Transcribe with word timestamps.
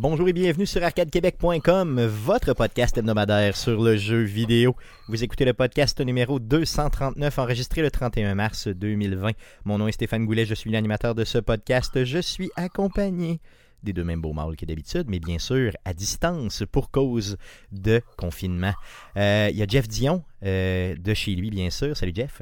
Bonjour 0.00 0.28
et 0.28 0.32
bienvenue 0.32 0.64
sur 0.64 0.80
arcadequebec.com, 0.84 2.06
votre 2.06 2.52
podcast 2.52 2.96
hebdomadaire 2.96 3.56
sur 3.56 3.82
le 3.82 3.96
jeu 3.96 4.22
vidéo. 4.22 4.76
Vous 5.08 5.24
écoutez 5.24 5.44
le 5.44 5.54
podcast 5.54 6.00
numéro 6.00 6.38
239 6.38 7.36
enregistré 7.36 7.82
le 7.82 7.90
31 7.90 8.36
mars 8.36 8.68
2020. 8.68 9.32
Mon 9.64 9.78
nom 9.78 9.88
est 9.88 9.92
Stéphane 9.92 10.24
Goulet, 10.24 10.46
je 10.46 10.54
suis 10.54 10.70
l'animateur 10.70 11.16
de 11.16 11.24
ce 11.24 11.38
podcast. 11.38 12.04
Je 12.04 12.20
suis 12.20 12.48
accompagné 12.54 13.40
des 13.82 13.92
deux 13.92 14.04
mêmes 14.04 14.20
beaux 14.20 14.32
mâles 14.32 14.54
que 14.54 14.64
d'habitude, 14.64 15.06
mais 15.08 15.18
bien 15.18 15.40
sûr 15.40 15.72
à 15.84 15.92
distance 15.94 16.62
pour 16.70 16.92
cause 16.92 17.36
de 17.72 18.00
confinement. 18.16 18.74
Euh, 19.16 19.48
Il 19.50 19.56
y 19.56 19.64
a 19.64 19.66
Jeff 19.66 19.88
Dion 19.88 20.22
euh, 20.44 20.94
de 20.94 21.12
chez 21.12 21.34
lui, 21.34 21.50
bien 21.50 21.70
sûr. 21.70 21.96
Salut 21.96 22.12
Jeff. 22.14 22.40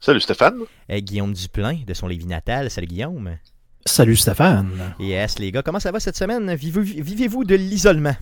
Salut 0.00 0.20
Stéphane. 0.20 0.58
Euh, 0.90 0.98
Guillaume 0.98 1.34
Duplain 1.34 1.78
de 1.86 1.94
son 1.94 2.08
Lévis 2.08 2.26
natal. 2.26 2.68
Salut 2.68 2.88
Guillaume. 2.88 3.38
Salut 3.86 4.16
Stéphane. 4.16 4.70
Yes 4.98 5.38
les 5.38 5.52
gars, 5.52 5.62
comment 5.62 5.80
ça 5.80 5.92
va 5.92 6.00
cette 6.00 6.16
semaine? 6.16 6.54
Vivez- 6.54 7.02
Vivez-vous 7.02 7.44
de 7.44 7.54
l'isolement? 7.54 8.14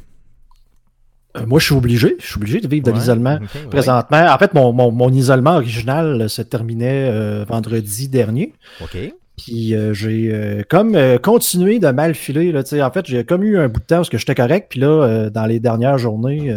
Euh, 1.37 1.47
moi, 1.47 1.61
je 1.61 1.67
suis 1.67 1.75
obligé. 1.75 2.17
Je 2.21 2.27
suis 2.27 2.37
obligé 2.37 2.61
de 2.61 2.69
vivre 2.69 2.85
de 2.85 2.91
l'isolement 2.91 3.39
ouais. 3.39 3.69
présentement. 3.71 4.27
En 4.29 4.39
fait, 4.39 4.53
mon, 4.55 4.73
mon, 4.73 4.91
mon 4.91 5.11
isolement 5.11 5.55
original 5.57 6.29
se 6.29 6.43
terminait 6.43 7.09
euh, 7.11 7.45
vendredi 7.49 8.09
dernier. 8.09 8.53
OK. 8.83 8.97
Puis 9.39 9.75
euh, 9.75 9.95
j'ai 9.95 10.63
comme 10.69 10.97
continué 11.23 11.79
de 11.79 11.89
mal 11.89 12.15
filer. 12.15 12.53
Là, 12.53 12.63
en 12.87 12.91
fait, 12.91 13.07
j'ai 13.07 13.25
comme 13.25 13.45
eu 13.45 13.57
un 13.57 13.69
bout 13.69 13.81
de 13.81 13.87
temps 13.87 13.97
parce 13.97 14.11
que 14.11 14.19
j'étais 14.19 14.35
correct. 14.35 14.67
Puis 14.69 14.81
là, 14.81 15.31
dans 15.31 15.47
les 15.47 15.59
dernières 15.59 15.97
journées, 15.97 16.55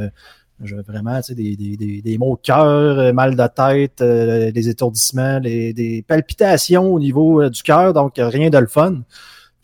euh, 0.62 0.66
j'ai 0.66 0.76
vraiment 0.78 1.18
tu 1.18 1.24
sais, 1.24 1.36
des, 1.36 1.56
des, 1.56 1.78
des, 1.78 2.02
des 2.02 2.18
maux 2.18 2.36
de 2.36 2.42
cœur, 2.42 2.64
euh, 2.66 3.14
mal 3.14 3.36
de 3.36 3.48
tête, 3.48 4.02
euh, 4.02 4.52
des 4.52 4.70
étourdissements, 4.70 5.40
les- 5.40 5.74
des 5.74 6.02
palpitations 6.08 6.94
au 6.94 7.00
niveau 7.00 7.42
euh, 7.42 7.50
du 7.50 7.62
cœur. 7.64 7.94
Donc, 7.94 8.14
rien 8.18 8.50
de 8.50 8.58
le 8.58 8.68
fun. 8.68 8.96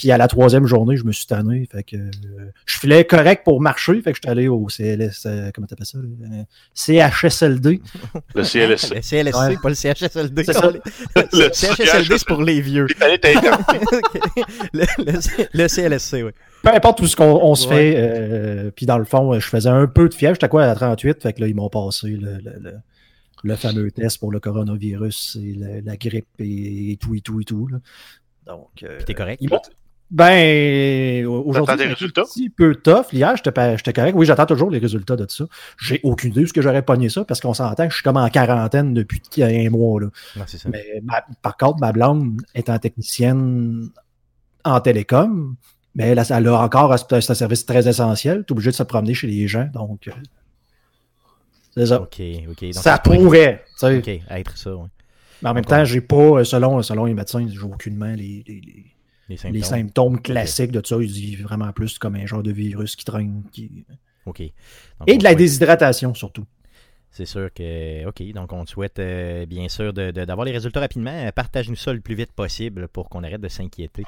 Puis 0.01 0.09
à 0.11 0.17
la 0.17 0.27
troisième 0.27 0.65
journée, 0.65 0.97
je 0.97 1.03
me 1.03 1.11
suis 1.11 1.27
tanné. 1.27 1.67
Fait 1.71 1.83
que 1.83 1.95
euh, 1.95 2.09
je 2.65 2.79
filais 2.79 3.05
correct 3.05 3.43
pour 3.43 3.61
marcher. 3.61 4.01
Fait 4.01 4.13
que 4.13 4.17
je 4.17 4.21
suis 4.23 4.31
allé 4.31 4.47
au 4.47 4.65
CLS, 4.65 5.27
euh, 5.27 5.51
comment 5.53 5.67
t'appelles 5.67 5.85
ça? 5.85 5.99
Euh, 5.99 6.43
CHSLD. 6.73 7.79
Le 8.33 8.43
CLSC. 8.43 8.95
Le 8.95 9.01
CLSC, 9.01 9.37
Ouais. 9.37 9.57
pas 9.61 9.69
le 9.69 9.75
CHSLD. 9.75 10.43
C'est 10.43 10.53
ça. 10.53 10.71
Le 11.15 11.21
Le 11.31 11.53
CHSLD, 11.53 12.17
c'est 12.17 12.27
pour 12.27 12.41
les 12.41 12.61
vieux. 12.61 12.87
Allez, 12.99 13.19
t'as 13.19 13.29
été- 13.31 13.47
Ok. 13.49 14.41
le, 14.73 14.85
le- 15.05 15.47
le 15.53 15.67
CLSC, 15.67 16.23
oui. 16.23 16.31
Peu 16.63 16.69
importe 16.73 16.97
tout 16.97 17.05
ce 17.07 17.15
qu'on 17.15 17.25
on 17.43 17.53
se 17.53 17.67
Ouais. 17.67 17.75
fait. 17.75 17.93
euh, 17.97 18.71
puis 18.75 18.87
dans 18.87 18.97
le 18.97 19.05
fond, 19.05 19.39
je 19.39 19.47
faisais 19.47 19.69
un 19.69 19.85
peu 19.85 20.09
de 20.09 20.15
fièvre. 20.15 20.33
J'étais 20.33 20.49
quoi 20.49 20.63
à 20.63 20.73
38? 20.73 21.21
Fait 21.21 21.33
que 21.33 21.41
là, 21.41 21.47
ils 21.47 21.55
m'ont 21.55 21.69
passé 21.69 22.07
le, 22.07 22.37
le, 22.37 22.53
le, 22.59 22.73
le 23.43 23.55
fameux 23.55 23.91
test 23.91 24.17
pour 24.19 24.31
le 24.31 24.39
coronavirus 24.39 25.37
et 25.43 25.53
la, 25.59 25.81
la 25.81 25.95
grippe 25.95 26.25
et, 26.39 26.91
et 26.93 26.97
tout 26.97 27.13
et 27.13 27.21
tout 27.21 27.39
et 27.39 27.43
tout. 27.45 27.67
là. 27.67 27.77
Donc, 28.47 28.69
euh, 28.81 28.97
Puis 28.97 29.05
t'es 29.05 29.13
correct? 29.13 29.37
ils 29.41 29.49
m'ont- 29.49 29.61
Ben, 30.11 31.25
aujourd'hui, 31.25 31.75
des 31.77 31.83
c'est 31.83 31.89
un 31.89 31.93
résultats? 31.93 32.23
petit 32.23 32.49
peu 32.49 32.75
tough. 32.75 33.13
Hier, 33.13 33.33
j'étais 33.37 33.93
correct. 33.93 34.13
Oui, 34.15 34.25
j'attends 34.25 34.45
toujours 34.45 34.69
les 34.69 34.79
résultats 34.79 35.15
de 35.15 35.25
ça. 35.29 35.45
J'ai 35.79 36.01
aucune 36.03 36.31
idée 36.31 36.41
de 36.41 36.45
ce 36.47 36.53
que 36.53 36.61
j'aurais 36.61 36.81
pogné 36.81 37.07
ça 37.07 37.23
parce 37.23 37.39
qu'on 37.39 37.53
s'entend 37.53 37.85
que 37.85 37.91
je 37.91 37.95
suis 37.95 38.03
comme 38.03 38.17
en 38.17 38.27
quarantaine 38.29 38.93
depuis 38.93 39.21
un 39.41 39.69
mois. 39.69 40.01
Là. 40.01 40.07
Non, 40.35 40.43
ça. 40.47 40.69
Mais 40.69 41.01
ma- 41.03 41.23
par 41.41 41.55
contre, 41.55 41.79
ma 41.79 41.93
blonde 41.93 42.41
étant 42.53 42.77
technicienne 42.77 43.89
en 44.65 44.81
télécom, 44.81 45.55
mais 45.95 46.09
elle, 46.09 46.19
a- 46.19 46.37
elle 46.37 46.47
a 46.49 46.59
encore 46.61 46.93
c'est 46.99 47.13
un 47.31 47.33
service 47.33 47.65
très 47.65 47.87
essentiel. 47.87 48.43
Tu 48.45 48.49
es 48.49 48.51
obligé 48.51 48.71
de 48.71 48.75
se 48.75 48.83
promener 48.83 49.13
chez 49.13 49.27
les 49.27 49.47
gens. 49.47 49.69
Donc, 49.73 50.09
euh, 50.09 50.11
c'est 51.73 51.85
ça. 51.85 52.01
OK, 52.01 52.21
OK. 52.49 52.61
Donc, 52.63 52.73
ça 52.73 52.97
pourrait. 52.97 53.63
OK, 53.81 54.09
être 54.29 54.57
ça, 54.57 54.75
oui. 54.75 54.89
Mais 55.41 55.49
en 55.49 55.53
même 55.53 55.65
temps, 55.65 55.85
j'ai 55.85 56.01
pas, 56.01 56.15
euh, 56.15 56.43
selon, 56.43 56.81
selon 56.83 57.05
les 57.05 57.13
médecins, 57.13 57.47
j'ai 57.49 57.59
aucunement 57.61 58.07
les, 58.13 58.43
les, 58.47 58.61
les- 58.61 58.85
Les 59.31 59.37
symptômes. 59.37 59.53
les 59.53 59.63
symptômes 59.63 60.21
classiques 60.21 60.71
de 60.71 60.81
ça. 60.85 60.97
Ils 60.99 61.11
disent 61.11 61.41
vraiment 61.41 61.71
plus 61.71 61.97
comme 61.97 62.15
un 62.15 62.25
genre 62.25 62.43
de 62.43 62.51
virus 62.51 62.95
qui 62.95 63.05
traîne. 63.05 63.43
qui- 63.51 63.85
OK. 64.25 64.39
Donc, 64.99 65.09
Et 65.09 65.17
de 65.17 65.23
la 65.23 65.31
souhaite- 65.31 65.37
déshydratation 65.39 66.13
surtout. 66.13 66.45
C'est 67.09 67.25
sûr 67.25 67.49
que, 67.53 68.05
OK, 68.07 68.23
donc 68.33 68.53
on 68.53 68.63
te 68.63 68.69
souhaite 68.69 68.99
euh, 68.99 69.45
bien 69.45 69.67
sûr 69.67 69.91
d'avoir 69.93 70.45
les 70.45 70.51
résultats 70.53 70.79
rapidement. 70.79 71.11
Euh, 71.11 71.31
Partage-nous 71.31 71.75
ça 71.75 71.91
le 71.91 71.99
plus 71.99 72.15
vite 72.15 72.31
possible 72.31 72.87
pour 72.87 73.09
qu'on 73.09 73.23
arrête 73.23 73.41
de 73.41 73.47
s'inquiéter. 73.49 74.03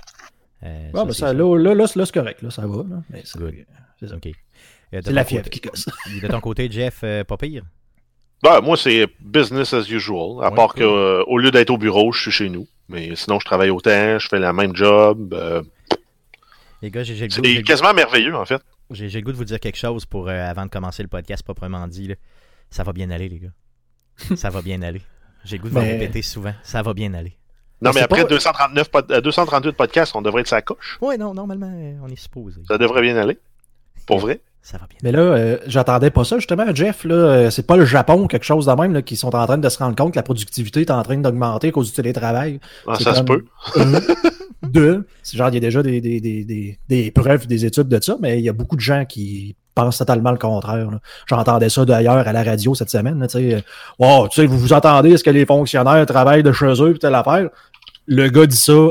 Euh, 0.63 0.89
ben 0.94 1.06
c'est 1.07 1.19
ça, 1.19 1.31
sûr. 1.34 1.57
là, 1.57 1.73
là, 1.73 1.85
là, 1.95 2.05
c'est 2.05 2.13
correct. 2.13 2.41
Là, 2.41 2.50
ça 2.51 2.66
va. 2.66 2.85
C'est 3.25 3.38
Good. 3.38 3.55
c'est 4.00 4.07
ça. 4.07 4.16
OK. 4.16 4.25
De 4.28 5.01
C'est 5.01 5.11
la 5.11 5.25
fièvre 5.25 5.44
côté- 5.45 5.59
qui 5.59 5.67
gosse. 5.67 5.90
De 6.22 6.28
ton 6.28 6.40
côté, 6.40 6.69
Jeff, 6.72 7.01
euh, 7.03 7.23
pas 7.25 7.35
pire? 7.35 7.63
Ben, 8.43 8.59
moi, 8.61 8.75
c'est 8.77 9.07
business 9.21 9.73
as 9.73 9.89
usual. 9.89 10.43
À 10.43 10.49
Ouais, 10.49 10.55
part 10.55 10.73
cool. 10.73 10.79
que 10.79 10.83
euh, 10.83 11.23
au 11.27 11.37
lieu 11.37 11.49
d'être 11.49 11.69
au 11.69 11.77
bureau, 11.77 12.11
je 12.11 12.21
suis 12.23 12.31
chez 12.31 12.49
nous. 12.49 12.67
Mais 12.89 13.15
sinon, 13.15 13.39
je 13.39 13.45
travaille 13.45 13.69
autant, 13.69 14.19
je 14.19 14.27
fais 14.27 14.37
le 14.39 14.51
même 14.53 14.75
job. 14.75 15.33
euh, 15.33 15.63
Les 16.81 16.91
gars, 16.91 17.03
j'ai 17.03 17.15
j'ai 17.15 17.27
le 17.27 17.33
goût- 17.33 17.41
j'ai 17.43 17.53
c'est 17.55 17.61
goût- 17.61 17.67
quasiment 17.67 17.93
merveilleux, 17.93 18.35
en 18.35 18.45
fait. 18.45 18.61
j'ai- 18.91 19.07
j'ai 19.09 19.19
le 19.19 19.25
goût 19.25 19.31
de 19.31 19.37
vous 19.37 19.45
dire 19.45 19.59
quelque 19.59 19.77
chose 19.77 20.05
pour 20.05 20.27
euh, 20.27 20.31
avant 20.49 20.65
de 20.65 20.69
commencer 20.69 21.01
le 21.01 21.07
podcast 21.09 21.41
proprement 21.43 21.87
dit. 21.87 22.07
là. 22.09 22.15
Ça 22.69 22.83
va 22.83 22.91
bien 22.91 23.09
aller, 23.11 23.29
les 23.29 23.39
gars. 23.39 24.35
Ça 24.35 24.49
va 24.49 24.61
bien 24.61 24.81
aller. 24.81 25.01
J'ai 25.45 25.57
le 25.57 25.63
goût 25.63 25.69
de 25.69 25.73
vous 25.75 25.79
répéter 25.79 26.21
souvent. 26.21 26.53
Ça 26.63 26.81
va 26.81 26.93
bien 26.93 27.13
aller. 27.13 27.37
Non, 27.81 27.91
Mais 27.95 28.01
après 28.01 28.21
pas- 28.23 28.27
239 28.29 28.89
pod- 28.89 29.11
euh, 29.11 29.21
238 29.21 29.73
podcasts, 29.75 30.15
on 30.15 30.21
devrait 30.21 30.41
être 30.41 30.47
sa 30.47 30.61
coche. 30.61 30.97
Ouais, 31.01 31.17
non, 31.17 31.33
normalement, 31.33 31.71
on 32.03 32.07
est 32.09 32.15
supposé. 32.15 32.61
Ça 32.67 32.77
devrait 32.77 33.01
bien 33.01 33.15
aller. 33.17 33.37
Pour 34.05 34.19
vrai. 34.19 34.41
Ça 34.63 34.78
va 34.78 34.88
bien 34.88 34.97
Mais 35.03 35.12
là, 35.12 35.19
euh, 35.19 35.57
j'attendais 35.68 36.09
pas 36.09 36.24
ça, 36.24 36.38
justement, 36.38 36.63
Jeff. 36.74 37.03
Là, 37.03 37.16
euh, 37.16 37.50
c'est 37.50 37.68
pas 37.68 37.75
le 37.75 37.84
Japon 37.84 38.24
ou 38.24 38.28
quelque 38.28 38.46
chose 38.46 38.66
de 38.66 38.72
même 38.72 38.94
là, 38.94 39.01
qui 39.01 39.18
sont 39.18 39.35
en 39.35 39.46
train 39.46 39.57
de 39.57 39.68
se 39.69 39.78
rendre 39.78 39.94
compte 39.96 40.13
que 40.13 40.16
la 40.19 40.24
productivité 40.24 40.81
est 40.81 40.90
en 40.91 41.03
train 41.03 41.18
d'augmenter 41.18 41.68
à 41.68 41.72
cause 41.72 41.88
du 41.90 41.94
télétravail. 41.94 42.62
Ah, 42.88 42.94
C'est 42.97 43.03
ça 43.03 43.13
se 43.13 43.23
peut. 43.23 43.44
Un, 43.75 43.91
deux, 44.69 45.06
c'est 45.22 45.38
genre, 45.38 45.50
il 45.50 45.56
y 45.56 45.57
a 45.57 45.59
déjà 45.59 45.84
des, 45.84 46.00
des, 46.00 46.22
des, 46.22 46.46
des, 46.46 46.79
des 46.88 47.12
preuves, 47.12 47.46
des 47.46 47.66
études 47.66 47.90
de 47.90 48.02
ça, 48.02 48.16
mais 48.22 48.40
il 48.40 48.46
y 48.46 48.50
a 48.50 48.53
beaucoup 48.53 48.78
de 48.78 48.81
gens 48.81 49.03
qui 49.03 49.57
pensent 49.75 49.97
totalement 49.97 50.31
le 50.31 50.38
contraire. 50.38 50.90
là. 50.91 51.00
J'entendais 51.28 51.68
ça 51.68 51.84
d'ailleurs 51.84 52.25
à 52.25 52.31
la 52.31 52.44
radio 52.44 52.73
cette 52.73 52.90
semaine. 52.90 53.19
Là, 53.19 53.28
tu 53.28 53.40
sais, 53.40 53.56
euh, 53.56 53.59
wow, 54.00 54.29
tu 54.29 54.35
sais, 54.35 54.46
vous 54.47 54.57
vous 54.57 54.72
entendez, 54.72 55.12
est-ce 55.12 55.25
que 55.25 55.29
les 55.29 55.46
fonctionnaires 55.46 56.06
travaillent 56.06 56.44
de 56.44 56.53
chez 56.53 56.81
eux, 56.81 56.91
puis 56.91 57.00
telle 57.00 57.16
affaire? 57.16 57.50
Le 58.06 58.29
gars 58.29 58.46
dit 58.46 58.56
ça 58.56 58.88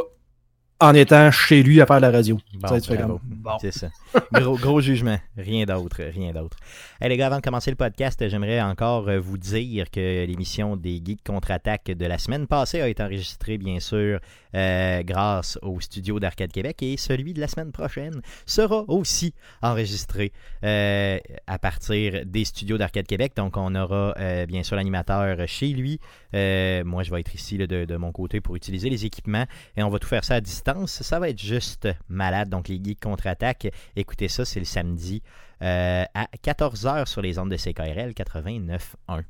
en 0.83 0.95
étant 0.95 1.31
chez 1.31 1.63
lui 1.63 1.81
à 1.81 1.87
faire 1.87 2.01
la 2.01 2.11
radio. 2.11 2.39
Bon, 2.55 2.69
Tu 2.69 2.75
sais, 2.75 2.81
tu 2.81 2.89
fais 2.89 2.97
bravo. 2.97 3.19
comme, 3.19 3.37
bon. 3.37 3.51
C'est 3.61 3.71
ça. 3.73 3.89
Gros, 4.33 4.57
gros 4.59 4.81
jugement. 4.81 5.17
Rien 5.37 5.65
d'autre. 5.65 6.03
Rien 6.03 6.33
d'autre. 6.33 6.57
Hey, 7.01 7.09
les 7.09 7.17
gars, 7.17 7.27
avant 7.29 7.37
de 7.37 7.43
commencer 7.43 7.71
le 7.71 7.77
podcast, 7.77 8.29
j'aimerais 8.29 8.61
encore 8.61 9.09
euh, 9.09 9.21
vous 9.21 9.39
dire 9.39 9.91
que 9.91 10.25
l'émission 10.27 10.77
des 10.77 11.01
Geeks 11.05 11.23
contre-attaque 11.25 11.85
de 11.87 12.07
la 12.07 12.19
semaine 12.19 12.47
passée 12.49 12.81
a 12.81 12.89
été 12.89 13.03
enregistrée, 13.03 13.59
bien 13.59 13.79
sûr, 13.81 14.19
euh, 14.55 15.03
grâce 15.03 15.57
au 15.63 15.81
studio 15.81 16.19
d'Arcade 16.21 16.51
Québec 16.53 16.83
et 16.83 16.97
celui 16.97 17.33
de 17.33 17.41
la 17.41 17.49
semaine 17.49 17.73
prochaine 17.73 18.21
sera 18.45 18.85
aussi 18.89 19.33
enregistré 19.63 20.33
euh, 20.65 21.19
à 21.47 21.59
partir 21.59 22.27
des 22.27 22.45
studios 22.45 22.77
d'Arcade 22.77 23.07
Québec. 23.07 23.33
Donc, 23.37 23.57
on 23.57 23.75
aura 23.77 24.15
euh, 24.19 24.47
bien 24.47 24.63
sûr 24.63 24.77
l'animateur 24.77 25.37
chez 25.47 25.69
lui. 25.69 26.01
Moi, 26.33 27.03
je 27.03 27.11
vais 27.11 27.21
être 27.21 27.35
ici 27.35 27.57
là, 27.57 27.67
de, 27.67 27.85
de 27.85 27.97
mon 27.97 28.11
côté 28.13 28.41
pour 28.41 28.57
utiliser 28.57 28.91
les 28.91 29.05
équipements 29.07 29.45
et 29.77 29.83
on 29.83 29.89
va 29.89 29.99
tout 29.99 30.09
faire 30.09 30.25
ça 30.25 30.35
à 30.35 30.41
distance. 30.41 30.72
Ça 30.87 31.19
va 31.19 31.29
être 31.29 31.39
juste 31.41 31.89
malade. 32.09 32.49
Donc, 32.49 32.69
les 32.69 32.81
geeks 32.83 33.01
contre-attaque, 33.01 33.69
écoutez 33.97 34.29
ça, 34.29 34.45
c'est 34.45 34.59
le 34.61 34.65
samedi 34.67 35.23
euh, 35.63 36.05
à 36.15 36.27
14h 36.45 37.07
sur 37.07 37.23
les 37.23 37.39
ondes 37.39 37.51
de 37.51 37.57
CKRL 37.57 38.11
89.1. 38.13 39.23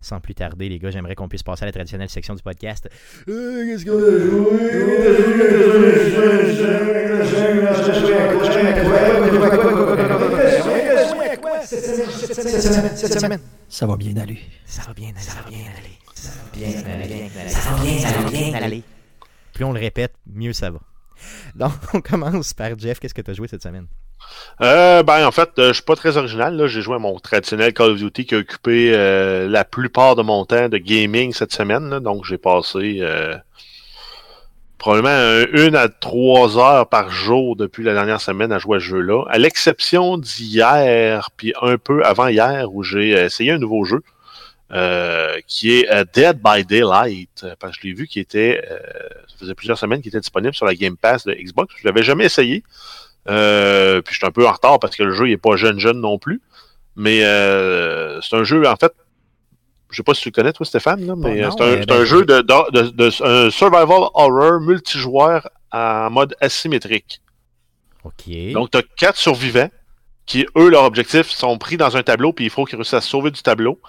Sans 0.00 0.20
plus 0.20 0.34
tarder, 0.34 0.68
les 0.68 0.78
gars, 0.78 0.90
j'aimerais 0.90 1.16
qu'on 1.16 1.28
puisse 1.28 1.42
passer 1.42 1.64
à 1.64 1.66
la 1.66 1.72
traditionnelle 1.72 2.08
section 2.08 2.34
du 2.34 2.42
podcast. 2.42 2.88
Euh, 3.28 3.64
Qu'est-ce 3.66 3.84
qu'on 3.84 3.98
a 3.98 4.18
joué? 4.18 4.58
Ça 13.68 13.86
va 13.86 13.96
bien 13.96 14.16
aller. 14.22 14.38
Ça 14.64 14.82
va 14.86 14.94
bien 14.94 15.08
aller, 15.08 15.18
ça 15.20 15.34
va 15.42 15.50
bien 15.50 15.58
aller. 15.76 15.98
Ça 16.14 16.30
va 16.30 16.56
bien 16.56 16.68
aller, 16.92 17.98
ça 17.98 18.10
va 18.20 18.30
bien 18.30 18.54
aller. 18.54 18.82
Plus 19.58 19.64
on 19.64 19.72
le 19.72 19.80
répète, 19.80 20.14
mieux 20.24 20.52
ça 20.52 20.70
va. 20.70 20.78
Donc, 21.56 21.72
on 21.92 22.00
commence 22.00 22.54
par 22.54 22.78
Jeff. 22.78 23.00
Qu'est-ce 23.00 23.12
que 23.12 23.22
tu 23.22 23.32
as 23.32 23.34
joué 23.34 23.48
cette 23.48 23.64
semaine? 23.64 23.88
Euh, 24.60 25.02
ben, 25.02 25.26
en 25.26 25.32
fait, 25.32 25.50
euh, 25.58 25.70
je 25.70 25.72
suis 25.72 25.82
pas 25.82 25.96
très 25.96 26.16
original. 26.16 26.68
J'ai 26.68 26.80
joué 26.80 26.94
à 26.94 27.00
mon 27.00 27.18
traditionnel 27.18 27.74
Call 27.74 27.90
of 27.90 27.98
Duty 27.98 28.24
qui 28.24 28.36
a 28.36 28.38
occupé 28.38 28.92
euh, 28.94 29.48
la 29.48 29.64
plupart 29.64 30.14
de 30.14 30.22
mon 30.22 30.44
temps 30.44 30.68
de 30.68 30.78
gaming 30.78 31.32
cette 31.32 31.52
semaine. 31.52 31.98
Donc, 31.98 32.24
j'ai 32.24 32.38
passé 32.38 32.98
euh, 33.00 33.36
probablement 34.78 35.44
une 35.52 35.74
à 35.74 35.88
trois 35.88 36.56
heures 36.56 36.88
par 36.88 37.10
jour 37.10 37.56
depuis 37.56 37.82
la 37.82 37.94
dernière 37.94 38.20
semaine 38.20 38.52
à 38.52 38.60
jouer 38.60 38.76
à 38.76 38.78
ce 38.78 38.84
jeu-là. 38.84 39.24
À 39.28 39.38
l'exception 39.38 40.18
d'hier, 40.18 41.30
puis 41.36 41.52
un 41.60 41.78
peu 41.78 42.04
avant 42.04 42.28
hier, 42.28 42.72
où 42.72 42.84
j'ai 42.84 43.10
essayé 43.10 43.50
un 43.50 43.58
nouveau 43.58 43.84
jeu. 43.84 44.04
Euh, 44.72 45.38
qui 45.46 45.78
est 45.78 45.90
euh, 45.90 46.04
Dead 46.12 46.40
by 46.42 46.64
Daylight, 46.64 47.42
euh, 47.44 47.54
parce 47.58 47.76
que 47.76 47.82
je 47.82 47.88
l'ai 47.88 47.94
vu 47.94 48.06
qui 48.06 48.20
était, 48.20 48.62
euh, 48.70 48.78
ça 49.28 49.36
faisait 49.38 49.54
plusieurs 49.54 49.78
semaines 49.78 50.00
qu'il 50.02 50.08
était 50.10 50.20
disponible 50.20 50.54
sur 50.54 50.66
la 50.66 50.74
Game 50.74 50.96
Pass 50.96 51.24
de 51.24 51.32
Xbox. 51.34 51.74
Je 51.80 51.86
l'avais 51.86 52.02
jamais 52.02 52.24
essayé. 52.26 52.62
Euh, 53.28 54.00
puis 54.02 54.14
je 54.14 54.18
suis 54.18 54.26
un 54.26 54.30
peu 54.30 54.46
en 54.46 54.52
retard 54.52 54.78
parce 54.78 54.96
que 54.96 55.02
le 55.02 55.12
jeu 55.14 55.26
n'est 55.26 55.36
pas 55.36 55.56
jeune 55.56 55.78
jeune 55.78 56.00
non 56.00 56.18
plus. 56.18 56.40
Mais 56.96 57.20
c'est 57.20 58.34
un 58.36 58.44
jeu, 58.44 58.66
en 58.66 58.76
fait, 58.76 58.92
je 59.90 59.96
sais 59.96 60.02
pas 60.02 60.14
si 60.14 60.22
tu 60.22 60.28
le 60.30 60.34
connais, 60.34 60.52
toi, 60.52 60.66
Stéphane, 60.66 61.06
là, 61.06 61.14
mais 61.16 61.42
c'est 61.52 61.62
un, 61.62 61.76
ben, 61.86 62.00
un 62.00 62.04
jeu 62.04 62.24
de, 62.24 62.40
de, 62.40 62.70
de- 62.72 62.90
de- 62.90 63.24
un 63.46 63.50
survival 63.50 64.08
horror 64.14 64.60
multijoueur 64.60 65.48
en 65.72 66.10
mode 66.10 66.34
asymétrique. 66.40 67.20
OK. 68.04 68.52
Donc, 68.52 68.70
tu 68.70 68.78
as 68.78 68.82
quatre 68.98 69.16
survivants 69.16 69.70
qui, 70.26 70.44
eux, 70.56 70.68
leur 70.68 70.84
objectif, 70.84 71.28
sont 71.30 71.56
pris 71.56 71.76
dans 71.76 71.96
un 71.96 72.02
tableau, 72.02 72.32
puis 72.32 72.44
il 72.46 72.50
faut 72.50 72.64
qu'ils 72.64 72.76
réussissent 72.76 72.94
à 72.94 73.00
se 73.00 73.08
sauver 73.08 73.30
du 73.30 73.42
tableau. 73.42 73.80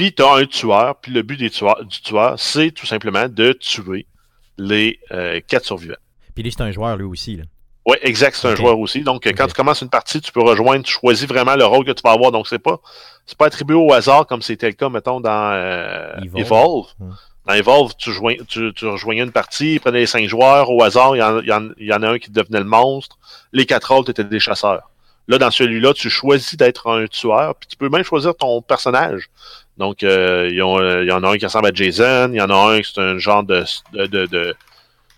Puis 0.00 0.14
tu 0.14 0.22
as 0.22 0.32
un 0.32 0.46
tueur, 0.46 0.96
puis 0.96 1.12
le 1.12 1.20
but 1.20 1.36
des 1.36 1.50
tueurs, 1.50 1.84
du 1.84 2.00
tueur, 2.00 2.32
c'est 2.38 2.70
tout 2.70 2.86
simplement 2.86 3.28
de 3.28 3.52
tuer 3.52 4.06
les 4.56 4.98
euh, 5.12 5.40
quatre 5.46 5.66
survivants. 5.66 5.92
Puis 6.34 6.42
lui, 6.42 6.50
c'est 6.50 6.62
un 6.62 6.70
joueur, 6.70 6.96
lui 6.96 7.04
aussi. 7.04 7.36
Là. 7.36 7.44
Oui, 7.84 7.98
exact, 8.00 8.34
c'est 8.34 8.48
un 8.48 8.56
joueur 8.56 8.78
aussi. 8.78 9.02
Donc, 9.02 9.26
quand 9.36 9.46
tu 9.46 9.52
commences 9.52 9.82
une 9.82 9.90
partie, 9.90 10.22
tu 10.22 10.32
peux 10.32 10.40
rejoindre, 10.40 10.86
tu 10.86 10.92
choisis 10.92 11.28
vraiment 11.28 11.54
le 11.54 11.66
rôle 11.66 11.84
que 11.84 11.90
tu 11.92 12.00
vas 12.02 12.12
avoir. 12.12 12.32
Donc, 12.32 12.48
c'est 12.48 12.58
pas 12.58 12.80
c'est 13.26 13.36
pas 13.36 13.44
attribué 13.44 13.74
au 13.76 13.92
hasard 13.92 14.26
comme 14.26 14.40
c'était 14.40 14.68
le 14.68 14.72
cas, 14.72 14.88
mettons, 14.88 15.20
dans 15.20 15.50
euh, 15.52 16.14
Evolve. 16.22 16.46
Evolve. 16.46 16.86
Dans 17.46 17.52
Evolve, 17.52 17.92
tu, 17.98 18.10
joins, 18.10 18.36
tu, 18.48 18.72
tu 18.74 18.86
rejoignais 18.86 19.22
une 19.24 19.32
partie, 19.32 19.74
ils 19.74 19.80
prenaient 19.80 19.98
les 19.98 20.06
cinq 20.06 20.26
joueurs 20.26 20.70
au 20.70 20.82
hasard, 20.82 21.14
il 21.14 21.18
y, 21.18 21.22
en, 21.22 21.40
il 21.40 21.46
y 21.48 21.52
en- 21.52 21.68
il 21.76 21.86
y 21.86 21.92
en 21.92 22.02
a 22.02 22.08
un 22.08 22.18
qui 22.18 22.30
devenait 22.30 22.60
le 22.60 22.64
monstre. 22.64 23.18
Les 23.52 23.66
quatre 23.66 23.92
autres 23.94 24.08
étaient 24.12 24.24
des 24.24 24.40
chasseurs. 24.40 24.84
Là, 25.28 25.38
dans 25.38 25.50
celui-là, 25.50 25.92
tu 25.94 26.10
choisis 26.10 26.56
d'être 26.56 26.88
un 26.90 27.06
tueur, 27.06 27.54
puis 27.54 27.68
tu 27.68 27.76
peux 27.76 27.88
même 27.88 28.02
choisir 28.02 28.34
ton 28.34 28.62
personnage. 28.62 29.28
Donc, 29.76 30.02
euh, 30.02 30.50
euh, 30.50 31.02
il 31.02 31.08
y 31.08 31.12
en 31.12 31.22
a 31.24 31.28
un 31.30 31.38
qui 31.38 31.46
ressemble 31.46 31.68
à 31.68 31.72
Jason, 31.72 32.30
il 32.32 32.36
y 32.36 32.40
en 32.40 32.50
a 32.50 32.54
un 32.74 32.80
qui 32.80 32.92
c'est 32.94 33.00
un 33.00 33.18
genre 33.18 33.42
de, 33.44 33.64
de, 33.92 34.06
de, 34.06 34.26
de- 34.26 34.54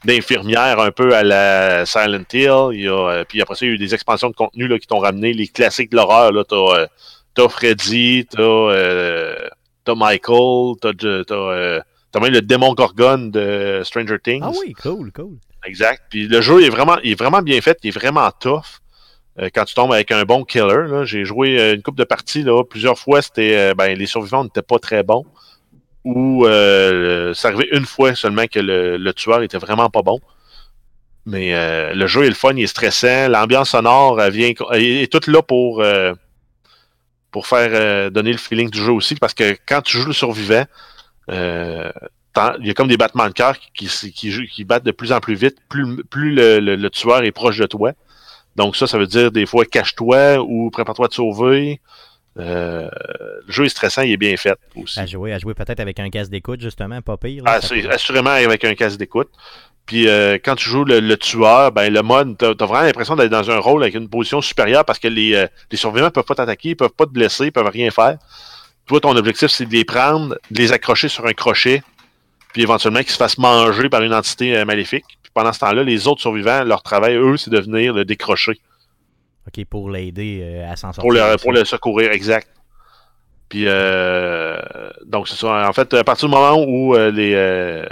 d'infirmière 0.05 0.81
un 0.81 0.91
peu 0.91 1.15
à 1.15 1.23
la 1.23 1.87
Silent 1.87 2.25
Hill. 2.33 2.69
Il 2.73 2.83
y 2.83 2.89
a, 2.89 2.93
euh, 3.09 3.25
puis 3.29 3.41
après 3.43 3.55
ça, 3.55 3.65
il 3.65 3.69
y 3.69 3.71
a 3.73 3.75
eu 3.75 3.79
des 3.79 3.95
expansions 3.95 4.31
de 4.31 4.35
contenu 4.35 4.67
là, 4.69 4.79
qui 4.79 4.87
t'ont 4.87 4.99
ramené 4.99 5.33
les 5.33 5.49
classiques 5.49 5.91
de 5.91 5.97
l'horreur. 5.97 6.33
Là, 6.33 6.45
t'as, 6.45 6.57
euh, 6.57 6.87
t'as 7.35 7.49
Freddy, 7.49 8.27
t'as, 8.31 8.43
euh, 8.43 9.37
t'as 9.85 9.95
Michael, 9.95 10.75
t'as, 10.81 10.93
t'as, 10.93 11.81
t'as 12.13 12.21
même 12.21 12.33
le 12.33 12.43
démon 12.43 12.75
Gorgon 12.75 13.31
de 13.33 13.81
Stranger 13.85 14.19
Things. 14.23 14.43
Ah 14.45 14.51
oui, 14.61 14.73
cool, 14.75 15.13
cool. 15.13 15.37
Exact. 15.65 16.03
Puis 16.11 16.27
le 16.27 16.41
jeu 16.41 16.65
est 16.65 16.69
vraiment, 16.71 16.99
il 17.05 17.13
est 17.13 17.19
vraiment 17.19 17.41
bien 17.43 17.61
fait, 17.61 17.79
il 17.85 17.89
est 17.89 17.91
vraiment 17.99 18.31
tough. 18.41 18.81
Euh, 19.39 19.49
quand 19.55 19.65
tu 19.65 19.75
tombes 19.75 19.93
avec 19.93 20.11
un 20.11 20.25
bon 20.25 20.45
killer, 20.45 21.05
j'ai 21.05 21.25
joué 21.25 21.59
euh, 21.59 21.75
une 21.75 21.83
couple 21.83 21.99
de 21.99 22.05
parties 22.05 22.43
là, 22.43 22.63
plusieurs 22.65 22.99
fois, 22.99 23.23
c'était 23.23 23.57
euh, 23.57 23.75
ben 23.75 23.97
les 23.97 24.07
survivants 24.07 24.45
n'étaient 24.45 24.63
pas 24.63 24.79
très 24.79 25.03
bons. 25.03 25.25
Ou 26.05 26.47
euh, 26.47 27.33
ça 27.33 27.49
arrivait 27.49 27.69
une 27.73 27.87
fois 27.87 28.15
seulement 28.15 28.47
que 28.47 28.59
le, 28.61 29.13
tueur 29.13 29.43
était 29.43 29.59
vraiment 29.59 29.89
pas 29.89 30.03
bon. 30.03 30.21
Mais 31.25 31.55
euh, 31.55 31.95
le 31.95 32.07
jeu 32.09 32.25
est 32.25 32.29
le 32.29 32.35
fun, 32.35 32.53
il 32.57 32.65
est 32.65 32.67
stressant, 32.67 33.29
l'ambiance 33.29 33.71
sonore 33.71 34.21
vient 34.31 34.53
est 34.73 35.11
toute 35.11 35.29
là 35.29 35.41
pour 35.41 35.81
euh, 35.81 36.13
pour 37.31 37.47
faire 37.47 38.11
donner 38.11 38.33
le 38.33 38.39
feeling 38.39 38.69
du 38.69 38.79
jeu 38.79 38.93
aussi, 38.93 39.15
parce 39.15 39.33
que 39.33 39.57
quand 39.67 39.81
tu 39.81 39.97
joues 39.97 40.09
le 40.09 40.13
survivant, 40.13 40.65
il 41.29 42.67
y 42.67 42.71
a 42.71 42.75
comme 42.75 42.89
des 42.89 42.99
battements 42.99 43.29
de 43.29 43.33
cœur 43.33 43.57
qui, 43.73 43.87
qui, 43.87 44.65
battent 44.65 44.85
de 44.85 44.91
plus 44.91 45.13
en 45.13 45.21
plus 45.21 45.35
vite, 45.35 45.57
plus, 45.71 46.05
plus 46.05 46.35
le- 46.35 46.59
le 46.59 46.91
tueur 46.91 47.23
est 47.23 47.33
proche 47.33 47.57
de 47.57 47.67
toi. 47.67 47.93
Donc 48.57 48.77
ça, 48.77 48.87
ça 48.87 48.99
veut 48.99 49.07
dire 49.07 49.31
des 49.33 49.47
fois 49.47 49.65
cache-toi 49.65 50.39
ou 50.41 50.71
prépare-toi 50.71 51.07
à 51.07 51.09
te 51.09 51.15
sauver. 51.15 51.81
Euh, 52.39 52.89
le 53.47 53.53
jeu 53.53 53.65
est 53.67 53.69
stressant, 53.69 54.03
il 54.03 54.13
est 54.13 54.17
bien 54.17 54.37
fait 54.37 54.55
aussi. 54.75 54.99
À 54.99 55.07
jouer, 55.07 55.33
à 55.35 55.39
jouer 55.39 55.53
peut-être 55.55 55.81
avec 55.81 56.01
un 56.01 56.09
casque 56.11 56.31
d'écoute, 56.31 56.61
justement, 56.63 57.01
pas 57.03 57.17
pire. 57.19 57.45
là, 57.45 57.59
Ah, 57.63 57.93
assurément 57.93 58.31
avec 58.31 58.65
un 58.65 58.75
casque 58.75 58.97
d'écoute. 58.99 59.29
Puis 59.85 60.09
euh, 60.09 60.39
quand 60.43 60.55
tu 60.55 60.69
joues 60.71 60.85
le, 60.85 61.01
le 61.01 61.17
tueur, 61.17 61.73
ben 61.73 61.93
le 61.93 62.03
mode, 62.03 62.39
t'as 62.39 62.51
as 62.51 62.67
vraiment 62.67 62.83
l'impression 62.87 63.17
d'être 63.17 63.31
dans 63.33 63.51
un 63.51 63.59
rôle 63.59 63.83
avec 63.83 63.95
une 63.97 64.09
position 64.09 64.41
supérieure 64.41 64.85
parce 64.85 64.99
que 64.99 65.09
les, 65.09 65.35
euh, 65.35 65.47
les 65.71 65.77
survivants 65.77 66.11
peuvent 66.11 66.25
pas 66.25 66.37
t'attaquer, 66.37 66.71
ils 66.71 66.77
peuvent 66.77 66.91
pas 66.97 67.05
te 67.05 67.11
blesser, 67.11 67.47
ils 67.47 67.53
peuvent 67.53 67.67
rien 67.69 67.91
faire. 67.91 68.17
Toi, 68.87 69.01
ton 69.01 69.15
objectif, 69.17 69.49
c'est 69.49 69.67
de 69.67 69.73
les 69.73 69.85
prendre, 69.85 70.37
de 70.51 70.59
les 70.59 70.73
accrocher 70.73 71.09
sur 71.09 71.27
un 71.27 71.33
crochet, 71.33 71.83
puis 72.53 72.63
éventuellement 72.63 73.01
qu'ils 73.01 73.11
se 73.11 73.17
fassent 73.17 73.39
manger 73.39 73.89
par 73.89 74.03
une 74.03 74.15
entité 74.15 74.57
euh, 74.57 74.65
maléfique. 74.65 75.05
Pendant 75.35 75.53
ce 75.53 75.61
temps-là, 75.61 75.83
les 75.83 76.07
autres 76.09 76.21
survivants, 76.21 76.65
leur 76.65 76.83
travail, 76.83 77.17
eux, 77.17 77.37
c'est 77.37 77.51
de 77.51 77.59
venir 77.61 77.95
le 77.95 78.05
décrocher 78.05 78.61
OK, 79.47 79.65
pour 79.67 79.91
l'aider 79.91 80.41
euh, 80.43 80.71
à 80.71 80.77
s'en 80.77 80.93
sortir. 80.93 81.03
pour 81.03 81.13
le, 81.13 81.21
aussi. 81.23 81.43
pour 81.43 81.53
le 81.53 81.65
secourir, 81.65 82.13
exact. 82.13 82.49
Puis, 83.49 83.65
euh, 83.67 84.61
donc, 85.05 85.29
c'est 85.29 85.37
ça. 85.37 85.69
En 85.69 85.73
fait, 85.73 85.93
à 85.95 86.05
partir 86.05 86.29
du 86.29 86.35
moment 86.35 86.63
où 86.63 86.95
euh, 86.95 87.11
les. 87.11 87.33
euh, 87.35 87.87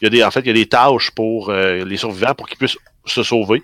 il 0.00 0.04
y 0.04 0.06
a 0.06 0.10
des, 0.10 0.24
en 0.24 0.30
fait, 0.30 0.40
il 0.40 0.46
y 0.46 0.50
a 0.50 0.54
des 0.54 0.66
tâches 0.66 1.10
pour 1.12 1.50
les 1.52 1.96
survivants 1.96 2.34
pour 2.34 2.48
qu'ils 2.48 2.58
puissent 2.58 2.76
se 3.06 3.22
sauver. 3.22 3.62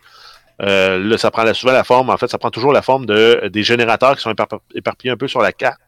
Là, 0.59 1.19
ça 1.19 1.31
prend 1.31 1.53
souvent 1.53 1.73
la 1.73 1.85
forme, 1.85 2.09
en 2.09 2.17
fait, 2.17 2.29
ça 2.29 2.39
prend 2.39 2.51
toujours 2.51 2.73
la 2.73 2.83
forme 2.83 3.05
de 3.05 3.49
des 3.53 3.63
générateurs 3.63 4.17
qui 4.17 4.23
sont 4.23 4.33
épar- 4.33 4.61
éparpillés 4.75 5.13
un 5.13 5.17
peu 5.17 5.29
sur 5.29 5.41
la 5.43 5.53
carte. 5.53 5.81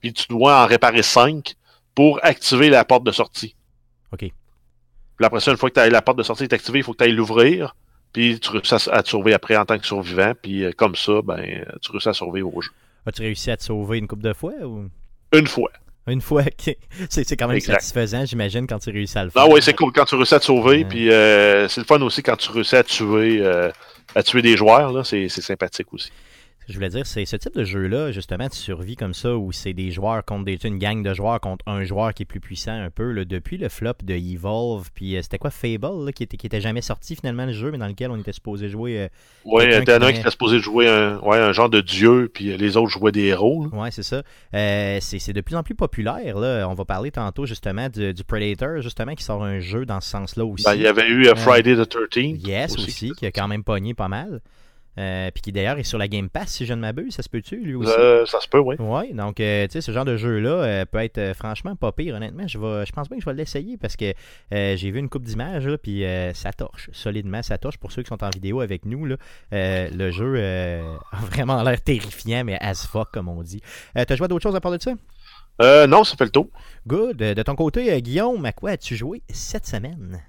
Puis 0.00 0.12
tu 0.12 0.26
dois 0.28 0.62
en 0.62 0.66
réparer 0.66 1.02
cinq 1.02 1.54
pour 1.94 2.20
activer 2.22 2.68
la 2.68 2.84
porte 2.84 3.02
de 3.02 3.10
sortie. 3.12 3.56
OK. 4.12 4.30
Puis 5.18 5.26
après 5.26 5.40
ça, 5.40 5.50
une 5.50 5.56
fois 5.58 5.68
que 5.68 5.74
t'as- 5.74 5.88
la 5.90 6.00
porte 6.00 6.16
de 6.18 6.22
sortie 6.22 6.44
est 6.44 6.52
activée, 6.52 6.78
il 6.78 6.82
faut 6.84 6.92
que 6.92 6.98
tu 6.98 7.04
ailles 7.04 7.12
l'ouvrir. 7.12 7.74
Puis 8.12 8.40
tu 8.40 8.50
réussis 8.50 8.74
à, 8.90 9.02
te 9.02 9.08
sauver 9.08 9.34
après 9.34 9.56
en 9.56 9.66
tant 9.66 9.78
que 9.78 9.86
survivant. 9.86 10.32
Puis 10.40 10.64
euh, 10.64 10.70
comme 10.76 10.94
ça, 10.96 11.20
ben, 11.22 11.64
tu 11.82 11.90
réussis 11.92 12.08
à 12.08 12.14
survivre 12.14 12.54
au 12.56 12.60
jeu. 12.62 12.70
As-tu 13.04 13.22
réussi 13.22 13.50
à 13.50 13.56
te 13.56 13.64
sauver 13.64 13.98
une 13.98 14.06
couple 14.08 14.22
de 14.22 14.32
fois 14.32 14.52
ou? 14.64 14.88
Une 15.32 15.46
fois. 15.46 15.70
une 16.06 16.22
fois? 16.22 16.42
OK. 16.42 16.74
C'est 17.10 17.24
c'est 17.28 17.36
quand 17.36 17.48
même 17.48 17.56
Exact. 17.58 17.74
satisfaisant, 17.74 18.24
j'imagine, 18.24 18.66
quand 18.66 18.78
tu 18.78 18.90
réussis 18.90 19.18
à 19.18 19.24
le 19.24 19.30
faire. 19.30 19.42
Ah 19.42 19.48
oui, 19.50 19.60
c'est 19.60 19.74
cool 19.74 19.92
quand 19.92 20.04
tu 20.06 20.14
réussis 20.14 20.34
à 20.34 20.40
te 20.40 20.44
sauver. 20.46 20.84
Puis 20.86 21.10
euh, 21.12 21.68
c'est 21.68 21.80
le 21.82 21.86
fun 21.86 22.00
aussi 22.00 22.22
quand 22.22 22.36
tu 22.36 22.50
réussis 22.50 22.76
à 22.76 22.82
tuer, 22.82 23.40
euh, 23.42 23.70
à 24.14 24.22
tuer 24.22 24.40
des 24.40 24.56
joueurs. 24.56 24.92
là, 24.92 25.04
C'est 25.04 25.28
c'est 25.28 25.42
sympathique 25.42 25.92
aussi. 25.92 26.10
Je 26.68 26.74
voulais 26.74 26.90
dire, 26.90 27.06
c'est 27.06 27.24
ce 27.24 27.36
type 27.36 27.54
de 27.54 27.64
jeu-là, 27.64 28.12
justement, 28.12 28.46
de 28.46 28.52
survie 28.52 28.94
comme 28.94 29.14
ça, 29.14 29.36
où 29.36 29.52
c'est 29.52 29.72
des 29.72 29.90
joueurs 29.90 30.22
contre 30.24 30.44
des, 30.44 30.58
une 30.64 30.78
gang 30.78 31.02
de 31.02 31.14
joueurs 31.14 31.40
contre 31.40 31.64
un 31.66 31.82
joueur 31.84 32.12
qui 32.12 32.24
est 32.24 32.26
plus 32.26 32.40
puissant 32.40 32.72
un 32.72 32.90
peu, 32.90 33.10
là, 33.12 33.24
depuis 33.24 33.56
le 33.56 33.70
flop 33.70 33.94
de 34.02 34.14
Evolve, 34.14 34.90
puis 34.94 35.16
euh, 35.16 35.22
c'était 35.22 35.38
quoi 35.38 35.50
Fable, 35.50 36.04
là, 36.04 36.12
qui, 36.12 36.22
était, 36.22 36.36
qui 36.36 36.46
était 36.46 36.60
jamais 36.60 36.82
sorti 36.82 37.16
finalement 37.16 37.46
le 37.46 37.52
jeu, 37.52 37.70
mais 37.70 37.78
dans 37.78 37.86
lequel 37.86 38.10
on 38.10 38.18
était 38.18 38.32
supposé 38.34 38.68
jouer. 38.68 39.00
euh, 39.00 39.08
t'en 39.46 39.92
as 39.92 39.98
qui 39.98 40.04
un 40.04 40.12
qui 40.12 40.20
était 40.20 40.30
supposé 40.30 40.58
jouer 40.58 40.88
un, 40.88 41.18
ouais, 41.20 41.38
un 41.38 41.52
genre 41.52 41.70
de 41.70 41.80
dieu, 41.80 42.30
puis 42.32 42.56
les 42.56 42.76
autres 42.76 42.90
jouaient 42.90 43.12
des 43.12 43.24
héros. 43.24 43.64
là. 43.72 43.78
Ouais, 43.78 43.90
c'est 43.90 44.02
ça. 44.02 44.22
Euh, 44.54 44.98
c'est 45.00 45.32
de 45.32 45.40
plus 45.40 45.56
en 45.56 45.62
plus 45.62 45.74
populaire. 45.74 46.38
Là. 46.38 46.68
On 46.68 46.74
va 46.74 46.84
parler 46.84 47.10
tantôt 47.10 47.46
justement 47.46 47.88
du, 47.88 48.12
du 48.12 48.24
Predator, 48.24 48.82
justement, 48.82 49.14
qui 49.14 49.24
sort 49.24 49.42
un 49.42 49.60
jeu 49.60 49.86
dans 49.86 50.00
ce 50.00 50.10
sens-là 50.10 50.44
aussi. 50.44 50.64
Ben, 50.64 50.74
il 50.74 50.82
y 50.82 50.86
avait 50.86 51.08
eu 51.08 51.28
euh, 51.28 51.34
Friday 51.34 51.76
the 51.76 51.88
13th. 51.88 52.46
Yes 52.46 52.74
aussi, 52.74 53.12
qui 53.12 53.26
a 53.26 53.30
quand 53.30 53.48
même 53.48 53.64
pogné 53.64 53.94
pas 53.94 54.08
mal. 54.08 54.40
Euh, 54.98 55.30
puis 55.30 55.42
qui 55.42 55.52
d'ailleurs 55.52 55.78
est 55.78 55.84
sur 55.84 55.96
la 55.98 56.08
Game 56.08 56.28
Pass, 56.28 56.48
si 56.48 56.66
je 56.66 56.74
ne 56.74 56.80
m'abuse, 56.80 57.14
ça 57.14 57.22
se 57.22 57.28
peut-tu, 57.28 57.56
lui 57.56 57.76
aussi? 57.76 57.92
Euh, 57.96 58.26
ça 58.26 58.40
se 58.40 58.48
peut, 58.48 58.58
oui. 58.58 58.74
Ouais, 58.80 59.12
donc 59.12 59.38
euh, 59.38 59.66
tu 59.66 59.72
sais, 59.72 59.80
ce 59.80 59.92
genre 59.92 60.04
de 60.04 60.16
jeu-là 60.16 60.50
euh, 60.50 60.84
peut 60.84 60.98
être 60.98 61.18
euh, 61.18 61.34
franchement 61.34 61.76
pas 61.76 61.92
pire, 61.92 62.16
honnêtement. 62.16 62.48
Je, 62.48 62.58
vais, 62.58 62.84
je 62.84 62.92
pense 62.92 63.08
bien 63.08 63.18
que 63.18 63.24
je 63.24 63.30
vais 63.30 63.36
l'essayer 63.36 63.76
parce 63.76 63.96
que 63.96 64.12
euh, 64.52 64.76
j'ai 64.76 64.90
vu 64.90 64.98
une 64.98 65.08
coupe 65.08 65.22
d'images, 65.22 65.68
là, 65.68 65.78
puis 65.78 66.04
euh, 66.04 66.34
ça 66.34 66.52
torche, 66.52 66.90
solidement, 66.92 67.42
ça 67.42 67.58
torche. 67.58 67.78
Pour 67.78 67.92
ceux 67.92 68.02
qui 68.02 68.08
sont 68.08 68.24
en 68.24 68.30
vidéo 68.30 68.60
avec 68.60 68.84
nous, 68.86 69.06
là, 69.06 69.16
euh, 69.52 69.88
le 69.92 70.10
jeu 70.10 70.34
euh, 70.36 70.82
a 71.12 71.16
vraiment 71.26 71.62
l'air 71.62 71.80
terrifiant, 71.80 72.42
mais 72.44 72.58
as 72.60 72.86
fuck, 72.86 73.10
comme 73.12 73.28
on 73.28 73.42
dit. 73.42 73.62
Euh, 73.96 74.04
T'as 74.04 74.16
joué 74.16 74.24
à 74.24 74.28
d'autres 74.28 74.42
choses 74.42 74.56
à 74.56 74.60
part 74.60 74.72
de 74.72 74.82
ça? 74.82 74.92
Euh, 75.62 75.86
non, 75.86 76.02
ça 76.02 76.16
fait 76.16 76.24
le 76.24 76.30
tour. 76.30 76.48
Good. 76.86 77.16
De 77.18 77.42
ton 77.42 77.54
côté, 77.54 77.92
euh, 77.92 77.98
Guillaume, 78.00 78.44
à 78.44 78.52
quoi 78.52 78.70
as-tu 78.70 78.96
joué 78.96 79.22
cette 79.28 79.66
semaine? 79.66 80.20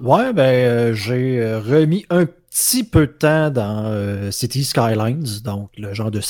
Ouais, 0.00 0.32
ben, 0.32 0.42
euh, 0.42 0.94
j'ai 0.94 1.42
remis 1.56 2.06
un 2.10 2.26
petit 2.50 2.84
peu 2.84 3.06
de 3.06 3.12
temps 3.12 3.50
dans 3.50 3.84
euh, 3.86 4.30
City 4.30 4.64
Skylines, 4.64 5.24
donc 5.44 5.70
le 5.76 5.94
genre 5.94 6.10
de 6.10 6.20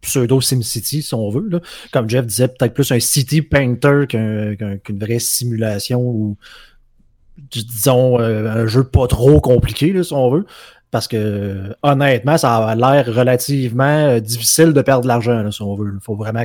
pseudo 0.00 0.40
SimCity, 0.40 1.02
si 1.02 1.14
on 1.14 1.28
veut. 1.30 1.48
Là. 1.48 1.60
Comme 1.92 2.08
Jeff 2.08 2.26
disait, 2.26 2.48
peut-être 2.48 2.74
plus 2.74 2.90
un 2.92 3.00
City 3.00 3.42
Painter 3.42 4.04
qu'un- 4.08 4.54
qu'un- 4.56 4.78
qu'une 4.78 4.98
vraie 4.98 5.18
simulation 5.18 6.00
ou, 6.00 6.36
dis- 7.50 7.64
disons, 7.64 8.20
euh, 8.20 8.48
un 8.48 8.66
jeu 8.66 8.84
pas 8.84 9.06
trop 9.06 9.40
compliqué, 9.40 9.92
là, 9.92 10.02
si 10.02 10.12
on 10.12 10.30
veut. 10.30 10.46
Parce 10.90 11.06
que, 11.06 11.74
honnêtement, 11.82 12.38
ça 12.38 12.56
a 12.56 12.74
l'air 12.74 13.14
relativement 13.14 13.84
euh, 13.84 14.20
difficile 14.20 14.72
de 14.72 14.80
perdre 14.80 15.02
de 15.02 15.08
l'argent, 15.08 15.50
si 15.50 15.60
on 15.60 15.74
veut. 15.74 15.92
Il 15.94 16.00
faut 16.02 16.14
vraiment 16.16 16.44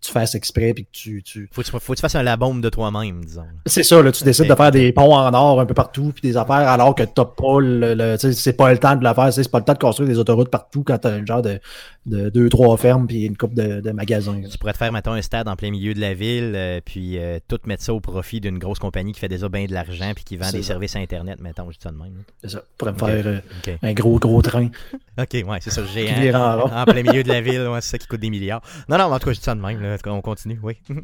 tu 0.00 0.10
fasses 0.12 0.34
exprès 0.34 0.72
puis 0.74 0.84
que 0.84 0.90
tu, 0.92 1.22
tu, 1.22 1.48
Faut 1.52 1.62
que 1.62 1.66
tu, 1.66 1.72
faut 1.72 1.92
que 1.92 1.96
tu 1.98 2.00
fasses 2.00 2.14
un 2.14 2.22
la 2.22 2.36
bombe 2.36 2.60
de 2.60 2.68
toi-même, 2.68 3.24
disons. 3.24 3.44
c'est 3.66 3.82
ça, 3.82 4.02
là, 4.02 4.10
tu 4.12 4.24
décides 4.24 4.48
de 4.48 4.54
faire 4.54 4.70
des 4.70 4.92
ponts 4.92 5.14
en 5.14 5.32
or 5.34 5.60
un 5.60 5.66
peu 5.66 5.74
partout, 5.74 6.12
puis 6.14 6.22
des 6.22 6.36
affaires, 6.36 6.68
alors 6.68 6.94
que 6.94 7.02
t'as 7.02 7.24
pas 7.24 7.58
le, 7.60 8.16
c'est 8.18 8.52
pas 8.54 8.72
le 8.72 8.78
temps 8.78 8.96
de 8.96 9.04
le 9.06 9.14
faire, 9.14 9.32
c'est 9.32 9.50
pas 9.50 9.58
le 9.58 9.64
temps 9.64 9.72
de 9.74 9.78
construire 9.78 10.08
des 10.08 10.18
autoroutes 10.18 10.50
partout 10.50 10.82
quand 10.84 10.98
t'as 10.98 11.10
un 11.12 11.24
genre 11.26 11.42
de, 11.42 11.60
de 12.06 12.30
deux, 12.30 12.48
trois 12.48 12.76
fermes 12.76 13.06
puis 13.06 13.24
une 13.26 13.36
coupe 13.36 13.54
de, 13.54 13.80
de 13.80 13.90
magasins. 13.90 14.40
là. 14.40 14.48
Tu 14.48 14.58
pourrais 14.58 14.72
te 14.72 14.78
faire, 14.78 14.92
mettons, 14.92 15.12
un 15.12 15.22
stade 15.22 15.48
en 15.48 15.56
plein 15.56 15.70
milieu 15.70 15.92
de 15.94 16.00
la 16.00 16.14
ville, 16.14 16.52
euh, 16.56 16.80
puis 16.84 17.18
euh, 17.18 17.38
tout 17.48 17.58
mettre 17.66 17.82
ça 17.82 17.92
au 17.94 18.00
profit 18.00 18.40
d'une 18.40 18.58
grosse 18.58 18.78
compagnie 18.78 19.12
qui 19.12 19.20
fait 19.20 19.28
déjà 19.28 19.48
bien 19.48 19.66
de 19.66 19.72
l'argent 19.72 20.12
puis 20.14 20.24
qui 20.24 20.36
vend 20.36 20.50
des 20.50 20.62
ça. 20.62 20.68
services 20.68 20.96
Internet, 20.96 21.40
mettons, 21.40 21.70
je 21.70 21.76
dis 21.76 21.82
ça 21.82 21.90
de 21.90 21.96
même. 21.98 22.22
C'est 22.42 22.50
ça. 22.50 22.58
Tu 22.60 22.64
pourrais 22.78 22.92
me 22.92 22.98
faire 22.98 23.26
euh, 23.26 23.40
un 23.82 23.92
gros, 23.92 24.18
gros 24.18 24.40
train 24.42 24.68
OK, 25.18 25.32
ouais, 25.34 25.58
c'est 25.60 25.70
ça, 25.70 25.82
géant. 25.84 26.38
en. 26.40 26.80
En 26.80 26.84
plein 26.84 27.02
milieu 27.02 27.22
de 27.22 27.28
la 27.28 27.40
ville, 27.42 27.66
ouais, 27.68 27.80
c'est 27.82 27.90
ça 27.90 27.98
qui 27.98 28.06
coûte 28.06 28.20
des 28.20 28.30
milliards. 28.30 28.62
Non, 28.88 28.96
non, 28.96 29.08
mais 29.08 29.14
en 29.16 29.18
tout 29.18 29.26
cas, 29.26 29.32
je 29.32 29.38
dis 29.38 29.44
ça 29.44 29.54
de 29.54 29.60
même, 29.60 29.80
là. 29.82 29.89
On 30.06 30.20
continue, 30.20 30.58
oui. 30.62 30.74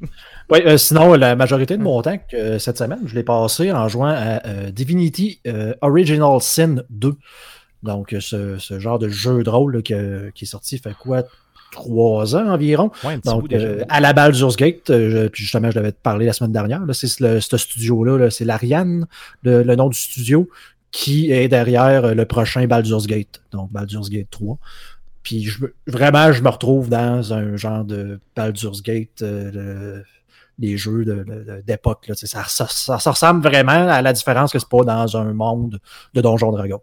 Ouais, 0.50 0.66
euh, 0.66 0.76
sinon, 0.78 1.14
la 1.14 1.34
majorité 1.36 1.76
de 1.76 1.82
mon 1.82 2.00
temps 2.02 2.18
que 2.30 2.58
cette 2.58 2.78
semaine, 2.78 3.00
je 3.06 3.14
l'ai 3.14 3.22
passé 3.24 3.72
en 3.72 3.88
jouant 3.88 4.06
à 4.10 4.46
euh, 4.46 4.70
Divinity 4.70 5.40
euh, 5.46 5.74
Original 5.80 6.40
Sin 6.40 6.76
2. 6.90 7.14
Donc, 7.82 8.12
euh, 8.12 8.20
ce, 8.20 8.58
ce 8.58 8.78
genre 8.78 8.98
de 8.98 9.08
jeu 9.08 9.42
de 9.42 9.50
rôle 9.50 9.76
là, 9.76 9.82
qui 9.82 9.92
est 9.92 10.44
sorti, 10.46 10.78
fait 10.78 10.94
quoi, 10.98 11.24
trois 11.72 12.34
ans 12.36 12.48
environ? 12.48 12.90
Ouais, 13.04 13.14
un 13.14 13.18
petit 13.20 13.34
bout 13.34 13.48
Donc, 13.48 13.52
euh, 13.52 13.84
à 13.88 14.00
la 14.00 14.12
Baldur's 14.12 14.56
Gate, 14.56 14.88
euh, 14.90 15.10
je- 15.10 15.28
puis 15.28 15.42
justement, 15.42 15.70
je 15.70 15.76
l'avais 15.76 15.92
parlé 15.92 16.26
la 16.26 16.32
semaine 16.32 16.52
dernière, 16.52 16.80
c'est 16.92 17.20
le- 17.20 17.40
ce 17.40 17.56
studio-là, 17.56 18.18
là, 18.18 18.30
c'est 18.30 18.44
l'Ariane, 18.44 19.06
le, 19.42 19.62
le 19.62 19.76
nom 19.76 19.88
du 19.88 19.98
studio, 19.98 20.48
qui 20.92 21.30
est 21.30 21.48
derrière 21.48 22.14
le 22.14 22.24
prochain 22.24 22.66
Baldur's 22.66 23.06
Gate, 23.06 23.42
donc 23.52 23.70
Baldur's 23.72 24.08
Gate 24.08 24.28
3. 24.30 24.58
Puis 25.26 25.42
je, 25.42 25.59
vraiment, 25.88 26.30
je 26.30 26.40
me 26.40 26.49
retrouve 26.49 26.88
dans 26.88 27.35
un 27.35 27.56
genre 27.56 27.85
de 27.85 28.21
Baldur's 28.37 28.80
Gate, 28.80 29.23
euh, 29.23 30.00
les 30.56 30.76
jeux 30.76 31.04
d'époque. 31.66 32.09
ça, 32.14 32.45
ça, 32.45 32.68
ça, 32.68 33.11
ressemble 33.11 33.42
vraiment 33.42 33.88
à 33.88 34.02
la 34.02 34.12
différence 34.12 34.52
que 34.52 34.61
c'est 34.61 34.68
pas 34.68 34.85
dans 34.85 35.16
un 35.16 35.33
monde 35.33 35.80
de 36.14 36.21
Donjon 36.21 36.52
Dragon. 36.52 36.80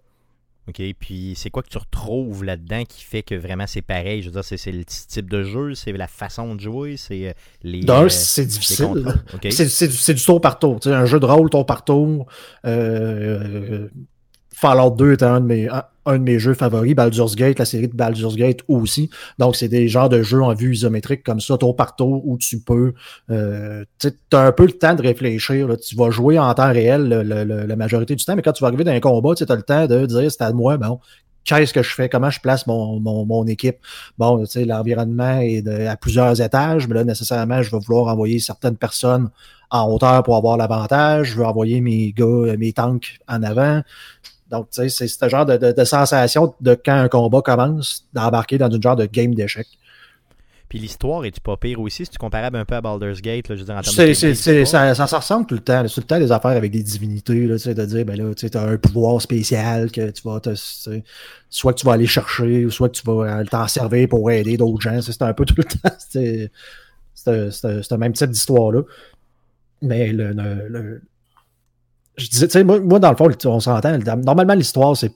OK, 0.68 0.82
puis 1.00 1.36
c'est 1.38 1.50
quoi 1.50 1.64
que 1.64 1.70
tu 1.70 1.78
retrouves 1.78 2.44
là-dedans 2.44 2.84
qui 2.84 3.06
fait 3.06 3.24
que 3.24 3.36
vraiment 3.36 3.66
c'est 3.66 3.82
pareil? 3.82 4.22
Je 4.22 4.30
veux 4.30 4.42
dire, 4.42 4.44
c'est 4.44 4.72
le 4.74 4.84
type 4.84 5.30
de 5.30 5.44
jeu, 5.44 5.74
c'est 5.74 5.94
la 5.94 6.08
façon 6.08 6.56
de 6.56 6.60
jouer, 6.60 6.98
c'est 6.98 7.30
euh, 7.30 7.34
les. 7.64 7.80
D'un, 7.80 8.04
euh, 8.04 8.10
c'est 8.10 8.46
difficile. 8.46 9.06
C'est 9.52 10.14
du 10.14 10.24
tour 10.24 10.42
par 10.42 10.60
tour. 10.60 10.80
un 10.86 11.06
jeu 11.06 11.22
de 11.22 11.26
rôle, 11.26 11.50
tour 11.50 11.66
par 11.66 11.86
tour. 11.86 12.28
Euh, 12.66 13.88
Fallout 14.53 14.91
2 14.91 15.13
est 15.13 15.24
un 15.24 15.41
de 15.41 15.45
mes, 15.45 15.67
un, 16.05 16.17
de 16.17 16.24
mes 16.24 16.39
jeux 16.39 16.53
favoris. 16.53 16.95
Baldur's 16.95 17.36
Gate, 17.36 17.60
la 17.60 17.65
série 17.65 17.88
de 17.88 17.95
Baldur's 17.95 18.36
Gate 18.36 18.60
aussi. 18.67 19.10
Donc, 19.39 19.55
c'est 19.55 19.67
des 19.67 19.88
genres 19.88 20.10
de 20.10 20.22
jeux 20.22 20.41
en 20.41 20.53
vue 20.53 20.74
isométrique 20.74 21.24
comme 21.24 21.39
ça, 21.39 21.57
tour 21.57 21.75
par 21.75 21.95
tour, 21.95 22.25
où 22.25 22.38
tu 22.38 22.60
peux. 22.60 22.93
Euh, 23.29 23.83
tu 24.00 24.10
as 24.31 24.39
un 24.39 24.51
peu 24.51 24.65
le 24.65 24.74
temps 24.74 24.95
de 24.95 25.01
réfléchir. 25.01 25.75
Tu 25.77 25.95
vas 25.95 26.12
jouer 26.12 26.38
en 26.39 26.53
temps 26.53 26.72
réel 26.72 27.10
la 27.10 27.75
majorité 27.75 28.15
du 28.15 28.24
temps, 28.24 28.36
mais 28.36 28.41
quand 28.41 28.53
tu 28.53 28.62
vas 28.62 28.67
arriver 28.67 28.83
dans 28.83 28.91
un 28.91 29.00
combat, 29.00 29.33
tu 29.36 29.43
as 29.48 29.55
le 29.55 29.63
temps 29.63 29.88
de 29.88 30.05
dire 30.05 30.31
c'est 30.31 30.43
à 30.43 30.53
moi, 30.53 30.77
bon, 30.77 31.00
qu'est-ce 31.43 31.74
que 31.74 31.83
je 31.83 31.93
fais, 31.93 32.10
comment 32.10 32.29
je 32.29 32.39
place 32.39 32.67
mon, 32.67 33.00
mon, 33.00 33.25
mon 33.25 33.45
équipe? 33.48 33.77
Bon, 34.17 34.39
tu 34.39 34.45
sais, 34.45 34.65
l'environnement 34.65 35.39
est 35.39 35.67
à 35.88 35.98
plusieurs 35.98 36.39
étages, 36.41 36.88
mais 36.88 36.95
là, 36.95 37.03
nécessairement, 37.03 37.62
je 37.62 37.72
vais 37.72 37.79
vouloir 37.79 38.07
envoyer 38.13 38.39
certaines 38.39 38.77
personnes 38.77 39.29
en 39.69 39.89
hauteur 39.91 40.24
pour 40.24 40.38
avoir 40.38 40.55
l'avantage. 40.55 41.31
Je 41.31 41.38
veux 41.38 41.45
envoyer 41.45 41.81
mes 41.81 42.13
gars, 42.13 42.55
mes 42.57 42.74
tanks 42.74 43.19
en 43.27 43.43
avant. 43.43 43.81
Donc, 44.50 44.70
tu 44.70 44.82
sais, 44.82 44.90
c'est 44.90 45.08
ce 45.08 45.30
genre 45.30 45.46
de, 45.46 45.84
sensation 45.84 46.54
de 46.62 46.76
quand 46.76 46.96
un 46.96 47.08
combat 47.08 47.42
commence, 47.42 48.06
d'embarquer 48.14 48.58
dans 48.58 48.70
une 48.70 48.82
genre 48.82 48.96
de 48.96 49.06
game 49.06 49.34
d'échecs. 49.34 49.80
Puis 50.74 50.80
l'histoire 50.80 51.24
est-tu 51.24 51.40
pas 51.40 51.56
pire 51.56 51.80
aussi, 51.80 52.04
si 52.04 52.12
tu 52.12 52.18
compares 52.18 52.52
un 52.52 52.66
peu 52.66 52.74
à 52.74 52.82
Baldur's 52.82 53.22
Gate, 53.22 53.48
là, 53.48 53.56
je 53.56 53.60
veux 53.60 53.66
dire, 53.68 53.76
en 53.76 53.82
termes 53.82 54.08
de 54.08 54.66
ça, 54.66 55.06
ça, 55.06 55.18
ressemble 55.18 55.46
tout 55.46 55.54
le 55.54 55.62
temps. 55.62 55.86
Tout 55.86 56.00
le 56.00 56.04
temps, 56.04 56.18
des 56.18 56.32
affaires 56.32 56.52
avec 56.52 56.72
des 56.72 56.82
divinités, 56.82 57.46
là, 57.46 57.58
tu 57.58 57.66
sais, 57.66 57.76
de 57.76 57.86
dire, 57.86 58.04
ben 58.04 58.18
là, 58.18 58.34
tu 58.34 58.50
as 58.52 58.62
un 58.62 58.78
pouvoir 58.78 59.22
spécial 59.22 59.92
que 59.92 60.10
tu 60.10 60.24
vas, 60.24 60.42
soit 61.52 61.74
que 61.74 61.80
tu 61.80 61.86
vas 61.86 61.94
aller 61.94 62.08
chercher, 62.08 62.66
ou 62.66 62.72
soit 62.72 62.90
que 62.90 62.96
tu 62.96 63.04
vas 63.06 63.40
euh, 63.42 63.44
t'en 63.46 63.68
servir 63.68 64.08
pour 64.10 64.32
aider 64.32 64.58
d'autres 64.58 64.82
gens. 64.82 65.00
C'est 65.00 65.22
un 65.22 65.34
peu 65.36 65.46
tout 65.46 65.54
le 65.58 65.64
temps, 65.64 65.96
c'est 66.00 66.50
le 67.24 67.98
même 67.98 68.14
type 68.14 68.32
d'histoire-là. 68.32 68.82
Mais 69.84 70.12
le, 70.12 70.32
le, 70.34 71.02
je 72.17 72.27
disais, 72.27 72.48
tu 72.48 72.53
sais, 72.53 72.63
moi, 72.63 73.00
dans 73.00 73.10
le 73.10 73.17
fond, 73.17 73.29
on 73.46 73.60
s'entend. 73.60 73.98
Normalement, 74.17 74.53
l'histoire, 74.53 74.96
c'est 74.96 75.13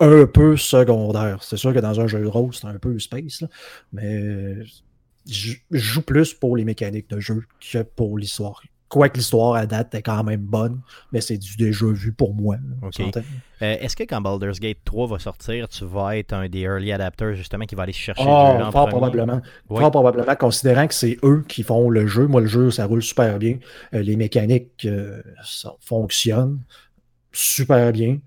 un 0.00 0.26
peu 0.26 0.56
secondaire. 0.56 1.42
C'est 1.42 1.56
sûr 1.56 1.72
que 1.72 1.78
dans 1.78 2.00
un 2.00 2.06
jeu 2.06 2.20
de 2.20 2.26
rôle, 2.26 2.54
c'est 2.54 2.66
un 2.66 2.78
peu 2.78 2.98
space, 2.98 3.42
là, 3.42 3.48
mais 3.92 4.56
je 5.26 5.54
joue 5.70 6.02
plus 6.02 6.34
pour 6.34 6.56
les 6.56 6.64
mécaniques 6.64 7.08
de 7.10 7.20
jeu 7.20 7.42
que 7.60 7.82
pour 7.82 8.18
l'histoire 8.18 8.62
quoique 8.88 9.16
l'histoire 9.16 9.54
à 9.54 9.66
date 9.66 9.94
est 9.94 10.02
quand 10.02 10.22
même 10.22 10.40
bonne, 10.40 10.80
mais 11.12 11.20
c'est 11.20 11.38
du 11.38 11.56
déjà 11.56 11.86
vu 11.86 12.12
pour 12.12 12.34
moi. 12.34 12.56
Euh, 12.92 13.76
est-ce 13.80 13.96
que 13.96 14.04
quand 14.04 14.20
Baldur's 14.20 14.60
Gate 14.60 14.78
3 14.84 15.08
va 15.08 15.18
sortir, 15.18 15.68
tu 15.68 15.84
vas 15.84 16.16
être 16.16 16.32
un 16.32 16.48
des 16.48 16.60
early 16.60 16.92
adapters 16.92 17.34
justement 17.34 17.64
qui 17.64 17.74
va 17.74 17.84
aller 17.84 17.92
chercher 17.92 18.24
oh, 18.26 18.54
le 18.58 18.64
jeu 18.64 18.70
fort 18.70 18.88
probablement. 18.88 19.40
Fort 19.68 19.90
probablement, 19.90 20.36
considérant 20.36 20.86
que 20.86 20.94
c'est 20.94 21.18
eux 21.22 21.44
qui 21.48 21.62
font 21.62 21.88
le 21.90 22.06
jeu. 22.06 22.26
Moi, 22.26 22.42
le 22.42 22.46
jeu, 22.46 22.70
ça 22.70 22.86
roule 22.86 23.02
super 23.02 23.38
bien. 23.38 23.58
Euh, 23.94 24.02
les 24.02 24.16
mécaniques 24.16 24.84
euh, 24.84 25.22
ça 25.44 25.74
fonctionnent 25.80 26.60
super 27.32 27.92
bien. 27.92 28.18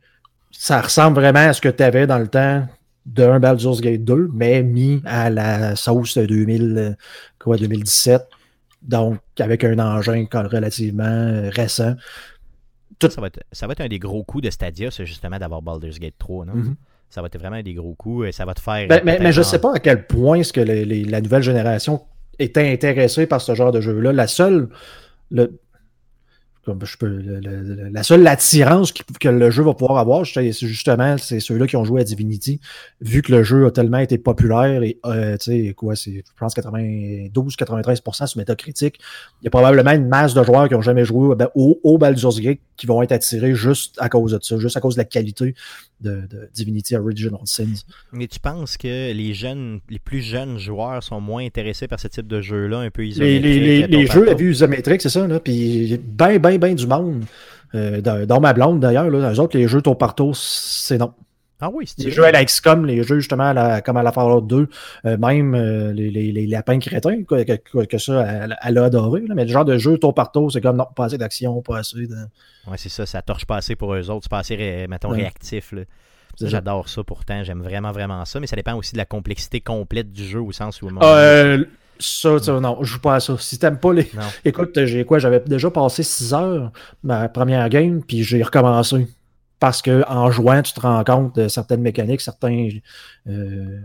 Ça 0.51 0.81
ressemble 0.81 1.19
vraiment 1.19 1.47
à 1.47 1.53
ce 1.53 1.61
que 1.61 1.69
tu 1.69 1.83
avais 1.83 2.07
dans 2.07 2.19
le 2.19 2.27
temps 2.27 2.67
d'un 3.05 3.39
Baldur's 3.39 3.79
Gate 3.79 4.03
2, 4.03 4.31
mais 4.33 4.63
mis 4.63 5.01
à 5.05 5.29
la 5.29 5.75
sauce 5.75 6.17
de 6.17 6.25
2000, 6.25 6.97
quoi, 7.39 7.57
2017 7.57 8.27
donc 8.81 9.19
avec 9.39 9.63
un 9.63 9.79
engin 9.79 10.25
relativement 10.31 11.03
euh, 11.03 11.50
récent. 11.50 11.96
Ça, 13.01 13.22
va 13.22 13.27
être, 13.27 13.43
ça 13.51 13.67
va 13.67 13.74
être 13.74 13.81
un 13.81 13.88
des 13.88 14.00
gros 14.00 14.24
coups 14.24 14.43
de 14.46 14.50
Stadia, 14.50 14.89
c'est 14.89 15.05
justement 15.05 15.38
d'avoir 15.38 15.62
Baldur's 15.62 16.00
Gate 16.00 16.15
3, 16.17 16.46
non? 16.46 16.55
Mm-hmm. 16.55 16.75
Ça 17.10 17.22
va 17.22 17.27
être 17.27 17.38
vraiment 17.38 17.57
un 17.57 17.63
des 17.63 17.74
gros 17.74 17.93
coups 17.93 18.27
et 18.27 18.31
ça 18.31 18.46
va 18.46 18.53
te 18.53 18.60
faire. 18.60 18.88
Ben, 18.88 19.01
mais, 19.05 19.31
je 19.31 19.39
ne 19.39 19.43
sais 19.43 19.60
pas 19.60 19.75
à 19.75 19.79
quel 19.79 20.07
point 20.07 20.39
est-ce 20.39 20.51
que 20.51 20.62
la 20.62 21.22
nouvelle 21.22 21.43
génération 21.43 22.01
était 22.39 22.72
intéressée 22.72 23.27
par 23.27 23.41
ce 23.41 23.55
genre 23.55 23.72
de 23.72 23.81
jeu-là. 23.81 24.12
La 24.13 24.27
seule. 24.27 24.69
Le, 25.29 25.60
je 26.83 26.97
peux, 26.97 27.21
la 27.91 28.03
seule 28.03 28.25
attirance 28.27 28.91
que 28.91 29.29
le 29.29 29.50
jeu 29.51 29.63
va 29.63 29.74
pouvoir 29.74 30.00
avoir, 30.00 30.24
justement, 30.24 31.17
c'est 31.17 31.39
ceux-là 31.39 31.67
qui 31.67 31.75
ont 31.75 31.83
joué 31.83 32.01
à 32.01 32.03
Divinity, 32.03 32.59
vu 33.01 33.21
que 33.21 33.31
le 33.31 33.43
jeu 33.43 33.65
a 33.65 33.71
tellement 33.71 34.00
été 34.00 34.17
populaire 34.17 34.83
et, 34.83 34.97
euh, 35.05 35.38
tu 35.38 35.67
sais, 35.67 35.74
quoi, 35.74 35.95
c'est, 35.95 36.24
je 36.25 36.39
pense, 36.39 36.55
92-93% 36.55 38.27
sur 38.27 38.38
métacritique. 38.38 39.00
Il 39.41 39.45
y 39.45 39.47
a 39.47 39.51
probablement 39.51 39.91
une 39.91 40.07
masse 40.07 40.33
de 40.33 40.43
joueurs 40.43 40.67
qui 40.67 40.74
n'ont 40.74 40.81
jamais 40.81 41.05
joué 41.05 41.36
au, 41.55 41.79
au 41.83 41.97
Baldur's 41.97 42.39
Gate 42.39 42.59
qui 42.77 42.86
vont 42.86 43.01
être 43.01 43.12
attirés 43.12 43.55
juste 43.55 43.95
à 44.00 44.07
cause 44.07 44.31
de 44.31 44.39
ça, 44.41 44.57
juste 44.57 44.77
à 44.77 44.79
cause 44.79 44.95
de 44.95 45.01
la 45.01 45.05
qualité 45.05 45.55
de, 46.00 46.27
Divinity 46.53 46.95
Original 46.95 47.39
Sins. 47.45 47.83
Mais 48.12 48.27
tu 48.27 48.39
penses 48.39 48.77
que 48.77 49.12
les 49.12 49.33
jeunes, 49.33 49.79
les 49.89 50.00
plus 50.00 50.21
jeunes 50.21 50.59
joueurs 50.59 51.01
sont 51.01 51.19
moins 51.19 51.43
intéressés 51.43 51.88
par 51.88 52.00
ce 52.00 52.07
type 52.07 52.27
de 52.27 52.39
jeu-là, 52.39 52.79
un 52.79 52.91
peu 52.91 53.05
isométrique? 53.05 53.43
Les, 53.43 53.88
les, 53.88 54.05
jeux 54.05 54.29
à 54.29 54.36
vue 54.36 54.51
isométrique, 54.51 55.01
c'est 55.01 55.09
ça, 55.09 55.27
là. 55.27 55.39
Puis 55.39 56.00
ben, 56.03 56.38
ben, 56.38 56.56
ben 56.57 56.75
du 56.75 56.87
monde. 56.87 57.23
Euh, 57.75 58.01
dans, 58.01 58.39
ma 58.39 58.53
blonde 58.53 58.79
d'ailleurs, 58.79 59.09
là, 59.09 59.29
les 59.29 59.39
autres, 59.39 59.57
les 59.57 59.67
jeux 59.67 59.81
tour 59.81 59.97
par 59.97 60.15
tour, 60.15 60.35
c'est 60.35 60.97
non. 60.97 61.13
Ah 61.59 61.69
oui, 61.73 61.87
c'est 61.87 62.03
Les 62.03 62.11
jeux 62.11 62.23
à 62.23 62.31
la 62.31 62.45
XCOM, 62.45 62.85
les 62.85 63.01
jeux 63.01 63.19
justement 63.19 63.51
comme 63.83 63.97
à 63.97 64.03
la 64.03 64.11
Fallout 64.11 64.41
2, 64.41 64.69
euh, 65.05 65.17
même 65.17 65.55
euh, 65.55 65.91
les, 65.91 66.11
les, 66.11 66.31
les, 66.31 66.45
lapins 66.45 66.77
crétins, 66.77 67.23
que, 67.23 67.85
que, 67.85 67.97
ça, 67.97 68.21
elle, 68.61 68.77
a 68.77 68.83
adoré. 68.83 69.23
mais 69.35 69.43
le 69.43 69.51
genre 69.51 69.65
de 69.65 69.75
jeu 69.79 69.97
tour 69.97 70.13
par 70.13 70.31
tour, 70.31 70.51
c'est 70.51 70.61
comme 70.61 70.77
non, 70.77 70.85
pas 70.95 71.05
assez 71.05 71.17
d'action, 71.17 71.59
pas 71.63 71.79
assez 71.79 72.05
de. 72.05 72.15
Ouais, 72.67 72.77
c'est 72.77 72.89
ça, 72.89 73.07
ça 73.07 73.23
torche 73.23 73.45
pas 73.45 73.57
assez 73.57 73.75
pour 73.75 73.95
eux 73.95 74.09
autres, 74.11 74.25
c'est 74.25 74.29
pas 74.29 74.39
assez, 74.39 74.85
mettons, 74.87 75.09
réactif. 75.09 75.73
J'adore 76.39 76.87
ça 76.89 77.03
pourtant, 77.03 77.43
j'aime 77.43 77.61
vraiment, 77.61 77.91
vraiment 77.91 78.23
ça, 78.25 78.39
mais 78.39 78.47
ça 78.47 78.55
dépend 78.55 78.75
aussi 78.75 78.93
de 78.93 78.97
la 78.97 79.05
complexité 79.05 79.59
complète 79.59 80.11
du 80.11 80.23
jeu 80.23 80.39
au 80.39 80.51
sens 80.51 80.81
où. 80.81 80.89
Euh, 81.01 81.65
ça, 81.99 82.39
ça, 82.39 82.59
non, 82.59 82.77
je 82.81 82.93
joue 82.93 82.99
pas 82.99 83.15
à 83.15 83.19
ça. 83.19 83.35
Si 83.39 83.57
t'aimes 83.57 83.79
pas 83.79 83.93
les. 83.93 84.09
Écoute, 84.45 84.85
j'ai 84.85 85.05
quoi 85.05 85.19
J'avais 85.19 85.39
déjà 85.39 85.71
passé 85.71 86.03
6 86.03 86.33
heures 86.33 86.71
ma 87.03 87.29
première 87.29 87.67
game, 87.69 88.01
puis 88.03 88.23
j'ai 88.23 88.41
recommencé 88.43 89.07
parce 89.59 89.81
que 89.81 90.03
en 90.07 90.31
jouant, 90.31 90.61
tu 90.61 90.73
te 90.73 90.79
rends 90.79 91.03
compte 91.03 91.35
de 91.35 91.47
certaines 91.47 91.81
mécaniques, 91.81 92.21
certains 92.21 92.69
euh, 93.27 93.79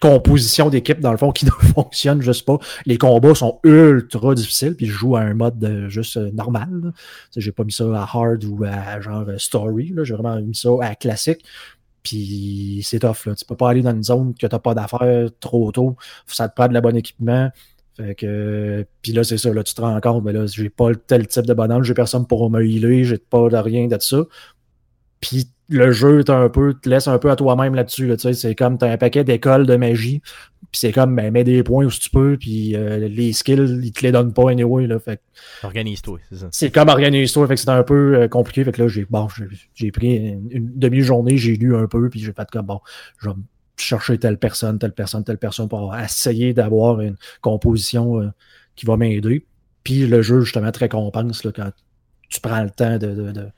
compositions 0.00 0.70
d'équipe, 0.70 1.00
dans 1.00 1.12
le 1.12 1.18
fond, 1.18 1.32
qui 1.32 1.46
ne 1.46 1.50
fonctionnent 1.50 2.22
juste 2.22 2.44
pas. 2.44 2.58
Les 2.86 2.98
combats 2.98 3.34
sont 3.34 3.60
ultra 3.64 4.34
difficiles, 4.34 4.74
puis 4.74 4.86
je 4.86 4.92
joue 4.92 5.16
à 5.16 5.20
un 5.20 5.34
mode 5.34 5.86
juste 5.88 6.16
euh, 6.16 6.30
normal. 6.32 6.92
J'ai 7.36 7.52
pas 7.52 7.64
mis 7.64 7.72
ça 7.72 7.84
à 7.94 8.08
hard 8.12 8.44
ou 8.44 8.64
à 8.64 9.00
genre 9.00 9.28
euh, 9.28 9.38
story. 9.38 9.94
J'ai 10.02 10.14
vraiment 10.14 10.40
mis 10.40 10.54
ça 10.54 10.70
à 10.80 10.94
classique. 10.94 11.44
Puis 12.02 12.80
c'est 12.84 13.00
tough. 13.00 13.26
Là. 13.26 13.34
Tu 13.34 13.44
peux 13.44 13.56
pas 13.56 13.70
aller 13.70 13.82
dans 13.82 13.92
une 13.92 14.02
zone 14.02 14.34
que 14.34 14.46
tu 14.46 14.54
n'as 14.54 14.58
pas 14.58 14.74
d'affaires 14.74 15.28
trop 15.40 15.70
tôt. 15.72 15.96
Ça 16.26 16.48
te 16.48 16.54
prend 16.54 16.68
de 16.68 16.74
la 16.74 16.80
bonne 16.80 16.96
équipement. 16.96 17.50
Fait 17.96 18.14
que, 18.14 18.86
puis 19.02 19.12
là, 19.12 19.24
c'est 19.24 19.36
ça, 19.36 19.52
là, 19.52 19.62
tu 19.62 19.74
te 19.74 19.80
rends 19.80 20.00
compte, 20.00 20.24
mais 20.24 20.32
là, 20.32 20.46
j'ai 20.46 20.70
pas 20.70 20.94
tel 20.94 21.26
type 21.26 21.46
de 21.46 21.52
bonhomme, 21.52 21.82
j'ai 21.82 21.92
personne 21.92 22.26
pour 22.26 22.48
me 22.48 22.64
healer, 22.64 23.04
j'ai 23.04 23.18
pas 23.18 23.48
de 23.48 23.56
rien 23.56 23.88
de 23.88 23.98
ça. 23.98 24.24
Puis 25.20 25.50
le 25.70 25.92
jeu 25.92 26.24
un 26.28 26.48
peu, 26.48 26.74
te 26.74 26.88
laisse 26.88 27.06
un 27.06 27.18
peu 27.18 27.30
à 27.30 27.36
toi-même 27.36 27.74
là-dessus. 27.74 28.06
Là, 28.06 28.16
c'est 28.18 28.54
comme 28.54 28.76
tu 28.76 28.84
as 28.84 28.90
un 28.90 28.96
paquet 28.96 29.22
d'écoles 29.22 29.66
de 29.66 29.76
magie. 29.76 30.20
Puis 30.72 30.80
c'est 30.80 30.92
comme 30.92 31.16
ben, 31.16 31.32
mets 31.32 31.44
des 31.44 31.62
points 31.62 31.84
où 31.84 31.90
tu 31.90 32.10
peux, 32.10 32.36
puis 32.38 32.76
euh, 32.76 33.08
les 33.08 33.32
skills, 33.32 33.80
ils 33.82 33.92
te 33.92 34.02
les 34.02 34.12
donnent 34.12 34.32
pas 34.32 34.50
anyway. 34.50 34.86
Là, 34.86 34.98
fait 34.98 35.20
Organise-toi, 35.62 36.18
c'est 36.28 36.38
ça. 36.38 36.48
C'est 36.52 36.70
comme 36.70 36.88
organise-toi, 36.88 37.46
fait 37.48 37.54
que 37.54 37.60
c'est 37.60 37.70
un 37.70 37.82
peu 37.82 38.16
euh, 38.16 38.28
compliqué. 38.28 38.62
Fait 38.64 38.72
que 38.72 38.82
là, 38.82 38.88
j'ai 38.88 39.06
bon, 39.08 39.26
j'ai 39.74 39.90
pris 39.90 40.16
une, 40.16 40.70
demi-journée, 40.76 41.36
j'ai 41.36 41.56
lu 41.56 41.74
un 41.74 41.86
peu, 41.86 42.08
puis 42.08 42.20
j'ai 42.20 42.32
fait 42.32 42.48
comme 42.50 42.66
bon, 42.66 42.80
je 43.18 43.30
vais 43.30 43.36
chercher 43.76 44.18
telle 44.18 44.38
personne, 44.38 44.78
telle 44.78 44.92
personne, 44.92 45.24
telle 45.24 45.38
personne 45.38 45.68
pour 45.68 45.96
essayer 45.96 46.52
d'avoir 46.52 47.00
une 47.00 47.16
composition 47.40 48.20
euh, 48.20 48.28
qui 48.76 48.86
va 48.86 48.96
m'aider. 48.96 49.46
Puis 49.82 50.06
le 50.06 50.22
jeu, 50.22 50.40
justement, 50.40 50.70
te 50.70 50.80
récompense 50.80 51.42
là, 51.42 51.52
quand 51.54 51.70
tu 52.28 52.40
prends 52.40 52.62
le 52.62 52.70
temps 52.70 52.98
de, 52.98 53.08
de, 53.08 53.32
de, 53.32 53.48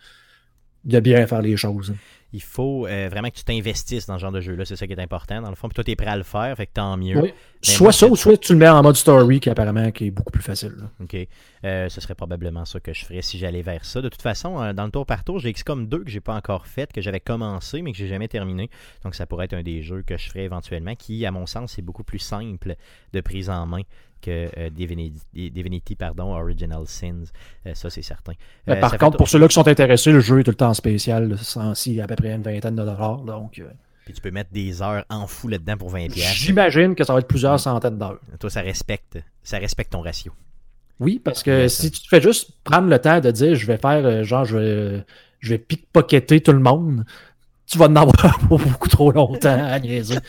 de 0.84 1.00
bien 1.00 1.26
faire 1.26 1.42
les 1.42 1.56
choses. 1.56 1.94
il 2.32 2.42
faut 2.42 2.86
euh, 2.86 3.08
vraiment 3.10 3.28
que 3.28 3.36
tu 3.36 3.44
t'investisses 3.44 4.06
dans 4.06 4.16
ce 4.16 4.22
genre 4.22 4.32
de 4.32 4.40
jeu-là. 4.40 4.64
C'est 4.64 4.76
ça 4.76 4.86
qui 4.86 4.92
est 4.92 5.00
important, 5.00 5.40
dans 5.40 5.50
le 5.50 5.54
fond. 5.54 5.68
Puis 5.68 5.74
toi, 5.74 5.84
tu 5.84 5.90
es 5.90 5.96
prêt 5.96 6.06
à 6.06 6.16
le 6.16 6.22
faire, 6.22 6.56
fait 6.56 6.66
que 6.66 6.72
tant 6.72 6.96
mieux. 6.96 7.20
Oui. 7.20 7.32
Soit 7.64 7.92
ça, 7.92 8.06
ou 8.08 8.16
soit 8.16 8.36
tu 8.38 8.52
le 8.54 8.58
mets 8.58 8.68
en 8.68 8.82
mode 8.82 8.96
story, 8.96 9.38
qui 9.38 9.48
apparemment 9.48 9.90
qui 9.92 10.06
est 10.06 10.10
beaucoup 10.10 10.32
plus 10.32 10.42
facile. 10.42 10.72
là. 10.78 10.90
OK. 11.00 11.16
Euh, 11.64 11.88
ce 11.88 12.00
serait 12.00 12.16
probablement 12.16 12.64
ça 12.64 12.80
que 12.80 12.92
je 12.92 13.04
ferais 13.04 13.22
si 13.22 13.38
j'allais 13.38 13.62
vers 13.62 13.84
ça. 13.84 14.00
De 14.02 14.08
toute 14.08 14.20
façon, 14.22 14.60
euh, 14.60 14.72
dans 14.72 14.84
le 14.84 14.90
tour 14.90 15.06
par 15.06 15.22
tour, 15.22 15.38
j'ai 15.38 15.52
XCOM 15.52 15.86
2 15.86 16.02
que 16.04 16.10
j'ai 16.10 16.20
pas 16.20 16.34
encore 16.34 16.66
fait, 16.66 16.92
que 16.92 17.00
j'avais 17.00 17.20
commencé, 17.20 17.80
mais 17.82 17.92
que 17.92 17.98
j'ai 17.98 18.08
jamais 18.08 18.26
terminé. 18.26 18.68
Donc, 19.04 19.14
ça 19.14 19.26
pourrait 19.26 19.44
être 19.44 19.54
un 19.54 19.62
des 19.62 19.80
jeux 19.82 20.02
que 20.02 20.16
je 20.18 20.28
ferais 20.28 20.42
éventuellement, 20.44 20.96
qui, 20.96 21.24
à 21.24 21.30
mon 21.30 21.46
sens, 21.46 21.78
est 21.78 21.82
beaucoup 21.82 22.02
plus 22.04 22.18
simple 22.18 22.74
de 23.12 23.20
prise 23.20 23.48
en 23.48 23.64
main 23.66 23.82
que 24.20 24.48
euh, 24.56 24.70
Divinity, 24.70 25.20
Divinity, 25.50 25.94
pardon, 25.96 26.32
Original 26.34 26.82
Sins. 26.86 27.24
Euh, 27.66 27.74
ça, 27.74 27.90
c'est 27.90 28.02
certain. 28.02 28.32
Euh, 28.68 28.76
par 28.76 28.96
contre, 28.98 29.12
fait- 29.12 29.18
pour 29.18 29.28
ceux-là 29.28 29.46
qui 29.48 29.54
sont 29.54 29.66
intéressés, 29.68 30.10
le 30.12 30.20
jeu 30.20 30.40
est 30.40 30.44
tout 30.44 30.50
le 30.52 30.56
temps 30.56 30.74
spécial, 30.74 31.28
là, 31.28 31.36
sans 31.36 31.74
si 31.74 32.00
à 32.00 32.06
peu 32.08 32.16
près 32.16 32.32
une 32.32 32.42
vingtaine 32.42 32.74
de 32.76 32.84
dollars. 32.84 33.18
Donc, 33.18 33.60
Puis 34.04 34.14
tu 34.14 34.20
peux 34.20 34.30
mettre 34.30 34.50
des 34.52 34.82
heures 34.82 35.04
en 35.08 35.26
fou 35.26 35.48
là-dedans 35.48 35.76
pour 35.76 35.92
20$. 35.92 36.10
piastres. 36.10 36.36
j'imagine 36.36 36.94
que 36.94 37.04
ça 37.04 37.12
va 37.12 37.20
être 37.20 37.28
plusieurs 37.28 37.60
centaines 37.60 37.98
d'heures. 37.98 38.20
Toi, 38.40 38.50
ça 38.50 38.60
respecte, 38.60 39.18
ça 39.42 39.58
respecte 39.58 39.92
ton 39.92 40.00
ratio. 40.00 40.32
Oui, 40.98 41.20
parce 41.22 41.42
que 41.42 41.68
si 41.68 41.90
tu 41.90 42.02
te 42.02 42.08
fais 42.08 42.20
juste 42.20 42.52
prendre 42.64 42.88
le 42.88 42.98
temps 42.98 43.20
de 43.20 43.30
dire 43.30 43.54
je 43.54 43.66
vais 43.66 43.78
faire 43.78 44.04
euh, 44.04 44.22
genre 44.22 44.44
je 44.44 44.56
vais, 44.56 45.04
je 45.40 45.50
vais 45.50 45.58
pickpocketer 45.58 46.40
tout 46.40 46.52
le 46.52 46.60
monde, 46.60 47.04
tu 47.66 47.78
vas 47.78 47.86
en 47.86 47.96
avoir 47.96 48.38
pour 48.48 48.58
beaucoup 48.58 48.88
trop 48.88 49.10
longtemps 49.10 49.64
à 49.64 49.78
niaiser. 49.78 50.18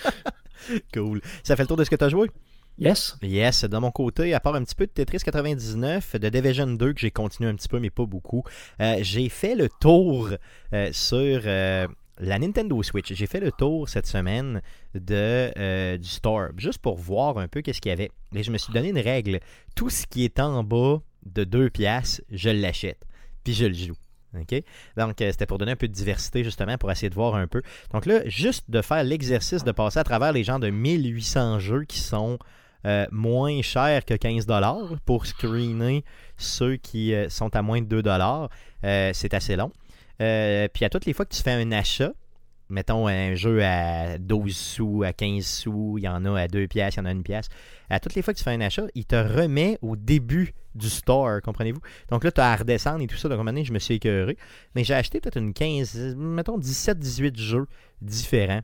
Cool. 0.94 1.20
Ça 1.44 1.58
fait 1.58 1.64
le 1.64 1.68
tour 1.68 1.76
de 1.76 1.84
ce 1.84 1.90
que 1.90 1.96
tu 1.98 2.06
as 2.06 2.10
joué? 2.10 2.32
Yes. 2.80 3.18
Yes, 3.22 3.66
de 3.66 3.78
mon 3.78 3.92
côté, 3.92 4.34
à 4.34 4.40
part 4.40 4.56
un 4.56 4.64
petit 4.64 4.74
peu 4.74 4.88
de 4.88 4.92
Tetris 4.92 5.20
99, 5.20 6.16
de 6.16 6.30
Division 6.30 6.68
2 6.68 6.94
que 6.94 7.00
j'ai 7.00 7.12
continué 7.12 7.50
un 7.50 7.56
petit 7.56 7.68
peu, 7.68 7.80
mais 7.80 7.92
pas 7.92 8.06
beaucoup, 8.06 8.44
euh, 8.82 8.98
j'ai 9.02 9.30
fait 9.30 9.56
le 9.56 9.70
tour 9.70 10.30
euh, 10.74 10.90
sur 10.92 11.42
euh, 11.46 11.88
la 12.20 12.40
Nintendo 12.40 12.82
Switch. 12.84 13.14
J'ai 13.14 13.28
fait 13.28 13.40
le 13.40 13.52
tour 13.52 13.90
cette 13.90 14.08
semaine 14.08 14.62
euh, 15.10 15.98
du 15.98 16.08
store, 16.08 16.50
juste 16.58 16.80
pour 16.80 16.98
voir 16.98 17.38
un 17.38 17.48
peu 17.48 17.62
qu'est-ce 17.62 17.82
qu'il 17.82 17.90
y 17.90 17.94
avait. 17.94 18.12
Et 18.36 18.44
je 18.44 18.52
me 18.52 18.58
suis 18.58 18.74
donné 18.74 18.90
une 18.90 19.00
règle. 19.00 19.40
Tout 19.76 19.90
ce 19.90 20.06
qui 20.06 20.24
est 20.26 20.40
en 20.40 20.64
bas 20.64 21.02
de 21.26 21.44
2 21.44 21.70
piastres, 21.70 22.22
je 22.32 22.50
l'achète. 22.50 23.04
Puis 23.44 23.54
je 23.54 23.66
le 23.66 23.74
joue. 23.74 23.96
Donc, 24.34 25.22
euh, 25.22 25.32
c'était 25.32 25.46
pour 25.46 25.58
donner 25.58 25.74
un 25.74 25.76
peu 25.76 25.88
de 25.88 25.94
diversité, 25.94 26.44
justement, 26.44 26.78
pour 26.78 26.92
essayer 26.92 27.10
de 27.10 27.16
voir 27.16 27.36
un 27.36 27.48
peu. 27.48 27.62
Donc 27.92 28.06
là, 28.06 28.28
juste 28.28 28.70
de 28.70 28.82
faire 28.82 29.04
l'exercice 29.04 29.64
de 29.64 29.72
passer 29.72 30.00
à 30.00 30.04
travers 30.04 30.32
les 30.32 30.44
gens 30.44 30.60
de 30.60 30.70
1800 30.70 31.60
jeux 31.60 31.84
qui 31.84 32.00
sont 32.00 32.40
euh, 32.86 33.06
moins 33.12 33.62
chers 33.62 34.04
que 34.06 34.14
15$ 34.14 34.98
pour 35.06 35.26
screener 35.26 36.04
ceux 36.38 36.78
qui 36.78 37.14
sont 37.30 37.56
à 37.56 37.62
moins 37.62 37.82
de 37.82 38.02
2$. 38.02 38.50
Euh, 38.86 39.12
c'est 39.14 39.34
assez 39.34 39.56
long. 39.56 39.72
Euh, 40.22 40.68
puis 40.74 40.86
à 40.86 40.90
toutes 40.90 41.06
les 41.06 41.14
fois 41.14 41.26
que 41.26 41.34
tu 41.34 41.42
fais 41.42 41.52
un 41.52 41.72
achat, 41.72 42.14
mettons 42.70 43.08
un 43.08 43.36
jeu 43.36 43.64
à 43.64 44.18
12 44.18 44.56
sous, 44.56 45.04
à 45.04 45.14
15 45.14 45.46
sous, 45.46 45.98
il 45.98 46.04
y 46.04 46.08
en 46.08 46.26
a 46.26 46.42
à 46.42 46.48
2 46.48 46.68
pièces, 46.68 46.96
il 46.96 47.00
y 47.00 47.02
en 47.02 47.06
a 47.06 47.10
à 47.10 47.14
1 47.14 47.22
pièce. 47.22 47.50
À 47.90 48.00
toutes 48.00 48.16
les 48.16 48.22
fois 48.22 48.34
que 48.34 48.40
tu 48.40 48.44
fais 48.44 48.52
un 48.52 48.62
achat, 48.62 48.84
il 48.96 49.06
te 49.06 49.16
remet 49.16 49.78
au 49.82 49.96
début 49.96 50.54
du 50.76 50.90
store, 50.90 51.42
comprenez-vous? 51.42 51.82
Donc 52.10 52.24
là, 52.24 52.32
tu 52.32 52.42
as 52.42 52.52
à 52.52 52.56
redescendre 52.56 53.04
et 53.04 53.08
tout 53.08 53.18
ça. 53.18 53.30
Donc, 53.30 53.48
à 53.48 53.64
je 53.64 53.74
me 53.74 53.80
suis 53.80 53.96
écœuré. 53.96 54.38
Mais 54.76 54.84
j'ai 54.84 54.96
acheté 54.96 55.20
peut-être 55.20 55.38
une 55.38 55.54
15, 55.54 56.16
mettons 56.16 56.58
17-18 56.58 57.38
jeux 57.38 57.68
différents 58.02 58.62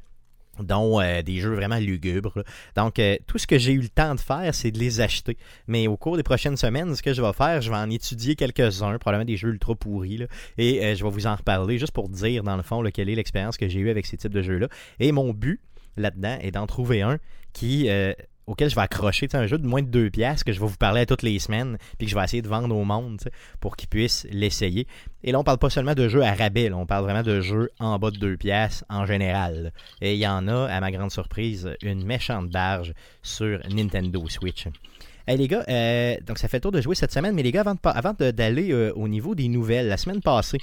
dont 0.64 1.00
euh, 1.00 1.22
des 1.22 1.40
jeux 1.40 1.54
vraiment 1.54 1.78
lugubres. 1.78 2.44
Donc, 2.76 3.00
euh, 3.00 3.18
tout 3.28 3.38
ce 3.38 3.48
que 3.48 3.58
j'ai 3.58 3.74
eu 3.74 3.82
le 3.82 3.90
temps 3.90 4.16
de 4.16 4.20
faire, 4.20 4.54
c'est 4.54 4.72
de 4.72 4.80
les 4.80 5.02
acheter. 5.02 5.38
Mais 5.68 5.88
au 5.88 5.98
cours 5.98 6.18
des 6.18 6.24
prochaines 6.24 6.58
semaines, 6.58 6.96
ce 6.96 7.04
que 7.04 7.14
je 7.14 7.22
vais 7.22 7.34
faire, 7.34 7.62
je 7.62 7.70
vais 7.70 7.78
en 7.78 7.90
étudier 7.90 8.36
quelques-uns, 8.36 8.98
probablement 8.98 9.26
des 9.26 9.38
jeux 9.38 9.50
ultra 9.50 9.76
pourris, 9.76 10.26
et 10.58 10.84
euh, 10.84 10.96
je 10.96 11.04
vais 11.04 11.10
vous 11.10 11.28
en 11.28 11.36
reparler 11.36 11.78
juste 11.78 11.94
pour 11.94 12.10
dire, 12.10 12.44
dans 12.44 12.58
le 12.58 12.64
fond, 12.64 12.84
quelle 12.94 13.10
est 13.10 13.16
l'expérience 13.16 13.58
que 13.58 13.68
j'ai 13.68 13.80
eue 13.80 13.90
avec 13.90 14.06
ces 14.06 14.18
types 14.18 14.34
de 14.34 14.42
jeux-là. 14.42 14.68
Et 15.00 15.12
mon 15.12 15.34
but 15.34 15.62
là-dedans 15.98 16.38
est 16.42 16.52
d'en 16.52 16.68
trouver 16.68 17.02
un 17.02 17.18
qui... 17.54 17.90
auquel 18.50 18.68
je 18.68 18.76
vais 18.76 18.82
accrocher 18.82 19.28
un 19.34 19.46
jeu 19.46 19.60
de 19.60 19.68
moins 19.68 19.84
de 19.84 19.88
2 19.88 20.10
piastres 20.10 20.44
que 20.44 20.52
je 20.52 20.60
vais 20.60 20.66
vous 20.66 20.76
parler 20.76 21.02
à 21.02 21.06
toutes 21.06 21.22
les 21.22 21.38
semaines 21.38 21.78
puis 21.98 22.08
que 22.08 22.12
je 22.12 22.18
vais 22.18 22.24
essayer 22.24 22.42
de 22.42 22.48
vendre 22.48 22.76
au 22.76 22.84
monde 22.84 23.22
pour 23.60 23.78
qu'ils 23.78 23.88
puissent 23.88 24.26
l'essayer. 24.32 24.88
Et 25.24 25.32
là, 25.32 25.40
on 25.40 25.44
parle 25.44 25.60
pas 25.60 25.70
seulement 25.70 25.94
de 25.94 26.10
jeux 26.10 26.24
à 26.24 26.34
rabais, 26.34 26.72
on 26.74 26.88
parle 26.88 27.04
vraiment 27.04 27.22
de 27.22 27.42
jeux 27.42 27.70
en 27.80 28.00
bas 28.00 28.10
de 28.10 28.18
2 28.18 28.38
piastres 28.38 28.84
en 28.90 29.06
général. 29.06 29.72
Et 30.02 30.16
il 30.16 30.20
y 30.20 30.28
en 30.28 30.48
a, 30.48 30.66
à 30.66 30.80
ma 30.80 30.92
grande 30.92 31.12
surprise, 31.12 31.70
une 31.84 32.04
méchante 32.04 32.50
barge 32.50 32.94
sur 33.22 33.60
Nintendo 33.70 34.28
Switch. 34.28 34.66
Hey 35.28 35.38
les 35.38 35.48
gars, 35.48 35.64
euh, 35.70 36.18
donc 36.26 36.40
ça 36.40 36.48
fait 36.48 36.58
le 36.58 36.62
tour 36.62 36.72
de 36.72 36.82
jouer 36.82 36.96
cette 36.96 37.14
semaine, 37.14 37.36
mais 37.36 37.44
les 37.44 37.52
gars, 37.52 37.64
avant 37.84 38.14
d'aller 38.14 38.72
euh, 38.72 38.92
au 38.96 39.08
niveau 39.08 39.36
des 39.36 39.48
nouvelles, 39.48 39.88
la 39.88 39.98
semaine 39.98 40.22
passée, 40.22 40.58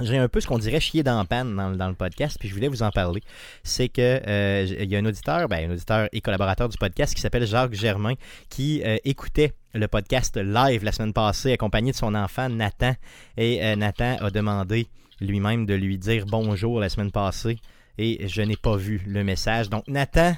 j'ai 0.00 0.16
un 0.18 0.28
peu 0.28 0.40
ce 0.40 0.46
qu'on 0.46 0.58
dirait 0.58 0.80
chier 0.80 1.02
dans 1.02 1.18
la 1.18 1.24
panne 1.24 1.54
dans, 1.56 1.70
le- 1.70 1.76
dans 1.76 1.88
le 1.88 1.94
podcast, 1.94 2.36
puis 2.38 2.48
je 2.48 2.54
voulais 2.54 2.68
vous 2.68 2.82
en 2.82 2.90
parler. 2.90 3.22
C'est 3.62 3.88
que 3.88 4.20
euh, 4.26 4.66
il 4.80 4.88
y 4.90 4.96
a 4.96 4.98
un 4.98 5.04
auditeur, 5.04 5.48
ben, 5.48 5.70
un 5.70 5.74
auditeur 5.74 6.08
et 6.12 6.20
collaborateur 6.20 6.68
du 6.68 6.76
podcast 6.78 7.14
qui 7.14 7.20
s'appelle 7.20 7.46
Jacques 7.46 7.74
Germain, 7.74 8.14
qui 8.48 8.82
euh, 8.84 8.96
écoutait 9.04 9.52
le 9.74 9.86
podcast 9.88 10.36
live 10.36 10.84
la 10.84 10.92
semaine 10.92 11.12
passée, 11.12 11.52
accompagné 11.52 11.92
de 11.92 11.96
son 11.96 12.14
enfant 12.14 12.48
Nathan. 12.48 12.94
Et 13.36 13.62
euh, 13.64 13.76
Nathan 13.76 14.16
a 14.20 14.30
demandé 14.30 14.88
lui-même 15.20 15.66
de 15.66 15.74
lui 15.74 15.98
dire 15.98 16.26
bonjour 16.26 16.78
la 16.80 16.88
semaine 16.88 17.10
passée, 17.10 17.58
et 17.98 18.28
je 18.28 18.40
n'ai 18.42 18.56
pas 18.56 18.76
vu 18.76 19.02
le 19.06 19.24
message. 19.24 19.68
Donc 19.68 19.86
Nathan, 19.88 20.36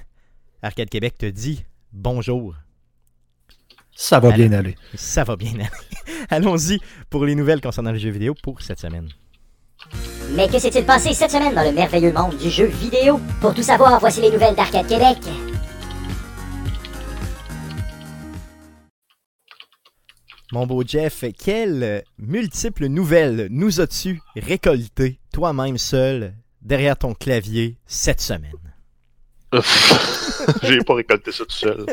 Arcade 0.62 0.88
Québec 0.88 1.18
te 1.18 1.26
dit 1.26 1.64
bonjour. 1.92 2.54
Ça 3.92 4.18
va 4.20 4.32
Allez. 4.32 4.48
bien 4.48 4.58
aller. 4.58 4.76
Ça 4.94 5.24
va 5.24 5.36
bien 5.36 5.52
aller. 5.52 5.68
Allons-y 6.30 6.78
pour 7.10 7.26
les 7.26 7.34
nouvelles 7.34 7.60
concernant 7.60 7.92
les 7.92 7.98
jeux 7.98 8.10
vidéo 8.10 8.34
pour 8.42 8.62
cette 8.62 8.78
semaine. 8.80 9.08
Mais 10.34 10.48
que 10.48 10.58
s'est-il 10.58 10.84
passé 10.84 11.12
cette 11.12 11.30
semaine 11.30 11.54
dans 11.54 11.64
le 11.64 11.72
merveilleux 11.72 12.12
monde 12.12 12.36
du 12.36 12.50
jeu 12.50 12.66
vidéo? 12.66 13.20
Pour 13.40 13.54
tout 13.54 13.62
savoir, 13.62 13.98
voici 13.98 14.20
les 14.20 14.30
nouvelles 14.30 14.54
d'Arcade 14.54 14.86
Québec. 14.86 15.18
Mon 20.52 20.66
beau 20.66 20.82
Jeff, 20.84 21.24
quelles 21.38 22.02
multiples 22.18 22.86
nouvelles 22.86 23.48
nous 23.50 23.80
as-tu 23.80 24.20
récoltées 24.34 25.20
toi-même 25.32 25.78
seul 25.78 26.34
derrière 26.60 26.96
ton 26.96 27.14
clavier 27.14 27.76
cette 27.86 28.20
semaine? 28.20 28.69
J'ai 30.62 30.78
pas 30.78 30.94
récolté 30.94 31.32
ça 31.32 31.44
tout 31.44 31.56
seul. 31.56 31.84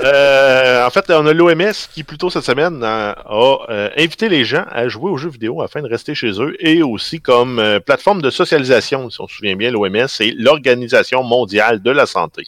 Euh, 0.00 0.86
en 0.86 0.90
fait, 0.90 1.10
on 1.10 1.26
a 1.26 1.32
l'OMS 1.32 1.72
qui, 1.92 2.04
plus 2.04 2.18
tôt 2.18 2.30
cette 2.30 2.44
semaine, 2.44 2.82
a, 2.84 3.10
a, 3.10 3.58
euh, 3.68 3.90
invité 3.96 4.28
les 4.28 4.44
gens 4.44 4.64
à 4.70 4.88
jouer 4.88 5.10
aux 5.10 5.16
jeux 5.16 5.28
vidéo 5.28 5.60
afin 5.62 5.82
de 5.82 5.88
rester 5.88 6.14
chez 6.14 6.40
eux 6.40 6.54
et 6.60 6.82
aussi 6.82 7.20
comme 7.20 7.58
euh, 7.58 7.80
plateforme 7.80 8.22
de 8.22 8.30
socialisation, 8.30 9.10
si 9.10 9.20
on 9.20 9.26
se 9.26 9.36
souvient 9.36 9.56
bien, 9.56 9.70
l'OMS, 9.70 10.06
c'est 10.06 10.32
l'Organisation 10.36 11.22
mondiale 11.24 11.82
de 11.82 11.90
la 11.90 12.06
santé. 12.06 12.44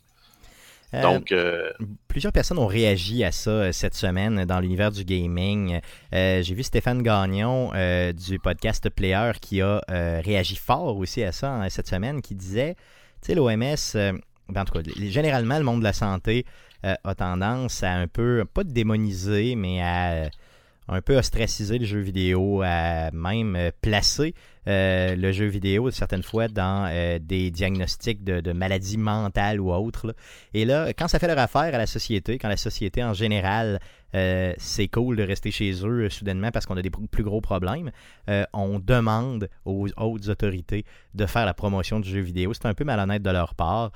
Euh, 0.95 1.03
Donc, 1.03 1.33
euh, 1.33 1.71
Plusieurs 2.09 2.33
personnes 2.33 2.59
ont 2.59 2.67
réagi 2.67 3.23
à 3.23 3.31
ça 3.31 3.51
euh, 3.51 3.73
cette 3.73 3.95
semaine 3.95 4.45
dans 4.45 4.59
l'univers 4.59 4.91
du 4.91 5.05
gaming. 5.05 5.81
Euh, 6.13 6.43
J'ai 6.43 6.55
vu 6.55 6.65
Stéphane 6.65 7.03
Gagnon 7.03 7.71
euh, 7.75 8.13
du 8.13 8.41
podcast 8.41 8.91
Player 8.91 9.33
qui 9.41 9.61
a 9.63 9.81
euh, 9.91 10.21
réagi 10.25 10.57
fort 10.57 10.97
aussi 10.97 11.23
à 11.23 11.31
ça 11.31 11.53
hein, 11.53 11.69
cette 11.69 11.87
semaine, 11.87 12.21
qui 12.23 12.35
disait, 12.35 12.75
sais, 13.23 13.35
l'OMS, 13.35 13.75
euh, 13.95 14.13
ben, 14.49 14.63
en 14.63 14.65
tout 14.65 14.73
cas, 14.73 14.81
généralement, 14.97 15.59
le 15.59 15.65
monde 15.65 15.81
de 15.81 15.85
la 15.85 15.93
santé 15.93 16.45
euh, 16.85 16.95
a 17.05 17.15
tendance 17.15 17.83
à 17.83 17.93
un 17.93 18.07
peu, 18.07 18.45
pas 18.45 18.65
de 18.65 18.73
démoniser, 18.73 19.55
mais 19.55 19.83
à 19.83 20.13
euh, 20.13 20.29
un 20.89 21.01
peu 21.01 21.17
ostraciser 21.17 21.79
le 21.79 21.85
jeu 21.85 22.01
vidéo, 22.01 22.63
à 22.65 23.11
même 23.13 23.57
placer 23.81 24.35
le 24.67 25.33
jeu 25.33 25.47
vidéo 25.47 25.91
certaines 25.91 26.23
fois 26.23 26.49
dans 26.49 26.89
des 27.21 27.51
diagnostics 27.53 28.25
de, 28.25 28.53
maladies 28.53 28.99
mentales 28.99 29.61
ou 29.61 29.73
autres. 29.73 30.15
Et 30.53 30.65
là, 30.65 30.93
quand 30.93 31.07
ça 31.07 31.21
fait 31.21 31.29
leur 31.29 31.39
affaire 31.39 31.75
à 31.75 31.79
la 31.79 31.87
société, 31.87 32.39
quand 32.39 32.49
la 32.49 32.57
société 32.57 33.05
en 33.05 33.15
général, 33.15 33.79
euh, 34.15 34.53
c'est 34.59 34.89
cool 34.89 35.17
de 35.17 35.23
rester 35.23 35.51
chez 35.51 35.73
eux 35.85 36.07
euh, 36.07 36.11
soudainement 36.11 36.51
parce 36.51 36.67
qu'on 36.67 36.77
a 36.77 36.83
des 36.83 36.91
plus 36.91 37.23
gros 37.23 37.41
problèmes, 37.41 37.91
euh, 38.29 38.45
on 38.53 38.79
demande 38.79 39.49
aux 39.65 39.89
hautes 39.97 40.29
autorités 40.29 40.85
de 41.15 41.27
faire 41.27 41.47
la 41.47 41.55
promotion 41.55 42.01
du 42.01 42.11
jeu 42.11 42.21
vidéo. 42.21 42.53
C'est 42.55 42.67
un 42.67 42.75
peu 42.75 42.85
malhonnête 42.85 43.23
de 43.23 43.31
leur 43.31 43.55
part. 43.55 43.93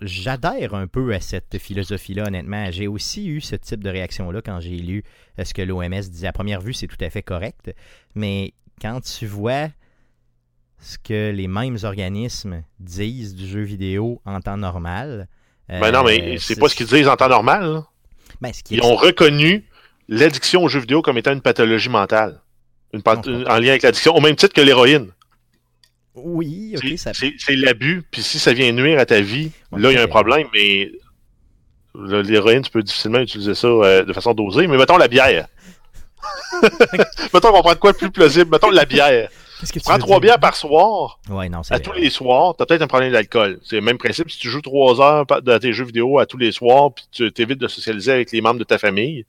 J'adhère 0.00 0.74
un 0.74 0.86
peu 0.86 1.12
à 1.12 1.18
cette 1.18 1.58
philosophie-là, 1.58 2.28
honnêtement. 2.28 2.70
J'ai 2.70 2.86
aussi 2.86 3.26
eu 3.26 3.40
ce 3.40 3.56
type 3.56 3.82
de 3.82 3.90
réaction-là 3.90 4.42
quand 4.42 4.60
j'ai 4.60 4.76
lu 4.76 5.02
ce 5.42 5.52
que 5.52 5.62
l'OMS 5.62 5.88
disait. 5.88 6.28
À 6.28 6.32
première 6.32 6.60
vue, 6.60 6.72
c'est 6.72 6.86
tout 6.86 7.04
à 7.04 7.10
fait 7.10 7.24
correct, 7.24 7.74
mais 8.14 8.52
quand 8.80 9.00
tu 9.00 9.26
vois 9.26 9.70
ce 10.78 10.98
que 10.98 11.32
les 11.32 11.48
mêmes 11.48 11.78
organismes 11.82 12.62
disent 12.78 13.34
du 13.34 13.48
jeu 13.48 13.62
vidéo 13.62 14.22
en 14.24 14.40
temps 14.40 14.56
normal. 14.56 15.26
ben 15.68 15.90
non, 15.90 16.04
mais 16.04 16.38
c'est 16.38 16.54
pas 16.54 16.68
ce 16.68 16.76
qu'ils 16.76 16.86
disent 16.86 17.08
en 17.08 17.16
temps 17.16 17.28
normal. 17.28 17.72
là. 17.72 17.86
Ben, 18.40 18.52
ce 18.52 18.62
qui 18.62 18.74
est- 18.74 18.78
Ils 18.78 18.82
ont 18.84 18.96
reconnu 18.96 19.64
l'addiction 20.08 20.62
aux 20.64 20.68
jeux 20.68 20.80
vidéo 20.80 21.02
comme 21.02 21.18
étant 21.18 21.32
une 21.32 21.40
pathologie 21.42 21.88
mentale. 21.88 22.40
Une 22.92 23.02
pat- 23.02 23.26
Non, 23.26 23.44
en 23.46 23.58
lien 23.58 23.70
avec 23.70 23.82
l'addiction, 23.82 24.14
au 24.16 24.20
même 24.20 24.36
titre 24.36 24.54
que 24.54 24.60
l'héroïne. 24.62 25.10
Oui, 26.14 26.74
ok, 26.76 26.82
C'est- 26.88 26.96
ça. 26.96 27.14
C'est 27.14 27.34
c'est 27.38 27.54
l'abus, 27.56 28.02
puis 28.10 28.22
si 28.22 28.38
ça 28.38 28.52
vient 28.52 28.72
nuire 28.72 28.98
à 28.98 29.06
ta 29.06 29.20
vie, 29.20 29.50
là, 29.76 29.90
il 29.90 29.94
y 29.94 29.98
a 29.98 30.02
un 30.02 30.08
problème, 30.08 30.48
mais 30.54 30.90
l'héroïne, 31.94 32.62
tu 32.62 32.70
peux 32.70 32.82
difficilement 32.82 33.18
utiliser 33.20 33.54
ça 33.54 33.68
euh, 33.68 34.04
de 34.04 34.12
façon 34.12 34.34
dosée. 34.34 34.66
Mais 34.66 34.76
mettons 34.76 34.96
la 34.96 35.08
bière. 35.08 35.46
mettons 37.32 37.52
qu'on 37.52 37.60
prend 37.62 37.74
de 37.74 37.78
quoi 37.78 37.92
de 37.92 37.98
plus 37.98 38.10
plausible? 38.10 38.50
Mettons 38.50 38.70
la 38.70 38.84
bière. 38.84 39.28
Qu'est-ce 39.60 39.72
que 39.72 39.78
tu 39.78 39.84
Prends 39.84 39.98
trois 39.98 40.20
bières 40.20 40.38
par 40.40 40.54
soir, 40.56 41.18
Ouais, 41.28 41.48
non, 41.48 41.62
c'est 41.62 41.74
à 41.74 41.78
vrai. 41.78 41.84
tous 41.84 41.92
les 41.92 42.10
soirs, 42.10 42.54
t'as 42.56 42.64
peut-être 42.66 42.82
un 42.82 42.86
problème 42.86 43.12
d'alcool. 43.12 43.58
C'est 43.64 43.76
le 43.76 43.82
même 43.82 43.98
principe, 43.98 44.30
si 44.30 44.38
tu 44.38 44.48
joues 44.48 44.60
trois 44.62 45.00
heures 45.00 45.26
de 45.26 45.58
tes 45.58 45.72
jeux 45.72 45.84
vidéo 45.84 46.18
à 46.18 46.26
tous 46.26 46.38
les 46.38 46.52
soirs, 46.52 46.92
puis 46.92 47.04
tu 47.10 47.32
t'évites 47.32 47.58
de 47.60 47.68
socialiser 47.68 48.12
avec 48.12 48.30
les 48.32 48.40
membres 48.40 48.58
de 48.60 48.64
ta 48.64 48.78
famille, 48.78 49.24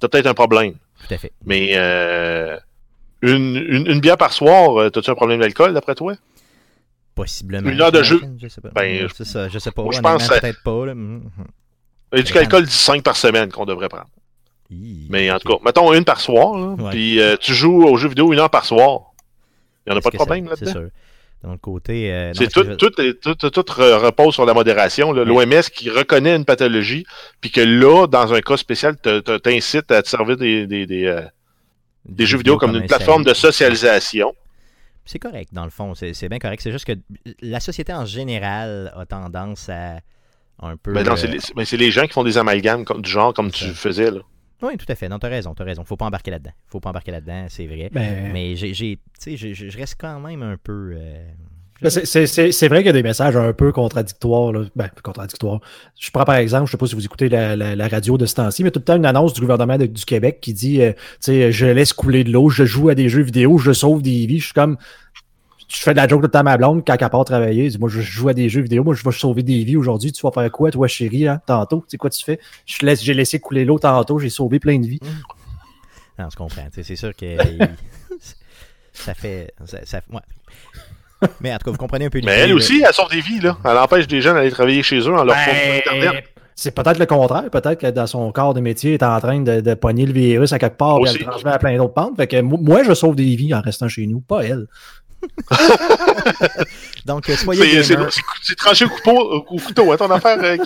t'as 0.00 0.08
peut-être 0.08 0.26
un 0.26 0.34
problème. 0.34 0.74
Tout 1.06 1.14
à 1.14 1.18
fait. 1.18 1.32
Mais 1.44 1.72
euh, 1.74 2.58
une, 3.22 3.56
une, 3.56 3.86
une 3.90 4.00
bière 4.00 4.16
par 4.16 4.32
soir, 4.32 4.80
euh, 4.80 4.90
t'as-tu 4.90 5.10
un 5.10 5.14
problème 5.14 5.40
d'alcool 5.40 5.74
d'après 5.74 5.94
toi? 5.94 6.14
Possiblement. 7.14 7.68
Une 7.70 7.80
heure 7.80 7.92
de 7.92 8.02
jeu. 8.02 8.20
Je 8.40 8.48
sais 8.48 8.60
pas. 8.60 8.70
Ben, 8.74 9.06
c'est 9.14 9.24
ça, 9.26 9.48
je 9.48 9.58
sais 9.58 9.70
pas. 9.70 9.82
moi, 9.82 9.92
je 9.92 10.00
pense 10.00 10.26
que 10.28 10.34
ça- 10.34 10.40
peut-être 10.40 10.62
pas. 10.64 10.86
Là. 10.86 10.94
Il 12.12 12.18
y 12.18 12.20
a 12.20 12.22
du 12.22 12.36
alcool 12.38 12.66
5 12.66 13.02
par 13.02 13.16
semaine 13.16 13.50
qu'on 13.52 13.64
devrait 13.66 13.88
prendre. 13.88 14.06
Hi, 14.70 15.06
Mais 15.10 15.30
en 15.30 15.38
tout 15.38 15.48
cas, 15.48 15.58
mettons 15.64 15.92
une 15.92 16.04
par 16.04 16.20
soir, 16.20 16.74
puis 16.90 17.20
euh, 17.20 17.36
tu 17.38 17.54
joues 17.54 17.84
aux 17.84 17.96
jeux 17.96 18.08
vidéo 18.08 18.32
une 18.32 18.38
heure 18.40 18.50
par 18.50 18.64
soir. 18.64 19.12
Il 19.86 19.90
n'y 19.90 19.96
en 19.96 19.98
a 19.98 20.02
pas 20.02 20.10
de 20.10 20.16
problème 20.16 20.44
C'est 20.54 20.64
là-dedans? 20.66 20.72
sûr. 20.80 20.90
De 21.42 21.48
l'autre 21.50 21.60
côté. 21.60 22.10
euh, 22.12 22.28
non, 22.28 22.32
C'est 22.34 22.48
tout, 22.50 22.64
je- 22.64 22.72
tout, 22.72 22.90
tout, 22.90 23.34
tout, 23.34 23.50
tout 23.50 23.60
re- 23.72 23.96
repose 23.98 24.32
sur 24.32 24.46
la 24.46 24.54
modération. 24.54 25.12
L'OMS 25.12 25.62
qui 25.74 25.90
reconnaît 25.90 26.34
une 26.36 26.46
pathologie, 26.46 27.04
puis 27.42 27.50
que 27.50 27.60
là, 27.60 28.06
dans 28.06 28.32
un 28.32 28.40
cas 28.40 28.56
spécial, 28.56 28.96
te- 28.96 29.20
te- 29.20 29.36
t'incite 29.36 29.90
à 29.90 30.02
te 30.02 30.08
servir 30.08 30.38
des, 30.38 30.66
des, 30.66 30.86
des, 30.86 31.04
euh, 31.04 31.20
des 32.06 32.24
jeux 32.24 32.38
vidéo 32.38 32.56
comme 32.56 32.70
un 32.74 32.80
une 32.80 32.86
plateforme 32.86 33.24
de 33.24 33.34
socialisation. 33.34 34.34
C'est 35.04 35.18
correct, 35.18 35.50
dans 35.52 35.64
le 35.64 35.70
fond. 35.70 35.94
C'est 35.94 36.14
c'est 36.14 36.30
bien 36.30 36.38
correct. 36.38 36.62
C'est 36.62 36.72
juste 36.72 36.86
que 36.86 36.92
la 37.42 37.60
société 37.60 37.92
en 37.92 38.06
général 38.06 38.90
a 38.96 39.04
tendance 39.04 39.68
à 39.68 39.98
un 40.62 40.78
peu. 40.78 40.92
Mais 40.92 41.06
euh, 41.06 41.16
c'est 41.16 41.26
les, 41.26 41.40
c'est 41.66 41.76
les 41.76 41.90
gens 41.90 42.06
qui 42.06 42.12
font 42.14 42.24
des 42.24 42.38
amalgames 42.38 42.86
comme, 42.86 43.02
du 43.02 43.10
genre 43.10 43.34
comme 43.34 43.50
tu 43.50 43.66
faisais. 43.74 44.10
Là. 44.10 44.20
Oui, 44.64 44.76
tout 44.76 44.86
à 44.88 44.94
fait. 44.94 45.08
Non, 45.08 45.18
t'as 45.18 45.28
raison, 45.28 45.54
t'as 45.54 45.64
raison. 45.64 45.84
Faut 45.84 45.96
pas 45.96 46.06
embarquer 46.06 46.30
là-dedans. 46.30 46.52
Faut 46.68 46.80
pas 46.80 46.90
embarquer 46.90 47.10
là-dedans, 47.12 47.46
c'est 47.48 47.66
vrai. 47.66 47.90
Ben, 47.92 48.30
Mais 48.32 48.56
j'ai, 48.56 48.72
j'ai- 48.74 48.98
tu 49.22 49.36
sais, 49.36 49.54
je- 49.54 49.76
reste 49.78 49.96
quand 49.98 50.18
même 50.20 50.42
un 50.42 50.56
peu. 50.62 50.94
euh, 50.96 51.24
Ben, 51.82 51.90
c'est- 51.90 52.04
vrai 52.68 52.78
qu'il 52.78 52.86
y 52.86 52.90
a 52.90 52.92
des 52.92 53.02
messages 53.02 53.36
un 53.36 53.52
peu 53.52 53.72
contradictoires. 53.72 54.52
Là. 54.52 54.62
Ben, 54.76 54.88
contradictoires. 55.02 55.60
Je 56.00 56.10
prends 56.10 56.24
par 56.24 56.36
exemple, 56.36 56.66
je 56.66 56.70
sais 56.70 56.76
pas 56.78 56.86
si 56.86 56.94
vous 56.94 57.04
écoutez 57.04 57.28
la, 57.28 57.56
la- 57.56 57.76
la 57.76 57.88
radio 57.88 58.16
de 58.16 58.26
ce 58.26 58.36
temps-ci, 58.36 58.62
mais 58.64 58.70
tout 58.70 58.78
le 58.78 58.84
temps 58.84 58.96
une 58.96 59.04
annonce 59.04 59.34
du 59.34 59.40
gouvernement 59.40 59.76
de- 59.76 59.86
du 59.86 60.04
Québec 60.04 60.38
qui 60.40 60.54
dit 60.54 60.80
euh, 60.80 60.92
tu 60.92 60.98
sais, 61.20 61.52
je 61.52 61.66
laisse 61.66 61.92
couler 61.92 62.24
de 62.24 62.30
l'eau, 62.30 62.48
je 62.48 62.64
joue 62.64 62.88
à 62.88 62.94
des 62.94 63.08
jeux 63.08 63.22
vidéo, 63.22 63.58
je 63.58 63.72
sauve 63.72 64.02
des 64.02 64.24
vies. 64.26 64.38
Je 64.38 64.44
suis 64.46 64.54
comme. 64.54 64.78
Je 65.68 65.76
fais 65.78 65.92
de 65.92 65.96
la 65.96 66.06
joke 66.06 66.20
tout 66.20 66.26
le 66.26 66.30
temps 66.30 66.40
à 66.40 66.42
ma 66.42 66.56
blonde 66.56 66.82
quand 66.86 66.96
elle 67.00 67.08
part 67.10 67.24
travailler. 67.24 67.68
Dis, 67.68 67.78
moi, 67.78 67.88
je 67.88 68.00
joue 68.00 68.28
à 68.28 68.34
des 68.34 68.48
jeux 68.48 68.60
vidéo, 68.60 68.84
moi, 68.84 68.94
je 68.94 69.02
vais 69.02 69.12
sauver 69.12 69.42
des 69.42 69.64
vies 69.64 69.76
aujourd'hui. 69.76 70.12
Tu 70.12 70.22
vas 70.22 70.30
faire 70.30 70.50
quoi, 70.52 70.70
toi, 70.70 70.86
chérie, 70.88 71.26
hein, 71.26 71.40
tantôt? 71.46 71.78
Tu 71.80 71.92
sais 71.92 71.96
quoi 71.96 72.10
tu 72.10 72.22
fais? 72.24 72.38
Je 72.66 72.84
laisse, 72.84 73.02
j'ai 73.02 73.14
laissé 73.14 73.38
couler 73.40 73.64
l'eau 73.64 73.78
tantôt, 73.78 74.18
j'ai 74.18 74.30
sauvé 74.30 74.58
plein 74.60 74.78
de 74.78 74.86
vies. 74.86 75.00
Non, 76.18 76.26
je 76.30 76.36
comprends. 76.36 76.62
tu 76.72 76.74
sais, 76.74 76.82
C'est 76.82 76.96
sûr 76.96 77.14
que. 77.16 77.36
ça 78.92 79.14
fait. 79.14 79.52
Ça, 79.64 79.78
ça- 79.84 80.00
ouais. 80.12 81.28
Mais 81.40 81.52
en 81.54 81.58
tout 81.58 81.64
cas, 81.66 81.70
vous 81.70 81.76
comprenez 81.78 82.04
un 82.06 82.10
peu 82.10 82.20
Mais 82.24 82.32
l'idée, 82.32 82.42
elle 82.42 82.48
là. 82.50 82.54
aussi, 82.56 82.82
elle 82.86 82.92
sauve 82.94 83.10
des 83.10 83.20
vies. 83.20 83.40
Là. 83.40 83.56
Elle 83.64 83.78
empêche 83.78 84.06
des 84.06 84.20
gens 84.20 84.34
d'aller 84.34 84.50
travailler 84.50 84.82
chez 84.82 84.98
eux 85.00 85.14
en 85.14 85.24
leur 85.24 85.34
fournissant 85.36 85.76
Internet. 85.78 86.12
Ben, 86.12 86.22
c'est 86.54 86.70
peut-être 86.72 86.98
le 86.98 87.06
contraire. 87.06 87.50
Peut-être 87.50 87.80
que 87.80 87.86
dans 87.90 88.06
son 88.06 88.30
corps 88.30 88.54
de 88.54 88.60
métier, 88.60 88.92
il 88.92 88.94
est 88.94 89.02
en 89.02 89.18
train 89.18 89.40
de, 89.40 89.60
de 89.60 89.74
pogner 89.74 90.06
le 90.06 90.12
virus 90.12 90.52
à 90.52 90.58
quelque 90.58 90.76
part 90.76 90.98
et 90.98 91.08
elle 91.08 91.16
le 91.18 91.24
transmet 91.24 91.50
à 91.50 91.58
plein 91.58 91.76
d'autres 91.76 91.94
pentes. 91.94 92.16
Fait 92.16 92.26
que 92.28 92.40
mo- 92.42 92.58
moi, 92.58 92.84
je 92.84 92.94
sauve 92.94 93.16
des 93.16 93.34
vies 93.34 93.54
en 93.54 93.60
restant 93.60 93.88
chez 93.88 94.06
nous, 94.06 94.20
pas 94.20 94.42
elle. 94.44 94.66
Donc, 97.06 97.28
euh, 97.28 97.36
soyez 97.36 97.62
C'est 97.62 97.82
c'est- 97.82 97.94
gamer. 97.96 98.12
c'est- 98.12 98.20
c'est 98.42 98.56
tranché 98.56 98.84
au 98.86 98.88
couteau, 98.88 99.18
au 99.18 99.42
couteau 99.58 99.92
hein, 99.92 99.96
ton 99.96 100.10
affaire. 100.10 100.38
euh. 100.42 100.56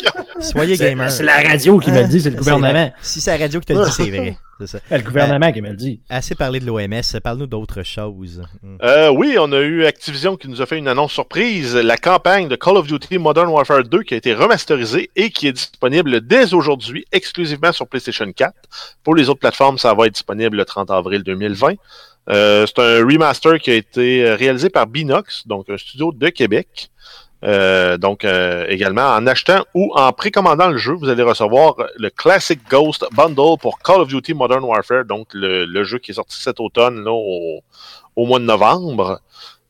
Soyez 0.40 0.76
C'est 0.76 0.90
gamer. 0.90 1.10
c'est 1.10 1.24
la 1.24 1.36
radio 1.42 1.78
qui 1.78 1.90
me 1.90 2.00
le 2.02 2.08
dit, 2.08 2.20
c'est 2.20 2.30
le 2.30 2.36
gouvernement. 2.36 2.92
Si 3.02 3.20
c'est 3.20 3.36
la 3.36 3.44
radio 3.44 3.60
qui 3.60 3.66
te 3.66 3.72
le 3.72 3.84
dit, 3.84 3.92
c'est 3.92 4.10
vrai. 4.10 4.36
C'est 4.60 4.66
ça. 4.66 4.80
C'est 4.88 4.98
le 4.98 5.04
gouvernement 5.04 5.52
qui 5.52 5.62
me 5.62 5.68
le 5.70 5.76
dit. 5.76 6.00
Assez 6.10 6.34
parlé 6.34 6.58
de 6.58 6.66
l'OMS, 6.66 7.20
parle-nous 7.22 7.46
d'autres 7.46 7.84
choses. 7.84 8.42
Euh, 8.82 9.08
oui, 9.08 9.36
on 9.38 9.52
a 9.52 9.60
eu 9.60 9.84
Activision 9.84 10.36
qui 10.36 10.48
nous 10.48 10.60
a 10.60 10.66
fait 10.66 10.76
une 10.78 10.88
annonce 10.88 11.12
surprise. 11.12 11.76
La 11.76 11.96
campagne 11.96 12.48
de 12.48 12.56
Call 12.56 12.76
of 12.76 12.88
Duty 12.88 13.18
Modern 13.18 13.48
Warfare 13.50 13.84
2 13.84 14.02
qui 14.02 14.14
a 14.14 14.16
été 14.16 14.34
remasterisée 14.34 15.10
et 15.14 15.30
qui 15.30 15.46
est 15.46 15.52
disponible 15.52 16.22
dès 16.26 16.54
aujourd'hui 16.54 17.04
exclusivement 17.12 17.70
sur 17.70 17.86
PlayStation 17.86 18.26
4. 18.32 18.52
Pour 19.04 19.14
les 19.14 19.28
autres 19.28 19.38
plateformes, 19.38 19.78
ça 19.78 19.94
va 19.94 20.06
être 20.06 20.14
disponible 20.14 20.56
le 20.56 20.64
30 20.64 20.90
avril 20.90 21.22
2020. 21.22 21.74
Euh, 22.30 22.66
c'est 22.66 22.78
un 22.78 23.04
remaster 23.04 23.58
qui 23.58 23.70
a 23.70 23.74
été 23.74 24.32
réalisé 24.34 24.70
par 24.70 24.86
Binox, 24.86 25.46
donc 25.46 25.68
un 25.70 25.78
studio 25.78 26.12
de 26.12 26.28
Québec. 26.28 26.90
Euh, 27.44 27.98
donc 27.98 28.24
euh, 28.24 28.66
également 28.68 29.14
en 29.14 29.24
achetant 29.28 29.64
ou 29.72 29.92
en 29.94 30.12
précommandant 30.12 30.70
le 30.70 30.76
jeu, 30.76 30.94
vous 30.94 31.08
allez 31.08 31.22
recevoir 31.22 31.76
le 31.96 32.10
Classic 32.10 32.58
Ghost 32.68 33.06
Bundle 33.12 33.56
pour 33.60 33.78
Call 33.78 34.00
of 34.00 34.08
Duty 34.08 34.34
Modern 34.34 34.64
Warfare, 34.64 35.04
donc 35.04 35.28
le, 35.34 35.84
jeu 35.84 35.98
qui 35.98 36.10
est 36.10 36.14
sorti 36.14 36.40
cet 36.40 36.58
automne 36.58 37.04
là, 37.04 37.12
au, 37.12 38.26
mois 38.26 38.40
de 38.40 38.44
novembre. 38.44 39.20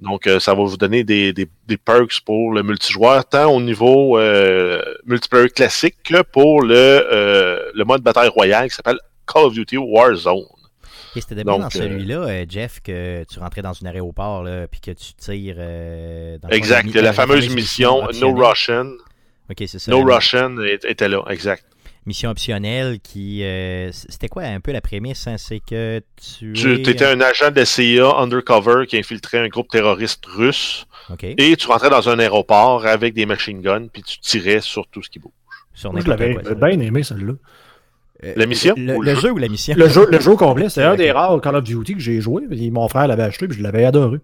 Donc 0.00 0.26
euh, 0.26 0.40
ça 0.40 0.54
va 0.54 0.62
vous 0.62 0.76
donner 0.76 1.04
des, 1.04 1.48
perks 1.84 2.20
pour 2.24 2.52
le 2.52 2.62
multijoueur, 2.62 3.24
tant 3.26 3.52
au 3.52 3.60
niveau 3.60 4.16
euh, 4.16 4.80
multiplayer 5.04 5.50
classique 5.50 5.96
que 6.04 6.22
pour 6.22 6.62
le, 6.62 6.74
euh, 6.74 7.70
le 7.74 7.84
mode 7.84 8.02
bataille 8.02 8.28
royale 8.28 8.70
qui 8.70 8.76
s'appelle 8.76 9.00
Call 9.26 9.44
of 9.44 9.52
Duty 9.52 9.76
Warzone. 9.76 10.57
Et 11.18 11.20
c'était 11.20 11.34
bien 11.44 11.44
Donc, 11.44 11.62
dans 11.62 11.70
celui-là, 11.70 12.16
euh, 12.20 12.44
Jeff, 12.48 12.80
que 12.82 13.24
tu 13.24 13.38
rentrais 13.38 13.62
dans 13.62 13.72
un 13.82 13.86
aéroport, 13.86 14.42
là, 14.44 14.66
puis 14.68 14.80
que 14.80 14.90
tu 14.92 15.12
tires. 15.14 15.56
euh, 15.58 16.38
dans 16.38 16.48
Exact, 16.48 16.92
la, 16.94 17.12
fameuse 17.12 17.54
mission 17.54 18.08
No. 18.20 18.34
Russian. 18.34 18.92
Ok, 19.50 19.64
c'est 19.66 19.78
ça. 19.78 19.90
No 19.90 20.04
la 20.06 20.16
Russian 20.16 20.56
était 20.86 21.08
là, 21.08 21.22
exact. 21.30 21.64
Mission 22.06 22.30
optionnelle 22.30 23.00
qui. 23.00 23.42
euh, 23.44 23.90
c'était 23.92 24.28
quoi 24.28 24.44
un 24.44 24.60
peu 24.60 24.72
la 24.72 24.80
prémisse 24.80 25.26
hein? 25.26 25.36
C'est 25.36 25.60
que 25.60 26.00
tu. 26.38 26.54
Tu 26.54 26.72
es- 26.76 26.80
étais 26.80 27.04
un 27.04 27.20
agent 27.20 27.50
de 27.50 27.64
CIA 27.64 28.16
undercover 28.18 28.86
qui 28.86 28.96
infiltrait 28.96 29.38
un 29.38 29.48
groupe 29.48 29.68
terroriste 29.68 30.24
russe 30.24 30.86
et 31.22 31.56
tu 31.56 31.66
rentrais 31.66 31.90
dans 31.90 32.08
un 32.08 32.18
aéroport 32.18 32.86
avec 32.86 33.12
des 33.12 33.26
machine 33.26 33.60
guns 33.60 33.88
puis 33.92 34.02
tu 34.02 34.18
tirais 34.20 34.60
sur 34.60 34.86
tout 34.86 35.02
ce 35.02 35.10
qui 35.10 35.18
bouge. 35.18 35.32
Sur 35.74 35.92
Moi, 35.92 36.00
je 36.02 36.08
l'avais 36.08 36.34
bien 36.54 36.80
aimé, 36.80 37.02
celle-là. 37.02 37.34
Euh, 38.24 38.32
La 38.36 38.46
mission? 38.46 38.74
Le, 38.76 38.96
ou 38.96 39.02
le 39.02 39.12
le 39.14 39.20
jeu? 39.20 39.30
ou 39.32 39.38
la 39.38 39.48
mission? 39.48 39.74
Le 39.76 39.88
jeu, 39.88 40.06
le 40.10 40.20
jeu 40.20 40.34
complet, 40.36 40.68
c'est 40.70 40.82
un 40.82 40.96
des 40.96 41.10
rares 41.12 41.40
Call 41.40 41.56
of 41.56 41.64
Duty 41.64 41.94
que 41.94 42.00
j'ai 42.00 42.20
joué. 42.20 42.42
puis 42.48 42.70
Mon 42.70 42.88
frère 42.88 43.06
l'avait 43.08 43.22
acheté, 43.24 43.46
puis 43.48 43.56
je 43.58 43.62
l'avais 43.62 43.84
adoré. 43.84 44.18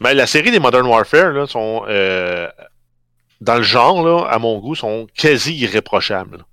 Mais 0.00 0.14
la 0.14 0.26
série 0.26 0.50
des 0.50 0.58
Modern 0.58 0.86
Warfare 0.86 1.32
là, 1.32 1.46
sont 1.46 1.84
euh, 1.88 2.48
dans 3.40 3.56
le 3.56 3.62
genre 3.62 4.06
là, 4.06 4.26
à 4.28 4.38
mon 4.38 4.58
goût, 4.58 4.74
sont 4.74 5.06
quasi 5.16 5.54
irréprochables. 5.56 6.44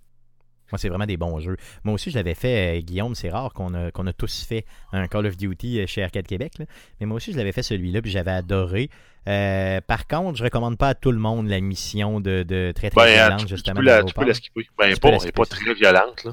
Moi, 0.71 0.79
c'est 0.79 0.89
vraiment 0.89 1.05
des 1.05 1.17
bons 1.17 1.39
jeux. 1.39 1.55
Moi 1.83 1.93
aussi, 1.93 2.09
je 2.09 2.15
l'avais 2.15 2.33
fait, 2.33 2.77
euh, 2.77 2.81
Guillaume. 2.81 3.13
C'est 3.13 3.29
rare 3.29 3.53
qu'on 3.53 3.73
a, 3.75 3.91
qu'on 3.91 4.07
a 4.07 4.13
tous 4.13 4.43
fait 4.43 4.65
un 4.91 5.07
Call 5.07 5.27
of 5.27 5.37
Duty 5.37 5.85
chez 5.87 6.03
Arcade 6.03 6.25
Québec. 6.25 6.53
là. 6.57 6.65
Mais 6.99 7.05
moi 7.05 7.17
aussi, 7.17 7.31
je 7.31 7.37
l'avais 7.37 7.51
fait 7.51 7.61
celui-là, 7.61 8.01
puis 8.01 8.09
j'avais 8.09 8.31
adoré. 8.31 8.89
Euh, 9.27 9.81
par 9.85 10.07
contre, 10.07 10.37
je 10.37 10.43
recommande 10.43 10.77
pas 10.77 10.89
à 10.89 10.95
tout 10.95 11.11
le 11.11 11.19
monde 11.19 11.47
la 11.47 11.59
mission 11.59 12.19
de, 12.19 12.41
de 12.43 12.71
très 12.75 12.89
très 12.89 13.05
Ben, 13.05 13.13
violente, 13.13 13.39
tu, 13.41 13.45
tu 13.45 13.53
justement. 13.55 13.79
peux 13.81 13.85
dans 13.85 13.91
la, 13.97 14.03
tu 14.03 14.13
peux 14.15 14.25
la 14.25 14.33
skipper. 14.33 14.67
Ben, 14.77 14.93
Tu 14.93 14.99
pas, 14.99 15.09
peux 15.09 15.11
la 15.11 15.21
elle 15.21 15.27
est 15.27 15.31
pas 15.31 15.45
skipper, 15.45 15.63
très 15.65 15.73
violente. 15.75 16.23
Là. 16.23 16.31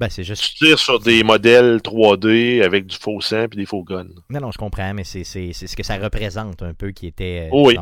Ben, 0.00 0.08
c'est 0.08 0.22
juste. 0.22 0.42
Tu 0.42 0.66
tires 0.66 0.78
sur 0.78 1.00
des 1.00 1.24
modèles 1.24 1.78
3D 1.78 2.62
avec 2.62 2.86
du 2.86 2.96
faux 2.96 3.20
sang 3.20 3.42
et 3.44 3.48
des 3.48 3.66
faux 3.66 3.82
guns. 3.82 4.06
Non, 4.30 4.40
non, 4.40 4.52
je 4.52 4.58
comprends, 4.58 4.94
mais 4.94 5.02
c'est 5.04 5.24
ce 5.24 5.74
que 5.76 5.82
ça 5.82 5.96
représente 5.96 6.62
un 6.62 6.72
peu 6.74 6.90
qui 6.92 7.06
était. 7.08 7.46
euh, 7.46 7.50
Oh 7.52 7.66
oui. 7.68 7.76
euh, 7.76 7.80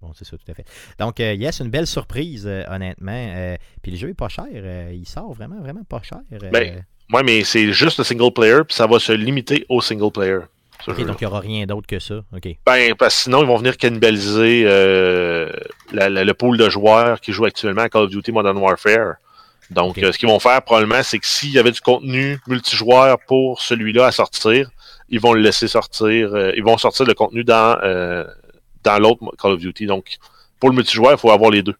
bon, 0.00 0.12
c'est 0.14 0.24
ça, 0.24 0.36
tout 0.38 0.50
à 0.50 0.54
fait. 0.54 0.64
Donc, 0.98 1.20
euh, 1.20 1.34
yes, 1.34 1.60
une 1.60 1.68
belle 1.70 1.86
surprise, 1.86 2.46
euh, 2.46 2.62
honnêtement. 2.70 3.12
Euh, 3.12 3.56
puis 3.82 3.92
le 3.92 3.98
jeu 3.98 4.08
est 4.08 4.14
pas 4.14 4.28
cher. 4.28 4.46
il 4.92 5.06
sort 5.06 5.32
vraiment, 5.34 5.60
vraiment 5.60 5.84
pas 5.88 6.00
cher. 6.02 6.20
Ben, 6.52 6.84
Ouais, 7.12 7.22
mais 7.22 7.42
c'est 7.44 7.72
juste 7.72 7.96
le 7.98 8.04
single 8.04 8.32
player, 8.32 8.60
puis 8.66 8.74
ça 8.74 8.86
va 8.86 8.98
se 8.98 9.12
limiter 9.12 9.64
au 9.70 9.80
single 9.80 10.10
player. 10.12 10.40
ok, 10.86 11.06
donc 11.06 11.16
il 11.20 11.24
n'y 11.24 11.26
aura 11.26 11.40
rien 11.40 11.64
d'autre 11.66 11.86
que 11.86 11.98
ça. 11.98 12.16
Ok. 12.34 12.48
Ben, 12.66 12.94
parce 12.98 13.16
que 13.16 13.22
sinon, 13.24 13.40
ils 13.42 13.46
vont 13.46 13.56
venir 13.56 13.76
cannibaliser 13.78 14.64
la- 15.92 16.08
la- 16.10 16.24
le 16.24 16.34
pool 16.34 16.56
de 16.58 16.68
joueurs 16.68 17.20
qui 17.20 17.32
jouent 17.32 17.46
actuellement 17.46 17.82
à 17.82 17.88
Call 17.88 18.02
of 18.04 18.10
Duty 18.10 18.32
Modern 18.32 18.56
Warfare. 18.58 19.14
Donc, 19.70 19.98
euh, 19.98 20.12
ce 20.12 20.18
qu'ils 20.18 20.28
vont 20.28 20.38
faire 20.38 20.62
probablement, 20.62 21.02
c'est 21.02 21.18
que 21.18 21.26
s'il 21.26 21.50
y 21.50 21.58
avait 21.58 21.72
du 21.72 21.80
contenu 21.80 22.38
multijoueur 22.46 23.18
pour 23.26 23.60
celui-là 23.60 24.06
à 24.06 24.12
sortir, 24.12 24.70
ils 25.08 25.20
vont 25.20 25.32
le 25.34 25.40
laisser 25.40 25.68
sortir. 25.68 26.34
euh, 26.34 26.52
ils 26.56 26.62
vont 26.64 26.78
sortir 26.78 27.04
le 27.06 27.14
contenu 27.14 27.44
dans, 27.44 27.78
euh, 27.82 28.24
dans 28.84 28.98
l'autre 28.98 29.24
Call 29.40 29.52
of 29.52 29.60
Duty. 29.60 29.86
Donc, 29.86 30.16
pour 30.58 30.70
le 30.70 30.76
multijoueur, 30.76 31.12
il 31.12 31.18
faut 31.18 31.30
avoir 31.30 31.50
les 31.50 31.62
deux. 31.62 31.74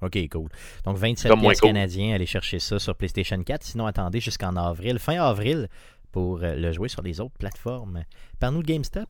OK, 0.00 0.16
cool. 0.30 0.48
Donc 0.84 0.96
27 0.96 1.28
Comme 1.30 1.40
moins 1.40 1.50
pièces 1.50 1.60
cool. 1.60 1.70
canadiens, 1.70 2.14
allez 2.14 2.26
chercher 2.26 2.58
ça 2.60 2.78
sur 2.78 2.94
PlayStation 2.94 3.40
4. 3.42 3.64
Sinon, 3.64 3.86
attendez 3.86 4.20
jusqu'en 4.20 4.54
avril, 4.56 4.98
fin 5.00 5.20
avril, 5.20 5.68
pour 6.12 6.38
le 6.38 6.72
jouer 6.72 6.88
sur 6.88 7.02
les 7.02 7.20
autres 7.20 7.36
plateformes. 7.38 8.04
Parle-nous 8.38 8.62
de 8.62 8.68
GameStop. 8.68 9.08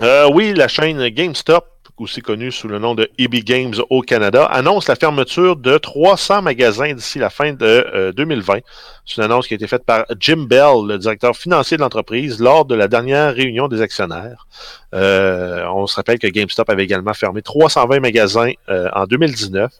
Euh, 0.00 0.30
oui, 0.32 0.54
la 0.54 0.66
chaîne 0.68 1.06
GameStop, 1.08 1.66
aussi 1.98 2.22
connue 2.22 2.52
sous 2.52 2.68
le 2.68 2.78
nom 2.78 2.94
de 2.94 3.10
EB 3.18 3.36
Games 3.44 3.74
au 3.90 4.02
Canada, 4.02 4.44
annonce 4.44 4.88
la 4.88 4.96
fermeture 4.96 5.56
de 5.56 5.78
300 5.78 6.42
magasins 6.42 6.92
d'ici 6.94 7.18
la 7.18 7.30
fin 7.30 7.52
de 7.52 7.64
euh, 7.64 8.12
2020. 8.12 8.58
C'est 9.06 9.16
une 9.16 9.24
annonce 9.24 9.48
qui 9.48 9.54
a 9.54 9.56
été 9.56 9.66
faite 9.66 9.84
par 9.84 10.04
Jim 10.18 10.46
Bell, 10.48 10.86
le 10.86 10.98
directeur 10.98 11.36
financier 11.36 11.76
de 11.76 11.82
l'entreprise, 11.82 12.40
lors 12.40 12.64
de 12.64 12.74
la 12.74 12.88
dernière 12.88 13.34
réunion 13.34 13.68
des 13.68 13.80
actionnaires. 13.80 14.46
Euh, 14.94 15.64
on 15.74 15.86
se 15.86 15.96
rappelle 15.96 16.18
que 16.18 16.26
GameStop 16.26 16.68
avait 16.70 16.84
également 16.84 17.14
fermé 17.14 17.42
320 17.42 18.00
magasins 18.00 18.52
euh, 18.68 18.88
en 18.94 19.06
2019 19.06 19.72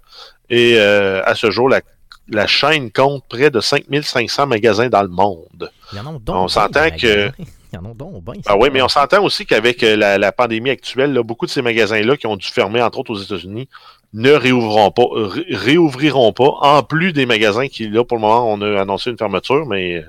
et 0.51 0.75
euh, 0.79 1.23
à 1.25 1.35
ce 1.35 1.51
jour, 1.51 1.69
la, 1.69 1.81
la 2.29 2.47
chaîne 2.47 2.91
compte 2.91 3.25
près 3.29 3.51
de 3.51 3.61
5500 3.61 4.47
magasins 4.47 4.89
dans 4.89 5.03
le 5.03 5.09
monde. 5.09 5.71
Il 5.93 5.99
y 5.99 6.01
en 6.01 6.07
a 6.07 6.19
donc 6.19 6.37
On 6.37 6.49
s'entend 6.49 6.91
que-. 6.91 7.31
Ils 7.73 7.79
en 7.79 7.85
ont 7.85 7.95
donc 7.95 8.25
bien. 8.25 8.35
Ah 8.47 8.57
oui, 8.57 8.69
mais 8.73 8.83
on 8.83 8.89
s'entend 8.89 9.23
aussi 9.23 9.47
qu'avec 9.47 9.83
euh, 9.83 9.97
la, 9.97 10.19
la, 10.19 10.33
pandémie 10.33 10.71
actuelle, 10.71 11.13
là, 11.13 11.23
beaucoup 11.23 11.47
de 11.47 11.51
ces 11.51 11.63
magasins-là 11.63 12.17
qui 12.17 12.27
ont 12.27 12.37
dû 12.37 12.49
fermer, 12.49 12.83
entre 12.83 12.99
autres 12.99 13.13
aux 13.13 13.19
États-Unis, 13.19 13.69
ne 14.13 14.33
réouvriront 14.33 14.91
pas, 14.91 15.05
ré 15.13 15.45
réouvriront 15.51 16.33
pas, 16.33 16.53
en 16.61 16.83
plus 16.83 17.13
des 17.13 17.27
magasins 17.27 17.69
qui, 17.69 17.89
là, 17.89 18.05
pour 18.05 18.17
le 18.17 18.23
moment, 18.23 18.51
on 18.53 18.61
a 18.61 18.81
annoncé 18.81 19.11
une 19.11 19.19
fermeture, 19.19 19.67
mais 19.67 19.99
euh, 19.99 20.03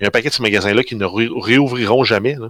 il 0.00 0.02
y 0.02 0.06
a 0.06 0.08
un 0.08 0.10
paquet 0.10 0.30
de 0.30 0.34
ces 0.34 0.42
magasins-là 0.42 0.82
qui 0.82 0.96
ne 0.96 1.04
ré 1.04 1.28
réouvriront 1.30 2.04
jamais. 2.04 2.34
Là. 2.34 2.48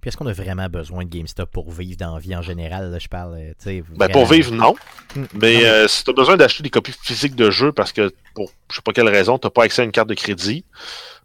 Puis 0.00 0.08
est-ce 0.08 0.16
qu'on 0.16 0.26
a 0.26 0.32
vraiment 0.32 0.68
besoin 0.68 1.04
de 1.04 1.10
GameStop 1.10 1.50
pour 1.50 1.70
vivre 1.70 1.96
dans 1.98 2.14
la 2.14 2.20
vie 2.20 2.34
en 2.34 2.42
général? 2.42 2.90
Là, 2.90 2.98
je 2.98 3.08
parle, 3.08 3.34
euh, 3.34 3.50
tu 3.58 3.64
sais. 3.64 3.84
Ben, 3.96 4.08
pour 4.08 4.26
vivre, 4.26 4.52
non. 4.52 4.74
Mm. 5.14 5.22
Mais, 5.34 5.54
non, 5.54 5.64
euh, 5.64 5.88
si 5.88 6.04
tu 6.04 6.10
as 6.10 6.12
besoin 6.14 6.36
d'acheter 6.36 6.62
des 6.62 6.70
copies 6.70 6.94
physiques 7.02 7.34
de 7.34 7.50
jeux 7.50 7.72
parce 7.72 7.92
que, 7.92 8.12
pour 8.34 8.50
je 8.70 8.76
sais 8.76 8.82
pas 8.82 8.92
quelle 8.92 9.08
raison, 9.08 9.38
tu 9.38 9.46
n'as 9.46 9.50
pas 9.50 9.64
accès 9.64 9.82
à 9.82 9.84
une 9.84 9.92
carte 9.92 10.08
de 10.08 10.14
crédit, 10.14 10.64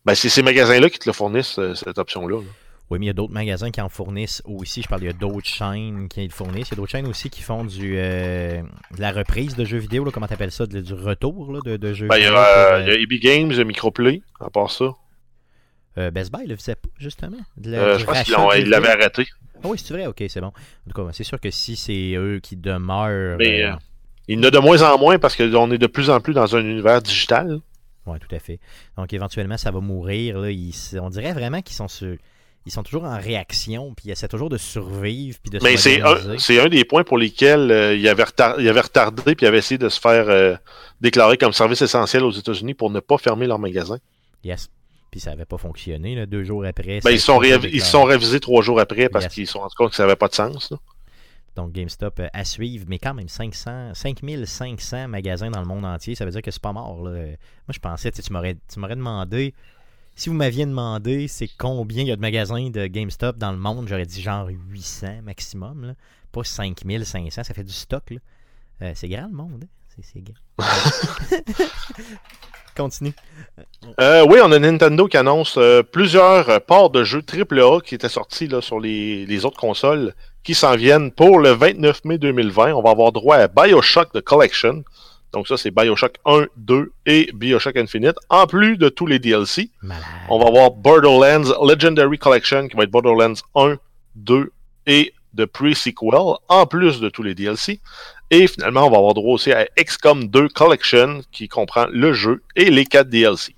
ben, 0.05 0.15
c'est 0.15 0.29
ces 0.29 0.43
magasins-là 0.43 0.89
qui 0.89 0.99
te 0.99 1.09
le 1.09 1.13
fournissent, 1.13 1.59
euh, 1.59 1.73
cette 1.75 1.97
option-là. 1.97 2.37
Là. 2.37 2.47
Oui, 2.91 2.99
mais 2.99 3.05
il 3.05 3.07
y 3.07 3.11
a 3.11 3.13
d'autres 3.13 3.33
magasins 3.33 3.71
qui 3.71 3.81
en 3.81 3.89
fournissent 3.89 4.43
aussi. 4.45 4.83
Je 4.83 4.87
parle, 4.87 5.01
il 5.01 5.07
y 5.07 5.09
a 5.09 5.13
d'autres 5.13 5.47
chaînes 5.47 6.07
qui 6.07 6.23
le 6.23 6.29
fournissent. 6.29 6.69
Il 6.69 6.71
y 6.71 6.75
a 6.75 6.77
d'autres 6.77 6.91
chaînes 6.91 7.07
aussi 7.07 7.31
qui 7.31 7.41
font 7.41 7.63
du 7.63 7.95
euh, 7.97 8.61
de 8.95 9.01
la 9.01 9.11
reprise 9.11 9.55
de 9.55 9.65
jeux 9.65 9.79
vidéo, 9.79 10.05
là, 10.05 10.11
comment 10.13 10.27
t'appelles 10.27 10.51
ça, 10.51 10.67
de, 10.67 10.81
du 10.81 10.93
retour 10.93 11.51
là, 11.51 11.59
de, 11.65 11.77
de, 11.77 11.93
jeux 11.93 12.07
ben, 12.07 12.17
vidéo. 12.17 12.31
Il 12.31 12.35
y, 12.35 12.37
a, 12.37 12.79
il 12.81 12.87
y 12.87 12.91
a 12.91 12.99
EB 12.99 13.19
Games, 13.19 13.51
il 13.51 13.57
y 13.57 13.61
a 13.61 13.63
Microplay, 13.63 14.21
à 14.39 14.51
part 14.51 14.69
ça. 14.69 14.93
Euh, 15.97 16.11
Best 16.11 16.31
Buy 16.31 16.45
le 16.45 16.55
faisait 16.55 16.75
pas, 16.75 16.89
justement. 16.99 17.37
La, 17.63 17.77
euh, 17.77 17.97
je 17.97 18.05
pense 18.05 18.23
qu'ils 18.23 18.69
l'avaient 18.69 18.89
arrêté. 18.89 19.25
Ah 19.63 19.67
oui, 19.67 19.81
c'est 19.81 19.93
vrai, 19.93 20.05
ok, 20.05 20.23
c'est 20.27 20.41
bon. 20.41 20.47
En 20.47 20.91
tout 20.91 21.01
cas, 21.01 21.09
c'est 21.13 21.23
sûr 21.23 21.39
que 21.39 21.49
si 21.49 21.75
c'est 21.75 22.13
eux 22.15 22.39
qui 22.43 22.57
demeurent. 22.57 23.37
Mais 23.39 23.63
euh, 23.63 23.71
il 24.27 24.37
y 24.37 24.39
en 24.39 24.43
a 24.43 24.51
de 24.51 24.59
moins 24.59 24.81
en 24.81 24.97
moins 24.97 25.17
parce 25.19 25.35
qu'on 25.35 25.71
est 25.71 25.77
de 25.77 25.87
plus 25.87 26.09
en 26.09 26.19
plus 26.19 26.33
dans 26.33 26.55
un 26.55 26.59
univers 26.59 27.01
digital. 27.01 27.59
Oui, 28.05 28.19
tout 28.19 28.33
à 28.35 28.39
fait. 28.39 28.59
Donc 28.97 29.13
éventuellement, 29.13 29.57
ça 29.57 29.71
va 29.71 29.79
mourir. 29.79 30.39
Là. 30.39 30.51
Ils, 30.51 30.73
on 31.01 31.09
dirait 31.09 31.33
vraiment 31.33 31.61
qu'ils 31.61 31.75
sont 31.75 31.87
sur 31.87 32.15
ils 32.65 32.71
sont 32.71 32.83
toujours 32.83 33.03
en 33.03 33.19
réaction, 33.19 33.93
puis 33.95 34.07
ils 34.07 34.11
essaient 34.11 34.27
toujours 34.27 34.49
de 34.49 34.57
survivre, 34.57 35.37
puis 35.41 35.51
de 35.51 35.63
Mais 35.63 35.77
c'est 35.77 36.01
un, 36.01 36.37
c'est 36.39 36.59
un 36.59 36.67
des 36.67 36.83
points 36.83 37.03
pour 37.03 37.17
lesquels 37.17 37.69
euh, 37.69 37.95
ils, 37.95 38.07
avaient 38.07 38.23
retard, 38.23 38.59
ils 38.59 38.67
avaient 38.67 38.81
retardé, 38.81 39.35
puis 39.35 39.45
ils 39.45 39.47
avaient 39.47 39.59
essayé 39.59 39.77
de 39.77 39.87
se 39.87 39.99
faire 39.99 40.29
euh, 40.29 40.55
déclarer 40.99 41.37
comme 41.37 41.53
service 41.53 41.83
essentiel 41.83 42.23
aux 42.23 42.31
États-Unis 42.31 42.73
pour 42.73 42.89
ne 42.89 42.99
pas 42.99 43.19
fermer 43.19 43.45
leur 43.45 43.59
magasin. 43.59 43.99
Yes. 44.43 44.69
Puis 45.11 45.19
ça 45.19 45.29
n'avait 45.29 45.45
pas 45.45 45.59
fonctionné, 45.59 46.15
là, 46.15 46.25
deux 46.25 46.43
jours 46.43 46.65
après. 46.65 47.01
Ben, 47.03 47.11
ils 47.11 47.19
sont, 47.19 47.41
ils 47.43 47.81
sont 47.81 48.03
révisés 48.03 48.39
trois 48.39 48.63
jours 48.63 48.79
après 48.79 49.09
parce 49.09 49.25
yes. 49.25 49.33
qu'ils 49.33 49.47
se 49.47 49.53
sont 49.53 49.59
rendus 49.59 49.75
compte 49.75 49.91
que 49.91 49.95
ça 49.95 50.03
n'avait 50.03 50.15
pas 50.15 50.27
de 50.27 50.33
sens. 50.33 50.71
Là. 50.71 50.77
Donc 51.55 51.71
GameStop 51.71 52.19
euh, 52.19 52.27
à 52.33 52.43
suivre, 52.43 52.85
mais 52.87 52.99
quand 52.99 53.13
même 53.13 53.29
500, 53.29 53.93
5500 53.93 55.07
magasins 55.07 55.49
dans 55.49 55.61
le 55.61 55.67
monde 55.67 55.85
entier, 55.85 56.15
ça 56.15 56.25
veut 56.25 56.31
dire 56.31 56.41
que 56.41 56.51
c'est 56.51 56.61
pas 56.61 56.73
mort. 56.73 57.03
Là. 57.03 57.11
Moi, 57.11 57.73
je 57.73 57.79
pensais, 57.79 58.11
tu 58.11 58.31
m'aurais 58.31 58.55
demandé 58.95 59.53
si 60.15 60.29
vous 60.29 60.35
m'aviez 60.35 60.65
demandé 60.65 61.27
c'est 61.27 61.49
combien 61.57 62.03
il 62.03 62.07
y 62.07 62.11
a 62.11 62.15
de 62.15 62.21
magasins 62.21 62.69
de 62.69 62.87
GameStop 62.87 63.37
dans 63.37 63.51
le 63.51 63.57
monde, 63.57 63.87
j'aurais 63.87 64.05
dit 64.05 64.21
genre 64.21 64.47
800 64.47 65.21
maximum. 65.23 65.87
Là. 65.87 65.93
Pas 66.31 66.43
5500, 66.43 67.43
ça 67.43 67.53
fait 67.53 67.63
du 67.63 67.73
stock. 67.73 68.13
Euh, 68.81 68.91
c'est 68.95 69.09
grand 69.09 69.27
le 69.27 69.35
monde. 69.35 69.65
Hein? 69.65 70.01
C'est 70.01 70.21
grand. 70.21 70.35
Continue. 72.75 73.13
Euh, 74.01 74.25
oui, 74.29 74.39
on 74.43 74.51
a 74.51 74.59
Nintendo 74.59 75.07
qui 75.07 75.15
annonce 75.15 75.55
euh, 75.57 75.81
plusieurs 75.81 76.61
ports 76.65 76.89
de 76.89 77.03
jeux 77.05 77.21
AAA 77.21 77.81
qui 77.81 77.95
étaient 77.95 78.09
sortis 78.09 78.47
là, 78.47 78.61
sur 78.61 78.79
les, 78.79 79.25
les 79.25 79.45
autres 79.45 79.59
consoles 79.59 80.13
qui 80.45 80.53
s'en 80.53 80.75
viennent 80.75 81.11
pour 81.11 81.39
le 81.39 81.49
29 81.49 82.05
mai 82.05 82.17
2020. 82.19 82.73
On 82.73 82.81
va 82.81 82.91
avoir 82.91 83.11
droit 83.11 83.35
à 83.35 83.47
Bioshock 83.47 84.13
The 84.13 84.21
Collection. 84.21 84.83
Donc 85.33 85.47
ça, 85.47 85.57
c'est 85.57 85.71
Bioshock 85.71 86.13
1, 86.23 86.45
2 86.55 86.93
et 87.07 87.29
Bioshock 87.33 87.75
Infinite, 87.75 88.15
en 88.29 88.45
plus 88.47 88.77
de 88.77 88.87
tous 88.87 89.07
les 89.07 89.19
DLC. 89.19 89.71
Malade. 89.81 90.03
On 90.29 90.39
va 90.39 90.47
avoir 90.47 90.71
Borderlands 90.71 91.51
Legendary 91.65 92.17
Collection, 92.19 92.67
qui 92.67 92.77
va 92.77 92.83
être 92.83 92.91
Borderlands 92.91 93.33
1, 93.55 93.77
2 94.15 94.51
et 94.85 95.13
de 95.33 95.45
pre-sequel, 95.45 96.35
en 96.47 96.65
plus 96.67 97.01
de 97.01 97.09
tous 97.09 97.23
les 97.23 97.35
DLC. 97.35 97.81
Et 98.29 98.47
finalement, 98.47 98.87
on 98.87 98.91
va 98.91 98.97
avoir 98.97 99.15
droit 99.15 99.33
aussi 99.33 99.51
à 99.51 99.65
XCOM 99.77 100.27
2 100.27 100.47
Collection, 100.49 101.21
qui 101.31 101.47
comprend 101.47 101.87
le 101.91 102.13
jeu 102.13 102.43
et 102.55 102.69
les 102.69 102.85
4 102.85 103.09
DLC. 103.09 103.54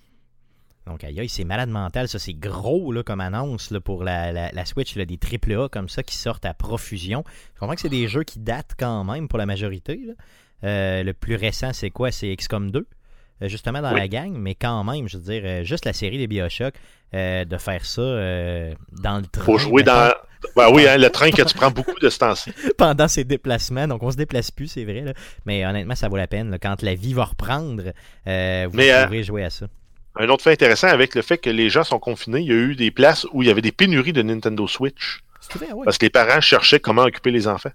Donc, 0.87 1.03
aïe, 1.03 1.27
c'est 1.29 1.43
malade 1.43 1.69
mental. 1.69 2.07
Ça, 2.07 2.17
c'est 2.19 2.33
gros 2.33 2.91
là, 2.91 3.03
comme 3.03 3.19
annonce 3.19 3.71
là, 3.71 3.79
pour 3.81 4.03
la, 4.03 4.31
la, 4.31 4.51
la 4.51 4.65
Switch, 4.65 4.95
là, 4.95 5.05
des 5.05 5.19
AAA 5.21 5.69
comme 5.69 5.89
ça 5.89 6.01
qui 6.03 6.15
sortent 6.15 6.45
à 6.45 6.53
profusion. 6.53 7.23
Je 7.55 7.59
comprends 7.59 7.75
que 7.75 7.81
c'est 7.81 7.89
des 7.89 8.07
jeux 8.07 8.23
qui 8.23 8.39
datent 8.39 8.71
quand 8.79 9.03
même 9.03 9.27
pour 9.27 9.37
la 9.37 9.45
majorité. 9.45 9.99
Là. 10.05 10.13
Euh, 10.63 11.03
le 11.03 11.13
plus 11.13 11.35
récent, 11.35 11.71
c'est 11.73 11.89
quoi? 11.91 12.11
C'est 12.11 12.35
XCOM 12.35 12.71
2, 12.71 12.87
euh, 13.43 13.47
justement 13.47 13.81
dans 13.81 13.93
Oui. 13.93 13.99
la 13.99 14.07
gang, 14.07 14.31
mais 14.37 14.55
quand 14.55 14.83
même, 14.83 15.07
je 15.07 15.17
veux 15.17 15.23
dire, 15.23 15.41
euh, 15.45 15.63
juste 15.63 15.85
la 15.85 15.93
série 15.93 16.17
des 16.17 16.25
Bioshock, 16.27 16.73
euh, 17.13 17.45
de 17.45 17.57
faire 17.57 17.85
ça 17.85 18.01
euh, 18.01 18.73
dans 18.91 19.17
le 19.17 19.25
train. 19.27 19.43
Faut 19.43 19.57
jouer 19.57 19.83
dans. 19.83 20.11
Ben 20.55 20.69
oui, 20.71 20.87
hein, 20.87 20.97
le 20.97 21.09
train 21.09 21.31
que 21.31 21.41
tu 21.41 21.53
prends 21.55 21.71
beaucoup 21.71 21.99
de 21.99 22.09
ce 22.09 22.19
temps-ci. 22.19 22.51
pendant 22.77 23.07
ses 23.07 23.23
déplacements. 23.23 23.87
Donc, 23.87 24.03
on 24.03 24.11
se 24.11 24.17
déplace 24.17 24.51
plus, 24.51 24.67
c'est 24.67 24.83
vrai. 24.85 25.01
là. 25.01 25.13
Mais 25.45 25.65
honnêtement, 25.65 25.95
ça 25.95 26.09
vaut 26.09 26.17
la 26.17 26.27
peine. 26.27 26.57
Quand 26.61 26.81
la 26.81 26.95
vie 26.95 27.13
va 27.13 27.25
reprendre, 27.25 27.83
vous 27.83 27.91
Mais, 28.25 29.03
pourrez 29.05 29.23
jouer 29.23 29.43
à 29.43 29.49
ça. 29.49 29.67
Un 30.19 30.29
autre 30.29 30.43
fait 30.43 30.51
intéressant 30.51 30.87
avec 30.87 31.15
le 31.15 31.21
fait 31.21 31.37
que 31.37 31.49
les 31.49 31.69
gens 31.69 31.83
sont 31.83 31.99
confinés, 31.99 32.41
il 32.41 32.47
y 32.47 32.51
a 32.51 32.55
eu 32.55 32.75
des 32.75 32.91
places 32.91 33.25
où 33.33 33.43
il 33.43 33.47
y 33.47 33.51
avait 33.51 33.61
des 33.61 33.71
pénuries 33.71 34.13
de 34.13 34.21
Nintendo 34.21 34.67
Switch. 34.67 35.19
C'est 35.39 35.55
vrai, 35.57 35.71
ouais. 35.71 35.85
Parce 35.85 35.97
que 35.97 36.05
les 36.05 36.09
parents 36.09 36.41
cherchaient 36.41 36.79
comment 36.79 37.03
occuper 37.03 37.31
les 37.31 37.47
enfants. 37.47 37.71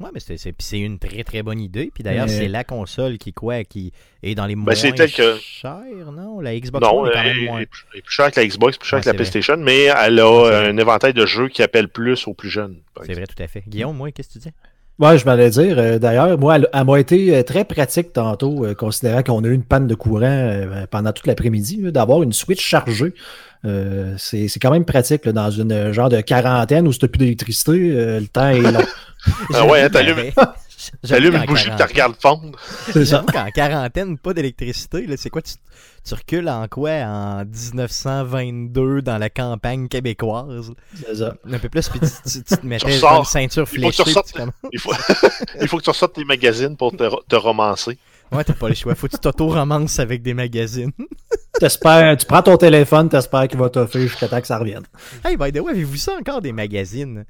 Ouais, 0.00 0.08
mais 0.12 0.20
c'est, 0.20 0.78
une 0.80 0.98
très 0.98 1.22
très 1.22 1.42
bonne 1.44 1.60
idée. 1.60 1.92
Puis 1.94 2.02
d'ailleurs, 2.02 2.26
Mais- 2.26 2.32
c'est 2.32 2.48
la 2.48 2.64
console 2.64 3.18
qui 3.18 3.32
quoi, 3.32 3.62
qui 3.62 3.92
est 4.22 4.34
dans 4.34 4.46
les 4.46 4.56
moins 4.56 4.74
c'est 4.74 4.92
tel 4.92 5.12
que- 5.12 5.38
chères, 5.38 6.10
non? 6.12 6.40
La 6.40 6.58
Xbox 6.58 6.84
non, 6.84 7.02
One 7.02 7.08
est 7.08 7.12
quand 7.12 7.20
elle 7.20 7.26
même 7.36 7.44
est, 7.44 7.46
moins. 7.46 7.64
plus 7.64 7.84
est 7.94 8.02
plus 8.02 8.12
cher 8.12 8.30
que 8.32 8.40
la 8.40 8.46
Xbox, 8.46 8.78
plus 8.78 8.88
cher 8.88 8.96
Ouais, 8.96 9.02
que 9.02 9.06
la 9.06 9.12
vrai. 9.12 9.16
PlayStation, 9.18 9.56
mais 9.58 9.82
elle 9.84 10.18
a 10.18 10.66
un 10.68 10.76
éventail 10.76 11.12
de 11.14 11.24
jeux 11.26 11.48
qui 11.48 11.62
appelle 11.62 11.88
plus 11.88 12.26
aux 12.26 12.34
plus 12.34 12.50
jeunes. 12.50 12.80
C'est 13.04 13.12
vrai, 13.12 13.26
tout 13.26 13.40
à 13.40 13.46
fait. 13.46 13.62
Guillaume, 13.68 13.96
moi, 13.96 14.10
qu'est-ce 14.10 14.28
que 14.28 14.32
tu 14.32 14.38
dis 14.40 14.50
Ouais, 14.98 15.18
je 15.18 15.24
m'allais 15.24 15.50
dire. 15.50 15.78
euh, 15.78 15.98
D'ailleurs, 15.98 16.38
moi, 16.38 16.56
elle, 16.56 16.68
elle 16.72 16.84
m'a 16.84 17.00
été 17.00 17.34
euh, 17.36 17.42
très 17.42 17.64
pratique 17.64 18.12
tantôt, 18.12 18.64
euh, 18.64 18.74
considérant 18.74 19.22
qu'on 19.22 19.42
a 19.42 19.48
eu 19.48 19.54
une 19.54 19.64
panne 19.64 19.86
de 19.86 19.94
courant 19.94 20.22
euh, 20.22 20.86
pendant 20.90 21.12
toute 21.12 21.26
l'après-midi, 21.26 21.78
d'avoir 21.90 22.22
une 22.22 22.32
Switch 22.32 22.64
chargée. 22.64 23.14
Euh, 23.64 24.14
c'est 24.18 24.48
c'est 24.48 24.58
quand 24.60 24.70
même 24.72 24.84
pratique 24.84 25.24
là, 25.24 25.32
dans 25.32 25.50
une 25.50 25.92
genre 25.92 26.08
de 26.08 26.20
quarantaine 26.20 26.86
où 26.86 26.92
si 26.92 26.98
plus 27.00 27.18
d'électricité, 27.18 27.70
euh, 27.92 28.20
le 28.20 28.26
temps 28.26 28.48
est 28.50 28.60
long. 28.60 28.80
Ah 29.54 29.64
ouais, 29.66 29.82
hein, 29.82 29.88
t'allumes- 29.88 30.32
qu'en 31.08 31.16
une 31.16 31.46
bougie 31.46 31.70
tu 31.76 31.82
regardes 31.82 32.16
fondre. 32.20 32.58
C'est 32.92 33.04
ça. 33.06 33.24
Qu'en 33.32 33.50
quarantaine, 33.50 34.18
pas 34.18 34.32
d'électricité, 34.34 35.06
là, 35.06 35.16
c'est 35.16 35.30
quoi 35.30 35.42
tu, 35.42 35.54
tu 36.04 36.14
recules 36.14 36.48
en 36.48 36.66
quoi 36.68 36.90
En 36.90 37.44
1922 37.44 39.02
dans 39.02 39.18
la 39.18 39.30
campagne 39.30 39.88
québécoise? 39.88 40.72
C'est 41.06 41.16
ça. 41.16 41.34
Un 41.50 41.58
peu 41.58 41.68
plus, 41.68 41.88
puis 41.88 42.00
tu, 42.00 42.06
tu- 42.30 42.42
tu 42.44 42.56
te 42.56 42.66
mettais 42.66 42.98
une 42.98 43.24
ceinture 43.24 43.66
Il 43.72 43.82
faut 43.82 43.90
que 43.90 43.94
tu 43.96 44.02
fléchée. 44.02 44.02
ressortes. 44.02 44.34
Il 44.72 44.78
faut, 44.80 44.92
il 45.60 45.68
faut 45.68 45.78
que 45.78 45.82
tu 45.84 45.90
ressortes 45.90 46.14
tes 46.14 46.24
magazines 46.24 46.76
pour 46.76 46.92
te, 46.96 47.04
te 47.28 47.36
romancer. 47.36 47.98
Ouais, 48.30 48.44
t'as 48.44 48.54
pas 48.54 48.68
le 48.68 48.74
choix. 48.74 48.94
Faut 48.94 49.06
que 49.08 49.12
tu 49.12 49.18
t'auto-romances 49.18 49.98
avec 49.98 50.22
des 50.22 50.32
magazines. 50.32 50.90
T'espères, 51.60 52.16
tu 52.16 52.24
prends 52.24 52.42
ton 52.42 52.56
téléphone, 52.56 53.08
t'espères 53.10 53.46
qu'il 53.46 53.58
va 53.58 53.68
t'offrir 53.68 54.08
jusqu'à 54.08 54.26
temps 54.26 54.40
que 54.40 54.46
ça 54.46 54.56
revienne. 54.58 54.84
hey, 55.24 55.36
by 55.36 55.52
the 55.52 55.60
way, 55.60 55.72
avez-vous 55.72 55.96
ça 55.96 56.12
encore 56.18 56.40
des 56.40 56.52
magazines? 56.52 57.24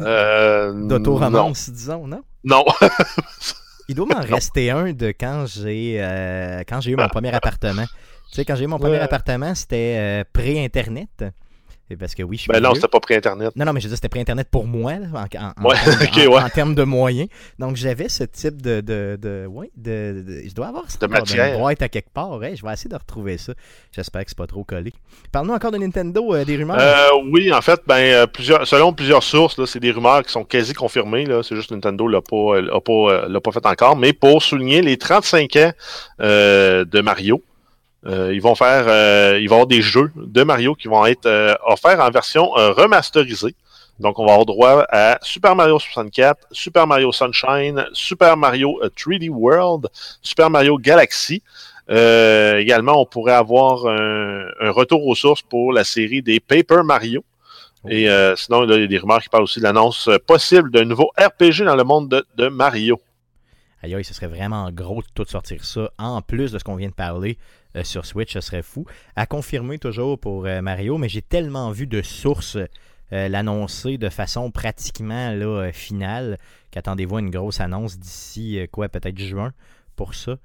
Euh, 0.00 0.72
d'auto-romance, 0.72 1.70
disons, 1.70 2.06
non? 2.06 2.22
Non. 2.44 2.64
Il 3.88 3.94
doit 3.94 4.06
m'en 4.06 4.20
rester 4.34 4.70
un 4.70 4.92
de 4.92 5.08
quand 5.08 5.46
j'ai 5.46 5.96
euh, 6.00 6.62
quand 6.68 6.80
j'ai 6.80 6.92
eu 6.92 6.96
mon 6.96 7.08
premier 7.08 7.34
appartement. 7.34 7.84
Tu 8.30 8.36
sais, 8.36 8.44
quand 8.44 8.56
j'ai 8.56 8.64
eu 8.64 8.68
mon 8.68 8.78
premier 8.78 8.98
appartement, 8.98 9.54
c'était 9.54 9.96
euh, 9.98 10.24
pré-internet. 10.32 11.24
Et 11.88 11.96
Parce 11.96 12.16
que 12.16 12.22
oui, 12.24 12.36
je 12.36 12.42
suis 12.42 12.50
Ben 12.52 12.60
non, 12.60 12.74
c'était 12.74 12.88
pas 12.88 12.98
pris 12.98 13.14
Internet. 13.14 13.52
Non, 13.54 13.64
non, 13.64 13.72
mais 13.72 13.80
je 13.80 13.86
veux 13.86 13.90
dire, 13.90 13.96
c'était 13.96 14.08
pré-internet 14.08 14.48
pour 14.50 14.66
moi, 14.66 14.94
là, 14.98 15.06
en, 15.14 15.18
en- 15.38 15.52
en 15.56 15.68
Ouais, 15.68 15.76
termes, 15.76 16.02
ok, 16.02 16.18
en- 16.18 16.30
ouais. 16.36 16.42
en 16.42 16.48
termes 16.48 16.74
de 16.74 16.82
moyens. 16.82 17.28
Donc, 17.60 17.76
j'avais 17.76 18.08
ce 18.08 18.24
type 18.24 18.60
de. 18.60 18.80
de, 18.80 19.16
de, 19.22 19.46
ouais, 19.46 19.70
de, 19.76 20.24
de- 20.26 20.48
je 20.48 20.52
dois 20.52 20.66
avoir 20.66 20.90
ça 20.90 20.98
De 21.00 21.06
matière. 21.06 21.58
boîte 21.58 21.82
à 21.82 21.88
quelque 21.88 22.10
part. 22.12 22.32
Je 22.42 22.64
vais 22.66 22.72
essayer 22.72 22.90
de 22.90 22.96
retrouver 22.96 23.38
ça. 23.38 23.52
J'espère 23.92 24.24
que 24.24 24.30
c'est 24.30 24.36
pas 24.38 24.48
trop 24.48 24.64
collé. 24.64 24.92
Parle-nous 25.30 25.54
encore 25.54 25.70
de 25.70 25.78
Nintendo, 25.78 26.34
euh, 26.34 26.44
des 26.44 26.56
rumeurs. 26.56 26.76
Euh, 26.80 27.06
oui, 27.30 27.52
en 27.52 27.60
fait, 27.62 27.80
ben, 27.86 27.94
euh, 28.00 28.26
plusieurs, 28.26 28.66
selon 28.66 28.92
plusieurs 28.92 29.22
sources, 29.22 29.64
c'est 29.66 29.78
des 29.80 29.92
rumeurs 29.92 30.22
qui 30.24 30.32
sont 30.32 30.44
quasi 30.44 30.74
confirmées. 30.74 31.24
C'est 31.44 31.54
juste 31.54 31.70
Nintendo 31.70 32.08
l'a 32.08 32.20
pas, 32.20 32.60
l'a 32.60 32.80
pas, 32.80 33.28
l'a 33.28 33.40
pas 33.40 33.52
fait 33.52 33.64
encore. 33.64 33.94
Mais 33.96 34.12
pour 34.12 34.42
souligner 34.42 34.82
les 34.82 34.96
35 34.96 35.54
ans 35.56 35.72
euh, 36.20 36.84
de 36.84 37.00
Mario, 37.00 37.42
euh, 38.06 38.32
ils 38.32 38.40
vont 38.40 38.54
faire, 38.54 38.84
euh, 38.88 39.38
ils 39.40 39.48
vont 39.48 39.56
avoir 39.56 39.66
des 39.66 39.82
jeux 39.82 40.12
de 40.16 40.42
Mario 40.42 40.74
qui 40.74 40.88
vont 40.88 41.04
être 41.06 41.26
euh, 41.26 41.54
offerts 41.66 42.00
en 42.00 42.10
version 42.10 42.56
euh, 42.56 42.72
remasterisée. 42.72 43.54
Donc, 43.98 44.18
on 44.18 44.26
va 44.26 44.32
avoir 44.32 44.46
droit 44.46 44.86
à 44.90 45.18
Super 45.22 45.56
Mario 45.56 45.78
64, 45.78 46.48
Super 46.52 46.86
Mario 46.86 47.12
Sunshine, 47.12 47.86
Super 47.92 48.36
Mario 48.36 48.78
euh, 48.82 48.90
3D 48.90 49.30
World, 49.30 49.88
Super 50.22 50.50
Mario 50.50 50.78
Galaxy. 50.78 51.42
Également, 51.88 53.00
on 53.00 53.06
pourrait 53.06 53.32
avoir 53.32 53.86
un, 53.86 54.46
un 54.60 54.70
retour 54.70 55.06
aux 55.06 55.14
sources 55.14 55.42
pour 55.42 55.72
la 55.72 55.84
série 55.84 56.20
des 56.20 56.40
Paper 56.40 56.82
Mario. 56.84 57.24
Et 57.88 58.10
euh, 58.10 58.34
sinon, 58.36 58.62
là, 58.62 58.76
il 58.76 58.82
y 58.82 58.84
a 58.84 58.88
des 58.88 58.98
rumeurs 58.98 59.22
qui 59.22 59.28
parlent 59.28 59.44
aussi 59.44 59.60
de 59.60 59.64
l'annonce 59.64 60.10
possible 60.26 60.70
d'un 60.70 60.84
nouveau 60.84 61.12
RPG 61.18 61.64
dans 61.64 61.76
le 61.76 61.84
monde 61.84 62.08
de, 62.08 62.26
de 62.36 62.48
Mario. 62.48 63.00
aïe, 63.82 63.94
aïe, 63.94 64.04
ce 64.04 64.12
serait 64.12 64.26
vraiment 64.26 64.70
gros 64.72 65.02
de 65.02 65.06
tout 65.14 65.24
sortir 65.24 65.64
ça. 65.64 65.90
En 65.98 66.20
plus 66.22 66.52
de 66.52 66.58
ce 66.58 66.64
qu'on 66.64 66.76
vient 66.76 66.88
de 66.88 66.94
parler 66.94 67.38
euh, 67.76 67.84
sur 67.84 68.06
Switch, 68.06 68.32
ce 68.32 68.40
serait 68.40 68.62
fou. 68.62 68.86
À 69.14 69.26
confirmer 69.26 69.78
toujours 69.78 70.18
pour 70.18 70.46
euh, 70.46 70.62
Mario, 70.62 70.98
mais 70.98 71.08
j'ai 71.08 71.22
tellement 71.22 71.70
vu 71.70 71.86
de 71.86 72.02
sources 72.02 72.56
euh, 73.12 73.28
l'annoncer 73.28 73.98
de 73.98 74.08
façon 74.08 74.50
pratiquement 74.50 75.30
là, 75.32 75.70
finale 75.72 76.38
qu'attendez-vous 76.70 77.16
à 77.16 77.20
une 77.20 77.30
grosse 77.30 77.60
annonce 77.60 77.98
d'ici, 77.98 78.58
quoi, 78.72 78.88
peut-être 78.88 79.18
juin 79.18 79.52
pour 79.94 80.14
ça. 80.14 80.36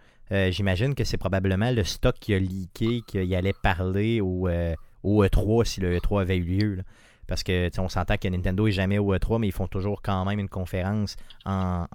J'imagine 0.50 0.96
que 0.96 1.04
c'est 1.04 1.18
probablement 1.18 1.72
le 1.72 1.84
stock 1.84 2.16
qui 2.18 2.34
a 2.34 2.40
leaké, 2.40 3.02
qu'il 3.06 3.36
allait 3.36 3.52
parler 3.52 4.22
au, 4.22 4.48
au 5.04 5.26
E3 5.26 5.66
si 5.66 5.82
le 5.82 5.98
E3 5.98 6.22
avait 6.22 6.38
eu 6.38 6.44
lieu. 6.44 6.84
Parce 7.28 7.44
que 7.44 7.70
on 7.78 7.90
s'entend 7.90 8.16
que 8.16 8.30
Nintendo 8.30 8.66
est 8.66 8.72
jamais 8.72 8.98
au 8.98 9.14
E3, 9.14 9.40
mais 9.40 9.48
ils 9.48 9.54
font 9.54 9.68
toujours 9.68 10.02
quand 10.02 10.24
même 10.24 10.40
une 10.40 10.48
conférence 10.48 11.18
en, 11.44 11.86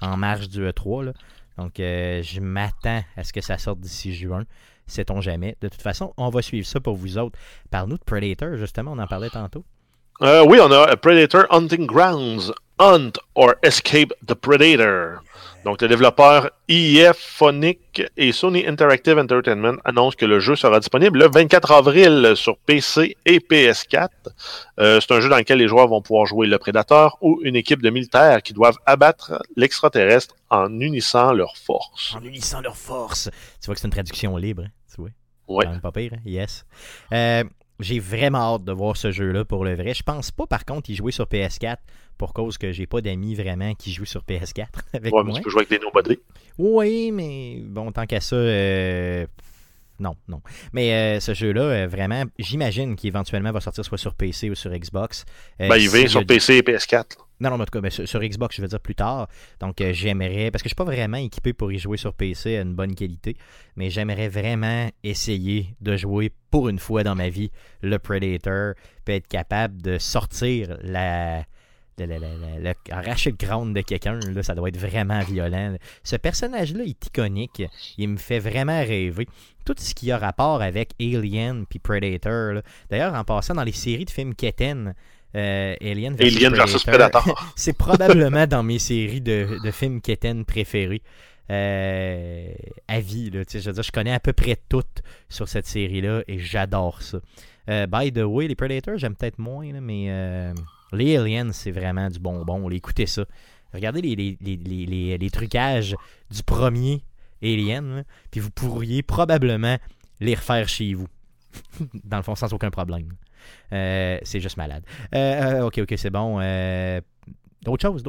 en, 0.00 0.16
marge 0.16 0.48
du 0.48 0.60
E3. 0.60 1.06
là. 1.06 1.12
Donc 1.58 1.80
euh, 1.80 2.22
je 2.22 2.40
m'attends 2.40 3.02
à 3.16 3.24
ce 3.24 3.32
que 3.32 3.40
ça 3.40 3.58
sorte 3.58 3.80
d'ici 3.80 4.14
juin. 4.14 4.44
Sait-on 4.86 5.20
jamais. 5.20 5.56
De 5.60 5.68
toute 5.68 5.82
façon, 5.82 6.12
on 6.16 6.28
va 6.28 6.42
suivre 6.42 6.66
ça 6.66 6.80
pour 6.80 6.96
vous 6.96 7.16
autres. 7.16 7.38
Parle-nous 7.70 7.96
de 7.96 8.04
Predator, 8.04 8.56
justement, 8.56 8.92
on 8.92 8.98
en 8.98 9.06
parlait 9.06 9.30
tantôt. 9.30 9.64
Euh, 10.22 10.44
oui, 10.46 10.58
on 10.60 10.70
a 10.70 10.96
Predator 10.96 11.46
Hunting 11.50 11.86
Grounds. 11.86 12.52
Hunt 12.78 13.12
or 13.34 13.54
Escape 13.62 14.12
the 14.26 14.34
Predator. 14.34 15.20
Donc, 15.64 15.80
le 15.80 15.88
développeur 15.88 16.50
IF 16.68 17.16
Phonic 17.16 18.02
et 18.18 18.32
Sony 18.32 18.66
Interactive 18.66 19.18
Entertainment 19.18 19.76
annoncent 19.84 20.16
que 20.16 20.26
le 20.26 20.38
jeu 20.38 20.56
sera 20.56 20.78
disponible 20.78 21.20
le 21.20 21.28
24 21.30 21.72
avril 21.72 22.32
sur 22.36 22.58
PC 22.58 23.16
et 23.24 23.38
PS4. 23.38 24.08
Euh, 24.78 25.00
c'est 25.00 25.14
un 25.14 25.20
jeu 25.20 25.30
dans 25.30 25.38
lequel 25.38 25.58
les 25.58 25.68
joueurs 25.68 25.88
vont 25.88 26.02
pouvoir 26.02 26.26
jouer 26.26 26.46
le 26.46 26.58
prédateur 26.58 27.16
ou 27.22 27.40
une 27.44 27.56
équipe 27.56 27.80
de 27.80 27.88
militaires 27.88 28.42
qui 28.42 28.52
doivent 28.52 28.76
abattre 28.84 29.42
l'extraterrestre 29.56 30.34
en 30.50 30.80
unissant 30.80 31.32
leurs 31.32 31.56
forces. 31.56 32.14
En 32.14 32.22
unissant 32.22 32.60
leurs 32.60 32.76
forces. 32.76 33.30
Tu 33.60 33.66
vois 33.66 33.74
que 33.74 33.80
c'est 33.80 33.86
une 33.86 33.92
traduction 33.92 34.36
libre, 34.36 34.64
hein, 34.66 34.70
tu 34.94 35.00
vois? 35.46 35.64
Même 35.64 35.80
pas 35.80 35.92
pire, 35.92 36.12
hein? 36.14 36.20
yes. 36.26 36.66
Euh, 37.12 37.44
j'ai 37.80 37.98
vraiment 37.98 38.54
hâte 38.54 38.64
de 38.64 38.72
voir 38.72 38.96
ce 38.96 39.10
jeu-là 39.10 39.44
pour 39.44 39.64
le 39.64 39.74
vrai. 39.74 39.94
Je 39.94 40.02
pense 40.02 40.30
pas, 40.30 40.46
par 40.46 40.64
contre, 40.64 40.90
y 40.90 40.94
jouer 40.94 41.12
sur 41.12 41.26
PS4 41.26 41.76
pour 42.18 42.32
cause 42.32 42.58
que 42.58 42.72
j'ai 42.72 42.86
pas 42.86 43.00
d'amis 43.00 43.34
vraiment 43.34 43.74
qui 43.74 43.92
jouent 43.92 44.04
sur 44.04 44.22
PS4 44.22 44.66
avec 44.94 45.12
Ouais, 45.12 45.22
mais 45.24 45.30
moi. 45.30 45.38
tu 45.38 45.42
peux 45.42 45.50
jouer 45.50 45.62
avec 45.66 45.70
des 45.70 45.84
nobody. 45.84 46.18
Oui, 46.58 47.10
mais 47.12 47.58
bon, 47.64 47.90
tant 47.90 48.06
qu'à 48.06 48.20
ça, 48.20 48.36
euh, 48.36 49.26
non, 50.00 50.16
non. 50.28 50.40
Mais 50.72 50.92
euh, 50.92 51.20
ce 51.20 51.34
jeu-là, 51.34 51.62
euh, 51.62 51.86
vraiment, 51.86 52.24
j'imagine 52.38 52.96
qu'éventuellement 52.96 53.52
va 53.52 53.60
sortir 53.60 53.84
soit 53.84 53.98
sur 53.98 54.14
PC 54.14 54.50
ou 54.50 54.54
sur 54.54 54.70
Xbox. 54.72 55.24
Euh, 55.60 55.68
Ben, 55.68 55.76
il 55.76 55.88
a 55.94 56.08
sur 56.08 56.26
PC 56.26 56.54
et 56.56 56.62
PS4. 56.62 57.04
Non, 57.50 57.58
non, 57.58 57.90
sur, 57.90 58.20
Xbox, 58.20 58.56
je 58.56 58.62
veux 58.62 58.68
dire 58.68 58.80
plus 58.80 58.94
tard. 58.94 59.28
Donc, 59.60 59.80
euh, 59.80 59.92
j'aimerais, 59.92 60.50
parce 60.50 60.62
que 60.62 60.68
je 60.68 60.70
suis 60.70 60.76
pas 60.76 60.84
vraiment 60.84 61.16
équipé 61.18 61.52
pour 61.52 61.72
y 61.72 61.78
jouer 61.78 61.96
sur 61.96 62.12
PC 62.14 62.56
à 62.56 62.62
une 62.62 62.74
bonne 62.74 62.94
qualité, 62.94 63.36
mais 63.76 63.90
j'aimerais 63.90 64.28
vraiment 64.28 64.90
essayer 65.02 65.74
de 65.80 65.96
jouer 65.96 66.32
pour 66.50 66.68
une 66.68 66.78
fois 66.78 67.02
dans 67.04 67.14
ma 67.14 67.28
vie 67.28 67.50
le 67.82 67.98
Predator, 67.98 68.74
puis 69.04 69.14
être 69.16 69.28
capable 69.28 69.80
de 69.82 69.98
sortir 69.98 70.76
la. 70.82 71.44
la- 71.98 72.06
la- 72.06 72.18
le- 72.18 72.72
arracher 72.90 73.30
le 73.30 73.36
crâne 73.36 73.72
de 73.72 73.80
quelqu'un, 73.80 74.18
ça 74.42 74.54
doit 74.56 74.68
être 74.68 74.78
vraiment 74.78 75.20
violent. 75.20 75.76
Ce 76.02 76.16
personnage-là 76.16 76.82
est 76.84 77.06
iconique. 77.06 77.62
Il 77.98 78.08
me 78.08 78.16
fait 78.16 78.40
vraiment 78.40 78.80
rêver. 78.80 79.28
Tout 79.64 79.76
ce 79.78 79.94
qui 79.94 80.10
a 80.10 80.18
rapport 80.18 80.60
avec 80.60 80.90
Alien 81.00 81.66
puis 81.66 81.78
Predator. 81.78 82.62
D'ailleurs, 82.90 83.14
en 83.14 83.22
passant 83.24 83.54
dans 83.54 83.62
les 83.64 83.72
séries 83.72 84.04
de 84.04 84.10
films 84.10 84.34
Keten, 84.34 84.94
euh, 85.36 85.74
Alien 85.80 86.14
versus 86.14 86.36
Alien 86.36 86.54
versus 86.54 86.84
Predator. 86.84 87.52
c'est 87.56 87.76
probablement 87.76 88.46
dans 88.46 88.62
mes 88.62 88.78
séries 88.78 89.20
de, 89.20 89.58
de 89.62 89.70
films 89.70 90.00
Keten 90.00 90.44
préférées. 90.44 91.02
Euh, 91.50 92.54
à 92.88 93.00
vie, 93.00 93.30
là, 93.30 93.42
je 93.48 93.58
veux 93.58 93.72
dire, 93.72 93.82
je 93.82 93.92
connais 93.92 94.12
à 94.12 94.20
peu 94.20 94.32
près 94.32 94.56
toutes 94.68 95.02
sur 95.28 95.48
cette 95.48 95.66
série-là 95.66 96.22
et 96.26 96.38
j'adore 96.38 97.02
ça. 97.02 97.18
Euh, 97.68 97.86
by 97.86 98.12
the 98.12 98.22
way, 98.24 98.46
les 98.48 98.54
Predators, 98.54 98.98
j'aime 98.98 99.14
peut-être 99.14 99.38
moins, 99.38 99.70
là, 99.72 99.80
mais 99.80 100.06
euh, 100.08 100.54
les 100.92 101.16
Aliens, 101.16 101.52
c'est 101.52 101.70
vraiment 101.70 102.08
du 102.08 102.18
bonbon. 102.18 102.68
Là, 102.68 102.76
Écoutez 102.76 103.06
ça. 103.06 103.24
Regardez 103.72 104.00
les, 104.00 104.14
les, 104.14 104.38
les, 104.40 105.18
les, 105.18 105.30
trucages 105.30 105.96
du 106.30 106.42
premier 106.44 107.02
Alien, 107.42 108.04
puis 108.30 108.40
vous 108.40 108.50
pourriez 108.50 109.02
probablement 109.02 109.78
les 110.20 110.34
refaire 110.34 110.68
chez 110.68 110.94
vous. 110.94 111.08
Dans 112.04 112.18
le 112.18 112.22
fond, 112.22 112.36
sans 112.36 112.52
aucun 112.52 112.70
problème. 112.70 113.08
Euh, 113.72 114.18
c'est 114.22 114.40
juste 114.40 114.56
malade. 114.56 114.82
Euh, 115.14 115.60
euh, 115.60 115.66
ok, 115.66 115.80
ok, 115.82 115.94
c'est 115.96 116.10
bon. 116.10 116.38
D'autres 117.62 117.80
choses, 117.80 118.04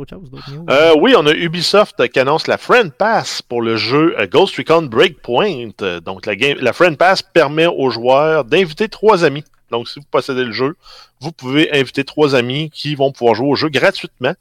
oui, 1.00 1.16
on 1.18 1.26
a 1.26 1.34
Ubisoft 1.34 2.10
qui 2.10 2.20
annonce 2.20 2.48
la 2.48 2.58
Friend 2.58 2.92
Pass 2.92 3.42
pour 3.42 3.62
le 3.62 3.78
jeu 3.78 4.14
Ghost 4.30 4.58
Recon 4.58 4.84
Breakpoint. 4.84 5.70
Donc, 6.04 6.26
la, 6.26 6.74
Friend 6.74 6.98
Pass 6.98 7.22
permet 7.22 7.66
aux 7.66 7.90
joueurs 7.90 8.44
d'inviter 8.44 8.90
trois 8.90 9.24
amis. 9.24 9.46
Donc, 9.72 9.88
si 9.88 10.00
vous 10.00 10.06
possédez 10.12 10.44
le 10.44 10.52
jeu, 10.52 10.76
vous 11.22 11.32
pouvez 11.32 11.72
inviter 11.74 12.04
trois 12.04 12.36
amis 12.36 12.70
qui 12.70 12.96
vont 12.96 13.14
pouvoir 13.14 13.36
jouer 13.36 13.48
au 13.48 13.56
jeu 13.56 13.70
gratuitement. 13.70 14.34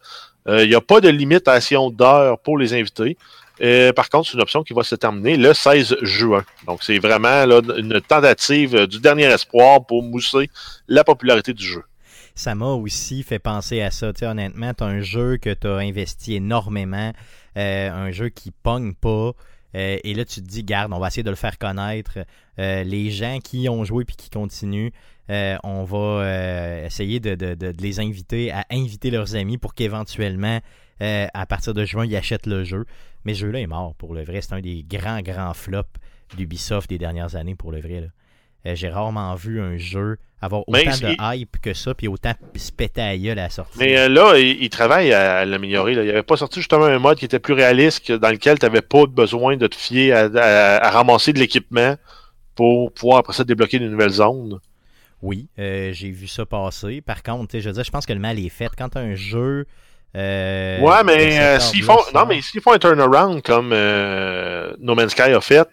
Il 0.48 0.68
n'y 0.68 0.74
a 0.74 0.80
pas 0.80 1.00
de 1.00 1.08
limitation 1.08 1.90
d'heures 1.90 2.38
pour 2.40 2.58
les 2.58 2.74
invités. 2.74 3.16
Euh, 3.60 3.92
par 3.92 4.08
contre, 4.10 4.28
c'est 4.28 4.34
une 4.34 4.42
option 4.42 4.62
qui 4.62 4.72
va 4.72 4.82
se 4.82 4.94
terminer 4.94 5.36
le 5.36 5.54
16 5.54 5.96
juin. 6.02 6.44
Donc, 6.66 6.82
c'est 6.82 6.98
vraiment 6.98 7.44
une 7.44 8.00
tentative 8.00 8.86
du 8.86 9.00
dernier 9.00 9.24
espoir 9.24 9.84
pour 9.86 10.02
mousser 10.02 10.50
la 10.88 11.04
popularité 11.04 11.52
du 11.52 11.64
jeu. 11.64 11.82
ça 12.34 12.54
m'a 12.56 12.66
aussi 12.66 13.22
fait 13.22 13.38
penser 13.38 13.80
à 13.80 13.90
ça. 13.90 14.12
Tu 14.12 14.20
sais, 14.20 14.26
honnêtement, 14.26 14.74
tu 14.74 14.82
un 14.82 15.00
jeu 15.00 15.36
que 15.36 15.54
tu 15.54 15.68
as 15.68 15.76
investi 15.76 16.34
énormément, 16.34 17.12
euh, 17.56 17.90
un 17.90 18.10
jeu 18.10 18.28
qui 18.28 18.50
pogne 18.50 18.94
pas. 18.94 19.32
euh, 19.76 19.98
et 20.02 20.14
là, 20.14 20.24
tu 20.24 20.40
te 20.40 20.46
dis, 20.46 20.64
garde, 20.64 20.92
on 20.92 20.98
va 20.98 21.08
essayer 21.08 21.22
de 21.22 21.30
le 21.30 21.36
faire 21.36 21.58
connaître. 21.58 22.18
Les 22.58 23.10
gens 23.10 23.38
qui 23.42 23.68
ont 23.68 23.84
joué 23.84 24.04
puis 24.04 24.16
qui 24.16 24.30
continuent, 24.30 24.90
on 25.28 25.84
va 25.84 26.84
essayer 26.84 27.20
de 27.20 27.72
les 27.80 28.00
inviter 28.00 28.50
à 28.50 28.64
inviter 28.70 29.10
leurs 29.10 29.36
amis 29.36 29.58
pour 29.58 29.74
qu'éventuellement, 29.74 30.60
euh, 31.02 31.26
à 31.34 31.46
partir 31.46 31.74
de 31.74 31.84
juin, 31.84 32.04
ils 32.06 32.16
achètent 32.16 32.46
le 32.46 32.64
jeu. 32.64 32.84
Mais 33.24 33.34
ce 33.34 33.40
jeu-là 33.40 33.60
est 33.60 33.66
mort 33.66 33.94
pour 33.94 34.14
le 34.14 34.22
vrai. 34.24 34.40
C'est 34.42 34.54
un 34.54 34.60
des 34.60 34.84
grands, 34.88 35.20
grands 35.22 35.54
flops 35.54 35.88
d'Ubisoft 36.36 36.88
des 36.90 36.98
dernières 36.98 37.36
années 37.36 37.54
pour 37.54 37.72
le 37.72 37.80
vrai. 37.80 38.00
là. 38.02 38.06
Euh, 38.66 38.74
J'ai 38.74 38.88
rarement 38.88 39.34
vu 39.34 39.60
un 39.60 39.76
jeu 39.76 40.16
avoir 40.40 40.62
autant 40.68 40.72
Mais 40.78 40.84
de 40.84 41.14
hype 41.36 41.56
que 41.62 41.72
ça, 41.72 41.94
puis 41.94 42.06
autant 42.08 42.32
se 42.56 42.70
péter 42.70 43.00
à 43.00 43.16
gueule 43.16 43.38
à 43.38 43.44
la 43.44 43.50
sortie. 43.50 43.78
Mais 43.78 43.96
euh, 43.98 44.08
là, 44.10 44.38
il, 44.38 44.62
il 44.62 44.68
travaille 44.68 45.12
à, 45.12 45.44
l'améliorer. 45.46 45.92
Il 45.92 45.98
n'avait 46.04 46.22
pas 46.22 46.36
sorti 46.36 46.60
justement 46.60 46.84
un 46.84 46.98
mode 46.98 47.18
qui 47.18 47.24
était 47.24 47.38
plus 47.38 47.54
réaliste, 47.54 48.04
que- 48.06 48.12
dans 48.14 48.30
lequel 48.30 48.58
tu 48.58 48.66
n'avais 48.66 48.82
pas 48.82 49.06
besoin 49.06 49.56
de 49.56 49.66
te 49.66 49.74
fier 49.76 50.12
à, 50.12 50.24
à- 50.34 50.86
à 50.86 50.90
ramasser 50.90 51.32
de 51.32 51.38
l'équipement 51.38 51.96
pour 52.54 52.92
pouvoir 52.92 53.18
après 53.20 53.32
ça 53.32 53.44
débloquer 53.44 53.78
de 53.78 53.88
nouvelles 53.88 54.10
zones. 54.10 54.58
Oui, 55.22 55.48
euh, 55.58 55.92
j'ai 55.92 56.10
vu 56.10 56.26
ça 56.26 56.44
passer. 56.44 57.00
Par 57.00 57.22
contre, 57.22 57.58
je 57.58 57.66
veux 57.68 57.74
dire, 57.74 57.84
je 57.84 57.90
pense 57.90 58.04
que 58.04 58.12
le 58.12 58.18
mal 58.20 58.38
est 58.38 58.50
fait. 58.50 58.70
Quand 58.76 58.96
un 58.96 59.14
jeu. 59.14 59.66
Euh, 60.16 60.78
ouais, 60.80 61.02
mais 61.04 61.38
euh, 61.38 61.58
s'ils 61.58 61.82
font, 61.82 61.98
non, 62.14 62.24
mais 62.26 62.40
s'ils 62.40 62.60
font 62.60 62.72
un 62.72 62.78
turnaround 62.78 63.42
comme 63.42 63.70
euh, 63.72 64.74
No 64.78 64.94
Man's 64.94 65.10
Sky 65.10 65.22
a 65.22 65.40
fait, 65.40 65.68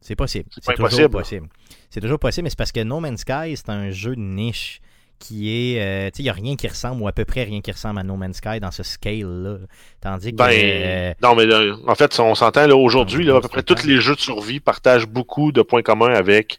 C'est 0.00 0.16
possible. 0.16 0.48
C'est 0.60 0.74
toujours 0.74 1.10
possible. 1.10 1.48
C'est 1.90 2.00
toujours 2.00 2.18
possible, 2.18 2.44
mais 2.44 2.50
c'est 2.50 2.58
parce 2.58 2.72
que 2.72 2.82
No 2.82 3.00
Man's 3.00 3.20
Sky, 3.20 3.54
c'est 3.56 3.68
un 3.68 3.90
jeu 3.90 4.16
de 4.16 4.20
niche 4.20 4.80
qui 5.18 5.50
est. 5.50 6.10
tu 6.10 6.16
sais, 6.16 6.22
il 6.22 6.24
n'y 6.24 6.30
a 6.30 6.32
rien 6.32 6.56
qui 6.56 6.66
ressemble, 6.66 7.02
ou 7.02 7.06
à 7.06 7.12
peu 7.12 7.24
près 7.24 7.44
rien 7.44 7.60
qui 7.60 7.70
ressemble 7.70 8.00
à 8.00 8.02
No 8.02 8.16
Man's 8.16 8.38
Sky 8.38 8.58
dans 8.58 8.72
ce 8.72 8.82
scale-là. 8.82 9.58
Tandis 10.00 10.32
que. 10.32 10.36
ben, 10.36 11.14
non, 11.22 11.36
mais 11.36 11.46
là, 11.46 11.76
en 11.86 11.94
fait, 11.94 12.18
on 12.18 12.34
s'entend 12.34 12.66
là 12.66 12.74
aujourd'hui, 12.74 13.24
là, 13.24 13.36
à 13.36 13.40
peu 13.40 13.48
près 13.48 13.62
tous 13.62 13.84
les 13.84 14.00
jeux 14.00 14.16
de 14.16 14.20
survie 14.20 14.58
partagent 14.58 15.06
beaucoup 15.06 15.52
de 15.52 15.62
points 15.62 15.82
communs 15.82 16.14
avec 16.14 16.58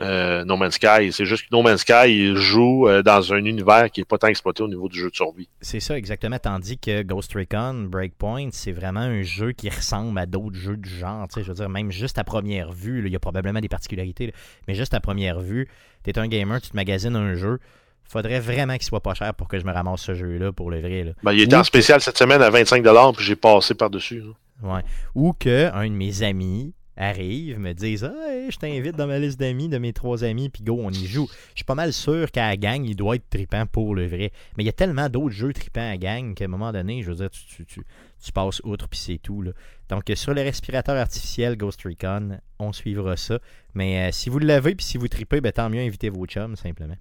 euh, 0.00 0.44
No 0.44 0.56
Man's 0.56 0.74
Sky. 0.74 1.12
C'est 1.12 1.24
juste 1.24 1.44
que 1.44 1.48
No 1.54 1.62
Man's 1.62 1.80
Sky 1.80 2.08
il 2.08 2.36
joue 2.36 2.88
euh, 2.88 3.02
dans 3.02 3.32
un 3.32 3.44
univers 3.44 3.90
qui 3.90 4.00
n'est 4.00 4.04
pas 4.04 4.18
tant 4.18 4.28
exploité 4.28 4.62
au 4.62 4.68
niveau 4.68 4.88
du 4.88 4.98
jeu 4.98 5.10
de 5.10 5.14
survie. 5.14 5.48
C'est 5.60 5.80
ça, 5.80 5.96
exactement. 5.96 6.38
Tandis 6.38 6.78
que 6.78 7.02
Ghost 7.02 7.32
Recon 7.34 7.86
Breakpoint, 7.88 8.48
c'est 8.52 8.72
vraiment 8.72 9.00
un 9.00 9.22
jeu 9.22 9.52
qui 9.52 9.68
ressemble 9.68 10.18
à 10.18 10.26
d'autres 10.26 10.56
jeux 10.56 10.76
du 10.76 10.88
genre. 10.88 11.28
Tu 11.28 11.34
sais, 11.34 11.42
je 11.42 11.48
veux 11.48 11.54
dire, 11.54 11.68
même 11.68 11.90
juste 11.90 12.18
à 12.18 12.24
première 12.24 12.72
vue, 12.72 13.02
là, 13.02 13.08
il 13.08 13.12
y 13.12 13.16
a 13.16 13.20
probablement 13.20 13.60
des 13.60 13.68
particularités, 13.68 14.26
là, 14.26 14.32
mais 14.68 14.74
juste 14.74 14.94
à 14.94 15.00
première 15.00 15.40
vue, 15.40 15.68
tu 16.04 16.10
es 16.10 16.18
un 16.18 16.28
gamer, 16.28 16.60
tu 16.60 16.70
te 16.70 16.76
magasines 16.76 17.16
un 17.16 17.34
jeu. 17.34 17.58
Faudrait 18.04 18.40
vraiment 18.40 18.74
qu'il 18.74 18.82
soit 18.82 19.02
pas 19.02 19.14
cher 19.14 19.34
pour 19.34 19.46
que 19.46 19.58
je 19.58 19.64
me 19.64 19.72
ramasse 19.72 20.00
ce 20.00 20.14
jeu-là 20.14 20.50
pour 20.50 20.70
le 20.70 20.80
vrai. 20.80 21.04
là. 21.04 21.12
Ben, 21.22 21.32
il 21.32 21.42
était 21.42 21.54
en 21.54 21.62
spécial 21.62 22.00
cette 22.00 22.18
semaine 22.18 22.42
à 22.42 22.50
25 22.50 22.82
puis 23.14 23.24
j'ai 23.24 23.36
passé 23.36 23.74
par-dessus. 23.74 24.20
là. 24.20 24.32
Ouais. 24.74 24.82
Ou 25.14 25.32
que 25.32 25.72
un 25.72 25.86
de 25.86 25.94
mes 25.94 26.22
amis 26.22 26.74
arrive, 27.00 27.58
me 27.58 27.72
dise 27.72 28.04
Hey, 28.04 28.50
je 28.50 28.58
t'invite 28.58 28.94
dans 28.94 29.06
ma 29.06 29.18
liste 29.18 29.40
d'amis, 29.40 29.68
de 29.68 29.78
mes 29.78 29.92
trois 29.92 30.22
amis, 30.22 30.50
puis 30.50 30.62
go, 30.62 30.78
on 30.80 30.90
y 30.90 31.06
joue. 31.06 31.28
Je 31.50 31.58
suis 31.58 31.64
pas 31.64 31.74
mal 31.74 31.92
sûr 31.92 32.30
qu'à 32.30 32.48
la 32.48 32.56
gang, 32.56 32.84
il 32.84 32.94
doit 32.94 33.16
être 33.16 33.28
trippant 33.28 33.66
pour 33.66 33.94
le 33.94 34.06
vrai. 34.06 34.32
Mais 34.56 34.62
il 34.62 34.66
y 34.66 34.70
a 34.70 34.74
tellement 34.74 35.08
d'autres 35.08 35.34
jeux 35.34 35.52
trippants 35.52 35.90
à 35.90 35.96
gang 35.96 36.34
qu'à 36.34 36.44
un 36.44 36.48
moment 36.48 36.72
donné, 36.72 37.02
je 37.02 37.10
veux 37.10 37.16
dire, 37.16 37.30
tu, 37.30 37.64
tu, 37.64 37.82
tu, 38.22 38.32
passes 38.32 38.60
outre, 38.64 38.86
puis 38.88 38.98
c'est 38.98 39.18
tout. 39.18 39.42
Là. 39.42 39.52
Donc, 39.88 40.04
sur 40.14 40.34
le 40.34 40.42
respirateur 40.42 40.96
artificiel 40.96 41.56
Ghost 41.56 41.82
Recon, 41.82 42.38
on 42.58 42.72
suivra 42.72 43.16
ça. 43.16 43.38
Mais 43.74 44.08
euh, 44.08 44.12
si 44.12 44.28
vous 44.28 44.38
l'avez, 44.38 44.74
puis 44.74 44.84
si 44.84 44.98
vous 44.98 45.08
tripez, 45.08 45.40
ben, 45.40 45.52
tant 45.52 45.70
mieux, 45.70 45.80
invitez 45.80 46.10
vos 46.10 46.26
chums, 46.26 46.56
simplement. 46.56 46.96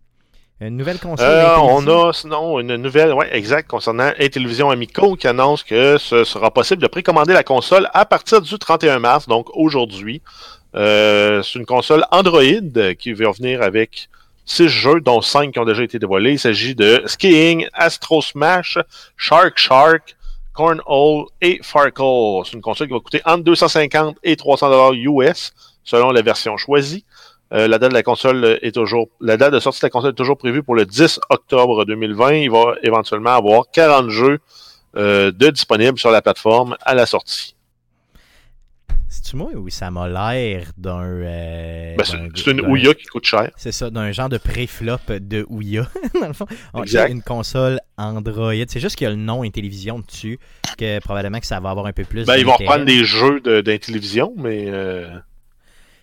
Une 0.61 0.75
nouvelle 0.75 0.99
console. 0.99 1.25
Euh, 1.25 1.57
on 1.57 1.87
a 1.87 2.11
sinon 2.11 2.59
une 2.59 2.75
nouvelle, 2.75 3.13
ouais, 3.13 3.29
exact, 3.31 3.69
concernant 3.69 4.11
Intellivision 4.19 4.69
Amico 4.69 5.15
qui 5.15 5.27
annonce 5.27 5.63
que 5.63 5.97
ce 5.97 6.25
sera 6.25 6.51
possible 6.51 6.81
de 6.81 6.87
précommander 6.87 7.31
la 7.31 7.43
console 7.43 7.89
à 7.93 8.05
partir 8.05 8.41
du 8.41 8.59
31 8.59 8.99
mars, 8.99 9.27
donc 9.27 9.47
aujourd'hui. 9.53 10.21
Euh, 10.75 11.41
c'est 11.43 11.59
une 11.59 11.65
console 11.65 12.03
Android 12.11 12.41
qui 12.99 13.13
va 13.13 13.31
venir 13.31 13.61
avec 13.61 14.09
six 14.45 14.67
jeux, 14.67 14.99
dont 14.99 15.21
cinq 15.21 15.53
qui 15.53 15.59
ont 15.59 15.65
déjà 15.65 15.83
été 15.83 15.97
dévoilés. 15.97 16.33
Il 16.33 16.39
s'agit 16.39 16.75
de 16.75 17.03
Skiing, 17.05 17.67
Astro 17.73 18.21
Smash, 18.21 18.77
Shark 19.15 19.57
Shark, 19.57 20.17
Cornhole 20.53 21.27
et 21.41 21.61
Farkle. 21.63 22.43
C'est 22.43 22.53
une 22.53 22.61
console 22.61 22.87
qui 22.87 22.93
va 22.93 22.99
coûter 22.99 23.21
entre 23.23 23.43
250 23.43 24.17
et 24.23 24.35
300 24.35 24.69
dollars 24.69 24.93
US 24.93 25.53
selon 25.85 26.11
la 26.11 26.21
version 26.21 26.57
choisie. 26.57 27.05
Euh, 27.51 27.67
la 27.67 27.79
date 27.79 27.89
de 27.89 27.95
la 27.95 28.03
console 28.03 28.59
est 28.61 28.73
toujours, 28.75 29.09
la 29.21 29.35
date 29.37 29.53
de 29.53 29.59
sortie 29.59 29.79
de 29.81 29.85
la 29.85 29.89
console 29.89 30.11
est 30.11 30.15
toujours 30.15 30.37
prévue 30.37 30.61
pour 30.61 30.75
le 30.75 30.85
10 30.85 31.19
octobre 31.29 31.83
2020. 31.85 32.33
Il 32.33 32.51
va 32.51 32.75
éventuellement 32.83 33.31
avoir 33.35 33.63
40 33.73 34.09
jeux 34.09 34.39
euh, 34.95 35.31
de 35.31 35.49
disponibles 35.49 35.97
sur 35.97 36.11
la 36.11 36.21
plateforme 36.21 36.75
à 36.81 36.93
la 36.93 37.05
sortie. 37.05 37.55
C'est-tu 39.11 39.37
moi 39.37 39.49
ou 39.55 39.67
ça 39.69 39.89
m'a 39.89 40.07
l'air 40.07 40.67
d'un. 40.77 41.01
euh, 41.03 41.95
Ben, 41.97 42.03
c'est 42.05 42.17
d'un- 42.17 42.29
c'est 42.35 42.51
une 42.51 42.57
d'un- 42.61 42.67
Ouya 42.69 42.93
qui 42.93 43.05
coûte 43.05 43.25
cher. 43.25 43.49
C'est 43.57 43.71
ça, 43.71 43.89
d'un 43.89 44.11
genre 44.11 44.29
de 44.29 44.37
pré-flop 44.37 44.99
de 45.19 45.45
Ouya, 45.49 45.87
dans 46.21 46.27
le 46.27 46.33
fond. 46.33 46.45
On 46.75 46.83
Exact. 46.83 47.07
dit 47.07 47.13
une 47.13 47.23
console 47.23 47.79
Android. 47.97 48.53
C'est 48.67 48.79
juste 48.79 48.95
qu'il 48.95 49.05
y 49.05 49.07
a 49.07 49.11
le 49.11 49.15
nom 49.15 49.41
Intellivision 49.43 49.99
dessus, 50.07 50.37
que 50.77 50.99
probablement 50.99 51.39
que 51.39 51.47
ça 51.47 51.59
va 51.59 51.71
avoir 51.71 51.87
un 51.87 51.91
peu 51.93 52.03
plus 52.03 52.25
Ben, 52.25 52.35
ils 52.37 52.45
vont 52.45 52.53
reprendre 52.55 52.85
des 52.85 53.03
jeux 53.03 53.39
de- 53.39 53.61
d'Intellivision, 53.61 54.33
mais 54.37 54.67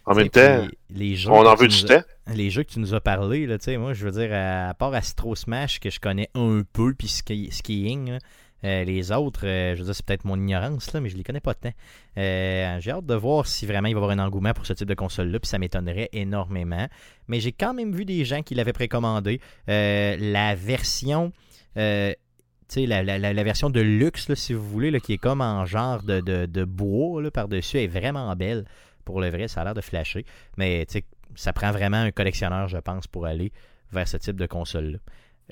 en 0.06 0.14
même 0.14 0.28
temps, 0.28 0.66
les 0.90 1.16
jeux 1.16 1.30
on 1.30 1.42
que 1.42 1.46
en 1.48 1.54
tu 1.56 1.62
veut 1.62 1.68
du 1.68 1.82
nous 1.84 1.92
as- 1.92 2.02
temps. 2.02 2.08
Les 2.34 2.50
jeux 2.50 2.62
que 2.62 2.70
tu 2.70 2.78
nous 2.80 2.94
as 2.94 3.00
parlé, 3.00 3.46
là, 3.46 3.58
tu 3.58 3.64
sais, 3.64 3.76
moi, 3.76 3.92
je 3.92 4.04
veux 4.08 4.12
dire, 4.12 4.30
à, 4.32 4.68
à 4.70 4.74
part 4.74 4.94
Astro 4.94 5.34
Smash, 5.34 5.78
que 5.80 5.90
je 5.90 6.00
connais 6.00 6.28
un 6.34 6.62
peu, 6.72 6.94
puis 6.94 7.08
ski- 7.08 7.50
Skiing, 7.52 8.10
là, 8.12 8.18
euh, 8.64 8.84
les 8.84 9.12
autres, 9.12 9.46
euh, 9.46 9.74
je 9.74 9.80
veux 9.80 9.84
dire, 9.84 9.94
c'est 9.94 10.04
peut-être 10.06 10.24
mon 10.24 10.36
ignorance, 10.36 10.92
là, 10.92 11.00
mais 11.00 11.08
je 11.08 11.16
les 11.16 11.22
connais 11.22 11.40
pas 11.40 11.54
tant. 11.54 11.70
Euh, 12.18 12.78
j'ai 12.80 12.90
hâte 12.90 13.04
de 13.06 13.14
voir 13.14 13.46
si 13.46 13.66
vraiment 13.66 13.86
il 13.88 13.94
va 13.94 14.00
y 14.00 14.02
avoir 14.02 14.10
un 14.10 14.18
engouement 14.18 14.52
pour 14.54 14.64
ce 14.66 14.72
type 14.72 14.88
de 14.88 14.94
console-là, 14.94 15.38
puis 15.38 15.48
ça 15.48 15.58
m'étonnerait 15.58 16.08
énormément. 16.12 16.88
Mais 17.28 17.38
j'ai 17.40 17.52
quand 17.52 17.74
même 17.74 17.92
vu 17.94 18.04
des 18.04 18.24
gens 18.24 18.42
qui 18.42 18.54
l'avaient 18.54 18.72
précommandé. 18.72 19.40
Euh, 19.68 20.16
la 20.18 20.54
version... 20.54 21.32
la, 21.76 23.02
la- 23.02 23.42
version 23.44 23.70
de 23.70 23.80
luxe, 23.80 24.28
là, 24.28 24.34
si 24.36 24.52
vous 24.52 24.66
voulez, 24.66 24.90
là, 24.90 25.00
qui 25.00 25.12
est 25.12 25.18
comme 25.18 25.40
en 25.40 25.64
genre 25.66 26.02
de, 26.02 26.20
de- 26.20 26.46
de 26.46 26.64
bois 26.64 27.22
là, 27.22 27.30
par-dessus, 27.30 27.78
est 27.78 27.86
vraiment 27.86 28.34
belle. 28.34 28.64
Pour 29.06 29.22
le 29.22 29.30
vrai, 29.30 29.48
ça 29.48 29.62
a 29.62 29.64
l'air 29.64 29.72
de 29.74 29.80
flasher. 29.80 30.26
Mais 30.58 30.86
ça 31.34 31.54
prend 31.54 31.70
vraiment 31.70 31.96
un 31.96 32.10
collectionneur, 32.10 32.68
je 32.68 32.76
pense, 32.76 33.06
pour 33.06 33.24
aller 33.24 33.52
vers 33.92 34.06
ce 34.06 34.18
type 34.18 34.36
de 34.36 34.46
console-là. 34.46 34.98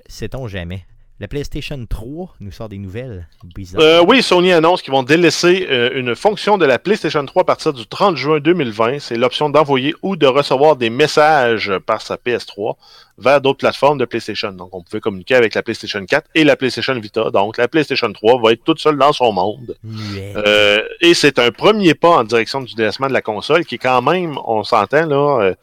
Sait-on 0.07 0.47
jamais? 0.49 0.85
La 1.21 1.29
PlayStation 1.29 1.79
3 1.89 2.35
nous 2.41 2.51
sort 2.51 2.69
des 2.69 2.79
nouvelles 2.79 3.29
bizarres. 3.55 3.81
Euh, 3.81 4.05
oui, 4.05 4.21
Sony 4.21 4.53
annonce 4.53 4.83
qu'ils 4.83 4.93
vont 4.93 5.05
délaisser 5.05 5.65
euh, 5.71 5.91
une 5.95 6.17
fonction 6.17 6.59
de 6.59 6.65
la 6.65 6.81
PlayStation 6.81 7.25
3 7.25 7.43
à 7.43 7.45
partir 7.45 7.73
du 7.73 7.87
30 7.87 8.17
juin 8.17 8.41
2020. 8.41 8.99
C'est 8.99 9.17
l'option 9.17 9.49
d'envoyer 9.49 9.95
ou 10.03 10.17
de 10.17 10.27
recevoir 10.27 10.75
des 10.75 10.91
messages 10.91 11.73
par 11.87 12.03
sa 12.03 12.17
PS3 12.17 12.75
vers 13.17 13.41
d'autres 13.41 13.59
plateformes 13.59 13.99
de 13.99 14.07
PlayStation. 14.07 14.51
Donc, 14.51 14.71
on 14.73 14.83
pouvait 14.83 15.01
communiquer 15.01 15.37
avec 15.37 15.55
la 15.55 15.63
PlayStation 15.63 16.05
4 16.05 16.31
et 16.35 16.43
la 16.43 16.57
PlayStation 16.57 16.99
Vita. 16.99 17.31
Donc, 17.31 17.59
la 17.59 17.69
PlayStation 17.69 18.13
3 18.13 18.41
va 18.43 18.51
être 18.51 18.65
toute 18.65 18.81
seule 18.81 18.99
dans 18.99 19.13
son 19.13 19.33
monde. 19.33 19.77
Euh, 20.37 20.83
et 21.01 21.15
c'est 21.15 21.39
un 21.39 21.53
premier 21.53 21.95
pas 21.95 22.17
en 22.17 22.25
direction 22.25 22.61
du 22.61 22.75
délaissement 22.75 23.07
de 23.07 23.13
la 23.13 23.23
console 23.23 23.65
qui 23.65 23.77
est 23.77 23.79
quand 23.79 24.03
même, 24.03 24.37
on 24.45 24.65
s'entend 24.65 25.07
là, 25.07 25.55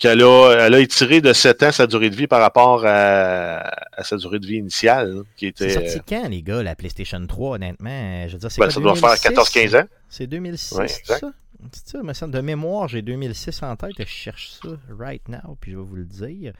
qu'elle 0.00 0.22
a, 0.22 0.54
elle 0.58 0.74
a 0.74 0.80
étiré 0.80 1.20
de 1.20 1.32
7 1.32 1.62
ans 1.62 1.72
sa 1.72 1.86
durée 1.86 2.10
de 2.10 2.16
vie 2.16 2.26
par 2.26 2.40
rapport 2.40 2.84
à, 2.86 3.58
à 3.92 4.02
sa 4.02 4.16
durée 4.16 4.38
de 4.40 4.46
vie 4.46 4.56
initiale, 4.56 5.12
là, 5.14 5.22
qui 5.36 5.52
C'est 5.54 5.70
sorti 5.70 6.00
quand, 6.08 6.28
les 6.28 6.42
gars, 6.42 6.62
la 6.62 6.74
PlayStation 6.74 7.24
3, 7.24 7.56
honnêtement? 7.56 8.26
Je 8.26 8.32
veux 8.32 8.38
dire, 8.38 8.50
c'est 8.50 8.60
ben, 8.60 8.66
quoi, 8.66 8.74
ça 8.74 8.80
doit 8.80 8.96
faire 8.96 9.32
2006? 9.32 9.56
14-15 9.76 9.80
ans. 9.80 9.86
C'est 10.08 10.26
2006, 10.26 10.72
Ouais, 10.74 10.84
exact. 10.84 11.20
ça? 11.20 11.32
C'est 11.72 11.88
ça, 11.88 12.02
me 12.02 12.12
semble. 12.14 12.32
De 12.32 12.40
mémoire, 12.40 12.88
j'ai 12.88 13.02
2006 13.02 13.62
en 13.62 13.76
tête. 13.76 13.92
Je 13.98 14.04
cherche 14.04 14.52
ça 14.62 14.70
right 14.98 15.28
now, 15.28 15.56
puis 15.60 15.72
je 15.72 15.76
vais 15.76 15.84
vous 15.84 15.96
le 15.96 16.06
dire. 16.06 16.54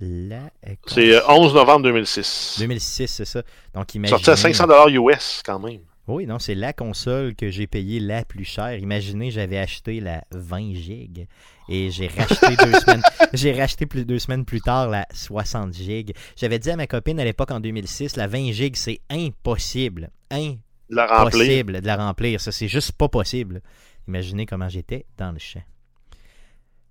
La 0.00 0.50
C'est 0.86 1.14
euh, 1.14 1.20
11 1.28 1.54
novembre 1.54 1.84
2006. 1.84 2.56
2006, 2.58 3.06
c'est 3.06 3.24
ça. 3.24 3.42
Donc, 3.74 3.94
imaginez... 3.94 4.18
Sorti 4.18 4.30
à 4.30 4.36
500 4.36 4.66
dollars 4.66 4.88
US 4.88 5.42
quand 5.44 5.58
même. 5.58 5.80
Oui, 6.06 6.26
non, 6.26 6.38
c'est 6.38 6.54
la 6.54 6.74
console 6.74 7.34
que 7.34 7.50
j'ai 7.50 7.66
payée 7.66 7.98
la 7.98 8.24
plus 8.26 8.44
chère. 8.44 8.76
Imaginez, 8.78 9.30
j'avais 9.30 9.58
acheté 9.58 10.00
la 10.00 10.22
20 10.32 10.74
gigs 10.74 11.26
et 11.68 11.90
j'ai 11.90 12.08
racheté 12.08 12.56
deux 12.56 12.72
semaines. 12.80 13.02
J'ai 13.32 13.52
racheté 13.52 13.86
plus 13.86 14.04
deux 14.04 14.18
semaines 14.18 14.44
plus 14.44 14.60
tard 14.60 14.90
la 14.90 15.06
60 15.14 15.72
gigs. 15.72 16.12
J'avais 16.36 16.58
dit 16.58 16.70
à 16.70 16.76
ma 16.76 16.86
copine 16.86 17.18
à 17.20 17.24
l'époque 17.24 17.50
en 17.52 17.60
2006, 17.60 18.16
la 18.16 18.26
20 18.26 18.52
gigs, 18.52 18.76
c'est 18.76 19.00
impossible. 19.08 20.10
De 20.30 20.56
la 20.90 21.06
remplir. 21.06 21.42
Impossible 21.42 21.80
de 21.80 21.86
la 21.86 21.96
remplir. 21.96 22.40
Ça, 22.40 22.52
c'est 22.52 22.68
juste 22.68 22.92
pas 22.92 23.08
possible. 23.08 23.62
Imaginez 24.06 24.44
comment 24.44 24.68
j'étais 24.68 25.06
dans 25.16 25.32
le 25.32 25.38
champ. 25.38 25.62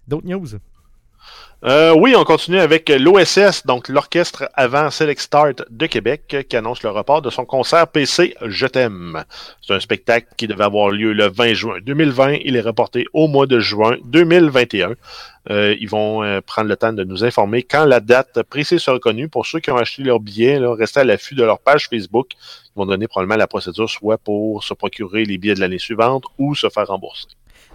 D'autres 0.07 0.28
news? 0.28 0.47
Euh, 1.65 1.95
oui, 1.97 2.13
on 2.17 2.26
continue 2.26 2.59
avec 2.59 2.89
l'OSS, 2.89 3.65
donc 3.65 3.88
l'Orchestre 3.88 4.49
Avant 4.53 4.91
Select 4.91 5.21
Start 5.21 5.63
de 5.69 5.86
Québec, 5.86 6.45
qui 6.49 6.57
annonce 6.57 6.84
le 6.84 6.89
report 6.89 7.21
de 7.21 7.30
son 7.30 7.45
concert 7.45 7.88
PC 7.88 8.36
Je 8.41 8.67
t'aime. 8.67 9.24
C'est 9.61 9.74
un 9.74 9.80
spectacle 9.80 10.28
qui 10.36 10.47
devait 10.47 10.65
avoir 10.65 10.89
lieu 10.89 11.13
le 11.13 11.30
20 11.30 11.53
juin 11.53 11.78
2020. 11.82 12.39
Il 12.43 12.57
est 12.57 12.61
reporté 12.61 13.05
au 13.13 13.30
mois 13.30 13.47
de 13.47 13.61
juin 13.61 13.95
2021. 14.03 14.95
Euh, 15.51 15.74
ils 15.80 15.88
vont 15.88 16.21
euh, 16.21 16.41
prendre 16.41 16.67
le 16.67 16.76
temps 16.76 16.91
de 16.91 17.05
nous 17.05 17.24
informer 17.24 17.63
quand 17.63 17.86
la 17.86 18.01
date 18.01 18.43
précise 18.43 18.82
sera 18.82 18.99
connue. 18.99 19.30
Pour 19.30 19.45
ceux 19.45 19.61
qui 19.61 19.71
ont 19.71 19.78
acheté 19.78 20.03
leur 20.03 20.19
billet, 20.19 20.59
là, 20.59 20.76
restez 20.76 20.99
à 20.99 21.03
l'affût 21.05 21.36
de 21.36 21.45
leur 21.45 21.59
page 21.59 21.88
Facebook. 21.88 22.32
Ils 22.76 22.80
vont 22.80 22.86
donner 22.86 23.07
probablement 23.07 23.38
la 23.38 23.47
procédure 23.47 23.89
soit 23.89 24.17
pour 24.17 24.65
se 24.65 24.74
procurer 24.74 25.24
les 25.24 25.38
billets 25.38 25.55
de 25.55 25.61
l'année 25.61 25.80
suivante 25.80 26.26
ou 26.38 26.55
se 26.55 26.67
faire 26.67 26.88
rembourser. 26.88 27.28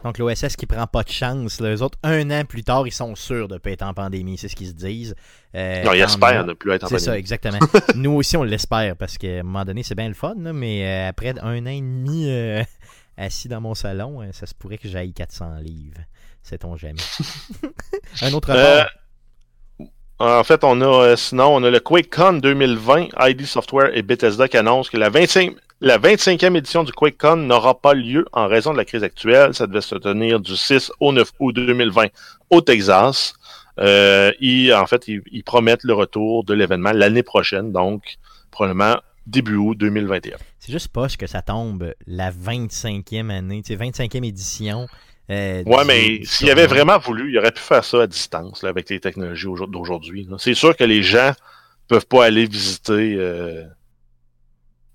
Donc, 0.04 0.18
l'OSS 0.18 0.56
qui 0.56 0.66
prend 0.66 0.86
pas 0.86 1.02
de 1.02 1.08
chance. 1.10 1.60
Les 1.60 1.82
autres, 1.82 1.98
un 2.02 2.30
an 2.30 2.44
plus 2.44 2.62
tard, 2.64 2.86
ils 2.86 2.92
sont 2.92 3.14
sûrs 3.14 3.48
de 3.48 3.54
ne 3.54 3.58
pas 3.58 3.70
être 3.70 3.82
en 3.82 3.94
pandémie. 3.94 4.38
C'est 4.38 4.48
ce 4.48 4.56
qu'ils 4.56 4.68
se 4.68 4.72
disent. 4.72 5.14
Euh, 5.54 5.82
non, 5.82 5.92
ils 5.92 6.00
espèrent 6.00 6.46
ne 6.46 6.52
plus 6.52 6.72
être 6.72 6.84
en 6.84 6.88
C'est 6.88 6.98
ça, 6.98 7.06
pandémie. 7.06 7.20
exactement. 7.20 7.58
Nous 7.94 8.12
aussi, 8.12 8.36
on 8.36 8.44
l'espère 8.44 8.96
parce 8.96 9.18
qu'à 9.18 9.40
un 9.40 9.42
moment 9.42 9.64
donné, 9.64 9.82
c'est 9.82 9.94
bien 9.96 10.08
le 10.08 10.14
fun, 10.14 10.34
là, 10.38 10.52
mais 10.52 10.86
euh, 10.86 11.08
après 11.08 11.34
un 11.40 11.66
an 11.66 11.70
et 11.70 11.80
demi 11.80 12.30
euh, 12.30 12.62
assis 13.16 13.48
dans 13.48 13.60
mon 13.60 13.74
salon, 13.74 14.22
ça 14.32 14.46
se 14.46 14.54
pourrait 14.54 14.78
que 14.78 14.88
j'aille 14.88 15.12
400 15.12 15.56
livres. 15.62 16.00
Sait-on 16.42 16.76
jamais. 16.76 17.00
un 18.22 18.32
autre 18.32 18.52
rapport? 18.52 18.90
En 20.20 20.42
fait, 20.42 20.64
on 20.64 20.80
a 20.80 20.84
euh, 20.84 21.16
sinon 21.16 21.54
on 21.54 21.62
a 21.62 21.70
le 21.70 21.78
QuakeCon 21.78 22.34
2020, 22.34 23.08
ID 23.20 23.46
Software 23.46 23.96
et 23.96 24.02
Bethesda 24.02 24.48
qui 24.48 24.56
annoncent 24.56 24.90
que 24.90 24.96
la 24.96 25.10
25 25.10 25.54
la 25.80 25.96
25e 25.96 26.56
édition 26.56 26.82
du 26.82 26.92
QuakeCon 26.92 27.36
n'aura 27.36 27.80
pas 27.80 27.94
lieu 27.94 28.24
en 28.32 28.48
raison 28.48 28.72
de 28.72 28.78
la 28.78 28.84
crise 28.84 29.04
actuelle. 29.04 29.54
Ça 29.54 29.68
devait 29.68 29.80
se 29.80 29.94
tenir 29.94 30.40
du 30.40 30.56
6 30.56 30.90
au 30.98 31.12
9 31.12 31.30
août 31.38 31.52
2020 31.52 32.08
au 32.50 32.60
Texas. 32.60 33.34
Euh, 33.78 34.32
en 34.74 34.86
fait, 34.86 35.06
ils, 35.06 35.44
promettent 35.44 35.84
le 35.84 35.94
retour 35.94 36.42
de 36.42 36.52
l'événement 36.52 36.90
l'année 36.90 37.22
prochaine, 37.22 37.70
donc 37.70 38.18
probablement 38.50 38.96
début 39.28 39.54
août 39.54 39.76
2021. 39.78 40.36
C'est 40.58 40.72
juste 40.72 40.88
poche 40.88 41.16
que 41.16 41.28
ça 41.28 41.42
tombe 41.42 41.94
la 42.08 42.32
25e 42.32 43.30
année, 43.30 43.62
tu 43.62 43.76
sais, 43.76 43.78
25e 43.78 44.26
édition. 44.26 44.88
Euh, 45.30 45.62
Ouais, 45.66 45.84
mais 45.84 46.20
s'il 46.24 46.50
avait 46.50 46.66
vraiment 46.66 46.98
voulu, 46.98 47.30
il 47.30 47.38
aurait 47.38 47.52
pu 47.52 47.60
faire 47.60 47.84
ça 47.84 48.02
à 48.02 48.06
distance 48.06 48.62
là, 48.62 48.70
avec 48.70 48.88
les 48.90 49.00
technologies 49.00 49.46
au- 49.46 49.66
d'aujourd'hui. 49.66 50.26
C'est 50.38 50.54
sûr 50.54 50.76
que 50.76 50.84
les 50.84 51.02
gens 51.02 51.32
peuvent 51.88 52.06
pas 52.06 52.24
aller 52.26 52.46
visiter 52.46 53.14
euh, 53.16 53.64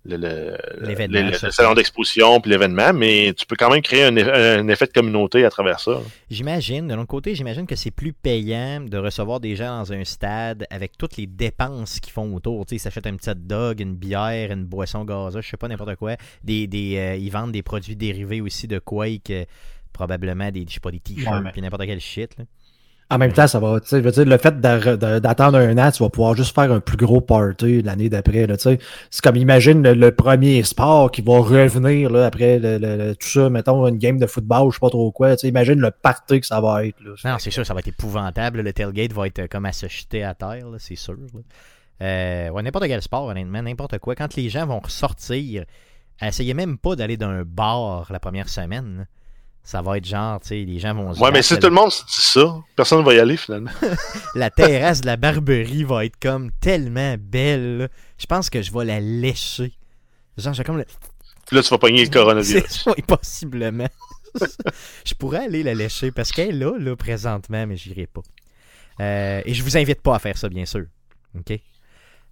le, 0.06 0.18
le- 0.18 0.58
L'événement, 0.86 1.20
le- 1.22 1.28
le 1.32 1.34
ça, 1.38 1.50
salon 1.50 1.74
d'exposition 1.76 2.42
puis 2.42 2.52
l'événement, 2.52 2.92
mais 2.94 3.34
tu 3.38 3.46
peux 3.46 3.56
quand 3.56 3.70
même 3.72 3.82
créer 3.82 4.04
un, 4.04 4.12
eff- 4.16 4.60
un 4.60 4.68
effet 4.68 4.86
de 4.88 4.92
communauté 4.92 5.46
à 5.46 5.50
travers 5.50 5.80
ça. 5.80 6.02
J'imagine, 6.30 6.90
de 6.90 6.94
l'autre 6.94 7.08
côté, 7.08 7.36
j'imagine 7.36 7.66
que 7.66 7.78
c'est 7.78 7.90
plus 7.92 8.12
payant 8.12 8.82
de 8.82 8.98
recevoir 8.98 9.40
des 9.40 9.56
gens 9.56 9.78
dans 9.80 9.94
un 9.94 10.04
stade 10.04 10.66
avec 10.70 10.98
toutes 10.98 11.16
les 11.16 11.26
dépenses 11.26 12.02
qu'ils 12.02 12.12
font 12.12 12.36
autour. 12.36 12.66
Tu 12.66 12.72
sais, 12.72 12.76
ils 12.76 12.80
s'achètent 12.80 13.08
un 13.08 13.16
petit 13.16 13.30
hot 13.30 13.36
dog, 13.36 13.80
une 13.80 13.96
bière, 13.96 14.52
une 14.52 14.66
boisson 14.66 15.06
gazeuse, 15.06 15.42
je 15.46 15.50
sais 15.52 15.58
pas, 15.58 15.70
n'importe 15.70 15.96
quoi. 15.96 16.18
Des, 16.44 16.68
des, 16.68 16.98
euh, 16.98 17.16
ils 17.16 17.30
vendent 17.32 17.54
des 17.54 17.64
produits 17.64 17.96
dérivés 17.96 18.42
aussi 18.42 18.68
de 18.68 18.80
Quake, 18.80 19.30
euh, 19.30 19.46
probablement 19.94 20.52
des, 20.52 20.66
je 20.68 20.74
sais 20.74 20.80
pas, 20.80 20.92
des 20.92 21.00
t-shirts, 21.00 21.34
Ouais, 21.36 21.42
mais- 21.42 21.52
puis 21.52 21.62
n'importe 21.62 21.86
quel 21.86 22.00
shit. 22.00 22.38
là. 22.38 22.46
En 23.10 23.18
même 23.20 23.34
temps, 23.34 23.46
ça 23.46 23.60
va, 23.60 23.80
tu 23.80 23.90
sais, 23.90 23.98
je 24.00 24.04
veux 24.04 24.12
dire, 24.12 24.26
le 24.26 24.38
fait 24.38 24.60
d'a- 24.60 24.96
d'a- 24.98 25.20
d'attendre 25.20 25.58
un 25.60 25.78
an, 25.78 25.92
tu 25.92 26.02
vas 26.02 26.10
pouvoir 26.10 26.36
juste 26.36 26.56
faire 26.56 26.72
un 26.72 26.80
plus 26.80 26.98
gros 26.98 27.22
party 27.22 27.84
l'année 27.84 28.10
d'après, 28.10 28.48
là, 28.48 28.58
tu 28.58 28.64
sais. 28.64 28.80
C'est 29.12 29.22
comme, 29.24 29.36
imagine 29.36 29.84
le, 29.84 29.94
le 29.94 30.12
premier 30.16 30.64
sport 30.64 31.12
qui 31.12 31.22
va 31.22 31.34
revenir, 31.38 32.10
là, 32.10 32.26
après 32.26 32.58
le- 32.58 32.80
le- 32.80 32.98
le- 32.98 33.16
tout 33.16 33.28
ça, 33.28 33.50
mettons, 33.52 33.86
une 33.88 33.98
game 34.00 34.18
de 34.18 34.26
football, 34.26 34.72
je 34.72 34.76
sais 34.76 34.80
pas 34.80 34.90
trop 34.90 35.12
quoi, 35.12 35.36
tu 35.36 35.42
sais, 35.42 35.48
imagine 35.50 35.80
le 35.80 35.92
party 35.92 36.40
que 36.40 36.48
ça 36.48 36.60
va 36.60 36.86
être, 36.88 37.00
là. 37.02 37.12
Non, 37.26 37.38
c'est 37.40 37.52
sûr, 37.52 37.64
ça 37.66 37.74
va 37.76 37.82
être 37.82 37.90
épouvantable. 37.90 38.62
Le 38.62 38.74
tailgate 38.74 39.14
va 39.14 39.28
être 39.28 39.40
euh, 39.40 39.48
comme 39.48 39.66
à 39.66 39.74
se 39.74 39.88
jeter 39.88 40.24
à 40.24 40.34
terre, 40.34 40.66
c'est 40.80 40.96
sûr. 40.96 41.14
là. 41.14 41.42
Euh, 42.02 42.50
ouais, 42.50 42.64
n'importe 42.64 42.88
quel 42.88 43.02
sport, 43.02 43.26
honnêtement, 43.26 43.62
n'importe 43.62 44.00
quoi. 44.00 44.16
Quand 44.16 44.34
les 44.36 44.50
gens 44.50 44.66
vont 44.66 44.80
ressortir, 44.80 45.66
essayez 46.22 46.54
même 46.56 46.78
pas 46.80 46.96
d'aller 46.96 47.18
d'un 47.18 47.44
bar 47.46 48.08
la 48.12 48.20
première 48.20 48.50
semaine. 48.50 48.98
là. 49.00 49.04
Ça 49.64 49.82
va 49.82 49.98
être 49.98 50.06
genre, 50.06 50.42
tu 50.42 50.50
sais, 50.50 50.64
les 50.64 50.78
gens 50.78 50.94
vont 50.94 51.14
se 51.14 51.20
Ouais, 51.22 51.32
mais 51.32 51.42
si 51.42 51.58
tout 51.58 51.68
le 51.68 51.74
monde 51.74 51.90
se 51.90 52.04
dit 52.04 52.22
ça, 52.22 52.56
personne 52.76 53.00
ne 53.00 53.06
va 53.06 53.14
y 53.14 53.20
aller 53.20 53.38
finalement. 53.38 53.72
La 54.36 54.50
terrasse 54.50 55.02
de 55.02 55.06
la 55.06 55.16
Barberie 55.16 55.86
va 55.86 56.04
être 56.06 56.20
comme 56.22 56.52
tellement 56.60 57.16
belle. 57.18 57.90
Je 58.18 58.26
pense 58.26 58.50
que 58.50 58.62
je 58.62 58.74
vais 58.74 58.84
la 58.84 59.00
lécher. 59.00 59.72
Genre, 60.38 60.54
j'ai 60.54 60.64
comme 60.66 60.78
le... 60.78 60.86
Puis 61.48 61.56
là, 61.56 61.64
tu 61.64 61.70
vas 61.70 61.78
pogner 61.78 62.04
le 62.04 62.10
coronavirus. 62.10 62.86
Oui, 62.88 63.02
possiblement. 63.08 63.88
je 65.06 65.14
pourrais 65.14 65.46
aller 65.46 65.64
la 65.64 65.74
lécher 65.74 66.12
parce 66.12 66.32
qu'elle 66.32 66.50
est 66.50 66.60
là, 66.60 66.78
là, 66.78 66.96
présentement, 66.98 67.66
mais 67.66 67.78
j'irai 67.78 68.08
pas. 68.08 68.22
Euh, 69.00 69.42
et 69.46 69.54
je 69.54 69.64
vous 69.64 69.78
invite 69.78 70.02
pas 70.02 70.16
à 70.16 70.20
faire 70.20 70.38
ça, 70.38 70.50
bien 70.50 70.66
sûr. 70.66 70.86
OK? 71.38 71.58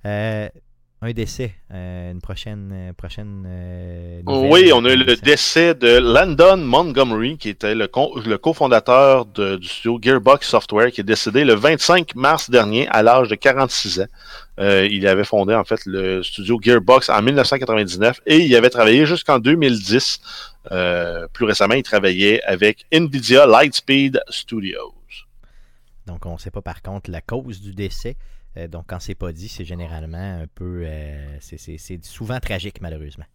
Euh, 0.06 0.50
un 1.04 1.12
décès. 1.14 1.56
euh, 1.74 2.12
une 2.12 2.22
prochaine. 2.22 2.70
euh, 2.72 2.94
prochaine 2.94 3.44
euh, 3.48 4.22
nouvelle. 4.24 4.52
Oui, 4.52 4.72
on 4.74 4.86
a 4.86 4.94
eu 4.94 4.98
le 4.98 5.16
décès. 5.16 5.74
de 5.74 5.98
Landon 5.98 6.58
Montgomery, 6.58 7.38
qui 7.38 7.50
était 7.50 7.74
le, 7.74 7.88
co- 7.88 8.20
le 8.20 8.38
cofondateur 8.38 9.26
de- 9.26 9.56
du 9.56 9.68
studio 9.68 9.98
Gearbox 10.02 10.48
Software, 10.48 10.92
qui 10.92 11.02
est 11.02 11.04
décédé 11.06 11.44
le 11.44 11.56
25 11.56 12.14
mars 12.16 12.50
dernier 12.52 12.88
à 12.90 13.02
l'âge 13.02 13.30
de 13.30 13.36
46 13.36 14.02
ans. 14.02 14.06
Euh, 14.60 14.88
il 14.92 15.08
avait 15.08 15.24
fondé 15.24 15.56
en 15.56 15.64
fait 15.64 15.80
le 15.86 16.22
studio 16.22 16.60
Gearbox 16.62 17.10
en 17.10 17.22
1999 17.24 18.22
et 18.28 18.38
il 18.38 18.56
avait 18.56 18.70
travaillé 18.70 19.06
jusqu'en 19.08 19.40
2010. 19.40 20.20
Euh, 20.72 21.28
plus 21.34 21.46
récemment, 21.46 21.74
il 21.74 21.82
travaillait 21.84 22.44
avec 22.44 22.86
Nvidia 22.92 23.48
Lightspeed 23.48 24.22
Studios. 24.30 24.94
Donc, 26.06 26.26
on 26.26 26.34
ne 26.34 26.38
sait 26.38 26.52
pas 26.52 26.62
par 26.62 26.82
contre 26.84 27.10
la 27.10 27.22
cause 27.22 27.60
du 27.62 27.74
décès. 27.74 28.16
Euh, 28.58 28.68
donc, 28.68 28.86
quand 28.88 29.00
c'est 29.00 29.16
pas 29.16 29.32
dit, 29.32 29.48
c'est 29.48 29.66
généralement 29.66 30.42
un 30.42 30.46
peu. 30.54 30.84
euh, 30.86 31.38
c'est- 31.40 32.04
souvent 32.04 32.40
tragique, 32.40 32.82
malheureusement. 32.82 33.26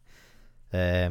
Euh, 0.74 1.10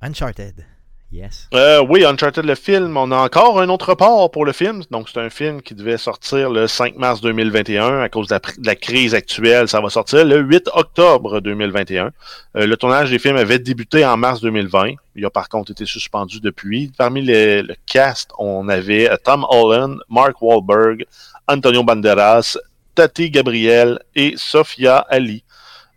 Uncharted. 0.00 0.64
Yes. 1.12 1.50
Oui, 1.90 2.06
Uncharted 2.06 2.46
le 2.46 2.54
film, 2.54 2.96
on 2.96 3.10
a 3.10 3.16
encore 3.18 3.60
un 3.60 3.68
autre 3.68 3.90
report 3.90 4.30
pour 4.30 4.46
le 4.46 4.52
film. 4.52 4.82
Donc 4.90 5.10
c'est 5.10 5.20
un 5.20 5.28
film 5.28 5.60
qui 5.60 5.74
devait 5.74 5.98
sortir 5.98 6.48
le 6.48 6.66
5 6.66 6.96
mars 6.96 7.20
2021 7.20 8.00
à 8.00 8.08
cause 8.08 8.28
de 8.28 8.38
la, 8.64 8.74
crise 8.76 9.14
actuelle. 9.14 9.68
Ça 9.68 9.82
va 9.82 9.90
sortir 9.90 10.24
le 10.24 10.38
8 10.40 10.70
octobre 10.72 11.40
2021. 11.40 12.12
Euh, 12.56 12.66
le 12.66 12.76
tournage 12.78 13.10
des 13.10 13.18
films 13.18 13.36
avait 13.36 13.58
débuté 13.58 14.06
en 14.06 14.16
mars 14.16 14.40
2020. 14.40 14.94
Il 15.14 15.26
a 15.26 15.30
par 15.30 15.50
contre 15.50 15.72
été 15.72 15.84
suspendu 15.84 16.40
depuis. 16.40 16.90
Parmi 16.96 17.20
le 17.20 17.74
cast, 17.84 18.30
on 18.38 18.70
avait 18.70 19.10
Tom 19.22 19.44
Holland, 19.50 19.98
Mark 20.08 20.40
Wahlberg, 20.40 21.04
Antonio 21.46 21.84
Banderas, 21.84 22.56
Tati 22.94 23.30
Gabriel 23.30 23.98
et 24.14 24.34
Sophia 24.36 24.98
Ali 24.98 25.44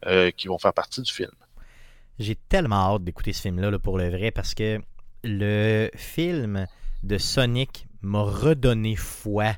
euh, 0.05 0.31
qui 0.31 0.47
vont 0.47 0.57
faire 0.57 0.73
partie 0.73 1.01
du 1.01 1.11
film. 1.11 1.31
J'ai 2.19 2.35
tellement 2.35 2.95
hâte 2.95 3.03
d'écouter 3.03 3.33
ce 3.33 3.41
film-là 3.41 3.71
là, 3.71 3.79
pour 3.79 3.97
le 3.97 4.09
vrai 4.09 4.31
parce 4.31 4.53
que 4.53 4.81
le 5.23 5.89
film 5.95 6.67
de 7.03 7.17
Sonic 7.17 7.87
m'a 8.01 8.21
redonné 8.21 8.95
foi 8.95 9.55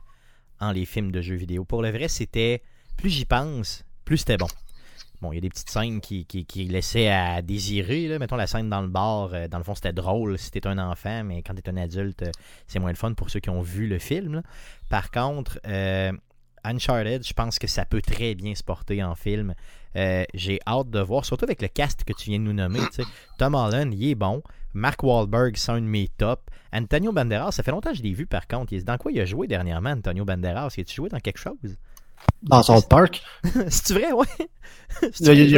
en 0.59 0.71
les 0.71 0.85
films 0.85 1.11
de 1.11 1.21
jeux 1.21 1.35
vidéo. 1.35 1.65
Pour 1.65 1.81
le 1.81 1.91
vrai, 1.91 2.07
c'était. 2.07 2.61
Plus 2.97 3.09
j'y 3.11 3.25
pense, 3.25 3.83
plus 4.05 4.17
c'était 4.17 4.37
bon. 4.37 4.47
Bon, 5.21 5.31
il 5.31 5.35
y 5.35 5.37
a 5.39 5.41
des 5.41 5.49
petites 5.49 5.69
scènes 5.69 5.99
qui, 5.99 6.25
qui, 6.25 6.45
qui 6.45 6.65
laissaient 6.65 7.09
à 7.09 7.41
désirer. 7.41 8.17
Mettons 8.19 8.35
la 8.35 8.47
scène 8.47 8.69
dans 8.69 8.81
le 8.81 8.87
bar. 8.87 9.33
euh, 9.33 9.47
dans 9.47 9.57
le 9.57 9.63
fond, 9.63 9.75
c'était 9.75 9.93
drôle 9.93 10.37
si 10.37 10.51
t'es 10.51 10.65
un 10.67 10.77
enfant, 10.77 11.23
mais 11.23 11.41
quand 11.41 11.53
t'es 11.55 11.69
un 11.69 11.77
adulte, 11.77 12.23
euh, 12.23 12.31
c'est 12.67 12.79
moins 12.79 12.91
le 12.91 12.95
fun 12.95 13.13
pour 13.13 13.29
ceux 13.29 13.39
qui 13.39 13.49
ont 13.49 13.61
vu 13.61 13.87
le 13.87 13.99
film. 13.99 14.41
Par 14.89 15.11
contre, 15.11 15.59
Uncharted, 16.67 17.25
je 17.25 17.33
pense 17.33 17.59
que 17.59 17.67
ça 17.67 17.85
peut 17.85 18.01
très 18.01 18.35
bien 18.35 18.53
se 18.55 18.63
porter 18.63 19.03
en 19.03 19.15
film. 19.15 19.55
Euh, 19.95 20.25
J'ai 20.33 20.59
hâte 20.67 20.89
de 20.89 20.99
voir, 20.99 21.25
surtout 21.25 21.45
avec 21.45 21.61
le 21.61 21.67
cast 21.67 22.03
que 22.03 22.13
tu 22.13 22.29
viens 22.29 22.39
de 22.39 22.43
nous 22.43 22.53
nommer. 22.53 22.79
Tom 23.37 23.55
Holland, 23.55 23.93
il 23.93 24.09
est 24.09 24.15
bon. 24.15 24.43
Mark 24.73 25.01
Wahlberg, 25.01 25.55
c'est 25.57 25.71
un 25.71 25.81
de 25.81 25.85
mes 25.85 26.07
tops. 26.07 26.43
Antonio 26.71 27.11
Banderas, 27.11 27.51
ça 27.53 27.63
fait 27.63 27.71
longtemps 27.71 27.91
que 27.91 27.97
je 27.97 28.03
l'ai 28.03 28.13
vu 28.13 28.27
par 28.27 28.47
contre. 28.47 28.75
Dans 28.83 28.97
quoi 28.97 29.11
il 29.11 29.19
a 29.19 29.25
joué 29.25 29.47
dernièrement, 29.47 29.91
Antonio 29.91 30.25
Banderas? 30.25 30.73
Il 30.77 30.81
a-tu 30.81 30.95
joué 30.95 31.09
dans 31.09 31.19
quelque 31.19 31.39
chose? 31.39 31.77
Dans 32.43 32.63
South 32.63 32.87
Park. 32.89 33.21
C'est-tu 33.69 33.93
vrai, 33.93 34.11
ouais? 34.11 34.25
Il 35.19 35.25
n'y 35.25 35.29
a, 35.29 35.33
il 35.33 35.49
y 35.51 35.57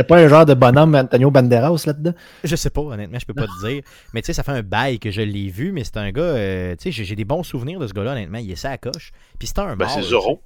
a 0.00 0.04
pas- 0.04 0.16
a 0.16 0.20
un 0.20 0.28
genre 0.28 0.46
de 0.46 0.54
bonhomme 0.54 0.94
Antonio 0.94 1.30
Banderas 1.30 1.82
là-dedans? 1.86 2.14
Je 2.42 2.56
sais 2.56 2.70
pas, 2.70 2.80
honnêtement, 2.80 3.18
je 3.18 3.26
peux 3.26 3.34
pas 3.34 3.46
te 3.46 3.66
dire. 3.66 3.82
Mais 4.14 4.22
tu 4.22 4.26
sais, 4.26 4.32
ça 4.32 4.42
fait 4.42 4.52
un 4.52 4.62
bail 4.62 4.98
que 4.98 5.10
je 5.10 5.20
l'ai 5.20 5.48
vu, 5.50 5.72
mais 5.72 5.84
c'est 5.84 5.96
un 5.98 6.10
gars, 6.10 6.22
euh, 6.22 6.74
tu 6.76 6.90
sais, 6.92 7.04
j'ai- 7.04 7.16
des 7.16 7.24
bons 7.26 7.42
souvenirs 7.42 7.80
de 7.80 7.86
ce 7.86 7.92
gars-là, 7.92 8.12
honnêtement. 8.12 8.38
Il 8.38 8.50
est 8.50 8.56
ça 8.56 8.70
à 8.70 8.78
coche. 8.78 9.12
Puis 9.38 9.48
c'est 9.48 9.58
un 9.58 9.76
Ben, 9.76 9.88
c'est 9.88 10.02
Zorro. 10.02 10.42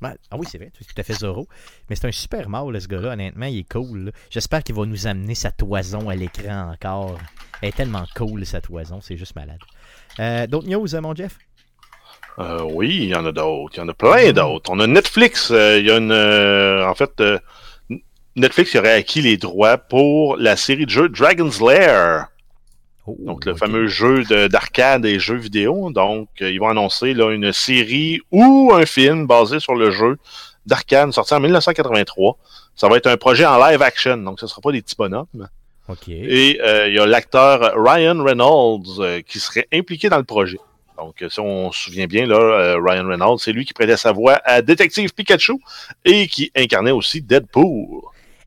Ouais, 0.00 0.14
ah 0.30 0.36
oui, 0.38 0.46
c'est 0.50 0.56
vrai, 0.58 0.70
c'est 0.78 0.84
tout 0.86 0.98
à 0.98 1.02
fait 1.02 1.14
Zorro. 1.14 1.46
Mais 1.90 1.96
c'est 1.96 2.06
un 2.06 2.12
super 2.12 2.48
mâle, 2.48 2.80
ce 2.80 2.86
gars-là, 2.88 3.12
honnêtement, 3.14 3.46
il 3.46 3.58
est 3.58 3.70
cool. 3.70 4.12
J'espère 4.30 4.62
qu'il 4.62 4.74
va 4.76 4.86
nous 4.86 5.06
amener 5.06 5.34
sa 5.34 5.50
toison 5.50 6.08
à 6.08 6.14
l'écran 6.14 6.70
encore. 6.72 7.18
Elle 7.60 7.70
est 7.70 7.76
tellement 7.76 8.04
cool, 8.16 8.46
sa 8.46 8.60
toison, 8.60 9.00
c'est 9.02 9.16
juste 9.16 9.34
malade. 9.36 9.58
Euh, 10.20 10.46
D'autres 10.46 10.68
news, 10.68 10.86
mon 11.02 11.14
Jeff? 11.14 11.36
Euh, 12.38 12.60
oui, 12.62 12.98
il 13.02 13.08
y 13.08 13.14
en 13.14 13.26
a 13.26 13.32
d'autres. 13.32 13.74
Il 13.76 13.78
y 13.78 13.82
en 13.82 13.88
a 13.88 13.94
plein 13.94 14.10
d'autres. 14.32 14.70
On 14.70 14.78
a 14.80 14.86
Netflix. 14.86 15.50
euh, 15.50 15.78
il 15.78 15.86
y 15.86 15.90
a 15.90 15.96
une. 15.96 16.12
euh, 16.12 16.86
en 16.86 16.94
fait, 16.94 17.10
euh, 17.20 17.38
Netflix 18.36 18.74
aurait 18.76 18.92
acquis 18.94 19.20
les 19.22 19.36
droits 19.36 19.76
pour 19.78 20.36
la 20.36 20.56
série 20.56 20.84
de 20.86 20.90
jeux 20.90 21.08
Dragon's 21.08 21.60
Lair. 21.60 22.26
Oh, 23.06 23.16
Donc, 23.20 23.44
le 23.46 23.54
fameux 23.54 23.86
jeu 23.88 24.22
de- 24.24 24.46
d'arcade 24.46 25.04
et 25.06 25.18
jeux 25.18 25.34
vidéo. 25.36 25.90
Donc, 25.90 26.28
euh, 26.42 26.50
ils 26.50 26.60
vont 26.60 26.68
annoncer 26.68 27.14
là, 27.14 27.30
une 27.32 27.52
série 27.52 28.20
ou 28.30 28.70
un 28.72 28.86
film 28.86 29.26
basé 29.26 29.58
sur 29.60 29.74
le 29.74 29.90
jeu 29.90 30.18
d'arcade 30.66 31.10
sorti 31.12 31.34
en 31.34 31.40
1983. 31.40 32.36
Ça 32.76 32.88
va 32.88 32.96
être 32.98 33.06
un 33.08 33.16
projet 33.16 33.46
en 33.46 33.58
live 33.66 33.82
action. 33.82 34.16
Donc, 34.18 34.38
ce 34.38 34.44
ne 34.44 34.48
sera 34.48 34.60
pas 34.60 34.70
des 34.70 34.82
petits 34.82 34.94
bonhommes. 34.96 35.48
Ok. 35.88 36.06
Et 36.08 36.60
euh, 36.62 36.86
il 36.88 36.94
y 36.94 36.98
a 37.00 37.06
l'acteur 37.06 37.72
Ryan 37.82 38.22
Reynolds 38.22 39.22
qui 39.26 39.40
serait 39.40 39.66
impliqué 39.72 40.08
dans 40.10 40.18
le 40.18 40.24
projet. 40.24 40.58
Donc, 40.98 41.22
euh, 41.22 41.28
si 41.28 41.38
on 41.38 41.70
se 41.70 41.84
souvient 41.84 42.06
bien, 42.06 42.26
là, 42.26 42.36
euh, 42.36 42.76
Ryan 42.82 43.06
Reynolds, 43.06 43.38
c'est 43.38 43.52
lui 43.52 43.64
qui 43.64 43.72
prêtait 43.72 43.96
sa 43.96 44.12
voix 44.12 44.40
à 44.44 44.62
Détective 44.62 45.14
Pikachu 45.14 45.54
et 46.04 46.26
qui 46.26 46.50
incarnait 46.56 46.90
aussi 46.90 47.22
Deadpool. 47.22 48.02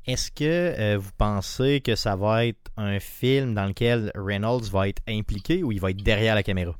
Est-ce 0.06 0.32
que 0.32 0.44
euh, 0.44 0.98
vous 1.00 1.12
pensez 1.18 1.80
que 1.80 1.96
ça 1.96 2.16
va 2.16 2.46
être 2.46 2.72
un 2.76 3.00
film 3.00 3.54
dans 3.54 3.66
lequel 3.66 4.12
Reynolds 4.16 4.70
va 4.72 4.90
être 4.90 5.02
impliqué 5.08 5.64
ou 5.64 5.72
il 5.72 5.80
va 5.80 5.92
être 5.92 6.04
derrière 6.04 6.36
la 6.36 6.44
caméra? 6.44 6.76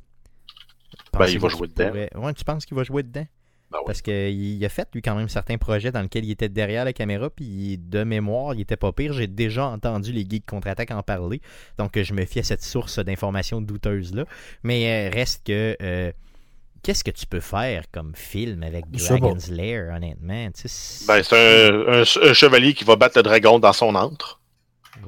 Ben, 1.14 1.28
il 1.28 1.40
va 1.40 1.48
jouer 1.48 1.68
dedans. 1.68 1.92
Ouais, 2.16 2.34
tu 2.34 2.44
penses 2.44 2.66
qu'il 2.66 2.76
va 2.76 2.84
jouer 2.84 3.04
dedans? 3.04 3.26
Ben 3.72 3.78
oui. 3.80 3.84
Parce 3.86 4.02
qu'il 4.02 4.66
a 4.66 4.70
fait, 4.70 4.88
lui, 4.94 5.02
quand 5.02 5.16
même, 5.16 5.30
certains 5.30 5.58
projets 5.58 5.92
dans 5.92 6.02
lesquels 6.02 6.26
il 6.26 6.32
était 6.32 6.50
derrière 6.50 6.84
la 6.86 6.94
caméra, 6.94 7.30
puis 7.30 7.78
de 7.78 8.04
mémoire, 8.04 8.54
il 8.54 8.62
était 8.62 8.76
pas 8.76 8.92
pire. 8.92 9.14
J'ai 9.14 9.28
déjà 9.28 9.66
entendu 9.68 10.12
les 10.12 10.26
geeks 10.30 10.46
contre-attaque 10.46 10.92
en 10.92 11.02
parler, 11.04 11.42
donc 11.78 11.98
je 11.98 12.14
me 12.14 12.26
fie 12.26 12.40
à 12.40 12.44
cette 12.44 12.64
source 12.64 13.00
d'informations 13.00 13.62
douteuse-là. 13.62 14.26
Mais 14.64 15.10
euh, 15.10 15.14
reste 15.14 15.46
que... 15.48 15.78
euh, 15.82 16.12
Qu'est-ce 16.84 17.04
que 17.04 17.12
tu 17.12 17.28
peux 17.28 17.40
faire 17.42 17.84
comme 17.92 18.14
film 18.16 18.64
avec. 18.64 18.90
Dragon's 18.90 19.50
Lair, 19.50 19.94
honnêtement? 19.96 20.50
Tu 20.52 20.64
sais, 20.68 21.06
Ben, 21.08 21.22
c'est 21.22 21.36
un, 21.36 22.00
un- 22.02 22.30
un 22.30 22.34
chevalier 22.34 22.74
qui 22.74 22.84
va 22.84 22.96
battre 22.96 23.20
le 23.20 23.22
dragon 23.24 23.60
dans 23.60 23.72
son 23.72 23.94
antre. 23.94 24.42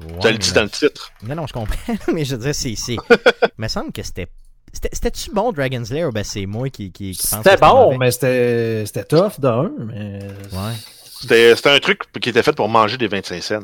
Ouais, 0.00 0.22
Ça 0.22 0.30
le 0.30 0.38
là- 0.38 0.52
dans 0.52 0.62
le 0.62 0.70
titre. 0.70 1.10
Non, 1.24 1.34
non, 1.34 1.46
je 1.48 1.52
comprends, 1.52 1.94
mais 2.14 2.24
je 2.24 2.36
veux 2.36 2.42
dire, 2.44 2.54
c'est. 2.54 2.76
c'est... 2.76 2.94
il 3.42 3.48
me 3.58 3.66
semble 3.66 3.90
que 3.90 4.04
c'était. 4.04 4.28
C'était- 4.74 4.90
C'était-tu 4.92 5.30
bon, 5.32 5.52
Dragon's 5.52 5.90
Lair, 5.90 6.08
ou 6.08 6.12
ben 6.12 6.24
c'est 6.24 6.44
moi 6.46 6.68
qui, 6.68 6.92
qui, 6.92 7.12
qui 7.12 7.26
pense 7.26 7.42
C'était 7.42 7.56
bon, 7.56 7.96
mais 7.98 8.10
c'était 8.10 8.84
c'était 8.86 9.04
tough 9.04 9.38
de 9.40 9.48
un, 9.48 9.72
mais. 9.78 10.18
Ouais. 10.52 10.74
C'était 11.20 11.56
c'était 11.56 11.70
un 11.70 11.78
truc 11.78 12.00
qui 12.20 12.28
était 12.28 12.42
fait 12.42 12.52
pour 12.52 12.68
manger 12.68 12.98
des 12.98 13.08
25 13.08 13.42
cents. 13.42 13.60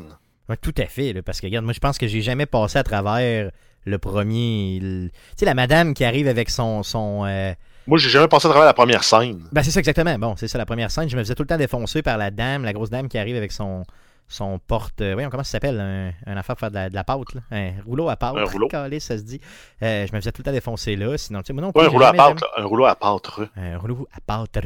Ouais, 0.49 0.57
tout 0.57 0.73
à 0.77 0.85
fait, 0.85 1.13
là, 1.13 1.21
parce 1.21 1.39
que 1.39 1.45
regarde, 1.47 1.63
moi 1.65 1.73
je 1.73 1.79
pense 1.79 1.97
que 1.97 2.07
j'ai 2.07 2.21
jamais 2.21 2.45
passé 2.47 2.77
à 2.79 2.83
travers 2.83 3.51
le 3.85 3.97
premier. 3.99 4.79
le- 4.81 5.09
Tu 5.09 5.15
sais, 5.37 5.45
la 5.45 5.53
madame 5.53 5.93
qui 5.93 6.03
arrive 6.03 6.27
avec 6.27 6.49
son. 6.49 6.83
son 6.83 7.25
euh, 7.25 7.53
Moi, 7.87 7.97
j'ai 7.97 8.09
jamais 8.09 8.27
passé 8.27 8.47
à 8.47 8.49
travers 8.49 8.65
la 8.65 8.73
première 8.73 9.03
scène. 9.03 9.43
Ben 9.51 9.63
c'est 9.63 9.71
ça 9.71 9.79
exactement. 9.79 10.17
Bon, 10.19 10.35
c'est 10.37 10.47
ça 10.47 10.57
la 10.57 10.65
première 10.65 10.91
scène. 10.91 11.09
Je 11.09 11.15
me 11.17 11.23
faisais 11.23 11.35
tout 11.35 11.43
le 11.43 11.47
temps 11.47 11.57
défoncer 11.57 12.01
par 12.01 12.17
la 12.17 12.31
dame, 12.31 12.63
la 12.63 12.73
grosse 12.73 12.89
dame 12.89 13.07
qui 13.07 13.17
arrive 13.17 13.35
avec 13.35 13.51
son. 13.51 13.83
Son 14.31 14.59
porte. 14.59 15.01
euh, 15.01 15.13
voyons, 15.13 15.29
comment 15.29 15.43
ça 15.43 15.51
s'appelle 15.51 15.79
Un, 15.79 16.13
un 16.25 16.37
affaire 16.37 16.55
pour 16.55 16.61
faire 16.61 16.69
de 16.71 16.75
la, 16.75 16.89
de 16.89 16.95
la 16.95 17.03
pâte, 17.03 17.33
là. 17.35 17.41
Un 17.51 17.71
rouleau 17.85 18.07
à 18.09 18.15
pâte. 18.15 18.35
Un 18.37 18.45
rouleau. 18.45 18.67
Calé, 18.69 18.99
ça 19.01 19.17
se 19.17 19.23
dit. 19.23 19.41
Euh, 19.83 20.07
je 20.07 20.13
me 20.15 20.19
faisais 20.21 20.31
tout 20.31 20.41
le 20.41 20.45
temps 20.45 20.51
défoncer 20.53 20.95
là. 20.95 21.17
Sinon, 21.17 21.41
tu 21.41 21.47
sais, 21.47 21.53
moi 21.53 21.61
non 21.63 21.71
plus, 21.73 21.83
un 21.85 21.89
rouleau 21.89 22.05
à 22.05 22.15
jamais- 22.15 22.17
là, 22.39 22.47
un 22.57 22.63
rouleau 22.65 22.85
à 22.85 22.95
pâte. 22.95 23.29
Un 23.57 23.77
rouleau 23.77 24.07
à 24.13 24.21
pâte. 24.21 24.57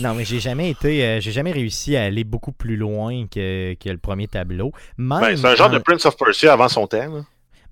Non, 0.00 0.14
mais 0.14 0.24
j'ai 0.24 0.40
jamais 0.40 0.70
été. 0.70 1.04
euh, 1.04 1.20
j'ai 1.20 1.32
jamais 1.32 1.52
réussi 1.52 1.96
à 1.96 2.04
aller 2.04 2.24
beaucoup 2.24 2.52
plus 2.52 2.76
loin 2.76 3.26
que, 3.26 3.74
que 3.74 3.90
le 3.90 3.98
premier 3.98 4.26
tableau. 4.26 4.72
Ben, 4.98 5.36
c'est 5.36 5.46
un 5.46 5.54
genre 5.54 5.68
en, 5.68 5.72
de 5.74 5.78
Prince 5.78 6.06
of 6.06 6.16
Persia 6.16 6.52
avant 6.54 6.68
son 6.68 6.86
temps. 6.86 7.14
là. 7.16 7.20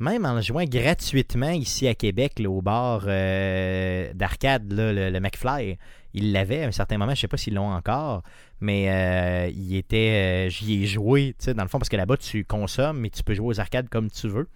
même 0.00 0.24
en 0.26 0.34
le 0.34 0.42
jouant 0.42 0.64
gratuitement 0.64 1.50
ici 1.50 1.88
à 1.88 1.94
Québec, 1.94 2.38
là, 2.38 2.50
au 2.50 2.60
bar 2.62 3.02
euh, 3.06 4.12
d'arcade, 4.14 4.64
le 4.70 5.18
McFly. 5.18 5.78
Il 6.18 6.32
l'avait 6.32 6.64
à 6.64 6.68
un 6.68 6.72
certain 6.72 6.98
moment, 6.98 7.14
je 7.14 7.20
sais 7.20 7.28
pas 7.28 7.36
s'ils 7.36 7.54
l'ont 7.54 7.70
encore, 7.72 8.22
mais 8.60 8.86
euh, 8.90 9.50
il 9.54 9.76
était. 9.76 10.46
euh, 10.46 10.50
J'y 10.50 10.82
ai 10.82 10.86
joué, 10.86 11.34
tu 11.38 11.44
sais, 11.46 11.54
dans 11.54 11.62
le 11.62 11.68
fond, 11.68 11.78
parce 11.78 11.88
que 11.88 11.96
là-bas, 11.96 12.16
tu 12.16 12.44
consommes, 12.44 13.00
mais 13.00 13.10
tu 13.10 13.22
peux 13.22 13.34
jouer 13.34 13.46
aux 13.48 13.60
arcades 13.60 13.88
comme 13.88 14.10
tu 14.10 14.28
veux. 14.28 14.48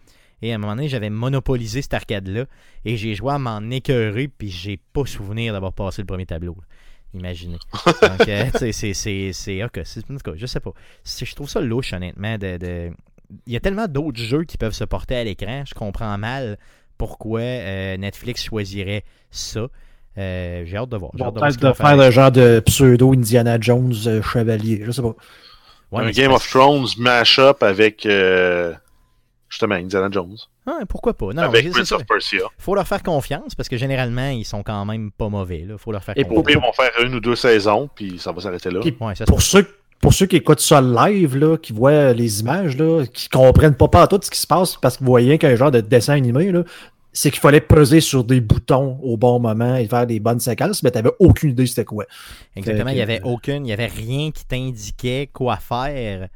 Et 0.43 0.53
à 0.53 0.57
un 0.57 0.59
moment 0.59 0.75
donné, 0.75 0.89
j'avais 0.89 1.09
monopolisé 1.11 1.83
cet 1.83 1.95
arcade-là. 1.95 2.47
Et 2.85 2.97
j'ai 2.97 3.15
joué 3.15 3.33
à 3.33 3.39
m'en 3.39 3.61
écœurer, 3.71 4.27
puis 4.29 4.49
j'ai 4.51 4.77
pas 4.93 5.07
souvenir 5.07 5.53
d'avoir 5.53 5.73
passé 5.73 6.03
le 6.03 6.07
premier 6.07 6.27
tableau. 6.27 6.57
là. 6.59 6.65
Imaginez. 7.15 7.59
Donc, 8.03 8.29
euh, 8.29 8.45
tu 8.59 8.73
sais, 8.73 9.33
c'est. 9.33 9.63
ok, 9.65 9.79
en 9.79 10.15
tout 10.17 10.19
cas, 10.19 10.33
je 10.35 10.47
sais 10.47 10.61
pas. 10.61 10.73
Je 11.05 11.35
trouve 11.35 11.49
ça 11.49 11.61
louche, 11.61 11.93
honnêtement. 11.93 12.39
De, 12.39 12.57
de- 12.57 12.91
Il 13.47 13.53
y 13.53 13.57
a 13.57 13.61
tellement 13.61 13.87
d'autres 13.87 14.21
jeux 14.21 14.45
qui 14.45 14.57
peuvent 14.59 14.73
se 14.73 14.85
porter 14.85 15.15
à 15.17 15.23
l'écran. 15.25 15.63
Je 15.67 15.75
comprends 15.75 16.17
mal 16.19 16.59
pourquoi 16.99 17.41
euh, 17.41 17.97
Netflix 17.97 18.43
choisirait 18.45 19.05
ça. 19.31 19.69
Euh, 20.19 20.65
j'ai 20.67 20.77
hâte 20.77 20.89
de 20.91 20.97
voir. 20.97 21.11
J'ai 21.15 21.19
Bon, 21.21 21.27
hâte 21.29 21.35
de 21.35 21.39
voir 21.39 21.53
ce 21.53 21.59
peut-être 21.59 21.73
de 21.79 21.83
faire 21.87 21.97
le 21.97 22.11
genre 22.11 22.31
de 22.31 22.61
pseudo 22.61 23.13
Indiana 23.13 23.57
Jones 23.61 23.95
euh, 24.07 24.23
chevalier. 24.23 24.83
Je 24.85 24.91
sais 24.91 25.03
pas. 25.03 25.15
Ouais, 25.91 26.05
un 26.05 26.11
Game 26.11 26.31
pas- 26.31 26.37
of 26.37 26.49
Thrones 26.49 26.87
mash-up 26.99 27.63
avec 27.63 28.05
euh, 28.07 28.73
justement 29.49 29.75
Indiana 29.75 30.09
Jones. 30.11 30.37
Ah, 30.67 30.81
pourquoi 30.89 31.15
pas? 31.15 31.27
Non, 31.35 31.43
avec 31.43 31.71
Prince 31.71 31.93
of 31.93 32.05
Persia. 32.07 32.41
faut 32.59 32.75
leur 32.75 32.87
faire 32.87 33.03
confiance 33.03 33.55
parce 33.55 33.69
que 33.69 33.77
généralement, 33.77 34.29
ils 34.29 34.45
sont 34.45 34.63
quand 34.63 34.85
même 34.85 35.11
pas 35.11 35.29
mauvais. 35.29 35.67
Il 35.69 35.77
faut 35.79 35.93
leur 35.93 36.05
faire 36.05 36.17
Et 36.17 36.25
Au 36.25 36.29
confiance. 36.29 36.47
pire, 36.47 36.57
ils 36.59 36.67
vont 36.67 36.73
faire 36.73 37.07
une 37.07 37.15
ou 37.15 37.21
deux 37.21 37.37
saisons, 37.37 37.89
puis 37.95 38.19
ça 38.19 38.33
va 38.33 38.41
s'arrêter 38.41 38.71
là. 38.71 38.81
Puis 38.81 38.97
Ouais, 39.01 39.15
ça 39.15 39.25
se 39.27 39.31
Pour 39.31 39.43
ceux, 39.43 39.67
pour 40.01 40.13
ceux 40.15 40.27
qui 40.27 40.37
écoutent 40.37 40.61
ça 40.61 40.81
live, 40.81 41.37
là, 41.37 41.57
qui 41.57 41.73
voient 41.73 42.13
les 42.13 42.41
images, 42.41 42.77
là, 42.77 43.05
qui 43.07 43.29
comprennent 43.29 43.75
pas 43.77 43.89
pas 43.89 44.07
tout 44.07 44.21
ce 44.23 44.31
qui 44.31 44.39
se 44.41 44.47
passe 44.47 44.77
parce 44.77 44.97
qu'ils 44.97 45.07
voyaient 45.07 45.39
qu'un 45.39 45.57
genre 45.57 45.71
de 45.71 45.81
dessin 45.81 46.15
animé, 46.15 46.53
là, 46.53 46.63
c'est 47.13 47.31
qu'il 47.31 47.41
fallait 47.41 47.61
peser 47.61 48.01
sur 48.01 48.25
des 48.25 48.41
boutons 48.41 48.99
au 49.03 49.17
bon 49.17 49.39
moment 49.39 49.77
et 49.77 49.87
faire 49.87 50.07
des 50.07 50.19
bonnes 50.21 50.41
séquences, 50.41 50.83
mais 50.83 50.91
t'avais 50.91 51.11
aucune 51.19 51.51
idée 51.51 51.67
c'était 51.67 51.85
quoi. 51.85 52.05
Exactement, 52.57 52.91
il 52.91 52.97
n'y 52.97 53.03
avait 53.03 53.21
aucune, 53.23 53.57
il 53.57 53.63
n'y 53.65 53.73
avait 53.73 53.87
rien 53.87 54.31
qui 54.31 54.45
t'indiquait 54.47 55.29
quoi 55.33 55.57
faire, 55.57 56.29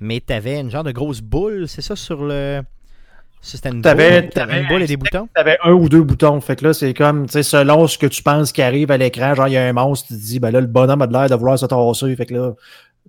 mais 0.00 0.22
tu 0.26 0.32
avais 0.32 0.58
une 0.60 0.70
genre 0.70 0.84
de 0.84 0.92
grosse 0.92 1.20
boule, 1.20 1.68
c'est 1.68 1.82
ça, 1.82 1.96
sur 1.96 2.24
le. 2.24 2.62
C'était 3.44 3.70
une, 3.70 3.82
T'avais- 3.82 4.20
boule, 4.22 4.30
t'avais 4.30 4.46
t'avais 4.52 4.62
une 4.62 4.68
boule 4.68 4.82
et 4.82 4.86
des 4.86 4.96
boutons? 4.96 5.28
T'avais 5.34 5.58
un 5.64 5.72
ou 5.72 5.88
deux 5.88 6.02
boutons. 6.04 6.40
Fait 6.40 6.54
que 6.54 6.64
là, 6.64 6.72
c'est 6.72 6.94
comme, 6.94 7.26
tu 7.26 7.32
sais, 7.32 7.42
selon 7.42 7.88
ce 7.88 7.98
que 7.98 8.06
tu 8.06 8.22
penses 8.22 8.52
qui 8.52 8.62
arrive 8.62 8.92
à 8.92 8.96
l'écran, 8.96 9.34
genre, 9.34 9.48
il 9.48 9.54
y 9.54 9.56
a 9.56 9.66
un 9.66 9.72
monstre, 9.72 10.06
tu 10.08 10.14
te 10.14 10.20
dis, 10.20 10.38
ben 10.38 10.52
là, 10.52 10.60
le 10.60 10.68
bonhomme 10.68 11.02
a 11.02 11.08
de 11.08 11.12
l'air 11.12 11.28
de 11.28 11.34
vouloir 11.34 11.58
se 11.58 11.66
tasser. 11.66 12.14
Fait 12.14 12.24
que 12.26 12.34
là, 12.34 12.52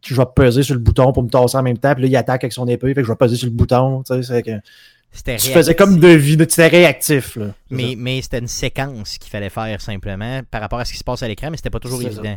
tu 0.01 0.15
vas 0.15 0.25
peser 0.25 0.63
sur 0.63 0.73
le 0.73 0.79
bouton 0.81 1.13
pour 1.13 1.21
me 1.21 1.29
tasser 1.29 1.55
en 1.55 1.61
même 1.61 1.77
temps. 1.77 1.93
Puis 1.93 2.01
là, 2.01 2.07
il 2.09 2.15
attaque 2.15 2.43
avec 2.43 2.51
son 2.51 2.67
épée. 2.67 2.87
Fait 2.95 3.01
que 3.01 3.03
je 3.03 3.11
vais 3.11 3.15
peser 3.15 3.35
sur 3.35 3.45
le 3.45 3.53
bouton. 3.53 4.01
Tu 4.01 4.11
sais, 4.15 4.23
c'est 4.23 4.41
que 4.41 4.59
C'était 5.15 5.37
tu 5.37 5.49
faisais 5.51 5.75
comme 5.75 5.99
deviner, 5.99 6.47
tu 6.47 6.53
étais 6.53 6.67
réactif, 6.67 7.35
là. 7.35 7.53
Mais, 7.69 7.91
ça. 7.91 7.95
mais 7.99 8.21
c'était 8.21 8.39
une 8.39 8.47
séquence 8.47 9.17
qu'il 9.19 9.29
fallait 9.29 9.49
faire 9.51 9.79
simplement 9.79 10.41
par 10.49 10.59
rapport 10.61 10.79
à 10.79 10.85
ce 10.85 10.91
qui 10.91 10.97
se 10.97 11.03
passe 11.03 11.21
à 11.21 11.27
l'écran, 11.27 11.51
mais 11.51 11.57
c'était 11.57 11.69
pas 11.69 11.79
toujours 11.79 12.01
ça. 12.01 12.07
évident. 12.07 12.35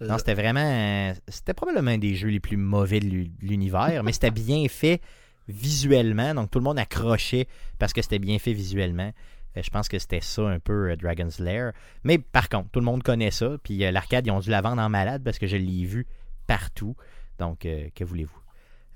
Non, 0.00 0.18
c'était 0.18 0.34
vraiment. 0.34 1.14
C'était 1.28 1.54
probablement 1.54 1.92
un 1.92 1.98
des 1.98 2.14
jeux 2.16 2.28
les 2.28 2.40
plus 2.40 2.56
mauvais 2.56 2.98
de 3.00 3.06
l'u- 3.06 3.28
de 3.28 3.46
l'univers, 3.46 4.02
mais 4.02 4.12
c'était 4.12 4.30
bien 4.32 4.66
fait 4.68 5.00
visuellement. 5.48 6.34
Donc 6.34 6.50
tout 6.50 6.58
le 6.58 6.64
monde 6.64 6.78
accrochait 6.78 7.46
parce 7.78 7.92
que 7.92 8.02
c'était 8.02 8.18
bien 8.18 8.38
fait 8.38 8.52
visuellement. 8.52 9.12
Euh, 9.56 9.62
Je 9.62 9.70
pense 9.70 9.88
que 9.88 9.98
c'était 9.98 10.20
ça 10.20 10.42
un 10.42 10.58
peu 10.58 10.90
euh, 10.90 10.96
Dragon's 10.96 11.38
Lair. 11.38 11.72
Mais 12.04 12.18
par 12.18 12.48
contre, 12.48 12.68
tout 12.70 12.80
le 12.80 12.84
monde 12.86 13.02
connaît 13.02 13.30
ça. 13.30 13.56
Puis 13.62 13.84
euh, 13.84 13.90
l'arcade, 13.90 14.26
ils 14.26 14.30
ont 14.30 14.40
dû 14.40 14.50
la 14.50 14.60
vendre 14.60 14.82
en 14.82 14.88
malade 14.88 15.22
parce 15.24 15.38
que 15.38 15.46
je 15.46 15.56
l'ai 15.56 15.84
vu 15.84 16.06
partout. 16.46 16.96
Donc, 17.38 17.64
euh, 17.66 17.88
que 17.94 18.04
voulez-vous? 18.04 18.36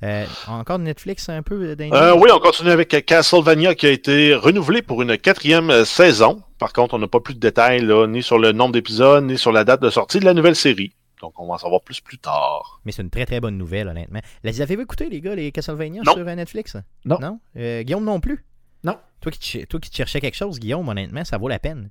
Euh, 0.02 0.24
encore 0.48 0.78
Netflix 0.78 1.28
un 1.28 1.42
peu 1.42 1.54
euh, 1.62 1.76
Euh, 1.92 2.16
oui, 2.16 2.30
on 2.32 2.38
continue 2.38 2.70
avec 2.70 2.88
Castlevania 3.04 3.74
qui 3.74 3.86
a 3.86 3.90
été 3.90 4.34
renouvelé 4.34 4.80
pour 4.80 5.02
une 5.02 5.18
quatrième 5.18 5.70
euh, 5.70 5.84
saison. 5.84 6.42
Par 6.58 6.72
contre, 6.72 6.94
on 6.94 6.98
n'a 6.98 7.06
pas 7.08 7.20
plus 7.20 7.34
de 7.34 7.40
détails 7.40 7.82
là, 7.84 8.06
ni 8.06 8.22
sur 8.22 8.38
le 8.38 8.52
nombre 8.52 8.72
d'épisodes, 8.72 9.24
ni 9.24 9.36
sur 9.36 9.52
la 9.52 9.64
date 9.64 9.82
de 9.82 9.90
sortie 9.90 10.18
de 10.20 10.24
la 10.24 10.32
nouvelle 10.34 10.56
série. 10.56 10.92
Donc, 11.20 11.38
on 11.38 11.46
va 11.46 11.54
en 11.54 11.58
savoir 11.58 11.82
plus 11.82 12.00
plus 12.00 12.16
tard. 12.18 12.80
Mais 12.86 12.92
c'est 12.92 13.02
une 13.02 13.10
très 13.10 13.26
très 13.26 13.40
bonne 13.40 13.58
nouvelle, 13.58 13.88
honnêtement. 13.88 14.20
Les 14.42 14.62
avez-vous 14.62 14.82
écouté, 14.82 15.10
les 15.10 15.20
gars, 15.20 15.34
les 15.34 15.52
Castlevania 15.52 16.00
Non. 16.06 16.14
sur 16.14 16.26
euh, 16.26 16.34
Netflix? 16.34 16.76
Non. 17.04 17.18
Non? 17.20 17.38
Euh, 17.58 17.82
Guillaume 17.82 18.04
non 18.04 18.20
plus? 18.20 18.42
Non. 18.84 18.96
Toi 19.20 19.30
qui, 19.32 19.66
toi 19.66 19.78
qui 19.80 19.90
te 19.90 19.96
cherchais 19.96 20.20
quelque 20.22 20.36
chose, 20.36 20.58
Guillaume, 20.58 20.88
honnêtement, 20.88 21.24
ça 21.26 21.36
vaut 21.36 21.48
la 21.48 21.58
peine. 21.58 21.90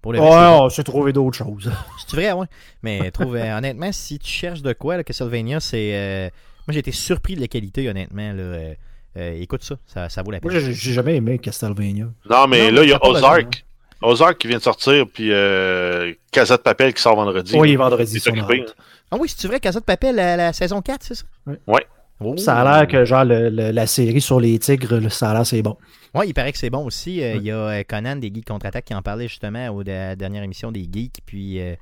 Pour 0.00 0.12
le 0.12 0.20
Ouais, 0.20 0.28
reste, 0.28 0.38
on 0.38 0.68
s'est 0.68 0.84
trouvé 0.84 1.12
d'autres 1.12 1.36
choses. 1.36 1.72
c'est 2.06 2.14
vrai, 2.14 2.30
ouais. 2.30 2.46
Mais 2.84 3.10
trouve, 3.10 3.34
euh, 3.34 3.58
honnêtement, 3.58 3.90
si 3.90 4.20
tu 4.20 4.30
cherches 4.30 4.62
de 4.62 4.72
quoi, 4.72 4.96
là, 4.96 5.02
Castlevania, 5.02 5.58
c'est. 5.58 6.30
Moi, 6.68 6.74
j'ai 6.74 6.80
été 6.80 6.92
surpris 6.92 7.34
de 7.34 7.40
la 7.40 7.48
qualité, 7.48 7.88
honnêtement. 7.88 8.32
Là. 8.32 8.42
Euh, 8.42 8.74
euh, 9.16 9.40
écoute 9.40 9.64
ça, 9.64 9.76
ça, 9.86 10.08
ça 10.10 10.22
vaut 10.22 10.30
la 10.30 10.38
peine. 10.38 10.50
Moi, 10.52 10.60
j'ai 10.60 10.92
jamais 10.92 11.16
aimé 11.16 11.38
Castlevania. 11.38 12.04
Non, 12.30 12.46
mais 12.46 12.70
Non, 12.70 12.76
là, 12.76 12.82
il 12.84 12.90
y 12.90 12.92
a 12.92 13.04
Ozark. 13.04 13.64
Ozark 14.02 14.38
qui 14.38 14.46
vient 14.48 14.58
de 14.58 14.62
sortir, 14.62 15.06
puis 15.12 15.32
euh, 15.32 16.12
Casa 16.30 16.56
de 16.58 16.62
Papel 16.62 16.94
qui 16.94 17.02
sort 17.02 17.16
vendredi. 17.16 17.56
Oui, 17.56 17.74
vendredi, 17.74 18.18
occupé. 18.24 18.60
hâte. 18.60 18.76
Ah 19.10 19.16
oui, 19.18 19.32
c'est 19.34 19.48
vrai, 19.48 19.58
Casa 19.58 19.80
de 19.80 19.84
Papel, 19.84 20.14
la, 20.14 20.36
la 20.36 20.52
saison 20.52 20.80
4, 20.82 21.02
c'est 21.02 21.14
ça? 21.16 21.24
Ouais. 21.46 21.58
Ouais. 21.66 21.86
Oh. 22.20 22.36
Ça 22.36 22.60
a 22.60 22.78
l'air 22.80 22.86
que, 22.86 23.04
genre, 23.04 23.24
le- 23.24 23.48
le- 23.48 23.70
la 23.70 23.86
série 23.86 24.20
sur 24.20 24.38
les 24.40 24.58
tigres, 24.58 24.96
là, 25.00 25.08
ça 25.08 25.30
a 25.30 25.34
l'air 25.34 25.46
c'est 25.46 25.62
bon. 25.62 25.76
Oui, 26.14 26.26
il 26.28 26.34
paraît 26.34 26.52
que 26.52 26.58
c'est 26.58 26.68
bon 26.70 26.84
aussi. 26.84 27.22
Euh, 27.22 27.32
Ouais. 27.34 27.36
Il 27.38 27.44
y 27.44 27.50
a 27.50 27.82
Conan 27.84 28.16
des 28.16 28.28
Geeks 28.28 28.46
Contre-Attaque 28.46 28.84
qui 28.84 28.94
en 28.94 29.02
parlait 29.02 29.26
justement 29.28 29.68
au 29.70 29.82
de 29.82 29.90
la 29.90 30.16
dernière 30.16 30.42
émission 30.42 30.70
des 30.70 30.86
Geeks. 30.92 31.18
Puis 31.26 31.60
euh, 31.60 31.74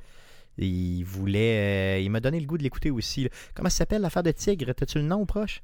il 0.59 1.03
voulait. 1.05 1.97
euh, 1.97 2.01
il 2.01 2.11
m'a 2.11 2.21
donné 2.21 2.41
le 2.41 2.47
goût 2.47 2.59
de 2.59 2.63
l'écouter 2.63 2.91
aussi. 2.91 3.25
là. 3.25 3.31
Comment 3.55 3.69
ça 3.71 3.79
s'appelle 3.79 4.03
l'affaire 4.03 4.23
de 4.23 4.31
Tigre? 4.33 4.73
T'as-tu 4.75 4.99
le 4.99 5.05
nom 5.05 5.25
proche? 5.27 5.63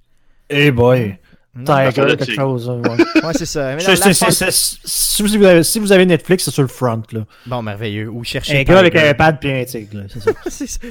Eh 0.50 0.70
boy! 0.70 1.18
Non? 1.54 1.64
Tiger, 1.64 1.92
quelque 2.06 2.24
tigre. 2.24 2.40
chose. 2.42 2.68
ouais. 2.70 3.22
Ouais, 3.24 3.32
c'est 3.34 3.44
ça. 3.44 3.74
Mais 3.76 3.80
si, 3.80 5.22
vous 5.22 5.44
avez, 5.44 5.62
si 5.62 5.78
vous 5.78 5.92
avez 5.92 6.06
Netflix, 6.06 6.44
c'est 6.44 6.50
sur 6.50 6.62
le 6.62 6.68
front. 6.68 7.02
Là. 7.12 7.26
Bon, 7.46 7.60
merveilleux. 7.62 8.08
Ou 8.08 8.24
chercher. 8.24 8.60
Un 8.60 8.62
gars 8.62 8.78
avec 8.78 8.96
un 8.96 9.12
pad 9.12 9.38
puis 9.38 9.52
un 9.52 9.64
tigre. 9.64 10.04
ça. 10.08 10.30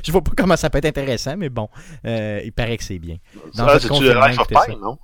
Je 0.03 0.11
vois 0.11 0.21
pas 0.23 0.31
comment 0.37 0.55
ça 0.55 0.69
peut 0.69 0.77
être 0.77 0.85
intéressant, 0.85 1.35
mais 1.35 1.49
bon. 1.49 1.67
Euh, 2.05 2.41
il 2.45 2.51
paraît 2.51 2.77
que 2.77 2.83
c'est 2.83 2.99
bien. 2.99 3.17
Ça, 3.53 3.79
c'est-tu 3.79 3.87
confirme, 3.87 4.27
Life 4.27 4.39
of 4.39 4.79
non? 4.79 4.99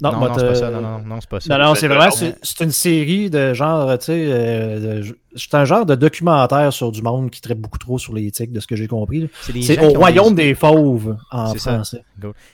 Non, 0.00 0.12
Non, 0.12 0.20
non, 0.28 0.34
c'est 0.38 0.46
pas 0.46 0.54
ça. 0.54 0.70
Non, 0.70 0.80
non, 0.80 0.98
non, 1.04 1.20
c'est 1.20 1.28
pas 1.30 1.40
ça. 1.40 1.58
Non, 1.58 1.64
non, 1.64 1.74
C'est 1.74 1.88
vraiment, 1.88 2.10
c'est 2.10 2.60
une 2.64 2.70
série 2.70 3.30
de 3.30 3.52
genre, 3.52 3.98
tu 3.98 4.04
sais, 4.06 4.26
euh, 4.28 5.00
de- 5.02 5.18
c'est 5.34 5.54
un 5.54 5.64
genre 5.64 5.84
de 5.86 5.94
documentaire 5.96 6.72
sur 6.72 6.92
du 6.92 7.02
monde 7.02 7.30
qui 7.30 7.40
traite 7.40 7.58
beaucoup 7.60 7.78
trop 7.78 7.98
sur 7.98 8.12
l'éthique, 8.14 8.52
de 8.52 8.60
ce 8.60 8.66
que 8.68 8.76
j'ai 8.76 8.86
compris. 8.86 9.28
C'est 9.42 9.52
des 9.52 9.62
C'est 9.62 9.74
gens 9.74 9.88
au 9.88 9.98
royaume 9.98 10.34
des- 10.36 10.44
des 10.44 10.54
fauves 10.54 11.16
en 11.32 11.52
français. 11.54 12.02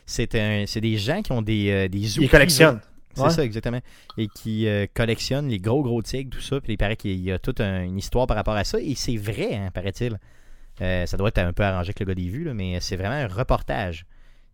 C'est 0.07 0.35
un- 0.37 0.65
c'est 0.67 0.81
des 0.81 0.97
gens 0.97 1.21
qui 1.23 1.33
ont 1.33 1.43
des, 1.43 1.71
euh, 1.71 1.89
des 1.89 2.19
Ils 2.19 2.31
collectionnent. 2.31 2.81
C'est 3.17 3.23
Ouais. 3.23 3.31
ça, 3.31 3.45
exactement. 3.45 3.79
Et 4.19 4.27
qui 4.27 4.67
euh, 4.67 4.87
collectionnent 4.93 5.49
les 5.49 5.61
gros, 5.61 5.83
gros 5.85 6.03
tigres, 6.03 6.31
tout 6.31 6.41
ça. 6.41 6.61
Puis 6.61 6.73
il 6.73 6.77
paraît 6.77 6.97
qu'il 6.97 7.21
y 7.21 7.31
a 7.31 7.39
toute 7.39 7.61
un- 7.61 7.85
une 7.85 7.97
histoire 7.99 8.27
par 8.27 8.37
rapport 8.37 8.57
à 8.57 8.65
ça. 8.65 8.81
Et 8.81 8.95
c'est 8.97 9.17
vrai, 9.17 9.55
hein, 9.55 9.69
paraît-il. 9.73 10.19
Euh, 10.83 11.07
ça 11.07 11.17
doit 11.17 11.29
être 11.29 11.39
un 11.39 11.53
peu 11.53 11.63
arrangé 11.63 11.91
avec 11.91 12.01
le 12.01 12.07
gars 12.07 12.15
des 12.15 12.27
vues, 12.29 12.43
là, 12.43 12.55
mais 12.55 12.79
c'est 12.81 12.97
vraiment 12.97 13.15
un 13.15 13.29
reportage. 13.29 14.05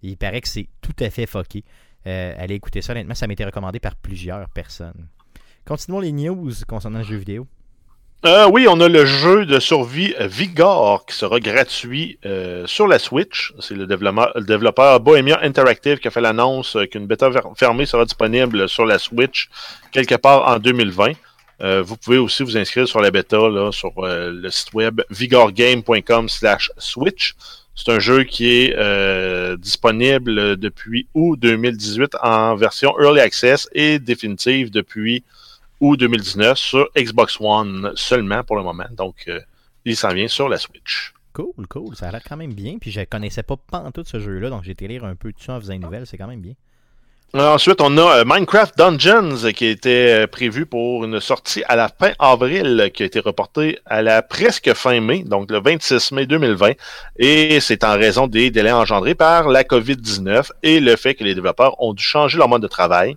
Et 0.03 0.09
il 0.09 0.17
paraît 0.19 0.43
que 0.43 0.49
c'est 0.49 0.69
tout 0.83 0.93
à 1.01 1.09
fait 1.09 1.25
fucké. 1.25 1.65
Euh, 2.07 2.35
allez 2.39 2.55
écouter 2.55 2.83
ça, 2.83 2.93
honnêtement, 2.93 3.15
ça 3.15 3.27
m'a 3.27 3.33
été 3.35 3.45
recommandé 3.45 3.81
par 3.81 3.95
plusieurs 3.97 4.49
personnes. 4.49 5.09
Continuons 5.65 6.01
les 6.01 6.13
news 6.13 6.53
concernant 6.67 6.99
le 6.99 7.05
jeu 7.05 7.17
vidéo. 7.17 7.47
Euh, 8.27 8.47
oui, 8.53 8.67
on 8.69 8.79
a 8.81 8.89
le 8.89 9.07
jeu 9.07 9.47
de 9.47 9.59
survie 9.59 10.15
Vigor 10.21 11.07
qui 11.07 11.17
sera 11.17 11.41
gratuit 11.41 12.19
euh, 12.27 12.67
sur 12.67 12.87
la 12.87 12.99
Switch. 12.99 13.55
C'est 13.61 13.75
le 13.75 13.87
le 13.87 14.45
développeur 14.45 15.01
Bohemia 15.01 15.39
Interactive 15.43 15.99
qui 15.99 16.09
a 16.09 16.11
fait 16.11 16.21
l'annonce 16.21 16.77
qu'une 16.91 17.07
bêta 17.07 17.31
fermée 17.57 17.87
sera 17.87 18.05
disponible 18.05 18.69
sur 18.69 18.85
la 18.85 18.99
Switch 18.99 19.49
quelque 19.91 20.17
part 20.17 20.47
en 20.47 20.59
2020. 20.59 21.13
Euh, 21.63 21.83
vous 21.83 21.97
pouvez 21.97 22.19
aussi 22.19 22.43
vous 22.43 22.59
inscrire 22.59 22.87
sur 22.87 23.01
la 23.01 23.11
bêta 23.11 23.39
là, 23.39 23.73
sur 23.73 23.93
le 23.97 24.51
site 24.51 24.75
web 24.75 25.01
vigorgame.com 25.09 26.29
slash 26.29 26.71
switch. 26.77 27.35
C'est 27.83 27.93
un 27.93 27.99
jeu 27.99 28.25
qui 28.25 28.47
est 28.47 28.75
euh, 28.77 29.57
disponible 29.57 30.59
depuis 30.59 31.09
août 31.15 31.41
2018 31.41 32.15
en 32.23 32.55
version 32.55 32.95
Early 33.01 33.21
Access 33.21 33.71
et 33.73 33.99
définitive 33.99 34.71
depuis 34.71 35.25
août 35.81 35.97
2019 35.99 36.59
sur 36.59 36.91
Xbox 36.95 37.39
One 37.41 37.93
seulement 37.95 38.45
pour 38.45 38.57
le 38.57 38.65
moment. 38.65 38.85
Donc, 38.95 39.25
euh, 39.29 39.41
il 39.87 39.97
s'en 39.97 40.13
vient 40.13 40.29
sur 40.29 40.51
la 40.51 40.59
Switch. 40.59 41.15
Cool, 41.33 41.67
cool. 41.71 41.97
Ça 41.97 42.09
a 42.09 42.13
l'air 42.13 42.23
quand 42.23 42.37
même 42.37 42.53
bien. 42.53 42.77
Puis 42.79 42.91
je 42.91 43.01
connaissais 43.01 43.43
pas 43.43 43.57
tout 43.95 44.05
ce 44.05 44.21
jeu-là, 44.21 44.51
donc 44.51 44.63
j'ai 44.63 44.73
été 44.73 44.87
lire 44.87 45.07
un 45.07 45.15
peu 45.15 45.33
dessus 45.33 45.51
en 45.51 45.59
faisant 45.59 45.73
une 45.73 45.81
nouvelle. 45.81 46.07
C'est 46.07 46.19
quand 46.19 46.29
même 46.29 46.43
bien. 46.43 46.53
Ensuite, 47.33 47.81
on 47.81 47.97
a 47.97 48.19
euh, 48.19 48.25
Minecraft 48.27 48.77
Dungeons 48.77 49.53
qui 49.55 49.67
était 49.67 50.23
euh, 50.23 50.27
prévu 50.27 50.67
pour 50.67 51.05
une 51.05 51.21
sortie 51.21 51.63
à 51.69 51.77
la 51.77 51.89
fin 51.89 52.11
avril, 52.19 52.91
qui 52.93 53.05
a 53.05 53.07
été 53.07 53.21
reportée 53.21 53.79
à 53.87 54.03
la 54.03 54.21
presque 54.21 54.75
fin 54.75 55.01
mai, 55.01 55.23
donc 55.23 55.49
le 55.53 55.61
26 55.61 56.11
mai 56.11 56.27
2020. 56.27 56.73
Et 57.21 57.61
c'est 57.61 57.85
en 57.85 57.93
raison 57.93 58.27
des 58.27 58.51
délais 58.51 58.73
engendrés 58.73 59.15
par 59.15 59.49
la 59.49 59.63
COVID-19 59.63 60.49
et 60.65 60.81
le 60.81 60.97
fait 60.97 61.15
que 61.15 61.23
les 61.23 61.37
développeurs 61.37 61.81
ont 61.81 61.93
dû 61.95 62.03
changer 62.03 62.37
leur 62.37 62.49
mode 62.49 62.63
de 62.63 62.67
travail 62.67 63.17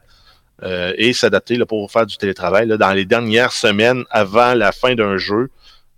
euh, 0.61 0.93
et 0.95 1.11
s'adapter 1.13 1.57
pour 1.65 1.91
faire 1.91 2.05
du 2.05 2.15
télétravail 2.15 2.67
là, 2.67 2.77
dans 2.77 2.93
les 2.93 3.05
dernières 3.05 3.51
semaines 3.51 4.03
avant 4.11 4.53
la 4.53 4.71
fin 4.71 4.93
d'un 4.93 5.17
jeu. 5.17 5.49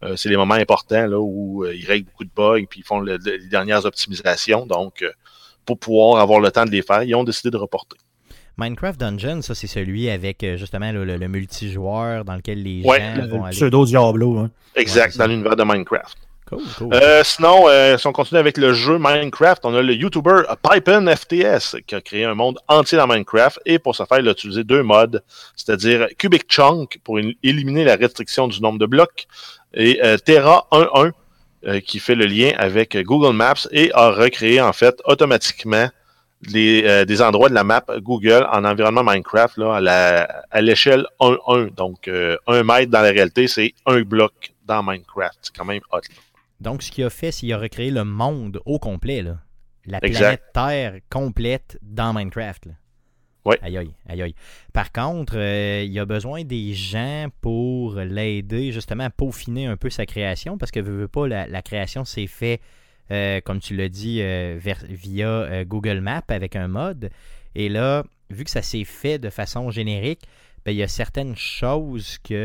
Euh, 0.03 0.15
c'est 0.15 0.29
les 0.29 0.37
moments 0.37 0.55
importants 0.55 1.05
là, 1.05 1.19
où 1.19 1.65
euh, 1.65 1.75
ils 1.75 1.85
règlent 1.85 2.05
beaucoup 2.05 2.23
de 2.23 2.29
bugs 2.33 2.65
puis 2.69 2.79
ils 2.79 2.85
font 2.85 3.01
le- 3.01 3.17
le- 3.17 3.35
les 3.35 3.47
dernières 3.49 3.83
optimisations. 3.85 4.65
Donc, 4.65 5.03
pour 5.65 5.77
pouvoir 5.79 6.21
avoir 6.21 6.39
le 6.39 6.49
temps 6.51 6.63
de 6.63 6.71
les 6.71 6.81
faire, 6.81 7.03
ils 7.03 7.13
ont 7.15 7.25
décidé 7.25 7.49
de 7.51 7.57
reporter. 7.57 7.97
Minecraft 8.57 8.99
Dungeon, 8.99 9.41
ça 9.41 9.53
c'est 9.55 9.67
celui 9.67 10.09
avec 10.09 10.43
euh, 10.43 10.55
justement 10.57 10.91
le, 10.91 11.03
le- 11.03 11.17
le 11.17 11.27
multijoueur 11.27 12.23
dans 12.25 12.35
lequel 12.35 12.63
les 12.63 12.81
Ouais. 12.83 12.99
gens 13.15 13.21
Le 13.21 13.27
vont 13.27 13.43
aller. 13.45 13.55
pseudo 13.55 13.85
Diablo. 13.85 14.37
Hein. 14.39 14.51
Exact, 14.75 15.13
Ouais, 15.13 15.19
dans 15.19 15.27
l'univers 15.27 15.55
de 15.55 15.63
Minecraft. 15.63 16.17
Cool, 16.47 16.61
cool. 16.77 16.93
Euh, 16.93 17.23
sinon, 17.23 17.65
euh, 17.67 17.97
si 17.97 18.05
on 18.05 18.11
continue 18.11 18.39
avec 18.39 18.57
le 18.57 18.71
jeu 18.71 18.97
Minecraft, 18.99 19.65
on 19.65 19.73
a 19.73 19.81
le 19.81 19.93
YouTuber 19.95 20.43
Pipen 20.61 21.09
FTS 21.15 21.75
qui 21.87 21.95
a 21.95 22.01
créé 22.01 22.23
un 22.23 22.35
monde 22.35 22.59
entier 22.67 22.97
dans 22.99 23.07
Minecraft 23.07 23.59
et 23.65 23.79
pour 23.79 23.95
ce 23.95 24.03
faire, 24.05 24.19
il 24.19 24.27
a 24.27 24.31
utilisé 24.31 24.63
deux 24.63 24.83
modes, 24.83 25.23
c'est-à-dire 25.55 26.07
Cubic 26.19 26.43
Chunk 26.47 26.99
pour 27.03 27.17
él- 27.19 27.35
éliminer 27.41 27.83
la 27.83 27.95
restriction 27.95 28.47
du 28.47 28.61
nombre 28.61 28.77
de 28.77 28.85
blocs 28.85 29.25
et 29.73 29.99
euh, 30.03 30.17
Terra 30.17 30.67
1.1 30.71 31.11
euh, 31.67 31.79
qui 31.79 31.97
fait 31.97 32.13
le 32.15 32.25
lien 32.27 32.51
avec 32.59 32.95
Google 32.95 33.35
Maps 33.35 33.67
et 33.71 33.91
a 33.95 34.11
recréé 34.11 34.61
en 34.61 34.71
fait 34.71 35.01
automatiquement 35.05 35.87
les, 36.41 36.83
euh, 36.85 37.05
des 37.05 37.21
endroits 37.21 37.49
de 37.49 37.53
la 37.55 37.63
map 37.63 37.83
Google 37.99 38.45
en 38.51 38.63
environnement 38.65 39.03
Minecraft 39.03 39.57
là, 39.57 39.75
à, 39.75 39.81
la- 39.81 40.43
à 40.51 40.61
l'échelle 40.61 41.05
1-1. 41.19 41.73
Donc, 41.75 42.07
euh, 42.07 42.37
un 42.47 42.63
mètre 42.63 42.91
dans 42.91 43.01
la 43.01 43.09
réalité, 43.11 43.47
c'est 43.47 43.73
un 43.85 44.01
bloc 44.01 44.53
dans 44.65 44.83
Minecraft. 44.83 45.37
C'est 45.41 45.55
quand 45.55 45.65
même 45.65 45.81
hot. 45.91 45.97
là. 45.97 46.15
Donc, 46.61 46.83
ce 46.83 46.91
qu'il 46.91 47.03
a 47.03 47.09
fait, 47.09 47.31
c'est 47.31 47.41
qu'il 47.41 47.53
a 47.53 47.57
recréé 47.57 47.91
le 47.91 48.03
monde 48.03 48.59
au 48.65 48.79
complet, 48.79 49.21
là. 49.21 49.37
La 49.87 49.99
Exact. 50.01 50.19
planète 50.19 50.43
Terre 50.53 50.99
complète 51.11 51.77
dans 51.83 52.11
Minecraft. 52.13 52.65
Là. 52.67 52.71
Ouais. 53.45 53.59
Aïe 53.61 53.77
aïe, 53.77 53.91
aïe 54.09 54.21
aïe. 54.23 54.35
Par 54.73 54.91
contre, 54.91 55.33
euh, 55.37 55.83
il 55.87 55.99
a 55.99 56.05
besoin 56.05 56.43
des 56.43 56.73
gens 56.73 57.27
pour 57.41 57.95
l'aider 57.97 58.71
justement 58.71 59.03
à 59.03 59.09
peaufiner 59.11 59.67
un 59.67 59.77
peu 59.77 59.91
sa 59.91 60.07
création 60.07 60.57
parce 60.57 60.71
que 60.71 60.79
veux, 60.79 60.97
veux 61.01 61.07
pas, 61.07 61.27
la, 61.27 61.45
la 61.45 61.61
création 61.61 62.03
s'est 62.05 62.25
fait, 62.25 62.59
euh, 63.11 63.39
comme 63.41 63.59
tu 63.59 63.75
l'as 63.75 63.89
dit, 63.89 64.19
euh, 64.21 64.59
via 64.89 65.27
euh, 65.27 65.65
Google 65.65 65.99
Maps 65.99 66.23
avec 66.29 66.55
un 66.55 66.67
mode. 66.67 67.09
Et 67.53 67.69
là, 67.69 68.03
vu 68.29 68.43
que 68.43 68.49
ça 68.49 68.61
s'est 68.61 68.83
fait 68.83 69.19
de 69.19 69.29
façon 69.29 69.69
générique, 69.69 70.21
ben, 70.65 70.71
il 70.71 70.77
y 70.77 70.83
a 70.83 70.87
certaines 70.87 71.35
choses 71.35 72.17
qui 72.23 72.35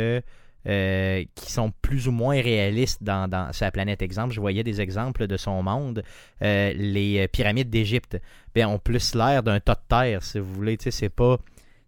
sont 0.67 1.73
plus 1.81 2.07
ou 2.07 2.13
moins 2.13 2.41
réalistes 2.41 3.03
dans, 3.03 3.51
sa 3.53 3.71
planète. 3.71 4.03
Exemple, 4.03 4.35
je 4.35 4.41
voyais 4.41 4.63
des 4.63 4.81
exemples 4.81 5.27
de 5.27 5.37
son 5.39 5.63
monde. 5.63 6.05
Les 6.41 7.27
pyramides 7.33 7.71
d'Égypte 7.71 8.21
ben, 8.55 8.67
ont 8.67 8.79
plus 8.79 9.15
l'air 9.15 9.43
d'un 9.43 9.59
tas 9.59 9.75
de 9.75 9.81
terre, 9.89 10.23
si 10.23 10.39
vous 10.39 10.53
voulez. 10.53 10.77
Tu 10.77 10.85
sais, 10.85 10.91
c'est 10.91 11.09
pas 11.09 11.39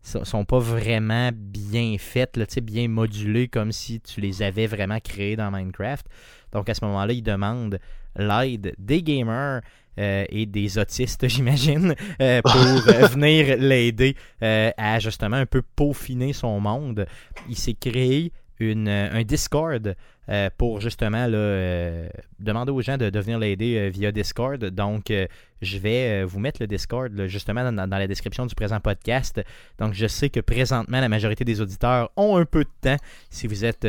sont 0.03 0.45
pas 0.45 0.59
vraiment 0.59 1.31
bien 1.33 1.97
faites, 1.99 2.39
bien 2.61 2.89
modulées 2.89 3.47
comme 3.47 3.70
si 3.70 4.01
tu 4.01 4.20
les 4.20 4.43
avais 4.43 4.66
vraiment 4.66 4.99
créées 4.99 5.37
dans 5.37 5.51
Minecraft. 5.51 6.07
Donc 6.53 6.68
à 6.68 6.75
ce 6.75 6.85
moment-là, 6.85 7.12
il 7.12 7.23
demande 7.23 7.79
l'aide 8.17 8.75
des 8.79 9.03
gamers 9.03 9.61
euh, 9.99 10.25
et 10.31 10.47
des 10.47 10.79
autistes, 10.79 11.29
j'imagine, 11.29 11.95
euh, 12.21 12.41
pour 12.43 12.55
euh, 12.55 13.07
venir 13.13 13.57
l'aider 13.59 14.17
euh, 14.43 14.71
à 14.77 14.99
justement 14.99 15.37
un 15.37 15.47
peu 15.47 15.63
peaufiner 15.77 16.33
son 16.33 16.61
monde. 16.61 17.07
Il 17.49 17.57
s'est 17.57 17.75
créé 17.75 18.33
une, 18.59 18.89
un 18.89 19.23
Discord 19.23 19.97
pour 20.57 20.81
justement 20.81 21.27
là, 21.27 22.09
demander 22.39 22.71
aux 22.71 22.81
gens 22.81 22.97
de, 22.97 23.11
de 23.11 23.21
venir 23.21 23.41
l'aider 23.41 23.91
via 23.91 24.13
Discord. 24.13 24.65
Donc, 24.65 25.13
je 25.61 25.79
vais 25.79 26.23
vous 26.23 26.39
mettre 26.39 26.63
le 26.63 26.69
Discord 26.69 27.13
là, 27.13 27.27
justement 27.27 27.71
dans, 27.71 27.89
dans 27.89 27.99
la 27.99 28.07
description 28.07 28.47
du 28.47 28.55
présent 28.55 28.79
podcast. 28.79 29.43
Donc, 29.79 29.95
je 29.95 30.07
sais 30.07 30.31
que 30.31 30.39
présentement, 30.39 31.01
la 31.01 31.09
majorité 31.09 31.45
des 31.45 31.61
auditeurs 31.61 32.13
ont 32.17 32.37
un 32.37 32.45
peu 32.45 32.63
de 32.63 32.71
temps. 32.81 32.97
Si 33.31 33.49
vous 33.49 33.65
êtes 33.65 33.85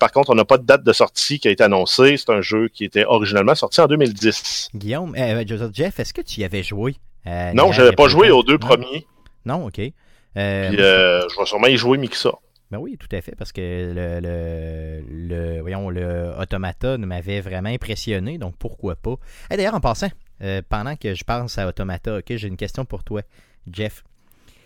Par 0.00 0.12
contre, 0.12 0.30
on 0.30 0.34
n'a 0.34 0.44
pas 0.44 0.58
de 0.58 0.64
date 0.64 0.84
de 0.84 0.92
sortie 0.92 1.38
qui 1.38 1.48
a 1.48 1.50
été 1.50 1.62
annoncée. 1.64 2.16
C'est 2.16 2.30
un 2.30 2.40
jeu 2.40 2.68
qui 2.68 2.84
était 2.84 3.04
originalement 3.04 3.54
sorti 3.54 3.80
en 3.80 3.86
2010. 3.86 4.70
Guillaume, 4.74 5.14
je 5.16 5.54
dire, 5.54 5.70
Jeff, 5.72 6.00
est-ce 6.00 6.14
que 6.14 6.22
tu 6.22 6.40
y 6.40 6.44
avais 6.44 6.62
joué? 6.62 6.96
non, 7.26 7.66
Nier 7.66 7.72
j'avais 7.74 7.92
pas 7.92 8.08
joué 8.08 8.30
aux 8.30 8.42
deux 8.42 8.54
Non? 8.54 8.58
premiers. 8.66 9.06
Non, 9.44 9.66
ok. 9.66 9.80
Euh, 10.36 10.68
Puis, 10.68 10.80
euh, 10.80 11.28
je 11.28 11.38
vais 11.38 11.46
sûrement 11.46 11.66
y 11.66 11.76
jouer, 11.76 11.98
ça. 12.12 12.32
Ben 12.70 12.78
oui, 12.78 12.98
tout 12.98 13.08
à 13.12 13.20
fait, 13.22 13.34
parce 13.34 13.50
que 13.52 13.60
le, 13.94 14.20
le, 14.20 15.02
le- 15.08 15.60
voyons, 15.62 15.88
le 15.88 16.32
Automata 16.38 16.98
m'avait 16.98 17.40
vraiment 17.40 17.70
impressionné, 17.70 18.36
donc 18.36 18.56
pourquoi 18.58 18.94
pas. 18.94 19.14
Et 19.50 19.56
D'ailleurs, 19.56 19.74
en 19.74 19.80
passant, 19.80 20.10
euh, 20.42 20.60
pendant 20.68 20.94
que 20.94 21.14
je 21.14 21.24
pense 21.24 21.56
à 21.56 21.66
Automata, 21.66 22.18
ok, 22.18 22.24
j'ai 22.36 22.46
une 22.48 22.58
question 22.58 22.84
pour 22.84 23.04
toi, 23.04 23.22
Jeff. 23.72 24.04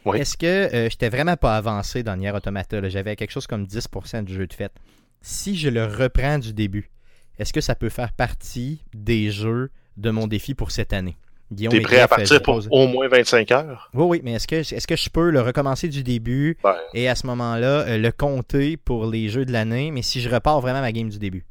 Oui. 0.05 0.19
Est-ce 0.19 0.37
que 0.37 0.47
euh, 0.47 0.91
j'étais 0.91 1.11
vraiment 1.11 1.37
pas 1.37 1.57
avancé 1.57 2.03
dans 2.03 2.17
Nier 2.17 2.33
Automata? 2.33 2.89
J'avais 2.89 3.15
quelque 3.15 3.31
chose 3.31 3.47
comme 3.47 3.67
10% 3.67 4.25
du 4.25 4.35
jeu 4.35 4.49
de 4.49 4.53
fait. 4.53 4.73
Si 5.21 5.57
je 5.57 5.69
le 5.69 5.85
reprends 5.85 6.41
du 6.41 6.53
début, 6.53 6.91
est-ce 7.39 7.53
que 7.53 7.61
ça 7.61 7.77
peut 7.77 7.89
faire 7.89 8.13
partie 8.13 8.83
des 8.95 9.31
jeux 9.31 9.71
de 9.97 10.11
mon 10.11 10.27
défi 10.27 10.55
pour 10.55 10.73
cette 10.73 10.93
année? 10.93 11.17
Guillaume 11.53 11.73
T'es 11.75 11.81
prêt 11.81 12.01
à 12.01 12.09
partir 12.09 12.43
pour 12.43 12.55
pose- 12.57 12.69
au 12.71 12.87
moins 12.87 13.09
25 13.09 13.51
heures? 13.53 13.91
Oui, 13.95 14.05
oui, 14.05 14.21
mais 14.25 14.33
est-ce 14.33 14.47
que, 14.49 14.57
est-ce 14.57 14.87
que 14.87 14.97
je 14.97 15.09
peux 15.11 15.31
le 15.31 15.41
recommencer 15.41 15.89
du 15.89 16.03
début? 16.03 16.57
Ben, 16.65 16.75
et 16.95 17.09
à 17.09 17.15
ce 17.15 17.27
moment-là, 17.27 17.81
euh, 17.87 17.99
le 17.99 18.11
compter 18.13 18.77
pour 18.77 19.07
les 19.07 19.29
jeux 19.29 19.45
de 19.45 19.53
l'année, 19.53 19.91
mais 19.91 20.03
si 20.03 20.21
je 20.21 20.29
repars 20.29 20.61
vraiment 20.61 20.81
ma 20.81 20.93
game 20.93 21.09
du 21.09 21.19
début? 21.19 21.45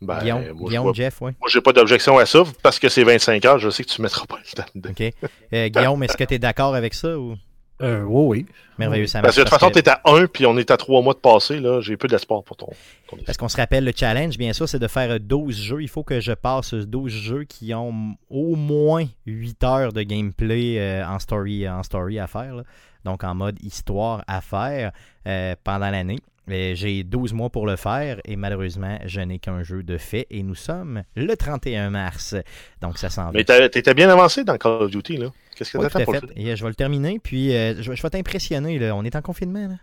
ben, 0.00 0.18
Guillaume, 0.20 0.40
moi, 0.40 0.48
je 0.60 0.64
Guillaume 0.68 0.82
vois- 0.84 0.92
Jeff, 0.94 1.20
oui. 1.22 1.32
moi, 1.40 1.48
j'ai 1.48 1.60
pas 1.60 1.72
d'objection 1.72 2.18
à 2.18 2.26
ça 2.26 2.42
parce 2.62 2.78
que 2.78 2.88
c'est 2.88 3.02
25 3.04 3.44
heures. 3.44 3.58
Je 3.58 3.68
sais 3.70 3.82
que 3.84 3.88
tu 3.88 4.00
mettras 4.02 4.26
pas 4.26 4.36
le 4.38 4.56
temps 4.56 4.68
dedans. 4.74 4.90
OK. 4.90 5.12
Euh, 5.52 5.68
Guillaume, 5.68 6.02
est-ce 6.04 6.16
que 6.16 6.24
tu 6.24 6.34
es 6.34 6.38
d'accord 6.38 6.74
avec 6.74 6.94
ça 6.94 7.18
ou? 7.18 7.34
Euh, 7.80 8.02
oui, 8.02 8.38
oui. 8.40 8.46
merveilleux, 8.78 9.06
ça 9.06 9.22
Parce 9.22 9.36
que 9.36 9.40
de 9.40 9.44
toute 9.44 9.54
façon, 9.54 9.68
que- 9.70 9.78
t'es 9.78 9.88
à 9.88 10.00
1 10.04 10.26
puis 10.26 10.46
on 10.46 10.56
est 10.58 10.70
à 10.70 10.76
3 10.76 11.00
mois 11.02 11.14
de 11.14 11.18
passé. 11.20 11.60
Là, 11.60 11.80
j'ai 11.80 11.96
peu 11.96 12.08
d'espoir 12.08 12.42
pour 12.42 12.56
ton, 12.56 12.68
ton. 13.08 13.16
Parce 13.24 13.38
qu'on 13.38 13.48
se 13.48 13.56
rappelle, 13.56 13.84
le 13.84 13.92
challenge, 13.94 14.36
bien 14.36 14.52
sûr, 14.52 14.68
c'est 14.68 14.78
de 14.80 14.88
faire 14.88 15.10
euh, 15.12 15.18
12 15.20 15.56
jeux. 15.56 15.82
Il 15.82 15.88
faut 15.88 16.02
que 16.02 16.20
je 16.20 16.32
passe 16.32 16.74
12 16.74 17.12
jeux 17.12 17.44
qui 17.44 17.72
ont 17.74 18.16
au 18.30 18.56
moins 18.56 19.04
8 19.26 19.62
heures 19.64 19.92
de 19.92 20.02
gameplay 20.02 20.78
euh, 20.78 21.06
en, 21.06 21.18
story, 21.18 21.68
en 21.68 21.82
story 21.82 22.18
à 22.18 22.26
faire. 22.26 22.56
là. 22.56 22.62
Donc 23.04 23.22
en 23.24 23.34
mode 23.34 23.62
histoire 23.62 24.24
à 24.26 24.40
faire 24.40 24.90
euh, 25.26 25.54
pendant 25.62 25.88
l'année. 25.90 26.18
J'ai 26.48 27.04
12 27.04 27.32
mois 27.34 27.50
pour 27.50 27.66
le 27.66 27.76
faire 27.76 28.18
et 28.24 28.36
malheureusement, 28.36 28.98
je 29.04 29.20
n'ai 29.20 29.38
qu'un 29.38 29.62
jeu 29.62 29.82
de 29.82 29.98
fait 29.98 30.26
et 30.30 30.42
nous 30.42 30.54
sommes 30.54 31.02
le 31.16 31.36
31 31.36 31.90
mars. 31.90 32.34
Donc 32.80 32.98
ça 32.98 33.10
s'en 33.10 33.26
va. 33.26 33.30
Mais 33.34 33.44
t'as- 33.44 33.68
t'étais 33.68 33.94
bien 33.94 34.08
avancé 34.08 34.44
dans 34.44 34.56
Call 34.56 34.72
of 34.82 34.90
Duty. 34.90 35.16
là. 35.18 35.26
Qu'est-ce 35.56 35.72
que 35.72 35.78
t'attends 35.78 35.98
tout 35.98 36.02
à 36.02 36.04
pour 36.04 36.14
fait. 36.14 36.22
euh, 36.50 36.56
je 36.56 36.62
vais 36.62 36.68
le 36.68 36.74
terminer, 36.74 37.18
puis 37.22 37.54
euh, 37.54 37.74
je, 37.82 37.90
vais- 37.90 37.96
je 37.96 38.02
vais 38.02 38.10
t'impressionner. 38.10 38.78
là. 38.78 38.94
On 38.94 39.02
est 39.04 39.16
en 39.16 39.22
confinement, 39.22 39.66
là. 39.68 39.74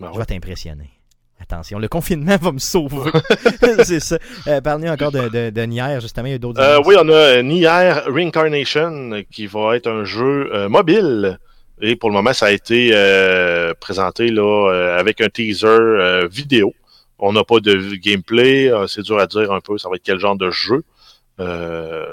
Ben 0.00 0.08
Je 0.08 0.12
ouais. 0.12 0.18
vais 0.18 0.24
t'impressionner. 0.26 0.90
Attention, 1.40 1.78
le 1.78 1.86
confinement 1.86 2.36
va 2.36 2.50
me 2.50 2.58
sauver. 2.58 3.10
c'est 3.84 4.00
ça. 4.00 4.18
Euh, 4.48 4.60
Parlez 4.60 4.90
encore 4.90 5.12
de, 5.12 5.28
de, 5.28 5.50
de 5.50 5.60
Nier, 5.62 5.98
justement. 6.00 6.26
Il 6.26 6.32
y 6.32 6.34
a 6.34 6.38
d'autres 6.38 6.60
Euh, 6.60 6.80
oui, 6.84 6.96
on 7.00 7.08
a 7.08 7.40
Nier 7.42 7.92
Reincarnation 8.06 9.22
qui 9.30 9.46
va 9.46 9.76
être 9.76 9.88
un 9.88 10.04
jeu 10.04 10.50
euh, 10.52 10.68
mobile. 10.68 11.38
Et 11.80 11.96
pour 11.96 12.10
le 12.10 12.14
moment, 12.14 12.32
ça 12.32 12.46
a 12.46 12.50
été 12.50 12.90
euh, 12.92 13.72
présenté 13.78 14.30
là 14.30 14.70
euh, 14.70 14.98
avec 14.98 15.20
un 15.20 15.28
teaser 15.28 15.66
euh, 15.66 16.26
vidéo. 16.26 16.74
On 17.18 17.32
n'a 17.32 17.44
pas 17.44 17.60
de 17.60 17.94
gameplay, 17.96 18.70
c'est 18.86 19.02
dur 19.02 19.18
à 19.18 19.26
dire 19.26 19.50
un 19.50 19.60
peu 19.60 19.76
ça 19.76 19.88
va 19.88 19.96
être 19.96 20.02
quel 20.04 20.20
genre 20.20 20.36
de 20.36 20.50
jeu. 20.50 20.84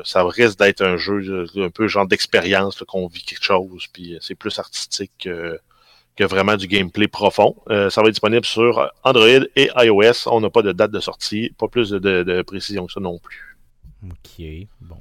Ça 0.04 0.24
risque 0.24 0.58
d'être 0.58 0.82
un 0.82 0.98
jeu 0.98 1.46
un 1.58 1.70
peu 1.70 1.88
genre 1.88 2.08
d'expérience, 2.08 2.84
qu'on 2.88 3.06
vit 3.08 3.24
quelque 3.24 3.44
chose, 3.44 3.86
puis 3.94 4.18
c'est 4.20 4.34
plus 4.34 4.58
artistique 4.58 5.12
que, 5.20 6.24
vraiment 6.24 6.56
du 6.56 6.66
gameplay 6.66 7.08
profond. 7.08 7.56
Ça 7.70 8.02
va 8.02 8.08
être 8.08 8.14
disponible 8.14 8.46
sur 8.46 8.92
Android 9.04 9.46
et 9.56 9.70
iOS. 9.78 10.28
On 10.28 10.42
n'a 10.42 10.50
pas 10.50 10.64
de 10.64 10.72
date 10.72 10.90
de 10.90 11.00
sortie, 11.00 11.54
pas 11.56 11.68
plus 11.68 11.92
de 11.92 12.42
précision 12.42 12.88
que 12.88 12.94
ça 12.94 13.00
non 13.00 13.20
plus. 13.20 13.56
Ok, 14.10 14.44
bon. 14.82 14.98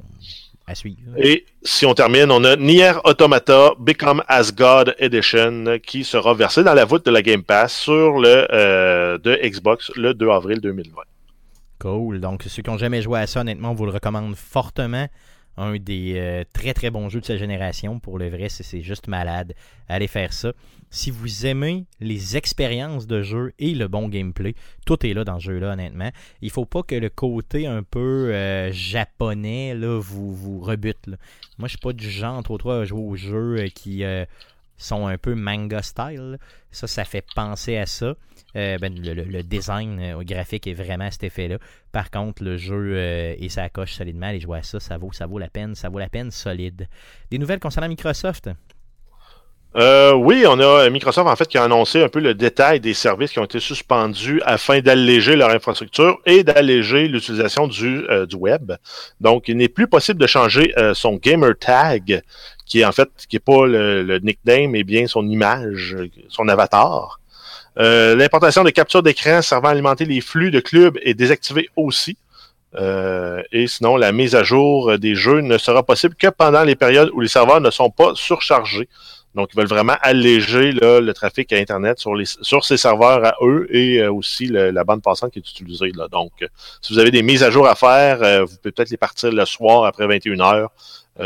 À 0.67 0.75
suivre. 0.75 0.99
Et 1.19 1.45
si 1.63 1.85
on 1.85 1.93
termine, 1.93 2.31
on 2.31 2.43
a 2.43 2.57
Nier 2.57 2.93
Automata 3.05 3.73
Become 3.79 4.23
as 4.29 4.51
God 4.51 4.95
Edition 4.99 5.79
qui 5.85 6.05
sera 6.05 6.33
versé 6.33 6.65
dans 6.65 6.73
la 6.73 6.87
voûte 6.87 7.05
de 7.05 7.11
la 7.11 7.21
Game 7.21 7.43
Pass 7.43 7.79
sur 7.81 8.19
le 8.19 8.49
euh, 8.51 9.19
de 9.19 9.39
Xbox 9.43 9.91
le 9.95 10.15
2 10.15 10.31
avril 10.31 10.61
2020. 10.61 11.03
Cool. 11.81 12.21
Donc, 12.21 12.45
ceux 12.45 12.63
qui 12.63 12.71
n'ont 12.71 12.79
jamais 12.79 13.03
joué 13.03 13.21
à 13.21 13.27
ça, 13.27 13.43
honnêtement, 13.43 13.73
on 13.73 13.75
vous 13.75 13.85
le 13.85 13.93
recommande 13.93 14.35
fortement. 14.37 15.07
Un 15.57 15.77
des 15.77 16.15
euh, 16.17 16.45
très 16.53 16.75
très 16.75 16.91
bons 16.91 17.09
jeux 17.09 17.21
de 17.21 17.27
sa 17.27 17.37
génération. 17.37 18.01
Pour 18.01 18.19
le 18.19 18.29
vrai, 18.29 18.49
c'est 18.49 18.83
juste 18.83 19.09
malade. 19.09 19.55
Allez 19.89 20.09
faire 20.09 20.33
ça. 20.33 20.53
Si 20.91 21.11
vous 21.11 21.47
aimez 21.47 21.87
les 22.01 22.37
expériences 22.37 23.07
de 23.07 23.23
jeu 23.23 23.53
et 23.59 23.75
le 23.75 23.89
bon 23.89 24.09
gameplay, 24.09 24.55
tout 24.87 25.05
est 25.05 25.13
là 25.13 25.25
dans 25.25 25.41
ce 25.41 25.47
jeu-là, 25.47 25.73
honnêtement. 25.73 26.11
Il 26.41 26.51
faut 26.51 26.67
pas 26.67 26.83
que 26.83 26.95
le 26.95 27.09
côté 27.09 27.67
un 27.67 27.83
peu 27.83 28.33
euh, 28.33 28.73
japonais 28.73 29.75
là, 29.75 29.99
vous, 29.99 30.35
vous 30.35 30.61
rebute. 30.61 31.07
Moi, 31.59 31.67
je 31.67 31.71
suis 31.71 31.79
pas 31.79 31.93
du 31.93 32.09
genre 32.09 32.43
trop 32.43 32.59
trop 32.59 32.71
à 32.71 32.85
jouer 32.85 33.01
aux 33.01 33.17
jeux 33.17 33.57
euh, 33.59 33.69
qui 33.69 34.05
sont 34.77 35.07
un 35.07 35.19
peu 35.19 35.35
manga 35.35 35.83
style. 35.83 36.39
Ça, 36.71 36.87
ça 36.87 37.05
fait 37.05 37.25
penser 37.35 37.77
à 37.77 37.87
ça. 37.87 38.15
Euh, 38.57 38.79
ben, 38.79 38.95
le, 38.97 39.43
design 39.43 39.99
euh, 40.01 40.23
graphique 40.23 40.67
est 40.67 40.75
vraiment 40.75 41.07
à 41.07 41.11
cet 41.11 41.25
effet-là. 41.25 41.59
Par 41.93 42.11
contre, 42.11 42.45
le 42.45 42.57
jeu 42.57 42.95
euh, 42.97 43.35
et 43.39 43.49
sa 43.49 43.69
coche 43.69 43.95
solidement. 43.95 44.31
Et 44.31 44.41
jouer 44.41 44.59
à 44.59 44.63
ça, 44.63 44.81
ça 44.81 44.99
vaut, 44.99 45.13
ça 45.13 45.27
vaut 45.27 45.39
la 45.39 45.49
peine. 45.49 45.75
Ça 45.75 45.89
vaut 45.89 45.99
la 45.99 46.09
peine 46.09 46.31
solide. 46.31 46.89
Des 47.31 47.39
nouvelles 47.39 47.61
concernant 47.61 47.89
Microsoft? 47.89 48.51
Oui, 49.75 50.45
on 50.47 50.61
a 50.61 50.89
Microsoft 50.91 51.29
en 51.29 51.37
fait 51.37 51.49
qui 51.49 51.59
a 51.59 51.65
annoncé 51.65 52.03
un 52.03 52.09
peu 52.09 52.21
le 52.21 52.35
détail 52.35 52.81
des 52.81 52.95
services 52.95 53.33
qui 53.33 53.39
ont 53.39 53.45
été 53.45 53.61
suspendus 53.61 54.41
afin 54.45 54.81
d'alléger 54.81 55.37
leur 55.37 55.51
infrastructure 55.51 56.19
et 56.27 56.45
d'alléger 56.45 57.09
l'utilisation 57.09 57.67
du, 57.67 58.05
du 58.29 58.37
web. 58.37 58.73
Donc, 59.21 59.49
il 59.49 59.57
n'est 59.57 59.69
plus 59.69 59.89
possible 59.89 60.21
de 60.21 60.27
changer 60.27 60.73
son 60.95 61.17
gamer 61.17 61.55
tag, 61.59 62.23
qui 62.67 62.81
est 62.81 62.85
en 62.85 62.93
fait 62.93 63.09
qui 63.29 63.37
est 63.37 63.41
pas 63.41 63.67
le, 63.67 64.03
le 64.03 64.19
nickname, 64.19 64.71
mais 64.71 64.85
bien 64.85 65.07
son 65.07 65.29
image, 65.29 65.97
son 66.29 66.49
avatar. 66.49 67.19
Euh, 67.79 68.15
l'importation 68.15 68.63
de 68.63 68.71
capture 68.71 69.03
d'écran 69.03 69.43
servant 69.43 69.69
à 69.69 69.73
alimenter 69.73 70.05
les 70.05 70.21
flux 70.21 70.51
de 70.51 70.61
clubs 70.61 70.97
est 71.03 71.15
désactivée 71.15 71.69
aussi. 71.77 72.17
Euh, 72.77 73.43
et 73.53 73.67
sinon, 73.67 73.97
la 73.97 74.13
mise 74.13 74.35
à 74.35 74.43
jour 74.43 74.99
des 74.99 75.15
jeux 75.15 75.41
ne 75.41 75.59
sera 75.59 75.83
possible 75.83 76.15
que 76.15 76.29
pendant 76.29 76.63
les 76.63 76.77
périodes 76.77 77.11
où 77.13 77.21
les 77.21 77.29
serveurs 77.29 77.61
ne 77.61 77.71
sont 77.71 77.91
pas 77.91 78.13
surchargés. 78.15 78.89
Donc, 79.35 79.51
ils 79.53 79.57
veulent 79.57 79.67
vraiment 79.67 79.97
alléger 80.01 80.73
le 80.73 81.13
trafic 81.13 81.53
à 81.53 81.57
Internet 81.57 81.99
sur, 81.99 82.65
ces 82.65 82.77
serveurs 82.77 83.25
à 83.25 83.35
eux 83.43 83.67
et 83.71 84.01
euh, 84.01 84.13
aussi 84.13 84.47
la 84.47 84.85
bande 84.85 85.03
passante 85.03 85.33
qui 85.33 85.39
est 85.41 85.51
utilisée. 85.51 85.93
Là. 85.95 86.09
Donc, 86.09 86.33
si 86.81 86.93
vous 86.93 86.99
avez 86.99 87.11
des 87.11 87.23
mises 87.23 87.43
à 87.43 87.51
jour 87.51 87.67
à 87.67 87.75
faire, 87.75 88.19
vous 88.47 88.57
pouvez 88.57 88.73
peut-être 88.73 88.91
les 88.91 88.97
partir 88.97 89.33
le 89.33 89.45
soir 89.45 89.85
après 89.85 90.07
21 90.07 90.41
heures. 90.41 90.71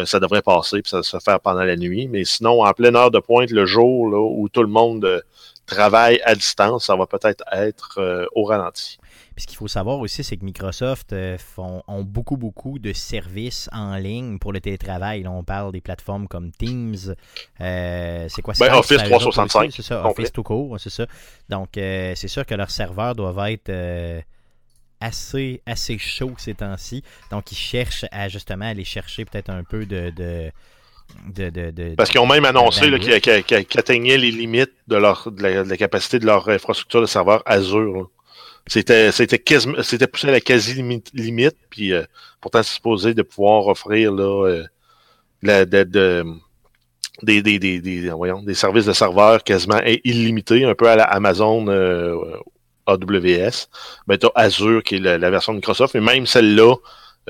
ça 0.04 0.20
devrait 0.20 0.42
passer, 0.42 0.82
puis 0.82 0.90
ça 0.90 1.02
se 1.02 1.18
faire 1.18 1.40
pendant 1.40 1.64
la 1.64 1.76
nuit. 1.76 2.08
Mais 2.08 2.24
sinon, 2.24 2.64
en 2.64 2.72
pleine 2.72 2.96
heure 2.96 3.10
de 3.10 3.18
pointe, 3.18 3.50
le 3.50 3.66
jour, 3.66 4.08
là, 4.08 4.18
où 4.18 4.48
tout 4.48 4.62
le 4.62 4.68
monde 4.68 5.22
travail 5.68 6.20
à 6.24 6.34
distance, 6.34 6.86
ça 6.86 6.96
va 6.96 7.06
peut-être 7.06 7.44
être, 7.52 7.98
euh, 7.98 8.26
au 8.34 8.44
ralenti. 8.44 8.98
Puis 9.38 9.44
ce 9.44 9.46
qu'il 9.46 9.56
faut 9.56 9.68
savoir 9.68 10.00
aussi, 10.00 10.24
c'est 10.24 10.36
que 10.36 10.44
Microsoft 10.44 11.12
euh, 11.12 11.38
font, 11.38 11.84
ont 11.86 12.02
beaucoup, 12.02 12.36
beaucoup 12.36 12.80
de 12.80 12.92
services 12.92 13.70
en 13.70 13.94
ligne 13.94 14.40
pour 14.40 14.52
le 14.52 14.60
télétravail. 14.60 15.22
Là, 15.22 15.30
on 15.30 15.44
parle 15.44 15.70
des 15.70 15.80
plateformes 15.80 16.26
comme 16.26 16.50
Teams. 16.50 17.14
Euh, 17.60 18.26
c'est 18.28 18.42
quoi 18.42 18.54
ben, 18.58 18.74
Office 18.74 19.00
365. 19.00 19.70
C'est 19.70 19.82
ça, 19.82 20.04
Office 20.04 20.32
tout 20.32 20.42
court, 20.42 20.80
c'est 20.80 20.90
ça. 20.90 21.06
Donc, 21.48 21.68
c'est 21.74 22.26
sûr 22.26 22.44
que 22.46 22.56
leurs 22.56 22.72
serveurs 22.72 23.14
doivent 23.14 23.48
être 23.48 23.70
assez, 25.00 25.62
assez 25.66 25.98
chauds 25.98 26.34
ces 26.36 26.54
temps-ci. 26.54 27.04
Donc, 27.30 27.52
ils 27.52 27.56
cherchent 27.56 28.06
à 28.10 28.28
justement 28.28 28.64
aller 28.64 28.82
chercher 28.82 29.24
peut-être 29.24 29.50
un 29.50 29.62
peu 29.62 29.86
de 29.86 30.50
parce 31.96 32.10
qu'ils 32.10 32.20
ont 32.20 32.26
même 32.26 32.44
annoncé 32.44 32.90
qu'ils 32.98 33.78
atteignaient 33.78 34.18
les 34.18 34.30
limites 34.30 34.72
de, 34.88 34.96
leur, 34.96 35.30
de, 35.30 35.42
la, 35.42 35.76
capacité 35.76 36.18
de 36.18 36.26
leur 36.26 36.48
infrastructure 36.48 37.00
de 37.00 37.06
serveur 37.06 37.42
Azure. 37.46 38.10
C'était 38.68 39.12
c'était 39.12 39.42
c'était 39.82 40.06
poussé 40.06 40.28
à 40.28 40.32
la 40.32 40.40
quasi 40.40 40.74
limite, 40.74 41.10
limite 41.14 41.56
puis 41.70 41.92
euh, 41.92 42.04
pourtant 42.40 42.62
c'est 42.62 42.74
supposé 42.74 43.14
de 43.14 43.22
pouvoir 43.22 43.66
offrir 43.66 44.12
là 44.12 44.46
euh, 44.46 44.64
la, 45.42 45.64
de, 45.64 46.24
des, 47.22 47.42
des, 47.42 47.58
des, 47.58 47.80
des, 47.80 48.10
voyons, 48.10 48.42
des 48.42 48.54
services 48.54 48.86
de 48.86 48.92
serveurs 48.92 49.42
quasiment 49.42 49.80
illimités, 50.04 50.64
un 50.64 50.74
peu 50.74 50.88
à 50.88 50.96
la 50.96 51.04
Amazon 51.04 51.66
euh, 51.68 52.16
AWS. 52.86 53.68
Mais 54.06 54.18
tu 54.18 54.26
as 54.26 54.30
Azure 54.34 54.82
qui 54.82 54.96
est 54.96 55.00
la, 55.00 55.18
la, 55.18 55.30
version 55.30 55.52
de 55.52 55.58
Microsoft, 55.58 55.94
mais 55.94 56.00
même 56.00 56.26
celle-là, 56.26 56.74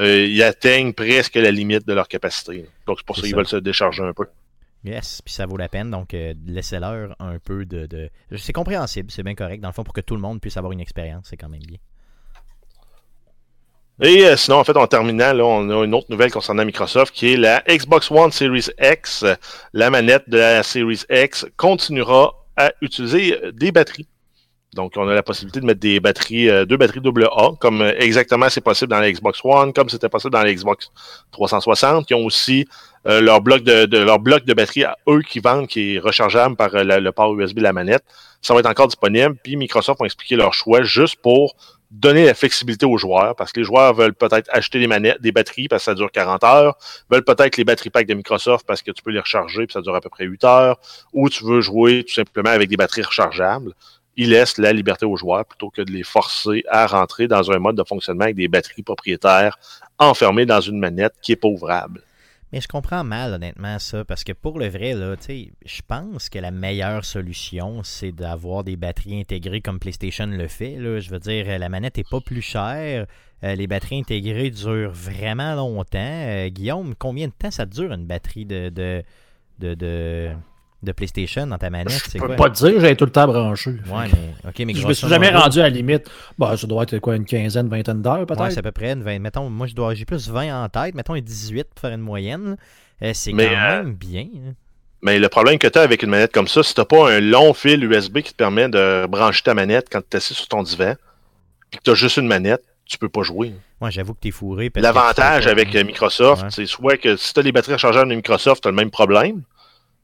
euh, 0.01 0.26
ils 0.26 0.43
atteignent 0.43 0.93
presque 0.93 1.34
la 1.34 1.51
limite 1.51 1.86
de 1.86 1.93
leur 1.93 2.09
capacité. 2.09 2.66
Donc 2.86 2.99
c'est 2.99 3.07
pour 3.07 3.16
ça 3.16 3.22
qu'ils 3.22 3.34
veulent 3.34 3.47
se 3.47 3.57
décharger 3.57 4.03
un 4.03 4.12
peu. 4.12 4.26
Yes, 4.85 5.22
puis 5.22 5.35
ça 5.35 5.47
vaut 5.47 5.57
la 5.57 5.68
peine. 5.68 5.91
Donc, 5.91 6.14
euh, 6.14 6.35
laissez-leur 6.47 7.16
un 7.18 7.39
peu 7.39 7.64
de. 7.64 8.11
C'est 8.37 8.53
compréhensible, 8.53 9.11
c'est 9.11 9.22
bien 9.22 9.35
correct. 9.35 9.61
Dans 9.61 9.68
le 9.68 9.74
fond, 9.74 9.85
pour 9.85 9.95
que 9.95 10.01
tout 10.01 10.14
le 10.14 10.20
monde 10.20 10.41
puisse 10.41 10.57
avoir 10.57 10.72
une 10.72 10.81
expérience, 10.81 11.26
c'est 11.29 11.37
quand 11.37 11.49
même 11.49 11.62
bien. 11.62 11.79
Et 14.01 14.24
euh, 14.24 14.37
sinon, 14.37 14.59
en 14.59 14.64
fait, 14.64 14.76
en 14.76 14.87
terminant, 14.87 15.33
là, 15.33 15.45
on 15.45 15.68
a 15.70 15.85
une 15.85 15.95
autre 15.95 16.07
nouvelle 16.09 16.31
concernant 16.31 16.64
Microsoft 16.64 17.12
qui 17.12 17.33
est 17.33 17.37
la 17.37 17.64
Xbox 17.68 18.11
One 18.12 18.31
Series 18.31 18.68
X. 18.81 19.24
La 19.72 19.91
manette 19.91 20.29
de 20.29 20.39
la 20.39 20.62
Series 20.62 21.03
X 21.11 21.47
continuera 21.57 22.47
à 22.57 22.72
utiliser 22.81 23.37
des 23.53 23.72
batteries. 23.72 24.09
Donc, 24.75 24.93
on 24.97 25.09
a 25.09 25.14
la 25.14 25.23
possibilité 25.23 25.61
de 25.61 25.66
mettre 25.66 25.81
des 25.81 25.99
batteries, 25.99 26.51
euh, 26.51 26.66
deux 26.66 26.77
batteries 26.77 27.01
AA, 27.01 27.53
comme 27.59 27.81
euh, 27.81 27.95
exactement 27.99 28.49
c'est 28.51 28.61
possible 28.61 28.91
dans 28.91 29.01
la 29.01 29.11
Xbox 29.11 29.41
One, 29.43 29.73
comme 29.73 29.89
c'était 29.89 30.11
possible 30.11 30.33
dans 30.33 30.43
la 30.43 30.53
Xbox 30.53 30.91
360, 31.33 32.07
qui 32.07 32.14
ont 32.14 32.25
aussi 32.25 32.66
euh, 33.07 33.21
leur 33.23 33.41
bloc 33.41 33.62
de, 33.62 33.97
leur 33.97 34.19
batterie 34.19 34.85
eux 35.09 35.23
qui 35.23 35.41
vendent, 35.41 35.69
qui 35.69 35.95
est 35.95 35.99
rechargeable 35.99 36.55
par 36.57 36.71
le 36.73 37.11
port 37.11 37.35
USB 37.39 37.59
de 37.59 37.62
la 37.62 37.73
manette. 37.73 38.05
Ça 38.43 38.53
va 38.53 38.61
être 38.61 38.69
encore 38.69 38.89
disponible. 38.89 39.37
Puis 39.43 39.57
Microsoft 39.57 40.01
va 40.01 40.07
expliquer 40.07 40.37
leur 40.37 40.53
choix 40.53 40.83
juste 40.83 41.16
pour 41.16 41.57
donner 41.91 42.27
la 42.27 42.35
flexibilité 42.35 42.85
aux 42.85 42.99
joueurs, 42.99 43.35
parce 43.35 43.51
que 43.51 43.61
les 43.61 43.64
joueurs 43.64 43.95
veulent 43.95 44.14
peut-être 44.14 44.49
acheter 44.53 44.79
des 44.79 44.87
manettes, 44.87 45.23
des 45.23 45.33
batteries 45.33 45.69
parce 45.69 45.83
que 45.83 45.91
ça 45.91 45.95
dure 45.95 46.12
40 46.12 46.45
heures, 46.45 46.77
veulent 47.11 47.25
peut-être 47.25 47.57
les 47.57 47.64
batteries 47.64 47.89
packs 47.89 48.07
de 48.07 48.12
Microsoft 48.12 48.66
parce 48.66 48.83
que 48.83 48.91
tu 48.91 49.03
peux 49.03 49.11
les 49.11 49.21
recharger 49.21 49.66
puis 49.66 49.73
ça 49.73 49.81
dure 49.81 49.95
à 49.95 50.01
peu 50.03 50.11
près 50.11 50.25
8 50.25 50.45
heures, 50.45 50.79
ou 51.14 51.31
tu 51.31 51.45
veux 51.45 51.62
jouer 51.62 52.05
tout 52.05 52.12
simplement 52.12 52.51
avec 52.51 52.69
des 52.69 52.77
batteries 52.77 53.03
rechargeables 53.03 53.73
il 54.19 54.31
laisse 54.31 54.59
la 54.59 54.73
liberté 54.73 55.07
aux 55.07 55.16
joueurs 55.16 55.47
plutôt 55.47 55.71
que 55.71 55.81
de 55.81 55.91
les 55.91 56.03
forcer 56.03 56.62
à 56.69 56.87
rentrer 56.87 57.27
dans 57.27 57.51
un 57.51 57.59
mode 57.59 57.77
de 57.77 57.85
fonctionnement 57.85 58.25
avec 58.25 58.37
des 58.37 58.49
batteries 58.49 58.83
propriétaires 58.83 59.59
enfermées 59.99 60.45
dans 60.45 60.61
une 60.61 60.79
manette 60.79 61.14
qui 61.23 61.33
est 61.33 61.37
pas 61.37 61.49
ouvrable. 61.49 62.03
Mais 62.53 62.61
je 62.61 62.69
comprends 62.69 63.05
mal, 63.05 63.35
honnêtement, 63.35 63.79
ça, 63.79 64.05
parce 64.05 64.25
que 64.25 64.33
pour 64.33 64.59
le 64.59 64.69
vrai, 64.69 64.95
là, 64.95 65.14
je 65.29 65.81
pense 65.87 66.29
que 66.31 66.39
la 66.39 66.51
meilleure 66.51 67.05
solution, 67.05 67.83
c'est 67.85 68.11
d'avoir 68.11 68.64
des 68.64 68.77
batteries 68.77 69.21
intégrées 69.21 69.61
comme 69.61 69.79
PlayStation 69.79 70.27
le 70.27 70.49
fait. 70.49 70.77
Je 70.79 71.11
veux 71.11 71.19
dire, 71.19 71.59
la 71.59 71.69
manette 71.69 71.99
n'est 71.99 72.05
pas 72.11 72.21
plus 72.21 72.41
chère. 72.41 73.07
Euh, 73.45 73.55
les 73.55 73.66
batteries 73.66 74.01
intégrées 74.01 74.51
durent 74.51 74.91
vraiment 74.91 75.55
longtemps. 75.55 75.99
Euh, 75.99 76.49
Guillaume, 76.49 76.95
combien 76.99 77.29
de 77.29 77.33
temps 77.39 77.51
ça 77.51 77.66
dure 77.66 77.93
une 77.93 78.07
batterie 78.07 78.47
de, 78.47 78.71
de 78.71 79.05
de 79.59 80.31
PlayStation 80.93 81.47
dans 81.47 81.59
ta 81.59 81.70
manette? 81.70 82.03
Je 82.12 82.18
peux 82.18 82.37
pas 82.37 82.51
te 82.51 82.64
dire, 82.64 82.81
j'avais 82.81 82.97
tout 82.97 83.05
le 83.05 83.11
temps 83.11 83.26
branché. 83.26 83.70
Ouais, 83.70 84.07
mais, 84.47 84.64
mais 84.64 84.74
Je 84.74 84.87
me 84.87 84.93
suis 84.93 85.09
jamais 85.09 85.31
rendu 85.31 85.59
à 85.61 85.64
la 85.64 85.70
limite. 85.70 86.11
Bah, 86.39 86.57
ça 86.57 86.66
doit 86.66 86.85
être 86.85 86.99
quoi, 86.99 87.16
une 87.16 87.24
quinzaine, 87.24 87.68
vingtaine 87.68 88.03
d'heures 88.03 88.26
peut-être? 88.26 88.41
Ouais, 88.41 88.51
c'est 88.51 88.59
à 88.59 88.62
peu 88.62 88.72
près 88.72 88.93
une 88.93 89.03
vingtaine. 89.03 89.22
Mettons, 89.22 89.51
moi, 89.51 89.66
je 89.66 89.74
dois, 89.74 89.95
j'ai 89.95 90.05
plus 90.05 90.29
20 90.29 90.64
en 90.64 90.68
tête. 90.68 90.95
Mettons, 90.95 91.16
18 91.16 91.64
pour 91.74 91.81
faire 91.81 91.93
une 91.93 92.01
moyenne. 92.01 92.57
Euh, 93.03 93.11
c'est 93.14 93.33
quand 93.33 93.39
euh, 93.39 93.83
même 93.83 93.95
bien. 93.95 94.26
Hein. 94.35 94.55
Mais 95.03 95.18
le 95.18 95.29
problème 95.29 95.59
que 95.59 95.68
tu 95.68 95.79
as 95.79 95.83
avec 95.83 96.03
une 96.03 96.11
manette 96.11 96.33
comme 96.33 96.49
ça, 96.49 96.62
si 96.62 96.74
tu 96.74 96.85
pas 96.85 97.12
un 97.12 97.20
long 97.20 97.55
fil 97.55 97.85
USB 97.85 98.18
qui 98.18 98.33
te 98.33 98.37
permet 98.37 98.68
de 98.68 99.07
brancher 99.07 99.43
ta 99.43 99.55
manette 99.55 99.89
quand 99.91 100.01
tu 100.01 100.09
es 100.12 100.16
assis 100.16 100.35
sur 100.35 100.49
ton 100.49 100.62
divan, 100.62 100.95
puis 101.70 101.79
que 101.79 101.85
tu 101.85 101.91
as 101.91 101.95
juste 101.95 102.16
une 102.16 102.26
manette, 102.26 102.62
tu 102.85 102.99
peux 102.99 103.09
pas 103.09 103.22
jouer. 103.22 103.53
Moi, 103.81 103.91
j'avoue 103.91 104.14
que 104.14 104.20
tu 104.20 104.29
es 104.29 104.31
fourré. 104.33 104.72
L'avantage 104.74 105.47
avec 105.47 105.74
Microsoft, 105.74 106.47
c'est 106.51 106.66
soit 106.66 106.97
que 106.97 107.16
si 107.16 107.33
tu 107.33 107.41
as 107.41 107.43
les 107.43 107.53
batteries 107.53 107.74
rechargeables 107.74 108.11
de 108.11 108.16
Microsoft, 108.16 108.62
tu 108.62 108.68
as 108.68 108.70
le 108.70 108.76
même 108.76 108.91
problème. 108.91 109.43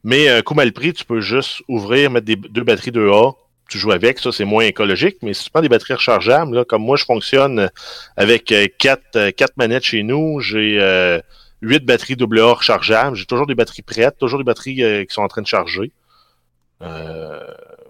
Mais 0.05 0.29
euh, 0.29 0.43
coup 0.43 0.55
mal 0.55 0.73
pris, 0.73 0.93
tu 0.93 1.05
peux 1.05 1.21
juste 1.21 1.63
ouvrir, 1.67 2.11
mettre 2.11 2.27
des, 2.27 2.37
deux 2.37 2.63
batteries 2.63 2.91
2A, 2.91 3.35
tu 3.71 3.79
joues 3.79 3.93
avec, 3.93 4.19
ça 4.19 4.31
c'est 4.33 4.45
moins 4.45 4.65
écologique, 4.65 5.17
mais 5.23 5.33
si 5.33 5.45
tu 5.45 5.51
prends 5.51 5.63
des 5.63 5.71
batteries 5.71 5.95
rechargeables, 5.95 6.55
là, 6.55 6.65
comme 6.67 6.83
moi 6.83 6.97
je 6.97 7.07
fonctionne 7.07 7.71
avec 8.19 8.53
euh, 8.53 8.67
quatre, 8.79 9.17
euh, 9.17 9.31
quatre 9.31 9.57
manettes 9.57 9.85
chez 9.85 10.03
nous, 10.03 10.41
j'ai 10.41 10.79
huit 11.63 11.85
batteries 11.87 12.17
AA 12.21 12.53
rechargeables, 12.53 13.17
j'ai 13.17 13.25
toujours 13.25 13.47
des 13.47 13.55
batteries 13.55 13.81
prêtes, 13.83 14.19
toujours 14.19 14.39
des 14.39 14.45
batteries 14.45 15.07
qui 15.07 15.15
sont 15.15 15.23
en 15.23 15.29
train 15.29 15.41
de 15.41 15.47
charger. 15.47 15.91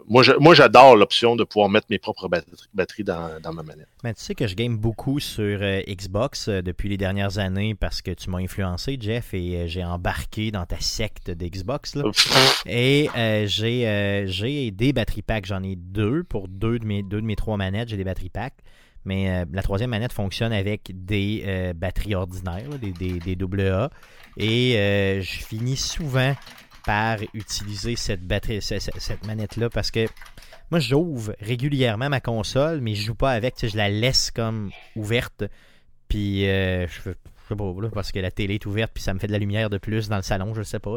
Moi, 0.09 0.55
j'adore 0.55 0.97
l'option 0.97 1.35
de 1.35 1.45
pouvoir 1.45 1.69
mettre 1.71 1.87
mes 1.89 1.99
propres 1.99 2.29
batteries 2.75 3.05
dans, 3.05 3.53
ma 3.53 3.63
manette. 3.63 3.89
Mais 4.03 4.13
tu 4.13 4.21
sais 4.21 4.35
que 4.35 4.47
je 4.47 4.55
game 4.55 4.77
beaucoup 4.77 5.19
sur 5.19 5.59
euh, 5.63 5.81
Xbox 5.89 6.49
euh, 6.49 6.63
depuis 6.63 6.89
les 6.89 6.97
dernières 6.97 7.39
années 7.39 7.75
parce 7.75 8.03
que 8.03 8.11
tu 8.11 8.29
m'as 8.29 8.39
influencé, 8.39 8.99
Jeff, 9.01 9.33
et 9.33 9.57
euh, 9.57 9.67
j'ai 9.67 9.85
embarqué 9.85 10.51
dans 10.51 10.67
ta 10.67 10.79
secte 10.79 11.31
d'Xbox. 11.31 11.97
et 12.67 13.09
j'ai 13.47 14.71
des 14.71 14.93
batteries 14.93 15.23
packs. 15.23 15.47
J'en 15.47 15.63
ai 15.63 15.77
deux 15.77 16.23
pour 16.23 16.49
deux 16.49 16.79
de 16.79 16.85
mes, 16.85 17.03
deux 17.03 17.21
de 17.21 17.27
mes 17.27 17.37
trois 17.37 17.57
manettes. 17.57 17.89
J'ai 17.89 17.97
des 17.97 18.05
batteries 18.05 18.31
packs. 18.31 18.59
Mais 19.07 19.45
la 19.53 19.63
troisième 19.63 19.91
manette 19.91 20.15
fonctionne 20.15 20.53
avec 20.53 20.91
des 20.95 21.73
batteries 21.77 22.15
ordinaires, 22.15 22.79
des, 22.81 22.93
des, 22.93 23.19
des 23.35 23.67
AA. 23.69 23.91
Et 24.39 25.21
je 25.21 25.45
finis 25.45 25.77
souvent 25.77 26.35
par 26.85 27.19
utiliser 27.33 27.97
cette 27.97 28.23
batterie, 28.23 28.61
cette, 28.63 29.27
manette-là 29.27 29.71
parce 29.71 29.91
que 29.91 30.07
moi 30.71 30.81
j'ouvre 30.81 31.35
régulièrement 31.41 32.09
ma 32.09 32.21
console, 32.21 32.81
mais 32.81 32.95
je 32.95 33.07
joue 33.07 33.15
pas 33.15 33.33
avec, 33.33 33.55
je 33.67 33.77
la 33.77 33.89
laisse 33.89 34.31
comme 34.31 34.71
ouverte. 34.97 35.45
Puis 36.09 36.49
euh, 36.49 36.87
je 36.89 37.01
sais 37.01 37.15
pas, 37.57 37.91
parce 37.93 38.13
que 38.13 38.19
la 38.19 38.31
télé 38.31 38.55
est 38.55 38.67
ouverte, 38.67 38.93
puis 38.95 39.03
ça 39.03 39.15
me 39.15 39.19
fait 39.19 39.27
de 39.27 39.33
la 39.33 39.39
lumière 39.39 39.71
de 39.71 39.79
plus 39.79 40.09
dans 40.09 40.17
le 40.17 40.23
salon, 40.23 40.55
je 40.55 40.63
sais 40.63 40.79
pas. 40.79 40.97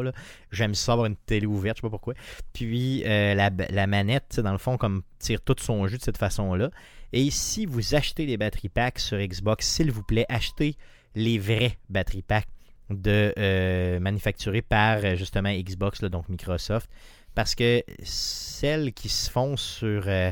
J'aime 0.50 0.74
ça 0.74 0.92
avoir 0.92 1.06
une 1.06 1.16
télé 1.16 1.46
ouverte, 1.46 1.76
je 1.76 1.80
sais 1.80 1.86
pas 1.86 1.90
pourquoi. 1.90 2.14
Puis 2.52 3.04
euh, 3.04 3.34
la, 3.34 3.50
la, 3.70 3.86
manette, 3.86 4.40
dans 4.40 4.52
le 4.52 4.58
fond, 4.58 4.76
comme 4.76 5.02
tire 5.18 5.40
tout 5.40 5.56
son 5.58 5.86
jus 5.86 5.98
de 5.98 6.02
cette 6.02 6.18
façon-là. 6.18 6.70
Et 7.12 7.30
si 7.30 7.66
vous 7.66 7.94
achetez 7.94 8.26
des 8.26 8.36
batteries 8.36 8.68
packs 8.68 8.98
sur 8.98 9.18
Xbox, 9.18 9.66
s'il 9.66 9.90
vous 9.90 10.02
plaît, 10.02 10.26
achetez 10.28 10.76
les 11.14 11.38
vrais 11.38 11.78
batteries 11.88 12.22
packs 12.22 12.48
de 12.90 13.34
euh, 13.38 14.00
manufacturé 14.00 14.62
par 14.62 14.98
euh, 15.04 15.14
justement 15.16 15.52
Xbox, 15.52 16.00
donc 16.02 16.28
Microsoft. 16.28 16.90
parce 17.34 17.54
que 17.54 17.82
celles 18.02 18.92
qui 18.92 19.08
se 19.08 19.30
font 19.30 19.56
sur 19.56 20.04
euh, 20.06 20.30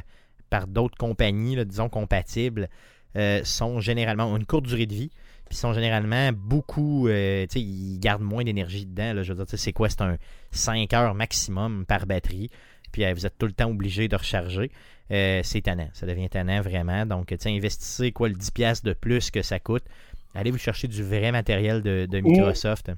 par 0.50 0.66
d'autres 0.66 0.96
compagnies, 0.96 1.64
disons 1.66 1.88
compatibles, 1.88 2.68
euh, 3.16 3.42
sont 3.44 3.80
généralement 3.80 4.24
ont 4.26 4.36
une 4.36 4.46
courte 4.46 4.66
durée 4.66 4.86
de 4.86 4.94
vie, 4.94 5.10
puis 5.48 5.56
sont 5.56 5.72
généralement 5.72 6.30
beaucoup, 6.32 7.08
ils 7.08 7.98
gardent 8.00 8.22
moins 8.22 8.44
d'énergie 8.44 8.86
dedans. 8.86 9.12
Là, 9.12 9.22
je 9.22 9.32
veux 9.32 9.44
dire, 9.44 9.58
c'est 9.58 9.72
quoi? 9.72 9.88
C'est 9.88 10.02
un 10.02 10.16
5 10.50 10.92
heures 10.92 11.14
maximum 11.14 11.86
par 11.86 12.06
batterie, 12.06 12.50
puis 12.90 13.10
vous 13.12 13.26
êtes 13.26 13.38
tout 13.38 13.46
le 13.46 13.52
temps 13.52 13.70
obligé 13.70 14.08
de 14.08 14.16
recharger. 14.16 14.70
C'est 15.08 15.62
tannant, 15.62 15.88
ça 15.92 16.06
devient 16.06 16.28
tannant 16.28 16.60
vraiment. 16.62 17.06
Donc, 17.06 17.32
investissez 17.32 18.10
quoi 18.10 18.28
le 18.28 18.34
10$ 18.34 18.82
de 18.82 18.92
plus 18.92 19.30
que 19.30 19.42
ça 19.42 19.60
coûte. 19.60 19.84
Allez 20.36 20.50
vous 20.50 20.58
chercher 20.58 20.86
du 20.88 21.02
vrai 21.02 21.32
matériel 21.32 21.82
de, 21.82 22.06
de 22.10 22.20
Microsoft. 22.20 22.90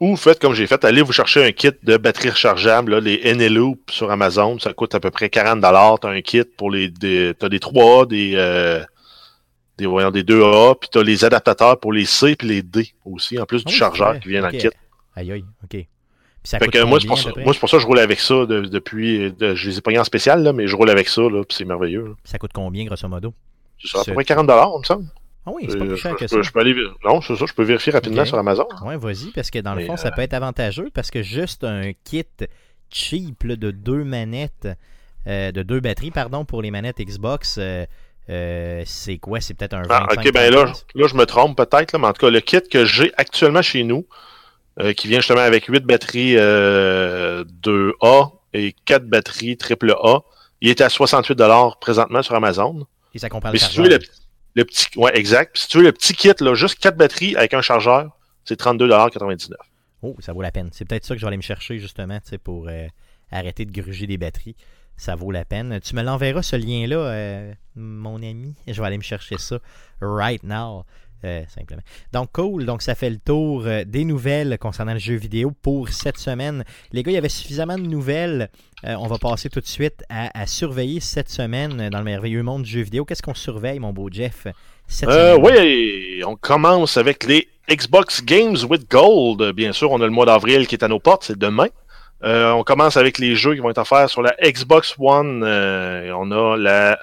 Ou 0.00 0.14
faites 0.16 0.38
comme 0.40 0.52
j'ai 0.52 0.66
fait, 0.66 0.84
allez 0.84 1.00
vous 1.00 1.12
chercher 1.12 1.42
un 1.44 1.52
kit 1.52 1.70
de 1.82 1.96
batterie 1.96 2.28
rechargeable, 2.30 2.92
là, 2.92 3.00
les 3.00 3.20
Eneloop 3.24 3.90
sur 3.90 4.10
Amazon, 4.10 4.58
ça 4.58 4.74
coûte 4.74 4.94
à 4.94 5.00
peu 5.00 5.10
près 5.10 5.30
40 5.30 5.60
dollars. 5.60 5.98
T'as 6.00 6.10
un 6.10 6.20
kit 6.20 6.44
pour 6.44 6.70
les, 6.70 6.88
des, 6.90 7.32
t'as 7.38 7.48
des 7.48 7.58
3A, 7.58 8.06
des, 8.06 8.32
euh, 8.36 8.82
des, 9.78 9.86
voyons, 9.86 10.10
des 10.10 10.22
2A, 10.22 10.78
puis 10.78 10.90
t'as 10.92 11.02
les 11.02 11.24
adaptateurs 11.24 11.80
pour 11.80 11.92
les 11.94 12.04
C 12.04 12.36
puis 12.36 12.46
les 12.48 12.62
D 12.62 12.92
aussi, 13.06 13.38
en 13.38 13.46
plus 13.46 13.64
du 13.64 13.72
chargeur 13.72 14.20
qui 14.20 14.28
vient 14.28 14.42
dans 14.42 14.48
le 14.48 14.58
kit. 14.58 14.68
Aïe 15.14 15.32
aïe, 15.32 15.44
ok. 15.64 15.86
Ça 16.44 16.58
Fait 16.58 16.68
que 16.68 16.82
moi, 16.84 17.00
c'est 17.00 17.06
pour 17.08 17.18
ça, 17.18 17.30
pour 17.60 17.70
que 17.70 17.78
je 17.80 17.86
roule 17.86 17.98
avec 17.98 18.20
ça 18.20 18.46
de- 18.46 18.60
depuis, 18.66 19.32
de- 19.32 19.54
je 19.54 19.68
les 19.70 19.78
ai 19.78 19.80
payés 19.80 19.98
en 19.98 20.04
spécial, 20.04 20.42
là, 20.42 20.52
mais 20.52 20.66
je 20.68 20.76
roule 20.76 20.90
avec 20.90 21.08
ça, 21.08 21.22
là, 21.22 21.42
puis 21.42 21.56
c'est 21.56 21.64
merveilleux. 21.64 22.04
là. 22.08 22.12
Ça 22.24 22.38
coûte 22.38 22.52
combien, 22.54 22.84
grosso 22.84 23.08
modo? 23.08 23.32
C'est 23.80 23.88
ça, 23.88 24.00
à 24.00 24.04
peu 24.04 24.12
près 24.14 24.24
40 24.24 24.46
dollars, 24.46 24.70
il 24.76 24.78
me 24.80 24.84
semble. 24.84 25.06
Ah 25.46 25.50
oui, 25.54 25.66
c'est 25.68 25.78
pas 25.78 25.84
Euh, 25.84 25.88
plus 25.88 25.96
cher 25.96 26.12
je, 26.12 26.16
que 26.16 26.26
ça. 26.26 26.36
peux- 26.36 26.42
je 26.42 26.50
peux 26.52 26.58
aller, 26.60 26.74
non, 27.04 27.20
c'est 27.20 27.36
ça, 27.36 27.46
je 27.46 27.52
peux 27.54 27.62
vérifier 27.62 27.92
rapidement 27.92 28.24
sur 28.24 28.36
Amazon. 28.38 28.66
Ouais, 28.84 28.96
vas-y, 28.96 29.30
parce 29.30 29.50
que 29.50 29.60
dans 29.60 29.74
le 29.74 29.80
Mais, 29.82 29.86
fond, 29.86 29.96
ça 29.96 30.08
euh, 30.08 30.10
peut 30.10 30.22
être 30.22 30.34
avantageux 30.34 30.90
parce 30.92 31.10
que 31.10 31.22
juste 31.22 31.62
un 31.64 31.92
kit 32.04 32.24
cheap 32.90 33.44
là, 33.44 33.56
de 33.56 33.70
deux 33.70 34.02
manettes, 34.04 34.68
euh, 35.26 35.52
de 35.52 35.62
deux 35.62 35.80
batteries, 35.80 36.10
pardon, 36.10 36.44
pour 36.44 36.62
les 36.62 36.70
manettes 36.70 36.98
Xbox, 36.98 37.56
euh, 37.58 37.84
euh, 38.28 38.82
c'est 38.86 39.18
quoi? 39.18 39.40
C'est 39.40 39.54
peut-être 39.54 39.74
un 39.74 39.82
25 39.82 39.94
Ah, 40.08 40.12
ok, 40.16 40.32
ben 40.32 40.52
là, 40.52 40.66
je- 40.66 41.00
là, 41.00 41.06
je 41.06 41.14
me 41.14 41.24
trompe 41.26 41.56
peut-être, 41.56 41.96
mais 41.98 42.06
en 42.08 42.12
tout 42.12 42.26
cas, 42.26 42.30
le 42.30 42.40
kit 42.40 42.60
que 42.68 42.84
j'ai 42.84 43.12
actuellement 43.16 43.62
chez 43.62 43.84
nous, 43.84 44.04
euh, 44.80 44.92
qui 44.92 45.06
vient 45.08 45.20
justement 45.20 45.40
avec 45.40 45.66
8 45.66 45.84
batteries 45.84 46.34
euh, 46.36 47.44
2A 47.62 48.32
et 48.52 48.74
4 48.84 49.06
batteries 49.06 49.56
triple 49.56 49.92
A, 50.02 50.18
il 50.60 50.70
est 50.70 50.80
à 50.80 50.88
68$ 50.88 51.78
présentement 51.80 52.22
sur 52.22 52.34
Amazon. 52.34 52.86
Et 53.14 53.18
ça 53.18 53.28
comprend 53.28 53.50
le 53.50 53.52
Mais 53.54 53.58
si 53.58 53.70
tu 53.70 53.80
veux 53.82 53.88
le, 53.88 53.98
le 54.56 54.64
petit. 54.64 54.86
Ouais, 54.96 55.16
exact. 55.16 55.56
Si 55.56 55.68
tu 55.68 55.78
veux 55.78 55.84
le 55.84 55.92
petit 55.92 56.14
kit, 56.14 56.32
là, 56.40 56.54
juste 56.54 56.78
4 56.80 56.96
batteries 56.96 57.36
avec 57.36 57.54
un 57.54 57.60
chargeur, 57.60 58.18
c'est 58.44 58.58
32,99$. 58.58 59.52
Oh, 60.02 60.16
ça 60.18 60.32
vaut 60.32 60.42
la 60.42 60.50
peine. 60.50 60.70
C'est 60.72 60.84
peut-être 60.84 61.04
ça 61.04 61.14
que 61.14 61.20
je 61.20 61.24
vais 61.24 61.28
aller 61.28 61.36
me 61.36 61.42
chercher 61.42 61.78
justement, 61.78 62.18
pour 62.42 62.68
euh, 62.68 62.86
arrêter 63.30 63.64
de 63.64 63.72
gruger 63.72 64.06
des 64.06 64.18
batteries. 64.18 64.56
Ça 64.96 65.14
vaut 65.14 65.30
la 65.30 65.44
peine. 65.44 65.78
Tu 65.80 65.94
me 65.94 66.02
l'enverras 66.02 66.42
ce 66.42 66.56
lien-là, 66.56 66.96
euh, 66.96 67.52
mon 67.74 68.16
ami? 68.16 68.54
Je 68.66 68.80
vais 68.80 68.86
aller 68.86 68.96
me 68.96 69.02
chercher 69.02 69.36
ça 69.36 69.58
right 70.00 70.42
now. 70.42 70.84
Euh, 71.24 71.42
simplement. 71.48 71.82
Donc 72.12 72.32
cool, 72.32 72.66
donc 72.66 72.82
ça 72.82 72.94
fait 72.94 73.10
le 73.10 73.18
tour 73.18 73.64
euh, 73.66 73.84
des 73.86 74.04
nouvelles 74.04 74.58
concernant 74.58 74.92
le 74.92 74.98
jeu 74.98 75.14
vidéo 75.14 75.52
pour 75.62 75.88
cette 75.88 76.18
semaine. 76.18 76.64
Les 76.92 77.02
gars, 77.02 77.10
il 77.10 77.14
y 77.14 77.18
avait 77.18 77.28
suffisamment 77.28 77.78
de 77.78 77.86
nouvelles. 77.86 78.50
Euh, 78.84 78.94
on 78.98 79.06
va 79.06 79.16
passer 79.18 79.48
tout 79.48 79.60
de 79.60 79.66
suite 79.66 80.04
à, 80.10 80.38
à 80.38 80.46
surveiller 80.46 81.00
cette 81.00 81.30
semaine 81.30 81.88
dans 81.88 81.98
le 81.98 82.04
merveilleux 82.04 82.42
monde 82.42 82.62
du 82.62 82.70
jeu 82.70 82.82
vidéo. 82.82 83.04
Qu'est-ce 83.04 83.22
qu'on 83.22 83.34
surveille, 83.34 83.78
mon 83.78 83.92
beau 83.92 84.08
Jeff, 84.12 84.46
cette 84.86 85.08
Euh, 85.08 85.38
oui, 85.38 86.22
on 86.26 86.36
commence 86.36 86.98
avec 86.98 87.24
les 87.24 87.48
Xbox 87.70 88.22
Games 88.22 88.58
with 88.68 88.88
Gold. 88.90 89.54
Bien 89.54 89.72
sûr, 89.72 89.90
on 89.90 90.00
a 90.00 90.04
le 90.04 90.10
mois 90.10 90.26
d'avril 90.26 90.66
qui 90.66 90.74
est 90.74 90.84
à 90.84 90.88
nos 90.88 91.00
portes, 91.00 91.24
c'est 91.24 91.38
demain. 91.38 91.68
Euh, 92.24 92.52
on 92.52 92.62
commence 92.62 92.96
avec 92.96 93.18
les 93.18 93.36
jeux 93.36 93.54
qui 93.54 93.60
vont 93.60 93.70
être 93.70 93.78
offerts 93.78 94.10
sur 94.10 94.22
la 94.22 94.34
Xbox 94.42 94.94
One. 94.98 95.42
On 95.42 96.30
a 96.30 96.56
la 96.56 96.98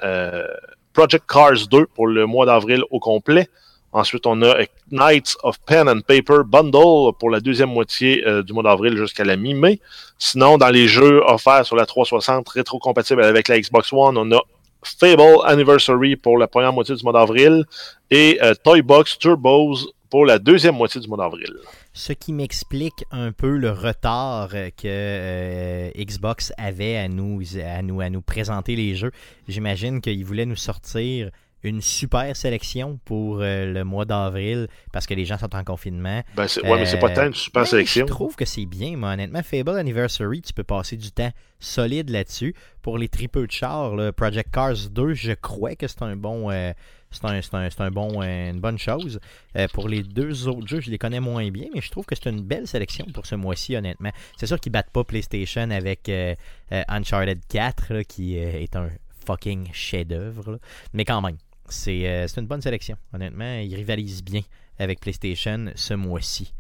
Project 0.94 1.26
Cars 1.28 1.68
2 1.70 1.88
pour 1.88 2.08
le 2.08 2.26
mois 2.28 2.46
d'avril 2.46 2.84
au 2.92 3.00
complet. 3.00 3.50
Ensuite, 3.94 4.26
on 4.26 4.42
a 4.42 4.66
Knights 4.92 5.38
of 5.44 5.60
Pen 5.68 5.88
and 5.88 6.02
Paper 6.02 6.40
Bundle 6.46 7.14
pour 7.20 7.30
la 7.30 7.40
deuxième 7.40 7.70
moitié 7.70 8.28
euh, 8.28 8.42
du 8.42 8.52
mois 8.52 8.64
d'avril 8.64 8.98
jusqu'à 8.98 9.24
la 9.24 9.36
mi-mai. 9.36 9.80
Sinon, 10.18 10.58
dans 10.58 10.70
les 10.70 10.88
jeux 10.88 11.22
offerts 11.28 11.68
sur 11.68 11.76
la 11.76 11.86
360 11.86 12.50
rétro-compatible 12.50 13.24
avec 13.24 13.48
la 13.48 13.60
Xbox 13.60 13.94
One, 13.94 14.18
on 14.18 14.32
a 14.32 14.42
Fable 14.84 15.46
Anniversary 15.46 16.16
pour 16.16 16.40
la 16.40 16.48
première 16.48 16.74
moitié 16.74 16.96
du 16.96 17.04
mois 17.04 17.14
d'avril 17.14 17.66
et 18.10 18.40
euh, 18.42 18.56
Toy 18.64 18.82
Box 18.82 19.18
Turbos 19.20 19.76
pour 20.10 20.26
la 20.26 20.40
deuxième 20.40 20.76
moitié 20.76 21.00
du 21.00 21.08
mois 21.08 21.18
d'avril. 21.18 21.54
Ce 21.94 22.14
qui 22.14 22.34
m'explique 22.34 23.06
un 23.12 23.32
peu 23.32 23.58
le 23.58 23.72
retard 23.72 24.50
que 24.50 24.86
euh, 24.86 25.90
Xbox 25.96 26.52
avait 26.58 26.98
à 26.98 27.08
nous, 27.08 27.42
à, 27.64 27.82
nous, 27.84 28.02
à 28.02 28.10
nous 28.10 28.22
présenter 28.22 28.76
les 28.76 28.96
jeux. 28.96 29.12
J'imagine 29.48 30.02
qu'ils 30.02 30.26
voulaient 30.26 30.46
nous 30.46 30.56
sortir 30.56 31.30
une 31.64 31.82
super 31.82 32.36
sélection 32.36 33.00
pour 33.06 33.40
euh, 33.42 33.72
le 33.72 33.84
mois 33.84 34.06
d'avril 34.06 34.68
parce 34.92 35.06
que 35.08 35.14
les 35.14 35.26
gens 35.26 35.38
sont 35.38 35.56
en 35.56 35.64
confinement. 35.64 36.22
Ben, 36.36 36.46
ouais, 36.64 36.78
mais 36.80 36.86
c'est 36.86 37.00
pas 37.00 37.10
Euh, 37.12 37.16
tant 37.16 37.26
une 37.28 37.34
super 37.34 37.62
Mais 37.64 37.68
sélection. 37.68 38.06
Je 38.06 38.12
trouve 38.12 38.36
que 38.36 38.46
c'est 38.46 38.66
bien, 38.66 38.98
moi, 38.98 39.14
honnêtement. 39.14 39.42
Fable 39.44 39.70
Anniversary, 39.78 40.42
tu 40.42 40.54
peux 40.54 40.64
passer 40.64 40.98
du 40.98 41.12
temps 41.12 41.32
solide 41.60 42.10
là-dessus. 42.10 42.54
Pour 42.82 42.98
les 42.98 43.08
tripeux 43.08 43.48
de 43.48 43.52
char, 43.52 43.96
là, 43.96 44.12
Project 44.12 44.52
Cars 44.54 44.90
2, 44.92 45.14
je 45.14 45.32
crois 45.34 45.76
que 45.76 45.88
c'est 45.88 46.02
un 46.02 46.16
bon. 46.16 46.52
euh, 46.52 46.74
c'est 47.12 47.26
un, 47.26 47.42
c'est 47.44 47.54
un- 47.54 47.70
c'est 47.70 47.82
un 47.82 47.92
bon, 47.92 48.24
euh, 48.24 48.50
une 48.50 48.60
bonne 48.60 48.80
chose. 48.80 49.20
Euh, 49.56 49.68
pour 49.72 49.88
les 49.88 50.02
deux 50.02 50.48
autres 50.48 50.68
jeux, 50.68 50.82
je 50.82 50.90
les 50.90 50.98
connais 50.98 51.20
moins 51.20 51.48
bien, 51.52 51.68
mais 51.74 51.80
je 51.80 51.92
trouve 51.92 52.06
que 52.08 52.16
c'est 52.16 52.28
une 52.28 52.42
belle 52.42 52.66
sélection 52.68 53.06
pour 53.14 53.28
ce 53.28 53.36
mois-ci, 53.36 53.76
honnêtement. 53.76 54.10
C'est 54.36 54.48
sûr 54.48 54.60
qu'ils 54.60 54.72
battent 54.72 54.90
pas 54.90 55.04
PlayStation 55.04 55.70
avec 55.70 56.10
euh, 56.10 56.34
euh, 56.72 56.82
Uncharted 56.88 57.40
4, 57.48 57.94
là, 57.94 58.04
qui 58.04 58.40
euh, 58.40 58.60
est 58.60 58.76
un 58.76 58.90
fucking 59.28 59.70
chef-d'œuvre. 59.72 60.60
Mais 60.94 61.06
quand 61.06 61.22
même, 61.22 61.38
c'est 61.74 62.08
euh, 62.08 62.28
c'est 62.28 62.40
une 62.42 62.48
bonne 62.48 62.62
sélection. 62.62 62.96
Honnêtement, 63.14 63.60
ils 63.60 63.76
rivalisent 63.76 64.24
bien 64.24 64.42
avec 64.80 65.00
PlayStation 65.00 65.66
ce 65.76 65.94
mois-ci. 65.94 66.54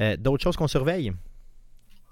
Euh, 0.00 0.16
D'autres 0.18 0.42
choses 0.42 0.56
qu'on 0.56 0.68
surveille? 0.68 1.12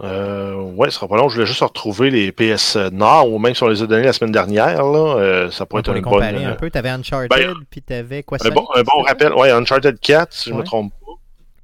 Euh, 0.02 0.54
ouais, 0.54 0.88
ce 0.88 0.96
sera 0.96 1.08
pas 1.08 1.16
long. 1.18 1.28
Je 1.28 1.34
voulais 1.34 1.46
juste 1.46 1.60
retrouver 1.60 2.10
les 2.10 2.32
PS 2.32 2.76
Nord 2.90 3.30
ou 3.30 3.38
même 3.38 3.54
si 3.54 3.62
on 3.62 3.68
les 3.68 3.82
a 3.82 3.86
donnés 3.86 4.04
la 4.06 4.14
semaine 4.14 4.32
dernière. 4.32 4.82
Là, 4.82 5.16
euh, 5.18 5.50
ça 5.50 5.66
pourrait 5.66 5.82
Pour 5.82 5.94
être 5.94 5.98
une 6.04 6.10
bonne, 6.10 6.44
un 6.46 6.54
peu, 6.56 6.70
t'avais 6.70 6.88
Uncharted, 6.88 7.28
ben, 7.28 7.54
puis 7.68 7.82
t'avais 7.82 8.22
quoi 8.22 8.38
un, 8.42 8.48
bon, 8.50 8.66
un 8.74 8.82
bon 8.82 9.02
rappel. 9.02 9.34
Ouais, 9.34 9.50
Uncharted 9.50 10.00
4, 10.00 10.32
si 10.32 10.48
je 10.48 10.54
Ouais. 10.54 10.60
me 10.60 10.64
trompe 10.64 10.92
pas. 11.00 11.12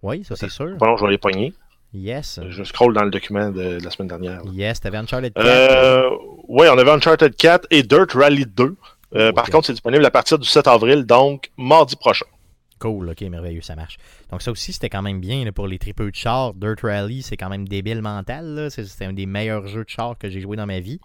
Oui, 0.03 0.23
ça 0.25 0.37
c'est 0.37 0.51
sûr. 0.51 0.77
Pas 0.79 0.87
long, 0.87 0.99
je 0.99 1.05
vais 1.07 1.13
les 1.13 1.19
pogner. 1.19 1.55
Yes. 1.95 2.39
Je 2.51 2.63
scroll 2.63 2.93
dans 2.93 3.05
le 3.05 3.11
document 3.11 3.49
de, 3.49 3.79
de 3.79 3.85
la 3.85 3.91
semaine 3.91 4.09
dernière. 4.09 4.45
là. 4.45 4.51
Yes, 4.53 4.81
t'avais 4.81 4.99
Uncharted 4.99 5.33
4. 5.33 5.47
Euh, 5.47 6.11
ouais, 6.47 6.69
on 6.69 6.77
avait 6.77 6.91
Uncharted 6.91 7.35
4 7.35 7.67
et 7.71 7.83
Dirt 7.83 8.13
Rally 8.13 8.45
2. 8.45 8.77
Euh, 9.15 9.33
Par 9.33 9.45
Ok. 9.45 9.51
contre, 9.53 9.67
c'est 9.67 9.73
disponible 9.73 10.05
à 10.05 10.11
partir 10.11 10.39
du 10.39 10.49
7 10.49 10.67
avril, 10.67 11.05
donc 11.05 11.51
mardi 11.57 11.97
prochain. 11.97 12.27
Cool, 12.79 13.09
ok, 13.11 13.21
merveilleux, 13.23 13.63
ça 13.63 13.75
marche. 13.75 13.97
Donc 14.31 14.43
ça 14.43 14.51
aussi, 14.51 14.73
c'était 14.73 14.91
quand 14.91 15.01
même 15.01 15.21
bien 15.21 15.45
là, 15.45 15.53
pour 15.53 15.67
les 15.67 15.79
tripeux 15.79 16.11
de 16.11 16.15
char. 16.17 16.53
Dirt 16.55 16.81
Rally, 16.83 17.23
c'est 17.23 17.37
quand 17.39 17.49
même 17.49 17.67
débile 17.67 18.03
mental. 18.03 18.69
C'est- 18.71 19.03
un 19.05 19.13
des 19.15 19.25
meilleurs 19.27 19.67
jeux 19.67 19.85
de 19.85 19.89
char 19.89 20.19
que 20.19 20.29
j'ai 20.29 20.41
joué 20.41 20.57
dans 20.59 20.67
ma 20.67 20.81
vie. 20.81 21.01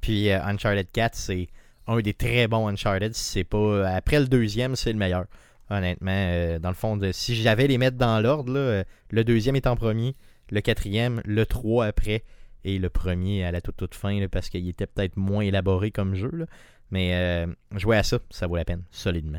Puis 0.00 0.30
euh, 0.30 0.40
Uncharted 0.44 0.86
4, 0.92 1.16
c'est 1.16 1.48
un 1.88 1.98
des 2.00 2.14
très 2.14 2.46
bons 2.46 2.68
Uncharted. 2.68 3.12
Si 3.14 3.24
c'est 3.24 3.44
pas 3.44 3.88
après 3.88 4.20
le 4.20 4.26
deuxième, 4.26 4.76
c'est 4.76 4.92
le 4.92 4.98
meilleur. 4.98 5.24
Honnêtement, 5.68 6.12
euh, 6.14 6.58
dans 6.60 6.68
le 6.68 6.74
fond, 6.76 6.96
de, 6.96 7.10
si 7.10 7.34
j'avais 7.34 7.66
les 7.66 7.78
mettre 7.78 7.96
dans 7.96 8.20
l'ordre, 8.20 8.52
euh, 8.54 8.84
le 9.10 9.24
deuxième 9.24 9.56
est 9.56 9.66
en 9.66 9.74
premier, 9.74 10.14
le 10.52 10.60
quatrième, 10.60 11.22
le 11.24 11.44
3 11.44 11.86
après, 11.86 12.22
et 12.62 12.78
le 12.78 12.88
premier 12.88 13.44
à 13.44 13.50
la 13.50 13.60
toute 13.60 13.76
toute 13.76 13.94
fin, 13.96 14.18
là, 14.20 14.28
parce 14.28 14.48
qu'il 14.48 14.68
était 14.68 14.86
peut-être 14.86 15.16
moins 15.16 15.42
élaboré 15.42 15.90
comme 15.90 16.14
jeu. 16.14 16.30
là. 16.32 16.46
Mais 16.90 17.10
euh, 17.14 17.46
jouer 17.76 17.96
à 17.96 18.02
ça, 18.02 18.18
ça 18.30 18.46
vaut 18.46 18.56
la 18.56 18.64
peine, 18.64 18.82
solidement. 18.90 19.38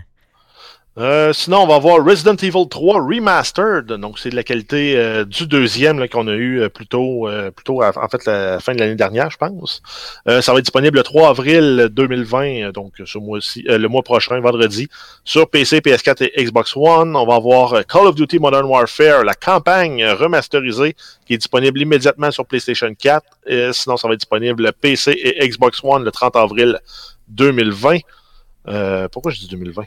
Euh, 1.00 1.32
sinon, 1.32 1.60
on 1.60 1.68
va 1.68 1.78
voir 1.78 2.04
Resident 2.04 2.34
Evil 2.38 2.68
3 2.68 3.02
Remastered. 3.04 3.86
Donc, 3.86 4.18
c'est 4.18 4.32
de 4.32 4.36
la 4.36 4.42
qualité 4.42 4.98
euh, 4.98 5.26
du 5.26 5.46
deuxième 5.46 6.10
qu'on 6.10 6.28
a 6.28 6.34
eu 6.34 6.60
euh, 6.62 6.70
plus 6.70 6.88
tôt, 6.88 7.28
à- 7.28 7.92
en 8.04 8.08
fait, 8.10 8.26
la 8.26 8.60
fin 8.60 8.74
de 8.74 8.80
l'année 8.80 8.96
dernière, 8.96 9.30
je 9.30 9.38
pense. 9.38 9.84
Ça 10.26 10.52
va 10.54 10.58
être 10.58 10.66
disponible 10.66 10.98
le 10.98 11.04
3 11.04 11.30
avril 11.30 11.90
2020, 11.92 12.44
euh, 12.70 12.72
donc 12.72 12.94
ce 13.06 13.20
mois-ci, 13.20 13.62
le 13.68 13.88
mois 13.88 14.02
prochain, 14.02 14.40
vendredi, 14.40 14.88
sur 15.24 15.48
PC, 15.48 15.82
PS4 15.82 16.32
et 16.34 16.44
Xbox 16.44 16.76
One. 16.76 17.16
On 17.16 17.28
va 17.28 17.36
avoir 17.36 17.86
Call 17.86 18.08
of 18.08 18.16
Duty 18.16 18.40
Modern 18.40 18.66
Warfare, 18.66 19.24
la 19.24 19.36
campagne 19.36 20.04
remasterisée, 20.04 20.96
qui 21.28 21.36
est 21.36 21.38
disponible 21.38 21.80
immédiatement 21.80 22.32
sur 22.32 22.44
PlayStation 22.48 22.92
4. 22.98 23.24
Euh, 23.52 23.72
sinon, 23.72 23.98
ça 23.98 24.08
va 24.08 24.16
être 24.16 24.22
disponible 24.22 24.74
PC 24.82 25.12
et 25.12 25.48
Xbox 25.48 25.80
One 25.84 26.04
le 26.04 26.10
30 26.12 26.36
avril 26.38 26.80
2020. 27.30 28.00
Euh, 28.68 29.08
pourquoi 29.10 29.32
je 29.32 29.40
dis 29.40 29.48
2020? 29.48 29.84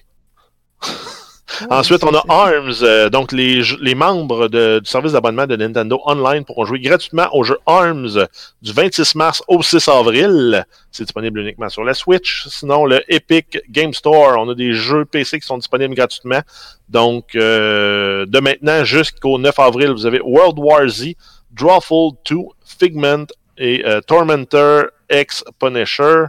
Ensuite, 1.68 2.04
on 2.04 2.14
a 2.14 2.22
ARMS, 2.28 2.82
euh, 2.82 3.10
donc 3.10 3.32
les, 3.32 3.60
les 3.80 3.94
membres 3.94 4.48
de- 4.48 4.78
du 4.78 4.88
service 4.88 5.12
d'abonnement 5.12 5.46
de 5.46 5.56
Nintendo 5.56 6.00
Online 6.06 6.44
pourront 6.44 6.64
jouer 6.64 6.78
gratuitement 6.80 7.28
au 7.32 7.42
jeu 7.42 7.58
ARMS 7.66 8.26
du 8.62 8.72
26 8.72 9.14
mars 9.16 9.42
au 9.48 9.60
6 9.62 9.86
avril. 9.88 10.64
C'est 10.90 11.02
disponible 11.04 11.40
uniquement 11.40 11.68
sur 11.68 11.84
la 11.84 11.92
Switch. 11.92 12.46
Sinon, 12.48 12.86
le 12.86 13.02
Epic 13.12 13.58
Game 13.68 13.92
Store, 13.92 14.38
on 14.38 14.48
a 14.48 14.54
des 14.54 14.72
jeux 14.72 15.04
PC 15.04 15.40
qui 15.40 15.46
sont 15.46 15.58
disponibles 15.58 15.94
gratuitement. 15.94 16.40
Donc, 16.88 17.34
euh, 17.34 18.24
de 18.26 18.38
maintenant 18.40 18.84
jusqu'au 18.84 19.36
9 19.38 19.58
avril, 19.58 19.90
vous 19.90 20.06
avez 20.06 20.20
World 20.22 20.58
War 20.58 20.88
Z, 20.88 21.08
Drawful 21.50 22.12
2, 22.30 22.36
Figment 22.64 23.26
et 23.58 23.84
euh, 23.84 24.00
Tormentor 24.00 24.84
X 25.10 25.44
Punisher. 25.58 26.26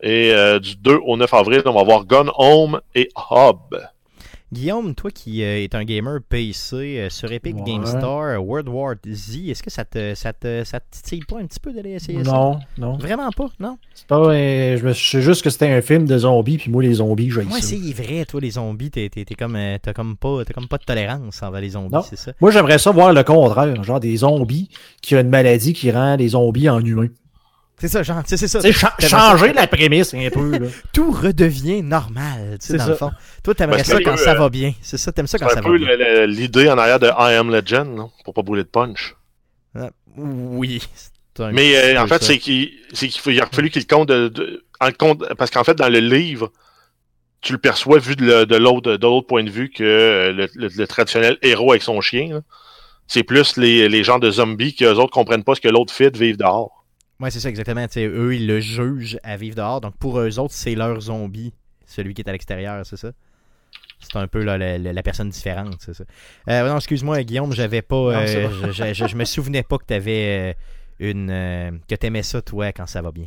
Et 0.00 0.32
euh, 0.32 0.58
du 0.60 0.76
2 0.76 0.98
au 1.04 1.16
9 1.16 1.32
avril, 1.34 1.62
on 1.66 1.72
va 1.72 1.82
voir 1.82 2.04
Gone 2.04 2.30
Home 2.36 2.80
et 2.94 3.08
Hob. 3.30 3.76
Guillaume, 4.50 4.94
toi 4.94 5.10
qui 5.10 5.42
euh, 5.42 5.62
es 5.62 5.76
un 5.76 5.84
gamer 5.84 6.20
PC 6.26 6.74
euh, 6.76 7.10
sur 7.10 7.30
Epic 7.30 7.54
Ouais. 7.56 7.62
Game 7.66 7.84
Store, 7.84 8.42
World 8.42 8.66
War 8.70 8.94
Z, 9.06 9.50
est-ce 9.50 9.62
que 9.62 9.68
ça 9.68 9.84
te, 9.84 10.14
ça 10.14 10.32
te, 10.32 10.64
ça 10.64 10.80
te 10.80 10.86
titille 10.90 11.20
pas 11.28 11.36
un 11.38 11.44
petit 11.44 11.60
peu 11.60 11.70
d'aller 11.70 11.90
essayer 11.90 12.24
ça? 12.24 12.32
Non, 12.32 12.58
non. 12.78 12.96
Vraiment 12.96 13.28
pas, 13.30 13.48
non? 13.60 13.76
C'est 13.92 14.06
pas. 14.06 14.16
euh, 14.16 14.78
je, 14.78 14.86
me, 14.86 14.94
je 14.94 15.10
sais 15.10 15.20
juste 15.20 15.42
que 15.42 15.50
c'était 15.50 15.68
un 15.68 15.82
film 15.82 16.06
de 16.06 16.16
zombies, 16.16 16.56
puis 16.56 16.70
moi, 16.70 16.82
les 16.82 16.94
zombies, 16.94 17.30
j'ai 17.30 17.42
Moi, 17.42 17.58
c'est 17.60 17.76
vrai, 17.92 18.24
toi, 18.24 18.40
les 18.40 18.52
zombies, 18.52 18.90
t'es, 18.90 19.10
t'es- 19.10 19.26
t'es 19.26 19.34
comme, 19.34 19.58
t'as 19.82 19.92
comme 19.92 20.16
pas, 20.16 20.42
t'as 20.46 20.54
comme 20.54 20.68
pas 20.68 20.78
de 20.78 20.84
tolérance 20.84 21.42
envers 21.42 21.60
les 21.60 21.70
zombies, 21.70 21.92
Non. 21.96 22.02
c'est 22.08 22.16
ça? 22.16 22.32
Moi, 22.40 22.50
j'aimerais 22.50 22.78
ça 22.78 22.90
voir 22.90 23.12
le 23.12 23.22
contraire. 23.24 23.82
Genre 23.84 24.00
des 24.00 24.16
zombies 24.16 24.70
qui 25.02 25.14
ont 25.14 25.20
une 25.20 25.28
maladie 25.28 25.74
qui 25.74 25.90
rend 25.90 26.16
les 26.16 26.28
zombies 26.28 26.70
en 26.70 26.80
humains. 26.82 27.08
C'est 27.80 27.88
ça, 27.88 28.02
genre, 28.02 28.22
c'est 28.26 28.36
c'est 28.36 28.48
ça. 28.48 28.60
Cha- 28.72 28.96
changer 29.00 29.52
la 29.52 29.66
prémisse 29.68 30.12
un 30.14 30.28
peu. 30.30 30.58
Là. 30.58 30.66
Tout 30.92 31.12
redevient 31.12 31.82
normal, 31.82 32.56
tu 32.60 32.66
sais, 32.66 32.72
C'est 32.72 32.76
dans 32.78 32.84
ça. 32.84 32.90
le 32.90 32.96
fond. 32.96 33.10
Toi, 33.44 33.54
t'aimerais 33.54 33.84
c'est 33.84 33.92
ça 33.92 33.96
un 33.98 34.00
quand 34.02 34.16
peu, 34.16 34.22
ça 34.24 34.32
euh, 34.32 34.38
va 34.38 34.48
bien. 34.48 34.72
C'est 34.82 34.98
ça, 34.98 35.12
t'aimes 35.12 35.26
ça 35.28 35.38
C'est 35.38 35.44
quand 35.44 35.50
un 35.50 35.54
ça 35.54 35.60
va 35.60 35.68
peu 35.68 35.78
bien. 35.78 35.86
le- 35.88 35.96
le- 35.96 36.26
l'idée 36.26 36.68
en 36.68 36.76
arrière 36.78 36.98
de 36.98 37.06
I 37.06 37.34
Am 37.34 37.50
Legend, 37.52 37.88
non? 37.94 38.10
pour 38.24 38.34
pas 38.34 38.42
brûler 38.42 38.64
de 38.64 38.68
punch. 38.68 39.14
Ah, 39.76 39.90
Oui. 40.16 40.82
c'est 41.36 41.44
un 41.44 41.52
Mais 41.52 41.76
euh, 41.76 42.00
en 42.00 42.08
peu 42.08 42.14
fait, 42.18 42.24
c'est 42.24 42.38
qu'il 42.38 42.70
c'est 42.92 43.06
il 43.26 43.40
a 43.40 43.46
fallu 43.46 43.70
qu'il 43.70 43.86
compte 43.86 44.08
de, 44.08 44.26
de- 44.28 44.64
en 44.80 44.90
compte 44.90 45.22
parce 45.34 45.50
qu'en 45.52 45.62
fait 45.62 45.74
dans 45.74 45.88
le 45.88 46.00
livre, 46.00 46.50
tu 47.42 47.52
le 47.52 47.58
perçois 47.60 47.98
vu 48.00 48.16
de, 48.16 48.24
l'autre 48.56 48.96
de 48.96 49.06
l'autre 49.06 49.26
point 49.28 49.44
de 49.44 49.50
vue 49.50 49.70
que 49.70 49.84
euh, 49.84 50.32
le, 50.32 50.48
le- 50.56 50.68
le 50.76 50.86
traditionnel 50.88 51.38
héros 51.42 51.70
avec 51.70 51.82
son 51.84 52.00
chien. 52.00 52.40
C'est 53.06 53.22
plus 53.22 53.56
les, 53.56 53.88
les 53.88 54.02
gens 54.04 54.18
de 54.18 54.30
zombies 54.30 54.74
qui 54.74 54.84
eux 54.84 54.94
autres 54.98 55.12
comprennent 55.12 55.44
pas 55.44 55.54
ce 55.54 55.60
que 55.60 55.68
l'autre 55.68 55.94
fait 55.94 56.10
de 56.10 56.18
vivre 56.18 56.36
dehors. 56.38 56.77
Ouais, 57.20 57.30
c'est 57.30 57.40
ça, 57.40 57.48
exactement. 57.48 57.84
Eux, 57.96 58.34
ils 58.34 58.46
le 58.46 58.60
jugent 58.60 59.18
à 59.24 59.36
vivre 59.36 59.56
dehors. 59.56 59.80
Donc, 59.80 59.96
pour 59.96 60.20
eux 60.20 60.38
autres, 60.38 60.54
c'est 60.54 60.74
leur 60.74 61.00
zombie, 61.00 61.52
celui 61.86 62.14
qui 62.14 62.22
est 62.22 62.28
à 62.28 62.32
l'extérieur, 62.32 62.84
c'est 62.86 62.96
ça? 62.96 63.10
C'est 64.00 64.14
un 64.16 64.28
peu 64.28 64.44
là, 64.44 64.56
la, 64.56 64.78
la- 64.78 64.92
la 64.92 65.02
personne 65.02 65.28
différente, 65.28 65.76
c'est 65.80 65.94
ça. 65.94 66.04
Euh, 66.48 66.68
non, 66.68 66.76
excuse-moi, 66.76 67.24
Guillaume, 67.24 67.52
j'avais 67.52 67.82
pas. 67.82 67.96
Non, 67.96 68.10
euh, 68.20 68.48
je, 68.50 68.70
je, 68.70 68.94
je- 68.94 69.06
je 69.08 69.16
me 69.16 69.24
souvenais 69.24 69.64
pas 69.64 69.78
que 69.78 69.84
t'avais 69.84 70.54
euh, 70.54 71.04
une. 71.04 71.30
euh, 71.30 71.72
que 71.88 71.96
t'aimais 71.96 72.22
ça, 72.22 72.40
toi, 72.40 72.70
quand 72.72 72.86
ça 72.86 73.02
va 73.02 73.10
bien. 73.10 73.26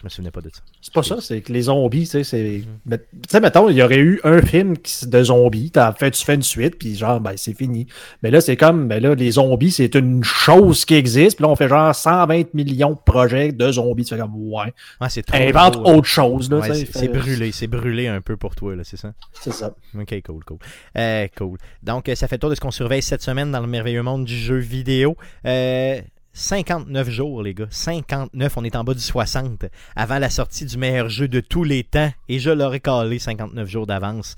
Je 0.00 0.04
me 0.06 0.08
souvenais 0.08 0.30
pas 0.30 0.40
de 0.40 0.48
ça. 0.48 0.62
C'est 0.80 0.94
pas 0.94 1.02
ça, 1.02 1.18
c'est 1.20 1.42
que 1.42 1.52
les 1.52 1.62
zombies, 1.62 2.04
tu 2.04 2.06
sais, 2.06 2.24
c'est. 2.24 2.62
Tu 2.90 2.98
sais, 3.28 3.38
mettons, 3.38 3.68
il 3.68 3.76
y 3.76 3.82
aurait 3.82 3.98
eu 3.98 4.18
un 4.24 4.40
film 4.40 4.74
de 5.06 5.22
zombies, 5.22 5.70
fait, 5.98 6.10
tu 6.12 6.24
fais 6.24 6.34
une 6.36 6.42
suite, 6.42 6.78
puis 6.78 6.96
genre, 6.96 7.20
ben, 7.20 7.34
c'est 7.36 7.52
fini. 7.52 7.86
Mais 8.22 8.30
là, 8.30 8.40
c'est 8.40 8.56
comme, 8.56 8.88
ben 8.88 9.02
là, 9.02 9.14
les 9.14 9.32
zombies, 9.32 9.70
c'est 9.70 9.94
une 9.94 10.24
chose 10.24 10.86
qui 10.86 10.94
existe, 10.94 11.36
puis 11.36 11.42
là, 11.44 11.50
on 11.50 11.56
fait 11.56 11.68
genre 11.68 11.94
120 11.94 12.54
millions 12.54 12.92
de 12.92 12.98
projets 13.04 13.52
de 13.52 13.72
zombies. 13.72 14.04
Tu 14.04 14.14
fais 14.14 14.20
comme, 14.22 14.34
ouais. 14.34 14.72
Ouais, 15.02 15.08
c'est 15.10 15.22
trop. 15.22 15.36
Invente 15.36 15.74
gros, 15.82 15.96
autre 15.96 16.08
chose, 16.08 16.50
là, 16.50 16.60
Ouais, 16.60 16.68
tu 16.68 16.74
sais, 16.74 16.80
c'est 16.86 16.92
fait- 16.92 16.98
c'est 17.00 17.08
brûlé, 17.08 17.52
c'est 17.52 17.66
brûlé 17.66 18.06
un 18.08 18.22
peu 18.22 18.38
pour 18.38 18.54
toi, 18.54 18.74
là, 18.76 18.84
c'est 18.84 18.96
ça? 18.96 19.12
C'est 19.42 19.52
ça. 19.52 19.74
Ok, 19.98 20.14
cool, 20.26 20.44
cool. 20.44 20.58
Euh, 20.96 21.28
cool. 21.36 21.58
Donc, 21.82 22.08
euh, 22.08 22.14
ça 22.14 22.26
fait 22.26 22.36
le 22.36 22.40
tour 22.40 22.48
de 22.50 22.54
ce 22.54 22.60
qu'on 22.60 22.70
surveille 22.70 23.02
cette 23.02 23.22
semaine 23.22 23.52
dans 23.52 23.60
le 23.60 23.66
merveilleux 23.66 24.02
monde 24.02 24.24
du 24.24 24.34
jeu 24.34 24.56
vidéo. 24.56 25.14
Euh, 25.44 26.00
59 26.32 27.10
jours, 27.10 27.42
les 27.42 27.54
gars. 27.54 27.66
59, 27.70 28.56
on 28.56 28.64
est 28.64 28.76
en 28.76 28.84
bas 28.84 28.94
du 28.94 29.00
60. 29.00 29.64
Avant 29.96 30.18
la 30.18 30.30
sortie 30.30 30.64
du 30.64 30.78
meilleur 30.78 31.08
jeu 31.08 31.28
de 31.28 31.40
tous 31.40 31.64
les 31.64 31.84
temps. 31.84 32.12
Et 32.28 32.38
je 32.38 32.50
l'aurais 32.50 32.80
calé 32.80 33.18
59 33.18 33.68
jours 33.68 33.86
d'avance. 33.86 34.36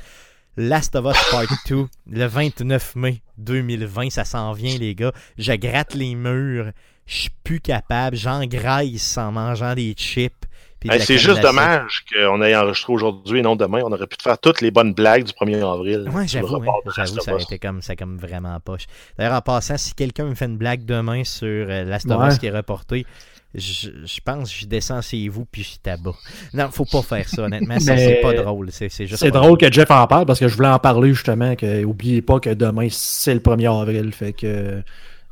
Last 0.57 0.97
of 0.97 1.07
Us 1.07 1.31
Part 1.31 1.47
2, 1.69 1.87
le 2.11 2.27
29 2.27 2.97
mai 2.97 3.23
2020, 3.39 4.11
ça 4.11 4.25
s'en 4.25 4.53
vient, 4.53 4.77
les 4.79 4.95
gars. 4.95 5.13
Je 5.39 5.53
gratte 5.53 5.95
les 5.95 6.15
murs. 6.15 6.73
Je 7.07 7.17
suis 7.17 7.31
plus 7.43 7.61
capable. 7.61 8.17
J'engraisse 8.17 9.19
en 9.19 9.33
mangeant 9.33 9.75
des 9.75 9.93
chips. 9.97 10.47
Hey, 10.91 11.01
c'est 11.01 11.19
juste 11.19 11.41
dommage 11.41 12.05
qu'on 12.13 12.43
ait 12.43 12.57
enregistré 12.57 12.93
aujourd'hui 12.93 13.39
et 13.39 13.43
non 13.43 13.57
demain. 13.57 13.81
On 13.85 13.93
aurait 13.93 14.07
pu 14.07 14.17
te 14.17 14.23
faire 14.23 14.39
toutes 14.39 14.61
les 14.61 14.71
bonnes 14.71 14.95
blagues 14.95 15.25
du 15.25 15.33
1er 15.33 15.63
avril. 15.73 16.09
Ouais, 16.13 16.27
j'avoue, 16.27 16.57
hein, 16.57 16.67
j'avoue, 16.97 17.15
ça 17.21 17.21
of 17.21 17.29
aurait 17.35 17.43
été 17.43 17.59
comme, 17.59 17.83
ça 17.83 17.95
comme 17.97 18.17
vraiment 18.19 18.59
poche. 18.61 18.87
D'ailleurs, 19.19 19.35
en 19.35 19.41
passant, 19.41 19.77
si 19.79 19.95
quelqu'un 19.95 20.25
me 20.25 20.35
fait 20.35 20.47
une 20.47 20.57
blague 20.59 20.85
demain 20.85 21.25
sur 21.25 21.47
euh, 21.49 21.85
Last 21.85 22.11
of 22.11 22.21
Ouais. 22.21 22.29
Us 22.29 22.39
qui 22.39 22.47
est 22.47 22.51
reporté, 22.51 23.07
je, 23.55 23.91
je 24.07 24.21
pense 24.25 24.51
que 24.51 24.61
je 24.61 24.67
descends 24.67 25.03
chez 25.03 25.29
vous 25.29 25.45
puis 25.45 25.63
je 25.63 25.77
tabac. 25.83 26.15
Non, 26.55 26.71
faut 26.71 26.87
pas 26.87 27.03
faire 27.03 27.29
ça, 27.29 27.43
honnêtement. 27.43 27.79
ça, 27.81 27.97
C'est 27.99 28.21
pas 28.23 28.33
drôle. 28.33 28.69
C'est 28.73 28.89
juste 29.07 29.27
drôle 29.27 29.59
que 29.59 29.71
Jeff 29.71 29.91
en 29.91 30.07
parle 30.07 30.25
parce 30.27 30.41
que 30.41 30.49
je 30.49 30.57
voulais 30.57 30.69
en 30.69 30.79
parler 30.79 31.13
justement. 31.13 31.55
Que, 31.55 31.85
oubliez 31.85 32.23
pas 32.23 32.41
que 32.41 32.51
demain, 32.51 32.89
c'est 32.91 33.35
le 33.35 33.41
1er 33.41 33.81
avril. 33.83 34.13
Fait 34.13 34.33
que 34.33 34.83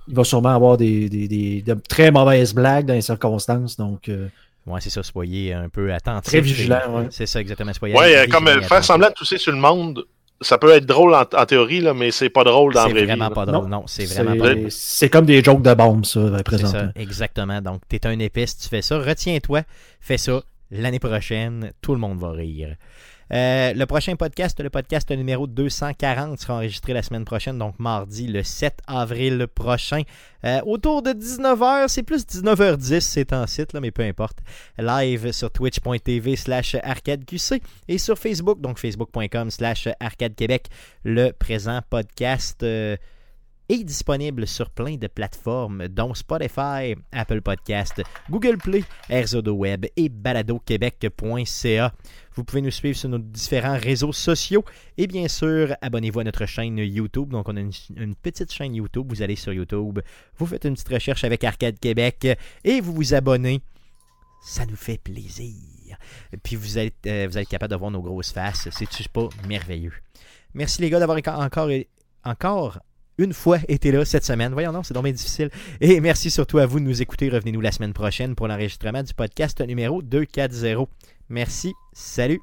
il 0.09 0.15
va 0.15 0.25
sûrement 0.25 0.55
avoir 0.55 0.77
des, 0.77 1.09
des- 1.09 1.29
des- 1.29 1.63
de 1.63 1.75
très 1.89 2.11
mauvaises 2.11 2.53
blagues 2.53 2.85
dans 2.85 2.95
les 2.95 3.01
circonstances. 3.01 3.77
Donc, 3.77 4.09
euh, 4.09 4.29
Ouais, 4.67 4.81
c'est 4.81 4.91
ça. 4.91 5.03
Soyez 5.03 5.53
un 5.55 5.69
peu 5.69 5.93
attentifs. 5.93 6.31
Très 6.31 6.41
vigilant, 6.41 6.81
ouais. 6.91 7.07
C'est 7.11 7.27
ça, 7.27 7.41
exactement. 7.41 7.73
Soyez 7.73 7.95
Ouais, 7.97 8.17
euh, 8.17 8.27
comme 8.31 8.47
euh, 8.49 8.61
faire 8.63 8.85
semblant 8.85 9.09
de 9.09 9.15
tousser 9.15 9.39
sur 9.39 9.53
le 9.53 9.59
monde, 9.59 10.05
ça 10.43 10.59
peut 10.59 10.71
être 10.71 10.87
drôle 10.87 11.15
en, 11.15 11.23
en 11.23 11.47
théorie, 11.47 11.81
là, 11.81 11.93
mais 11.95 12.11
c'est 12.11 12.31
pas 12.31 12.45
drôle 12.45 12.73
dans 12.75 12.81
la 12.83 12.87
C'est 12.87 12.93
vraie 12.93 13.01
vie. 13.03 13.07
vraiment 13.09 13.31
pas 13.31 13.47
drôle. 13.47 13.69
Non, 13.69 13.85
c'est 13.87 14.05
vraiment 14.07 14.33
c'est 14.33 14.39
pas 14.39 14.55
drôle. 14.55 14.71
c'est 14.71 15.09
comme 15.11 15.27
des 15.27 15.43
jokes 15.43 15.63
de 15.63 15.75
bombe, 15.75 16.05
ça, 16.05 16.21
C'est 16.37 16.43
présentement. 16.45 16.81
ça, 16.81 16.93
exactement. 16.95 17.61
Donc, 17.61 17.83
t'es 17.89 18.07
un 18.07 18.19
épais 18.19 18.47
si 18.47 18.59
tu 18.59 18.69
fais 18.69 18.83
ça. 18.83 18.99
Retiens-toi, 18.99 19.63
fais 20.01 20.19
ça. 20.19 20.43
L'année 20.71 21.01
prochaine, 21.01 21.73
tout 21.83 21.93
le 21.95 21.99
monde 22.01 22.19
va 22.19 22.31
rire. 22.31 22.77
Euh, 23.33 23.73
le 23.73 23.87
prochain 23.87 24.17
podcast, 24.17 24.61
le 24.61 24.71
podcast 24.71 25.11
numéro 25.11 25.47
240, 25.47 26.41
sera 26.41 26.55
enregistré 26.55 26.93
la 26.93 27.03
semaine 27.03 27.25
prochaine, 27.25 27.59
donc 27.59 27.79
mardi 27.79 28.27
le 28.27 28.43
7 28.43 28.81
avril 28.87 29.47
prochain. 29.55 30.03
Euh, 30.45 30.61
autour 30.67 31.03
de 31.03 31.11
19h, 31.11 31.89
c'est 31.89 32.03
plus 32.03 32.27
19h10, 32.27 33.01
c'est 33.01 33.33
en 33.33 33.47
site, 33.47 33.73
là, 33.73 33.81
mais 33.81 33.93
peu 33.93 34.03
importe. 34.03 34.39
Live 34.79 35.31
sur 35.33 35.51
twitch.tv 35.53 36.37
slash 36.37 36.75
arcadeqc 36.83 37.63
et 37.89 37.99
sur 37.99 38.19
Facebook, 38.19 38.61
donc 38.61 38.79
facebook.com 38.79 39.51
slash 39.51 39.89
arcadequebec. 40.01 40.67
Le 41.05 41.31
présent 41.31 41.81
podcast 41.89 42.63
euh, 42.65 42.97
est 43.69 43.85
disponible 43.85 44.47
sur 44.49 44.71
plein 44.71 44.97
de 44.97 45.07
plateformes, 45.07 45.87
dont 45.89 46.15
Spotify, 46.15 46.97
Apple 47.13 47.41
Podcast, 47.41 48.03
Google 48.29 48.59
Play, 48.59 48.83
RZO 49.09 49.53
Web 49.53 49.87
et 49.97 50.09
baladoquebec.ca. 50.09 51.93
Vous 52.35 52.45
pouvez 52.45 52.63
nous 52.63 52.71
suivre 52.71 52.97
sur 52.97 53.09
nos 53.09 53.19
différents 53.19 53.79
réseaux 53.79 54.13
sociaux 54.13 54.65
et 54.97 55.07
bien 55.07 55.29
sûr, 55.29 55.75
abonnez-vous 55.83 56.21
à 56.21 56.25
notre 56.25 56.47
chaîne 56.47 56.79
YouTube. 56.79 57.31
Donc, 57.31 57.49
on 57.49 57.57
a 57.57 57.61
une, 57.61 58.15
petite 58.15 58.53
chaîne 58.53 58.75
YouTube. 58.75 59.07
Vous 59.09 59.23
allez 59.23 59.37
sur 59.37 59.53
YouTube, 59.53 60.01
vous 60.39 60.47
faites 60.47 60.65
une 60.65 60.75
petite 60.75 60.89
recherche 60.89 61.25
avec 61.25 61.45
Arcade 61.45 61.79
Québec 61.79 62.29
et 62.65 62.81
vous 62.81 62.93
vous 62.93 63.15
abonnez. 63.15 63.61
Ça 64.43 64.65
nous 64.65 64.77
fait 64.77 64.99
plaisir. 64.99 65.97
Puis 66.43 66.57
vous 66.57 66.79
êtes, 66.79 67.07
euh, 67.07 67.27
vous 67.29 67.37
êtes 67.37 67.49
capable 67.49 67.73
de 67.73 67.77
voir 67.77 67.91
nos 67.91 68.01
grosses 68.01 68.33
faces. 68.33 68.69
C'est-tu 68.71 69.09
pas 69.09 69.29
merveilleux? 69.47 69.93
Merci 70.55 70.81
les 70.81 70.89
gars 70.89 70.99
d'avoir 70.99 71.19
encore, 71.19 71.41
encore, 71.41 71.71
encore 72.25 72.79
une 73.21 73.35
fois 73.35 73.59
été 73.69 73.93
là 73.93 74.05
cette 74.05 74.25
semaine. 74.25 74.53
Voyons 74.53 74.73
non, 74.73 74.83
c'est 74.83 74.95
dommage 74.95 75.13
difficile. 75.13 75.51
Et 75.81 76.01
merci 76.01 76.31
surtout 76.31 76.59
à 76.59 76.67
vous 76.67 76.81
de 76.81 76.85
nous 76.85 77.03
écouter. 77.03 77.29
Revenez-nous 77.29 77.61
la 77.61 77.71
semaine 77.71 77.93
prochaine 77.93 78.35
pour 78.35 78.49
l'enregistrement 78.49 79.03
du 79.03 79.13
podcast 79.13 79.61
numéro 79.61 80.01
240. 80.01 80.89
Merci. 81.31 81.75
Salut. 81.93 82.43